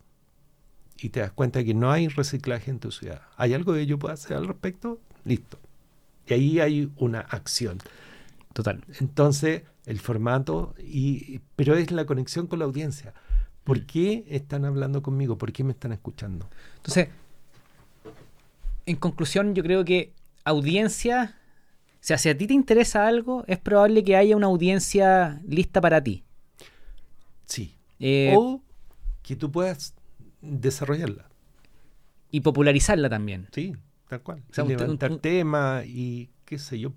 Y 0.98 1.08
te 1.08 1.20
das 1.20 1.32
cuenta 1.32 1.64
que 1.64 1.72
no 1.74 1.90
hay 1.90 2.08
reciclaje 2.08 2.70
en 2.70 2.78
tu 2.78 2.92
ciudad. 2.92 3.22
¿Hay 3.36 3.54
algo 3.54 3.72
que 3.72 3.86
yo 3.86 3.98
pueda 3.98 4.14
hacer 4.14 4.36
al 4.36 4.46
respecto? 4.46 5.00
Listo. 5.24 5.58
Y 6.26 6.34
ahí 6.34 6.60
hay 6.60 6.92
una 6.98 7.20
acción. 7.20 7.78
Total. 8.52 8.84
Entonces, 9.00 9.62
el 9.90 9.98
formato, 10.00 10.74
y, 10.78 11.40
pero 11.56 11.74
es 11.74 11.90
la 11.90 12.04
conexión 12.06 12.46
con 12.46 12.58
la 12.60 12.64
audiencia. 12.64 13.12
¿Por 13.64 13.80
Mm. 13.80 13.86
qué 13.86 14.24
están 14.28 14.64
hablando 14.64 15.02
conmigo? 15.02 15.36
¿Por 15.36 15.52
qué 15.52 15.64
me 15.64 15.72
están 15.72 15.92
escuchando? 15.92 16.48
Entonces, 16.76 17.08
en 18.86 18.96
conclusión, 18.96 19.54
yo 19.54 19.62
creo 19.62 19.84
que 19.84 20.12
audiencia, 20.44 21.36
o 21.94 21.98
sea, 22.00 22.18
si 22.18 22.28
a 22.28 22.36
ti 22.36 22.46
te 22.46 22.54
interesa 22.54 23.06
algo, 23.06 23.44
es 23.46 23.58
probable 23.58 24.02
que 24.04 24.16
haya 24.16 24.36
una 24.36 24.46
audiencia 24.46 25.40
lista 25.46 25.80
para 25.80 26.02
ti. 26.02 26.24
Sí. 27.46 27.74
Eh, 27.98 28.32
o 28.36 28.60
que 29.22 29.36
tú 29.36 29.50
puedas 29.52 29.94
desarrollarla. 30.40 31.26
y 32.32 32.40
popularizarla 32.42 33.08
también. 33.10 33.48
Sí, 33.52 33.74
tal 34.08 34.22
cual. 34.22 34.42
O 34.50 34.54
sea, 34.54 34.64
Y 34.64 34.68
levantar 34.68 35.16
temas 35.18 35.84
y 35.86 36.30
qué 36.44 36.58
sé 36.58 36.78
yo. 36.78 36.92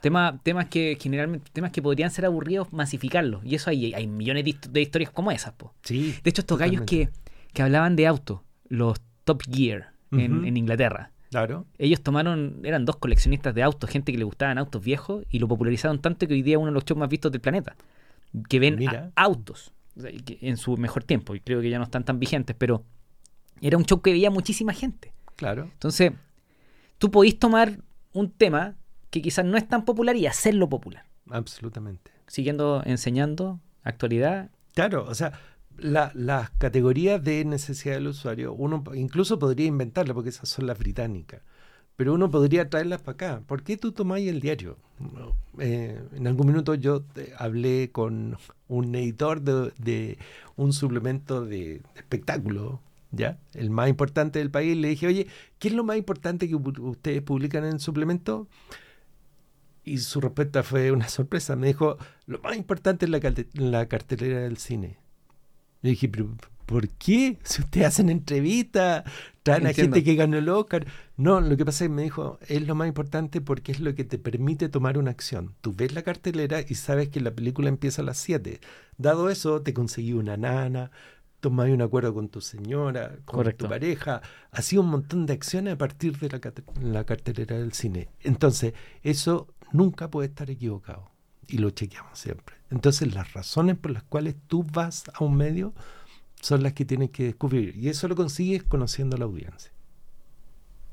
Tema- 0.00 0.40
temas 0.42 0.66
que 0.68 0.96
generalmente, 1.00 1.50
temas 1.52 1.72
que 1.72 1.82
podrían 1.82 2.10
ser 2.10 2.24
aburridos, 2.26 2.72
masificarlos. 2.72 3.44
Y 3.44 3.54
eso 3.56 3.70
hay, 3.70 3.92
hay 3.94 4.06
millones 4.06 4.44
de, 4.44 4.50
hist- 4.50 4.68
de 4.70 4.80
historias 4.82 5.10
como 5.10 5.30
esas, 5.30 5.52
po. 5.54 5.74
Sí. 5.82 6.14
De 6.22 6.30
hecho, 6.30 6.42
estos 6.42 6.58
gallos 6.58 6.82
que, 6.82 7.08
que 7.52 7.62
hablaban 7.62 7.96
de 7.96 8.06
autos, 8.06 8.40
los 8.68 9.00
Top 9.24 9.42
Gear 9.50 9.92
en, 10.12 10.44
en 10.44 10.56
Inglaterra. 10.56 11.10
Claro. 11.30 11.66
Ellos 11.76 12.00
tomaron, 12.02 12.60
eran 12.64 12.84
dos 12.86 12.96
coleccionistas 12.96 13.54
de 13.54 13.62
autos, 13.62 13.90
gente 13.90 14.12
que 14.12 14.18
le 14.18 14.24
gustaban 14.24 14.56
autos 14.56 14.82
viejos, 14.82 15.24
y 15.30 15.38
lo 15.40 15.48
popularizaron 15.48 16.00
tanto 16.00 16.26
que 16.26 16.34
hoy 16.34 16.42
día 16.42 16.54
es 16.54 16.58
uno 16.58 16.66
de 16.68 16.72
los 16.72 16.84
shows 16.84 16.98
más 16.98 17.08
vistos 17.10 17.30
del 17.32 17.40
planeta. 17.42 17.76
Que 18.48 18.58
ven 18.58 18.76
Mira. 18.76 19.10
autos 19.16 19.72
o 19.96 20.00
sea, 20.00 20.10
y 20.10 20.20
que 20.20 20.38
en 20.48 20.56
su 20.56 20.76
mejor 20.76 21.02
tiempo, 21.04 21.34
y 21.34 21.40
creo 21.40 21.60
que 21.60 21.68
ya 21.70 21.78
no 21.78 21.84
están 21.84 22.04
tan 22.04 22.18
vigentes, 22.18 22.54
pero 22.58 22.84
era 23.60 23.76
un 23.76 23.84
show 23.84 24.00
que 24.00 24.12
veía 24.12 24.30
muchísima 24.30 24.72
gente. 24.72 25.12
Claro. 25.36 25.64
Entonces, 25.64 26.12
tú 26.98 27.10
podís 27.10 27.38
tomar 27.38 27.78
un 28.12 28.30
tema 28.30 28.76
que 29.10 29.22
quizás 29.22 29.44
no 29.44 29.56
es 29.56 29.66
tan 29.68 29.84
popular 29.84 30.16
y 30.16 30.26
hacerlo 30.26 30.68
popular, 30.68 31.04
Absolutamente. 31.30 32.10
siguiendo 32.26 32.82
enseñando 32.84 33.60
actualidad. 33.82 34.50
Claro, 34.74 35.06
o 35.08 35.14
sea, 35.14 35.32
la- 35.78 36.12
las 36.14 36.50
categorías 36.50 37.22
de 37.22 37.44
necesidad 37.44 37.94
del 37.94 38.08
usuario, 38.08 38.52
uno 38.52 38.82
incluso 38.94 39.38
podría 39.38 39.66
inventarlas 39.66 40.14
porque 40.14 40.30
esas 40.30 40.48
son 40.48 40.66
las 40.66 40.78
británicas, 40.78 41.40
pero 41.96 42.14
uno 42.14 42.30
podría 42.30 42.68
traerlas 42.68 43.00
para 43.00 43.14
acá. 43.14 43.42
¿Por 43.46 43.62
qué 43.62 43.76
tú 43.76 43.92
tomáis 43.92 44.28
el 44.28 44.40
diario? 44.40 44.76
Eh, 45.58 46.00
en 46.14 46.26
algún 46.26 46.48
minuto 46.48 46.74
yo 46.74 47.04
hablé 47.38 47.90
con 47.92 48.36
un 48.68 48.94
editor 48.94 49.40
de, 49.40 49.72
de 49.78 50.18
un 50.56 50.72
suplemento 50.72 51.44
de 51.44 51.80
espectáculo, 51.96 52.80
¿ya? 53.10 53.38
El 53.54 53.70
más 53.70 53.88
importante 53.88 54.38
del 54.40 54.50
país. 54.50 54.76
Le 54.76 54.88
dije, 54.88 55.06
oye, 55.06 55.26
¿qué 55.58 55.68
es 55.68 55.74
lo 55.74 55.82
más 55.84 55.96
importante 55.96 56.48
que 56.48 56.54
ustedes 56.56 57.22
publican 57.22 57.64
en 57.64 57.74
el 57.74 57.80
suplemento? 57.80 58.46
Y 59.88 59.98
su 59.98 60.20
respuesta 60.20 60.62
fue 60.62 60.92
una 60.92 61.08
sorpresa. 61.08 61.56
Me 61.56 61.68
dijo, 61.68 61.96
lo 62.26 62.38
más 62.40 62.56
importante 62.56 63.06
es 63.06 63.10
la, 63.10 63.20
la 63.54 63.86
cartelera 63.86 64.40
del 64.40 64.56
cine. 64.58 64.98
Yo 65.82 65.90
dije, 65.90 66.08
pero 66.08 66.28
¿por 66.66 66.88
qué? 66.90 67.38
Si 67.44 67.62
ustedes 67.62 67.86
hacen 67.86 68.10
entrevistas, 68.10 69.04
traen 69.42 69.66
a 69.66 69.72
gente 69.72 70.04
que 70.04 70.14
ganó 70.14 70.36
el 70.36 70.48
Oscar. 70.48 70.86
No, 71.16 71.40
lo 71.40 71.56
que 71.56 71.64
pasa 71.64 71.84
es 71.84 71.88
que 71.88 71.94
me 71.94 72.02
dijo, 72.02 72.38
es 72.46 72.66
lo 72.66 72.74
más 72.74 72.88
importante 72.88 73.40
porque 73.40 73.72
es 73.72 73.80
lo 73.80 73.94
que 73.94 74.04
te 74.04 74.18
permite 74.18 74.68
tomar 74.68 74.98
una 74.98 75.10
acción. 75.10 75.54
Tú 75.62 75.72
ves 75.74 75.94
la 75.94 76.02
cartelera 76.02 76.60
y 76.66 76.74
sabes 76.74 77.08
que 77.08 77.20
la 77.20 77.30
película 77.30 77.68
empieza 77.68 78.02
a 78.02 78.04
las 78.04 78.18
7. 78.18 78.60
Dado 78.98 79.30
eso, 79.30 79.62
te 79.62 79.72
conseguí 79.72 80.12
una 80.12 80.36
nana, 80.36 80.90
tomáis 81.40 81.72
un 81.72 81.82
acuerdo 81.82 82.12
con 82.12 82.28
tu 82.28 82.40
señora, 82.40 83.16
con 83.24 83.36
Correcto. 83.36 83.64
tu 83.64 83.70
pareja. 83.70 84.20
Hacía 84.50 84.80
un 84.80 84.88
montón 84.88 85.26
de 85.26 85.32
acciones 85.32 85.74
a 85.74 85.78
partir 85.78 86.18
de 86.18 86.28
la, 86.28 86.40
la 86.82 87.04
cartelera 87.04 87.56
del 87.56 87.72
cine. 87.72 88.08
Entonces, 88.20 88.74
eso 89.02 89.48
nunca 89.72 90.10
puede 90.10 90.28
estar 90.28 90.50
equivocado. 90.50 91.10
Y 91.46 91.58
lo 91.58 91.70
chequeamos 91.70 92.18
siempre. 92.18 92.56
Entonces, 92.70 93.14
las 93.14 93.32
razones 93.32 93.78
por 93.78 93.90
las 93.90 94.02
cuales 94.02 94.36
tú 94.46 94.64
vas 94.64 95.04
a 95.14 95.24
un 95.24 95.36
medio 95.36 95.74
son 96.40 96.62
las 96.62 96.74
que 96.74 96.84
tienes 96.84 97.10
que 97.10 97.24
descubrir. 97.24 97.76
Y 97.76 97.88
eso 97.88 98.06
lo 98.08 98.14
consigues 98.14 98.62
conociendo 98.62 99.16
a 99.16 99.18
la 99.18 99.24
audiencia. 99.24 99.72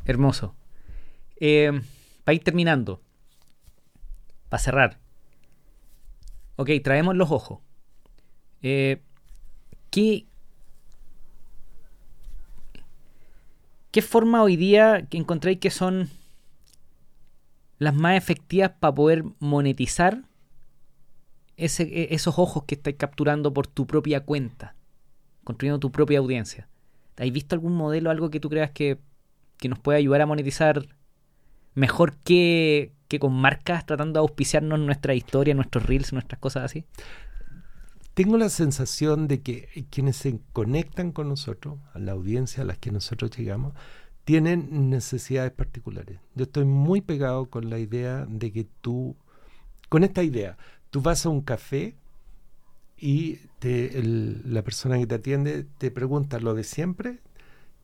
Hermoso. 0.06 0.56
Eh, 1.38 1.82
para 2.24 2.36
ir 2.36 2.44
terminando, 2.44 3.02
para 4.50 4.64
cerrar. 4.64 5.00
Ok, 6.56 6.70
traemos 6.84 7.16
los 7.16 7.32
ojos. 7.32 7.60
Eh, 8.62 9.02
¿qué, 9.92 10.26
¿Qué 13.92 14.02
forma 14.02 14.42
hoy 14.42 14.56
día 14.56 15.08
que 15.10 15.18
encontráis 15.18 15.60
que 15.60 15.70
son 15.70 16.10
las 17.78 17.94
más 17.94 18.18
efectivas 18.18 18.72
para 18.80 18.96
poder 18.96 19.24
monetizar 19.40 20.24
ese, 21.58 21.84
e- 21.84 22.14
esos 22.16 22.40
ojos 22.40 22.64
que 22.66 22.76
estáis 22.76 22.98
capturando 22.98 23.54
por 23.54 23.68
tu 23.68 23.88
propia 23.88 24.22
cuenta? 24.22 24.76
Construyendo 25.44 25.80
tu 25.80 25.92
propia 25.92 26.20
audiencia. 26.20 26.68
¿Has 27.18 27.32
visto 27.32 27.56
algún 27.56 27.76
modelo, 27.76 28.10
algo 28.10 28.30
que 28.30 28.40
tú 28.40 28.50
creas 28.50 28.72
que, 28.72 28.98
que 29.58 29.70
nos 29.70 29.80
puede 29.80 30.00
ayudar 30.00 30.22
a 30.22 30.26
monetizar 30.26 30.86
mejor 31.74 32.18
que, 32.18 32.94
que 33.08 33.20
con 33.20 33.34
marcas 33.34 33.86
tratando 33.86 34.20
de 34.20 34.22
auspiciarnos 34.22 34.80
nuestra 34.80 35.14
historia, 35.14 35.54
nuestros 35.54 35.86
reels, 35.86 36.14
nuestras 36.14 36.40
cosas 36.40 36.64
así? 36.64 36.86
Tengo 38.14 38.38
la 38.38 38.48
sensación 38.48 39.28
de 39.28 39.42
que 39.42 39.86
quienes 39.90 40.16
se 40.16 40.40
conectan 40.54 41.12
con 41.12 41.28
nosotros, 41.28 41.80
a 41.94 42.00
la 42.00 42.14
audiencia 42.14 42.64
a 42.64 42.66
la 42.66 42.76
que 42.76 42.92
nosotros 42.92 43.30
llegamos, 43.38 43.74
tienen 44.26 44.90
necesidades 44.90 45.52
particulares. 45.52 46.20
Yo 46.36 46.44
estoy 46.44 46.66
muy 46.66 47.02
pegado 47.02 47.46
con 47.46 47.70
la 47.70 47.80
idea 47.80 48.26
de 48.28 48.52
que 48.52 48.68
tú, 48.82 49.16
con 49.88 50.04
esta 50.04 50.24
idea, 50.24 50.58
tú 50.90 51.02
vas 51.02 51.26
a 51.26 51.30
un 51.30 51.42
café 51.42 51.96
y 52.98 53.40
la 53.62 54.64
persona 54.64 54.98
que 54.98 55.08
te 55.08 55.16
atiende 55.16 55.66
te 55.78 55.92
pregunta 55.92 56.40
lo 56.40 56.54
de 56.54 56.64
siempre 56.64 57.20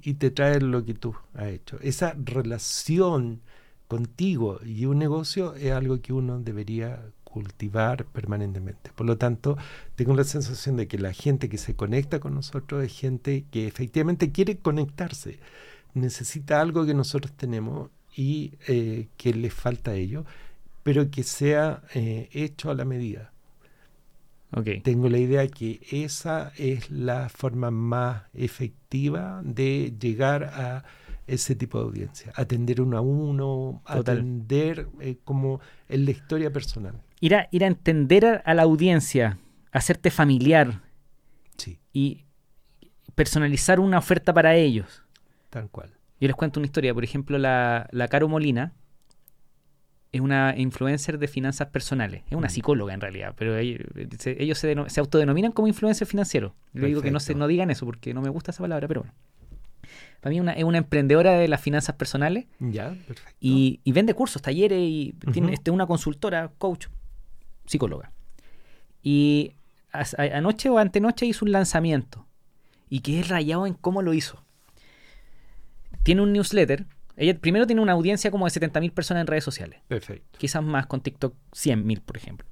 y 0.01 0.15
te 0.15 0.31
trae 0.31 0.59
lo 0.59 0.83
que 0.83 0.93
tú 0.93 1.15
has 1.33 1.47
hecho. 1.47 1.79
Esa 1.81 2.15
relación 2.17 3.41
contigo 3.87 4.59
y 4.65 4.85
un 4.85 4.97
negocio 4.97 5.53
es 5.55 5.71
algo 5.71 6.01
que 6.01 6.13
uno 6.13 6.39
debería 6.39 7.03
cultivar 7.23 8.05
permanentemente. 8.05 8.91
Por 8.95 9.05
lo 9.05 9.17
tanto, 9.17 9.57
tengo 9.95 10.15
la 10.15 10.23
sensación 10.23 10.75
de 10.75 10.87
que 10.87 10.97
la 10.97 11.13
gente 11.13 11.49
que 11.49 11.57
se 11.57 11.75
conecta 11.75 12.19
con 12.19 12.33
nosotros 12.33 12.83
es 12.83 12.97
gente 12.97 13.45
que 13.51 13.67
efectivamente 13.67 14.31
quiere 14.31 14.57
conectarse, 14.57 15.39
necesita 15.93 16.61
algo 16.61 16.85
que 16.85 16.93
nosotros 16.93 17.33
tenemos 17.35 17.89
y 18.15 18.53
eh, 18.67 19.07
que 19.17 19.33
les 19.33 19.53
falta 19.53 19.91
a 19.91 19.95
ellos, 19.95 20.25
pero 20.83 21.09
que 21.09 21.23
sea 21.23 21.83
eh, 21.93 22.29
hecho 22.33 22.69
a 22.71 22.75
la 22.75 22.85
medida. 22.85 23.31
Ok. 24.53 24.67
Tengo 24.83 25.07
la 25.09 25.17
idea 25.17 25.47
que 25.47 25.79
esa 25.91 26.51
es 26.57 26.91
la 26.91 27.29
forma 27.29 27.71
más 27.71 28.23
efectiva 28.33 29.41
de 29.45 29.93
llegar 29.97 30.43
a 30.43 30.83
ese 31.25 31.55
tipo 31.55 31.77
de 31.79 31.85
audiencia. 31.85 32.33
Atender 32.35 32.81
uno 32.81 32.97
a 32.97 33.01
uno, 33.01 33.81
Total. 33.87 34.17
atender 34.17 34.87
eh, 34.99 35.17
como 35.23 35.61
en 35.87 36.03
la 36.05 36.11
historia 36.11 36.51
personal. 36.51 37.01
Ir 37.21 37.35
a, 37.35 37.47
ir 37.51 37.63
a 37.63 37.67
entender 37.67 38.25
a, 38.25 38.35
a 38.37 38.53
la 38.53 38.63
audiencia, 38.63 39.37
hacerte 39.71 40.11
familiar 40.11 40.81
Sí, 41.57 41.79
y 41.93 42.25
personalizar 43.15 43.79
una 43.79 43.99
oferta 43.99 44.33
para 44.33 44.55
ellos. 44.55 45.03
Tal 45.51 45.69
cual. 45.69 45.91
Yo 46.19 46.27
les 46.27 46.35
cuento 46.35 46.59
una 46.59 46.65
historia. 46.65 46.93
Por 46.95 47.03
ejemplo, 47.03 47.37
la, 47.37 47.87
la 47.91 48.07
Caro 48.07 48.27
Molina 48.27 48.73
es 50.11 50.19
una 50.21 50.53
influencer 50.57 51.17
de 51.19 51.27
finanzas 51.27 51.67
personales. 51.69 52.23
Es 52.29 52.33
una 52.37 52.47
Mm. 52.47 52.51
psicóloga 52.51 52.93
en 52.93 53.01
realidad, 53.01 53.33
pero 53.37 53.55
ellos 53.57 53.79
se, 54.19 54.41
ellos 54.43 54.57
se, 54.57 54.75
deno- 54.75 54.89
se 54.89 54.99
autodenominan 54.99 55.51
como 55.51 55.67
influencer 55.67 56.05
financiero. 56.07 56.53
Yo 56.73 56.85
digo 56.85 57.01
que 57.01 57.11
no, 57.11 57.19
se, 57.19 57.33
no 57.35 57.47
digan 57.47 57.69
eso 57.71 57.85
porque 57.85 58.13
no 58.13 58.21
me 58.21 58.29
gusta 58.29 58.51
esa 58.51 58.61
palabra, 58.63 58.87
pero 58.87 59.01
bueno. 59.01 59.13
Para 60.19 60.31
mí 60.31 60.39
una- 60.39 60.53
es 60.53 60.63
una 60.63 60.77
emprendedora 60.79 61.31
de 61.33 61.47
las 61.47 61.61
finanzas 61.61 61.95
personales 61.95 62.45
Ya, 62.59 62.89
perfecto. 63.07 63.31
y, 63.39 63.79
y 63.83 63.91
vende 63.93 64.13
cursos, 64.13 64.41
talleres 64.41 64.79
y 64.79 65.15
tiene 65.31 65.53
este, 65.53 65.71
una 65.71 65.87
consultora, 65.87 66.51
coach, 66.57 66.87
psicóloga. 67.65 68.11
Y 69.01 69.53
a- 69.93 70.05
anoche 70.37 70.69
o 70.69 70.77
antenoche 70.77 71.25
hizo 71.25 71.45
un 71.45 71.51
lanzamiento 71.53 72.27
y 72.89 72.99
quedé 72.99 73.23
rayado 73.23 73.65
en 73.65 73.73
cómo 73.73 74.01
lo 74.01 74.13
hizo. 74.13 74.43
Tiene 76.03 76.21
un 76.21 76.33
newsletter. 76.33 76.85
Ella 77.17 77.37
primero 77.39 77.67
tiene 77.67 77.81
una 77.81 77.91
audiencia 77.91 78.31
como 78.31 78.45
de 78.47 78.51
70.000 78.51 78.91
personas 78.93 79.21
en 79.21 79.27
redes 79.27 79.43
sociales. 79.43 79.81
Perfecto. 79.87 80.39
Quizás 80.39 80.63
más 80.63 80.87
con 80.87 81.01
TikTok 81.01 81.35
100.000, 81.51 82.01
por 82.01 82.17
ejemplo. 82.17 82.47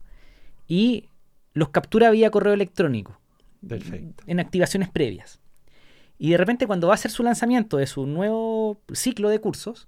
Y 0.68 1.10
los 1.54 1.70
captura 1.70 2.12
vía 2.12 2.30
correo 2.30 2.54
electrónico 2.54 3.20
Perfecto. 3.68 4.24
en 4.28 4.40
activaciones 4.40 4.90
previas. 4.90 5.40
Y 6.18 6.32
de 6.32 6.38
repente 6.38 6.68
cuando 6.68 6.88
va 6.88 6.94
a 6.94 6.96
hacer 6.96 7.12
su 7.12 7.24
lanzamiento 7.24 7.78
de 7.78 7.88
su 7.88 8.06
nuevo 8.06 8.82
ciclo 8.94 9.30
de 9.30 9.40
cursos, 9.40 9.88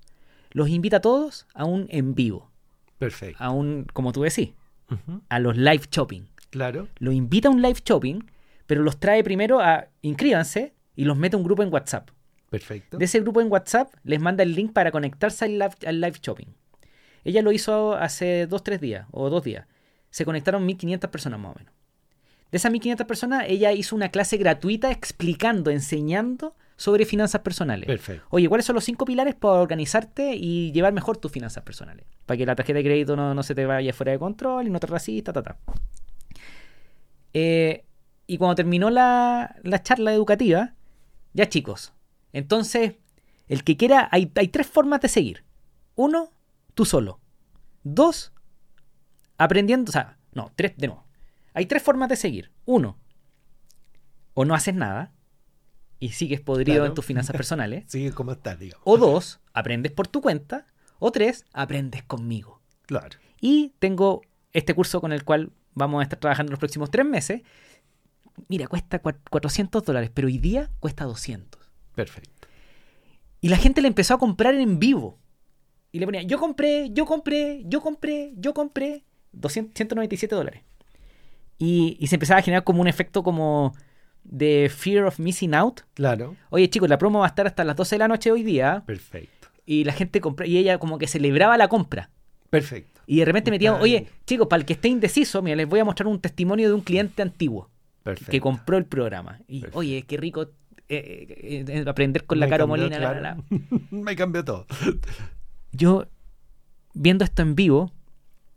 los 0.52 0.70
invita 0.70 0.98
a 0.98 1.02
todos 1.02 1.46
a 1.54 1.66
un 1.66 1.88
en 1.90 2.16
vivo, 2.16 2.50
Perfecto. 2.98 3.44
a 3.44 3.52
un, 3.52 3.86
como 3.94 4.12
tú 4.14 4.22
decís, 4.24 4.52
a 5.30 5.40
los 5.40 5.56
live 5.58 5.84
shopping. 5.92 6.24
Claro. 6.50 6.88
Los 6.98 7.14
invita 7.14 7.48
a 7.48 7.52
un 7.52 7.62
live 7.62 7.80
shopping, 7.86 8.22
pero 8.66 8.82
los 8.82 9.00
trae 9.00 9.24
primero 9.24 9.60
a 9.60 9.88
inscríbanse 10.02 10.74
y 10.96 11.06
los 11.06 11.18
mete 11.18 11.36
a 11.36 11.38
un 11.40 11.44
grupo 11.44 11.64
en 11.64 11.72
WhatsApp. 11.72 12.10
Perfecto. 12.52 12.98
De 12.98 13.06
ese 13.06 13.22
grupo 13.22 13.40
en 13.40 13.50
WhatsApp 13.50 13.94
les 14.04 14.20
manda 14.20 14.44
el 14.44 14.54
link 14.54 14.74
para 14.74 14.92
conectarse 14.92 15.46
al 15.46 15.54
live, 15.54 15.76
al 15.86 16.02
live 16.02 16.20
shopping. 16.22 16.48
Ella 17.24 17.42
lo 17.42 17.54
hizo 17.54 17.94
hace 17.94 18.46
dos, 18.46 18.62
tres 18.62 18.82
días 18.82 19.08
o 19.12 19.30
dos 19.30 19.42
días. 19.42 19.68
Se 20.10 20.26
conectaron 20.26 20.66
1500 20.66 21.10
personas 21.10 21.40
más 21.40 21.56
o 21.56 21.60
menos. 21.60 21.74
De 22.52 22.58
esas 22.58 22.70
1500 22.74 23.08
personas, 23.08 23.46
ella 23.48 23.72
hizo 23.72 23.96
una 23.96 24.10
clase 24.10 24.36
gratuita 24.36 24.92
explicando, 24.92 25.72
enseñando 25.72 26.54
sobre 26.76 27.06
finanzas 27.06 27.40
personales. 27.40 27.88
Perfecto. 27.88 28.28
Oye, 28.32 28.50
¿cuáles 28.50 28.66
son 28.66 28.76
los 28.76 28.84
cinco 28.84 29.06
pilares 29.06 29.34
para 29.34 29.54
organizarte 29.54 30.36
y 30.36 30.74
llevar 30.74 30.92
mejor 30.92 31.16
tus 31.16 31.32
finanzas 31.32 31.64
personales? 31.64 32.06
Para 32.26 32.38
que 32.38 32.46
la 32.46 32.56
tarjeta 32.58 32.80
de 32.80 32.84
crédito 32.84 33.16
no, 33.16 33.34
no 33.34 33.44
se 33.44 33.56
te 33.56 33.66
vaya 33.66 33.94
fuera 33.94 34.12
de 34.12 34.20
control 34.20 34.68
y 34.68 34.70
no 34.70 34.82
te 34.82 34.88
racista, 34.88 35.32
ta, 35.32 35.42
ta. 35.42 35.58
Eh, 37.34 37.86
y 38.28 38.38
cuando 38.38 38.56
terminó 38.56 38.90
la, 38.90 39.56
la 39.64 39.82
charla 39.82 40.14
educativa, 40.14 40.74
ya 41.32 41.48
chicos, 41.48 41.94
entonces, 42.34 42.96
el 43.48 43.64
que 43.64 43.78
quiera, 43.78 44.08
hay, 44.12 44.32
hay 44.36 44.48
tres 44.48 44.68
formas 44.68 45.02
de 45.02 45.08
seguir. 45.10 45.44
Uno, 45.96 46.30
tú 46.74 46.86
solo. 46.86 47.20
Dos, 47.84 48.32
aprendiendo, 49.38 49.90
o 49.90 49.94
sea, 49.94 50.18
no, 50.34 50.52
tres, 50.56 50.74
de 50.78 50.88
nuevo. 50.88 51.06
Hay 51.54 51.66
tres 51.66 51.84
formas 51.84 52.10
de 52.10 52.16
seguir. 52.16 52.52
Uno, 52.66 52.98
o 54.34 54.46
no 54.46 54.54
haces 54.56 54.74
nada 54.76 55.12
y 56.00 56.10
sigues 56.10 56.40
podrido 56.42 56.78
Claro. 56.78 56.86
en 56.88 56.94
tus 56.94 57.06
finanzas 57.06 57.36
personales. 57.36 57.86
Sigue 57.92 58.12
como 58.12 58.32
está, 58.32 58.56
digamos. 58.56 58.82
O 58.86 58.98
dos, 58.98 59.40
aprendes 59.54 59.92
por 59.92 60.08
tu 60.08 60.22
cuenta. 60.22 60.66
O 61.00 61.12
tres, 61.12 61.46
aprendes 61.54 62.04
conmigo. 62.04 62.62
Claro. 62.86 63.18
Y 63.42 63.74
tengo 63.80 64.22
este 64.54 64.74
curso 64.76 65.02
con 65.02 65.12
el 65.12 65.24
cual 65.26 65.52
vamos 65.74 66.00
a 66.00 66.04
estar 66.04 66.20
trabajando 66.20 66.52
los 66.52 66.60
próximos 66.60 66.92
tres 66.92 67.06
meses. 67.06 67.42
Mira, 68.48 68.68
cuesta 68.68 69.02
cua- 69.02 69.18
400 69.30 69.84
dólares, 69.84 70.12
pero 70.14 70.28
hoy 70.28 70.38
día 70.38 70.70
cuesta 70.80 71.06
200. 71.06 71.61
Perfecto. 71.96 72.48
Y 73.42 73.50
la 73.50 73.58
gente 73.58 73.82
le 73.82 73.88
empezó 73.88 74.14
a 74.14 74.20
comprar 74.20 74.56
en 74.56 74.80
vivo. 74.80 75.18
Y 75.92 76.00
le 76.00 76.06
ponía, 76.06 76.22
yo 76.22 76.40
compré, 76.40 76.90
yo 76.92 77.06
compré, 77.06 77.64
yo 77.66 77.82
compré, 77.82 78.34
yo 78.38 78.54
compré. 78.54 79.04
200, 79.34 79.74
197 79.76 80.36
dólares. 80.36 80.64
Y, 81.58 81.98
y 82.00 82.08
se 82.08 82.16
empezaba 82.16 82.40
a 82.40 82.44
generar 82.44 82.64
como 82.64 82.82
un 82.82 82.88
efecto 82.88 83.24
como 83.24 83.74
de 84.24 84.72
fear 84.74 85.06
of 85.06 85.20
missing 85.20 85.54
out. 85.54 85.82
Claro. 85.94 86.36
Oye 86.50 86.70
chicos, 86.70 86.90
la 86.90 86.98
promo 86.98 87.20
va 87.20 87.26
a 87.26 87.30
estar 87.30 87.48
hasta 87.48 87.64
las 87.64 87.76
12 87.76 87.96
de 87.96 88.00
la 88.00 88.08
noche 88.08 88.32
hoy 88.32 88.44
día. 88.44 88.84
Perfecto. 88.86 89.48
Y 89.66 89.84
la 89.84 89.94
gente 89.94 90.22
compra, 90.22 90.46
y 90.46 90.58
ella 90.58 90.78
como 90.78 90.98
que 90.98 91.08
celebraba 91.08 91.58
la 91.58 91.68
compra. 91.68 92.10
Perfecto. 92.50 93.02
Y 93.08 93.20
de 93.20 93.26
repente 93.26 93.52
metía, 93.52 93.72
Está 93.72 93.84
oye, 93.84 94.08
chicos, 94.26 94.48
para 94.48 94.60
el 94.60 94.66
que 94.66 94.74
esté 94.74 94.88
indeciso, 94.88 95.42
mira, 95.42 95.56
les 95.56 95.68
voy 95.68 95.80
a 95.80 95.86
mostrar 95.86 96.08
un 96.08 96.20
testimonio 96.20 96.68
de 96.68 96.74
un 96.74 96.82
cliente 96.82 97.22
antiguo 97.22 97.70
Perfecto. 98.04 98.32
que 98.32 98.42
compró 98.42 98.78
el 98.78 98.86
programa. 98.86 99.40
Y, 99.48 99.62
Perfecto. 99.62 99.80
oye, 99.80 100.04
qué 100.04 100.18
rico 100.18 100.50
eh, 100.98 101.28
eh, 101.40 101.66
eh, 101.68 101.84
aprender 101.88 102.26
con 102.26 102.40
la 102.40 102.48
Caro 102.48 102.68
Molina. 102.68 103.00
la, 103.00 103.14
la, 103.14 103.22
la. 103.22 103.36
claro. 103.50 103.82
Me 103.92 104.16
cambió 104.16 104.44
todo. 104.44 104.66
Yo, 105.72 106.08
viendo 106.94 107.24
esto 107.24 107.42
en 107.42 107.56
vivo, 107.56 107.92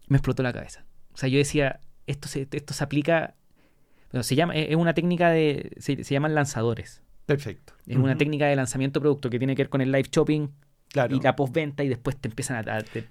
me 0.08 0.16
explotó 0.18 0.42
la 0.42 0.52
cabeza. 0.52 0.84
O 1.12 1.16
sea, 1.16 1.28
yo 1.28 1.38
decía, 1.38 1.80
esto 2.06 2.28
se, 2.28 2.48
esto 2.50 2.74
se 2.74 2.84
aplica. 2.84 3.34
Bueno, 4.12 4.22
se 4.22 4.34
llama, 4.36 4.54
es 4.56 4.76
una 4.76 4.94
técnica 4.94 5.30
de. 5.30 5.72
Se, 5.78 6.02
se 6.04 6.14
llaman 6.14 6.34
lanzadores. 6.34 7.02
Perfecto. 7.26 7.72
Es 7.86 7.96
una 7.96 8.16
técnica 8.16 8.46
de 8.46 8.56
lanzamiento 8.56 9.00
de 9.00 9.02
producto 9.02 9.30
que 9.30 9.38
tiene 9.38 9.54
que 9.56 9.62
ver 9.62 9.70
con 9.70 9.80
el 9.80 9.90
live 9.90 10.08
shopping 10.10 10.48
Claro. 10.88 11.16
y 11.16 11.20
la 11.20 11.34
postventa 11.34 11.82
y 11.82 11.88
después 11.88 12.16
te 12.16 12.28
empiezan 12.28 12.68
a. 12.68 12.76
a- 12.76 12.82
te- 12.82 13.06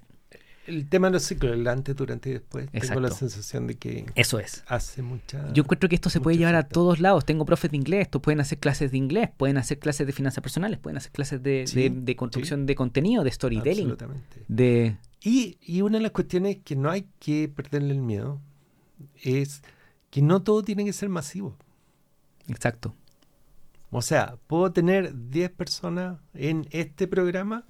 El 0.65 0.88
tema 0.88 1.07
de 1.07 1.14
los 1.14 1.23
ciclos, 1.23 1.52
el 1.53 1.68
antes, 1.68 1.95
durante 1.95 2.30
y 2.30 2.34
después. 2.34 2.69
Tengo 2.72 2.99
la 3.02 3.11
sensación 3.11 3.68
de 3.68 3.76
que 3.76 4.06
Eso 4.15 4.40
es. 4.40 4.64
hace 4.68 5.02
mucha. 5.02 5.52
Yo 5.53 5.64
encuentro 5.64 5.90
que 5.90 5.95
esto 5.95 6.10
se 6.10 6.22
puede 6.22 6.38
llevar 6.38 6.56
a 6.56 6.68
todos 6.68 6.99
lados. 7.02 7.26
Tengo 7.26 7.44
profes 7.45 7.72
de 7.72 7.77
inglés, 7.77 8.03
estos 8.03 8.22
pueden 8.22 8.40
hacer 8.40 8.60
clases 8.60 8.91
de 8.91 8.98
inglés, 8.98 9.30
pueden 9.35 9.57
hacer 9.57 9.77
clases 9.80 10.07
de 10.07 10.14
finanzas 10.14 10.41
personales, 10.41 10.80
pueden 10.80 10.98
hacer 10.98 11.11
clases 11.11 11.44
de, 11.44 11.65
Sí, 11.68 11.90
de- 11.90 12.02
de 12.02 12.15
construcción 12.15 12.65
de 12.65 12.76
contenido, 12.76 13.23
de 13.23 13.31
storytelling, 13.31 13.91
Absolutamente. 13.91 14.45
de... 14.48 14.98
Y, 15.22 15.57
y 15.61 15.81
una 15.81 15.98
de 15.98 16.03
las 16.03 16.11
cuestiones 16.11 16.57
que 16.64 16.76
no 16.76 16.90
hay 16.91 17.07
que 17.19 17.49
perderle 17.53 17.94
el 17.94 18.02
miedo 18.02 18.40
es 19.22 19.61
que 20.10 20.22
no 20.22 20.44
todo 20.44 20.64
tiene 20.64 20.85
que 20.85 20.94
ser 20.94 21.10
masivo. 21.10 21.56
Exacto. 22.48 22.94
O 23.90 24.02
sea, 24.02 24.38
puedo 24.48 24.72
tener 24.72 25.14
10 25.30 25.52
personas 25.52 26.19
en 26.34 26.68
este 26.72 27.07
programa 27.07 27.64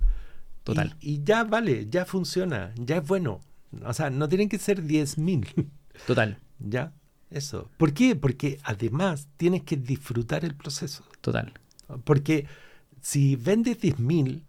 Total. 0.64 0.96
Y, 1.02 1.24
ya 1.24 1.44
vale, 1.44 1.88
ya 1.90 2.06
funciona, 2.06 2.74
ya 2.76 2.98
es 2.98 3.08
bueno. 3.08 3.42
O 3.86 3.94
sea, 3.94 4.10
no 4.10 4.30
tienen 4.30 4.50
que 4.50 4.60
ser 4.60 4.84
10.000. 4.84 5.68
Total. 6.08 6.38
¿Ya? 6.60 6.94
Eso. 7.30 7.70
¿Por 7.78 7.94
qué? 7.94 8.16
Porque 8.16 8.60
además 8.64 9.28
tienes 9.38 9.64
que 9.64 9.76
disfrutar 9.76 10.46
el 10.46 10.56
proceso. 10.56 11.04
Total. 11.22 11.52
Porque 12.04 12.46
si 13.02 13.36
vendes 13.36 13.80
10.000, 13.80 14.44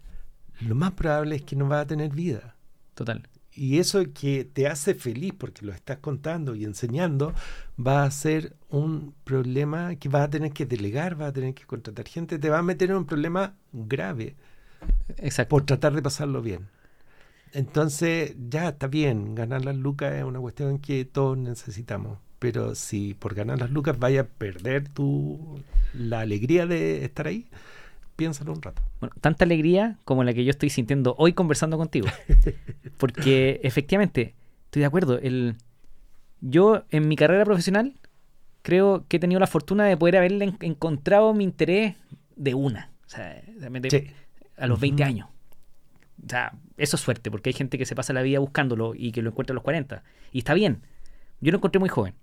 lo 0.61 0.75
más 0.75 0.93
probable 0.93 1.37
es 1.37 1.43
que 1.43 1.57
no 1.57 1.69
va 1.69 1.81
a 1.81 1.87
tener 1.87 2.11
vida. 2.11 2.57
Total. 2.95 3.29
Y 3.53 3.79
eso 3.79 4.03
que 4.13 4.45
te 4.45 4.67
hace 4.67 4.95
feliz 4.95 5.33
porque 5.37 5.65
lo 5.65 5.73
estás 5.73 5.99
contando 5.99 6.55
y 6.55 6.65
enseñando, 6.65 7.33
va 7.79 8.05
a 8.05 8.11
ser 8.11 8.57
un 8.69 9.15
problema 9.25 9.95
que 9.97 10.09
vas 10.09 10.23
a 10.23 10.31
tener 10.31 10.53
que 10.53 10.67
delegar, 10.67 11.15
vas 11.15 11.29
a 11.29 11.33
tener 11.33 11.55
que 11.55 11.65
contratar 11.65 12.09
gente, 12.09 12.39
te 12.39 12.51
va 12.51 12.59
a 12.59 12.63
meter 12.63 12.91
en 12.91 12.97
un 12.97 13.07
problema 13.07 13.55
grave 13.73 14.35
Exacto. 15.19 15.51
por 15.51 15.65
tratar 15.67 15.95
de 15.95 16.03
pasarlo 16.03 16.43
bien. 16.43 16.67
Entonces, 17.53 18.35
ya 18.51 18.69
está 18.71 18.87
bien, 18.89 19.35
ganar 19.35 19.65
las 19.65 19.77
lucas 19.77 20.13
es 20.15 20.25
una 20.25 20.41
cuestión 20.41 20.79
que 20.79 21.05
todos 21.05 21.39
necesitamos. 21.39 22.19
Pero 22.41 22.75
si 22.75 23.15
por 23.15 23.35
ganar 23.35 23.59
las 23.61 23.71
lucas 23.71 23.99
vaya 23.99 24.23
a 24.23 24.25
perder 24.25 24.89
tu, 24.89 25.61
la 25.95 26.21
alegría 26.21 26.67
de 26.67 27.05
estar 27.05 27.27
ahí, 27.29 27.47
piénsalo 28.17 28.53
un 28.53 28.61
rato. 28.61 28.83
Bueno, 29.01 29.15
tanta 29.21 29.45
alegría 29.45 29.99
como 30.05 30.25
la 30.25 30.35
que 30.35 30.45
yo 30.45 30.51
estoy 30.51 30.69
sintiendo 30.69 31.15
hoy 31.19 31.33
conversando 31.33 31.79
contigo. 31.79 32.09
Porque 32.99 33.61
efectivamente, 33.63 34.35
estoy 34.67 34.81
de 34.81 34.87
acuerdo. 34.87 35.19
El, 35.19 35.57
yo 36.41 36.83
en 36.91 37.09
mi 37.09 37.17
carrera 37.17 37.45
profesional 37.45 37.95
creo 38.63 39.05
que 39.09 39.17
he 39.19 39.21
tenido 39.21 39.41
la 39.41 39.47
fortuna 39.47 39.85
de 39.85 39.97
poder 39.97 40.17
haberle 40.17 40.45
en- 40.47 40.57
encontrado 40.61 41.33
mi 41.35 41.45
interés 41.45 41.95
de 42.37 42.55
una. 42.55 42.91
O 43.07 43.11
sea, 43.11 43.41
Sí. 43.91 44.11
A 44.57 44.67
los 44.67 44.81
20 44.81 45.03
Ujú. 45.03 45.09
años. 45.09 45.29
O 46.25 46.29
sea, 46.29 46.53
eso 46.77 46.97
es 46.97 47.03
suerte, 47.03 47.31
porque 47.31 47.51
hay 47.51 47.55
gente 47.55 47.77
que 47.79 47.87
se 47.87 47.95
pasa 47.95 48.13
la 48.13 48.23
vida 48.23 48.39
buscándolo 48.39 48.95
y 48.95 49.13
que 49.13 49.21
lo 49.23 49.31
encuentra 49.31 49.53
a 49.53 49.57
los 49.57 49.65
40. 49.65 50.03
Y 50.33 50.39
está 50.39 50.55
bien. 50.55 50.83
Yo 51.41 51.51
lo 51.53 51.59
encontré 51.59 51.79
muy 51.81 51.89
joven. 51.89 52.15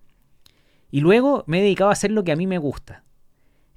Y 0.89 1.01
luego 1.01 1.43
me 1.47 1.59
he 1.59 1.61
dedicado 1.61 1.89
a 1.89 1.93
hacer 1.93 2.11
lo 2.11 2.23
que 2.23 2.31
a 2.31 2.35
mí 2.35 2.47
me 2.47 2.57
gusta. 2.57 3.03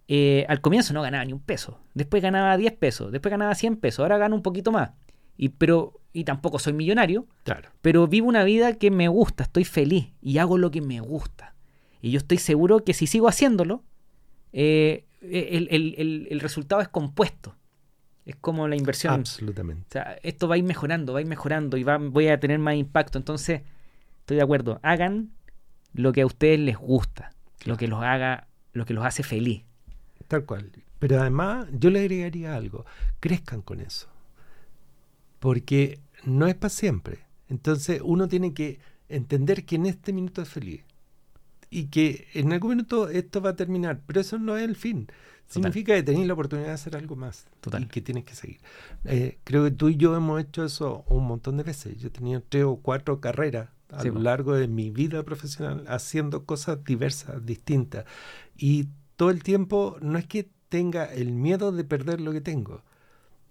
Eh, 0.08 0.44
al 0.48 0.60
comienzo 0.60 0.92
no 0.94 1.02
ganaba 1.02 1.24
ni 1.24 1.32
un 1.32 1.40
peso. 1.40 1.80
Después 1.94 2.22
ganaba 2.22 2.56
10 2.56 2.72
pesos. 2.74 3.10
Después 3.12 3.30
ganaba 3.30 3.54
100 3.54 3.76
pesos. 3.76 4.00
Ahora 4.00 4.18
gano 4.18 4.34
un 4.36 4.42
poquito 4.42 4.70
más. 4.72 4.90
Y, 5.36 5.50
pero, 5.50 6.00
y 6.12 6.24
tampoco 6.24 6.58
soy 6.58 6.72
millonario. 6.72 7.26
Claro. 7.42 7.70
Pero 7.82 8.06
vivo 8.06 8.28
una 8.28 8.44
vida 8.44 8.74
que 8.74 8.90
me 8.90 9.08
gusta. 9.08 9.44
Estoy 9.44 9.64
feliz. 9.64 10.12
Y 10.20 10.38
hago 10.38 10.58
lo 10.58 10.70
que 10.70 10.80
me 10.80 11.00
gusta. 11.00 11.54
Y 12.00 12.10
yo 12.10 12.18
estoy 12.18 12.38
seguro 12.38 12.84
que 12.84 12.94
si 12.94 13.06
sigo 13.06 13.28
haciéndolo, 13.28 13.82
eh, 14.52 15.06
el, 15.22 15.68
el- 15.70 15.94
el- 15.98 16.28
el 16.30 16.40
resultado 16.40 16.82
es 16.82 16.88
compuesto. 16.88 17.56
Es 18.26 18.36
como 18.36 18.66
la 18.68 18.76
inversión. 18.76 19.14
Absolutamente. 19.14 19.82
O 19.88 19.92
sea, 19.92 20.18
esto 20.22 20.48
va 20.48 20.54
a 20.54 20.58
ir 20.58 20.64
mejorando, 20.64 21.12
va 21.12 21.18
a 21.18 21.22
ir 21.22 21.28
mejorando 21.28 21.76
y 21.76 21.82
va, 21.82 21.98
voy 21.98 22.28
a 22.28 22.40
tener 22.40 22.58
más 22.58 22.74
impacto. 22.76 23.18
Entonces, 23.18 23.62
estoy 24.20 24.38
de 24.38 24.42
acuerdo. 24.42 24.80
Hagan 24.82 25.30
lo 25.92 26.12
que 26.12 26.22
a 26.22 26.26
ustedes 26.26 26.58
les 26.58 26.76
gusta, 26.76 27.32
lo 27.64 27.76
que 27.76 27.86
los 27.86 28.02
haga, 28.02 28.48
lo 28.72 28.86
que 28.86 28.94
los 28.94 29.04
hace 29.04 29.22
feliz. 29.22 29.64
Tal 30.28 30.44
cual. 30.44 30.70
Pero 30.98 31.20
además, 31.20 31.68
yo 31.72 31.90
le 31.90 32.00
agregaría 32.00 32.56
algo. 32.56 32.86
Crezcan 33.20 33.60
con 33.60 33.80
eso. 33.80 34.08
Porque 35.38 36.00
no 36.24 36.46
es 36.46 36.54
para 36.54 36.70
siempre. 36.70 37.20
Entonces, 37.50 38.00
uno 38.02 38.26
tiene 38.26 38.54
que 38.54 38.78
entender 39.10 39.66
que 39.66 39.76
en 39.76 39.84
este 39.84 40.14
minuto 40.14 40.40
es 40.40 40.48
feliz. 40.48 40.82
Y 41.68 41.86
que 41.86 42.28
en 42.32 42.52
algún 42.54 42.70
minuto 42.70 43.10
esto 43.10 43.42
va 43.42 43.50
a 43.50 43.56
terminar. 43.56 44.00
Pero 44.06 44.20
eso 44.22 44.38
no 44.38 44.56
es 44.56 44.64
el 44.64 44.76
fin. 44.76 45.08
Significa 45.46 45.94
que 45.94 46.02
tenéis 46.02 46.26
la 46.26 46.34
oportunidad 46.34 46.68
de 46.68 46.74
hacer 46.74 46.96
algo 46.96 47.16
más. 47.16 47.46
Total. 47.60 47.82
Y 47.82 47.86
que 47.86 48.00
tienes 48.00 48.24
que 48.24 48.34
seguir. 48.34 48.60
Eh, 49.04 49.38
creo 49.44 49.64
que 49.64 49.70
tú 49.70 49.88
y 49.88 49.96
yo 49.96 50.16
hemos 50.16 50.40
hecho 50.40 50.64
eso 50.64 51.04
un 51.08 51.26
montón 51.26 51.56
de 51.56 51.62
veces. 51.62 51.96
Yo 51.98 52.08
he 52.08 52.10
tenido 52.10 52.42
tres 52.48 52.64
o 52.64 52.76
cuatro 52.76 53.20
carreras 53.20 53.68
a 53.90 54.00
Sí, 54.02 54.08
lo 54.08 54.18
largo 54.20 54.54
de 54.54 54.66
mi 54.66 54.90
vida 54.90 55.22
profesional 55.22 55.84
haciendo 55.86 56.44
cosas 56.44 56.82
diversas, 56.84 57.44
distintas. 57.46 58.04
Y 58.56 58.88
todo 59.16 59.30
el 59.30 59.42
tiempo 59.42 59.96
no 60.00 60.18
es 60.18 60.26
que 60.26 60.50
tenga 60.68 61.04
el 61.04 61.32
miedo 61.32 61.70
de 61.70 61.84
perder 61.84 62.20
lo 62.20 62.32
que 62.32 62.40
tengo, 62.40 62.82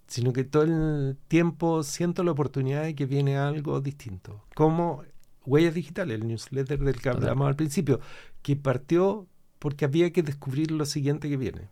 sino 0.07 0.33
que 0.33 0.43
todo 0.43 0.63
el 0.63 1.17
tiempo 1.27 1.83
siento 1.83 2.23
la 2.23 2.31
oportunidad 2.31 2.83
de 2.83 2.95
que 2.95 3.05
viene 3.05 3.37
algo 3.37 3.79
distinto. 3.81 4.43
Como 4.55 5.03
Huellas 5.45 5.73
Digitales, 5.73 6.19
el 6.19 6.27
newsletter 6.27 6.79
del 6.79 6.95
que 6.95 7.09
Total. 7.09 7.29
hablamos 7.29 7.47
al 7.47 7.55
principio, 7.55 7.99
que 8.41 8.55
partió 8.57 9.27
porque 9.59 9.85
había 9.85 10.11
que 10.11 10.23
descubrir 10.23 10.71
lo 10.71 10.85
siguiente 10.85 11.29
que 11.29 11.37
viene. 11.37 11.69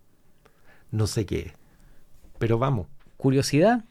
No 0.91 1.07
sé 1.07 1.25
qué 1.25 1.39
es, 1.39 1.53
pero 2.37 2.57
vamos. 2.57 2.87
Curiosidad, 3.17 3.83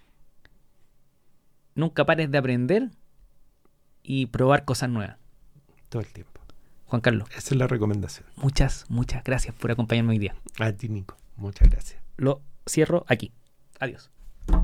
nunca 1.75 2.05
pares 2.05 2.31
de 2.31 2.39
aprender 2.39 2.91
y 4.03 4.27
probar 4.27 4.65
cosas 4.65 4.91
nuevas. 4.91 5.17
Todo 5.89 6.03
el 6.03 6.09
tiempo. 6.09 6.41
Juan 6.87 7.01
Carlos, 7.03 7.29
Esa 7.31 7.55
es 7.55 7.57
la 7.57 7.67
recomendación. 7.69 8.27
muchas, 8.37 8.85
muchas 8.89 9.23
gracias 9.23 9.55
por 9.55 9.71
acompañarme 9.71 10.11
hoy 10.13 10.19
día. 10.19 10.35
A 10.59 10.73
ti, 10.73 10.89
Nico. 10.89 11.17
Muchas 11.37 11.71
gracias. 11.71 12.03
Lo 12.17 12.43
cierro 12.69 13.05
aquí. 13.09 13.33
Adiós. 13.79 14.11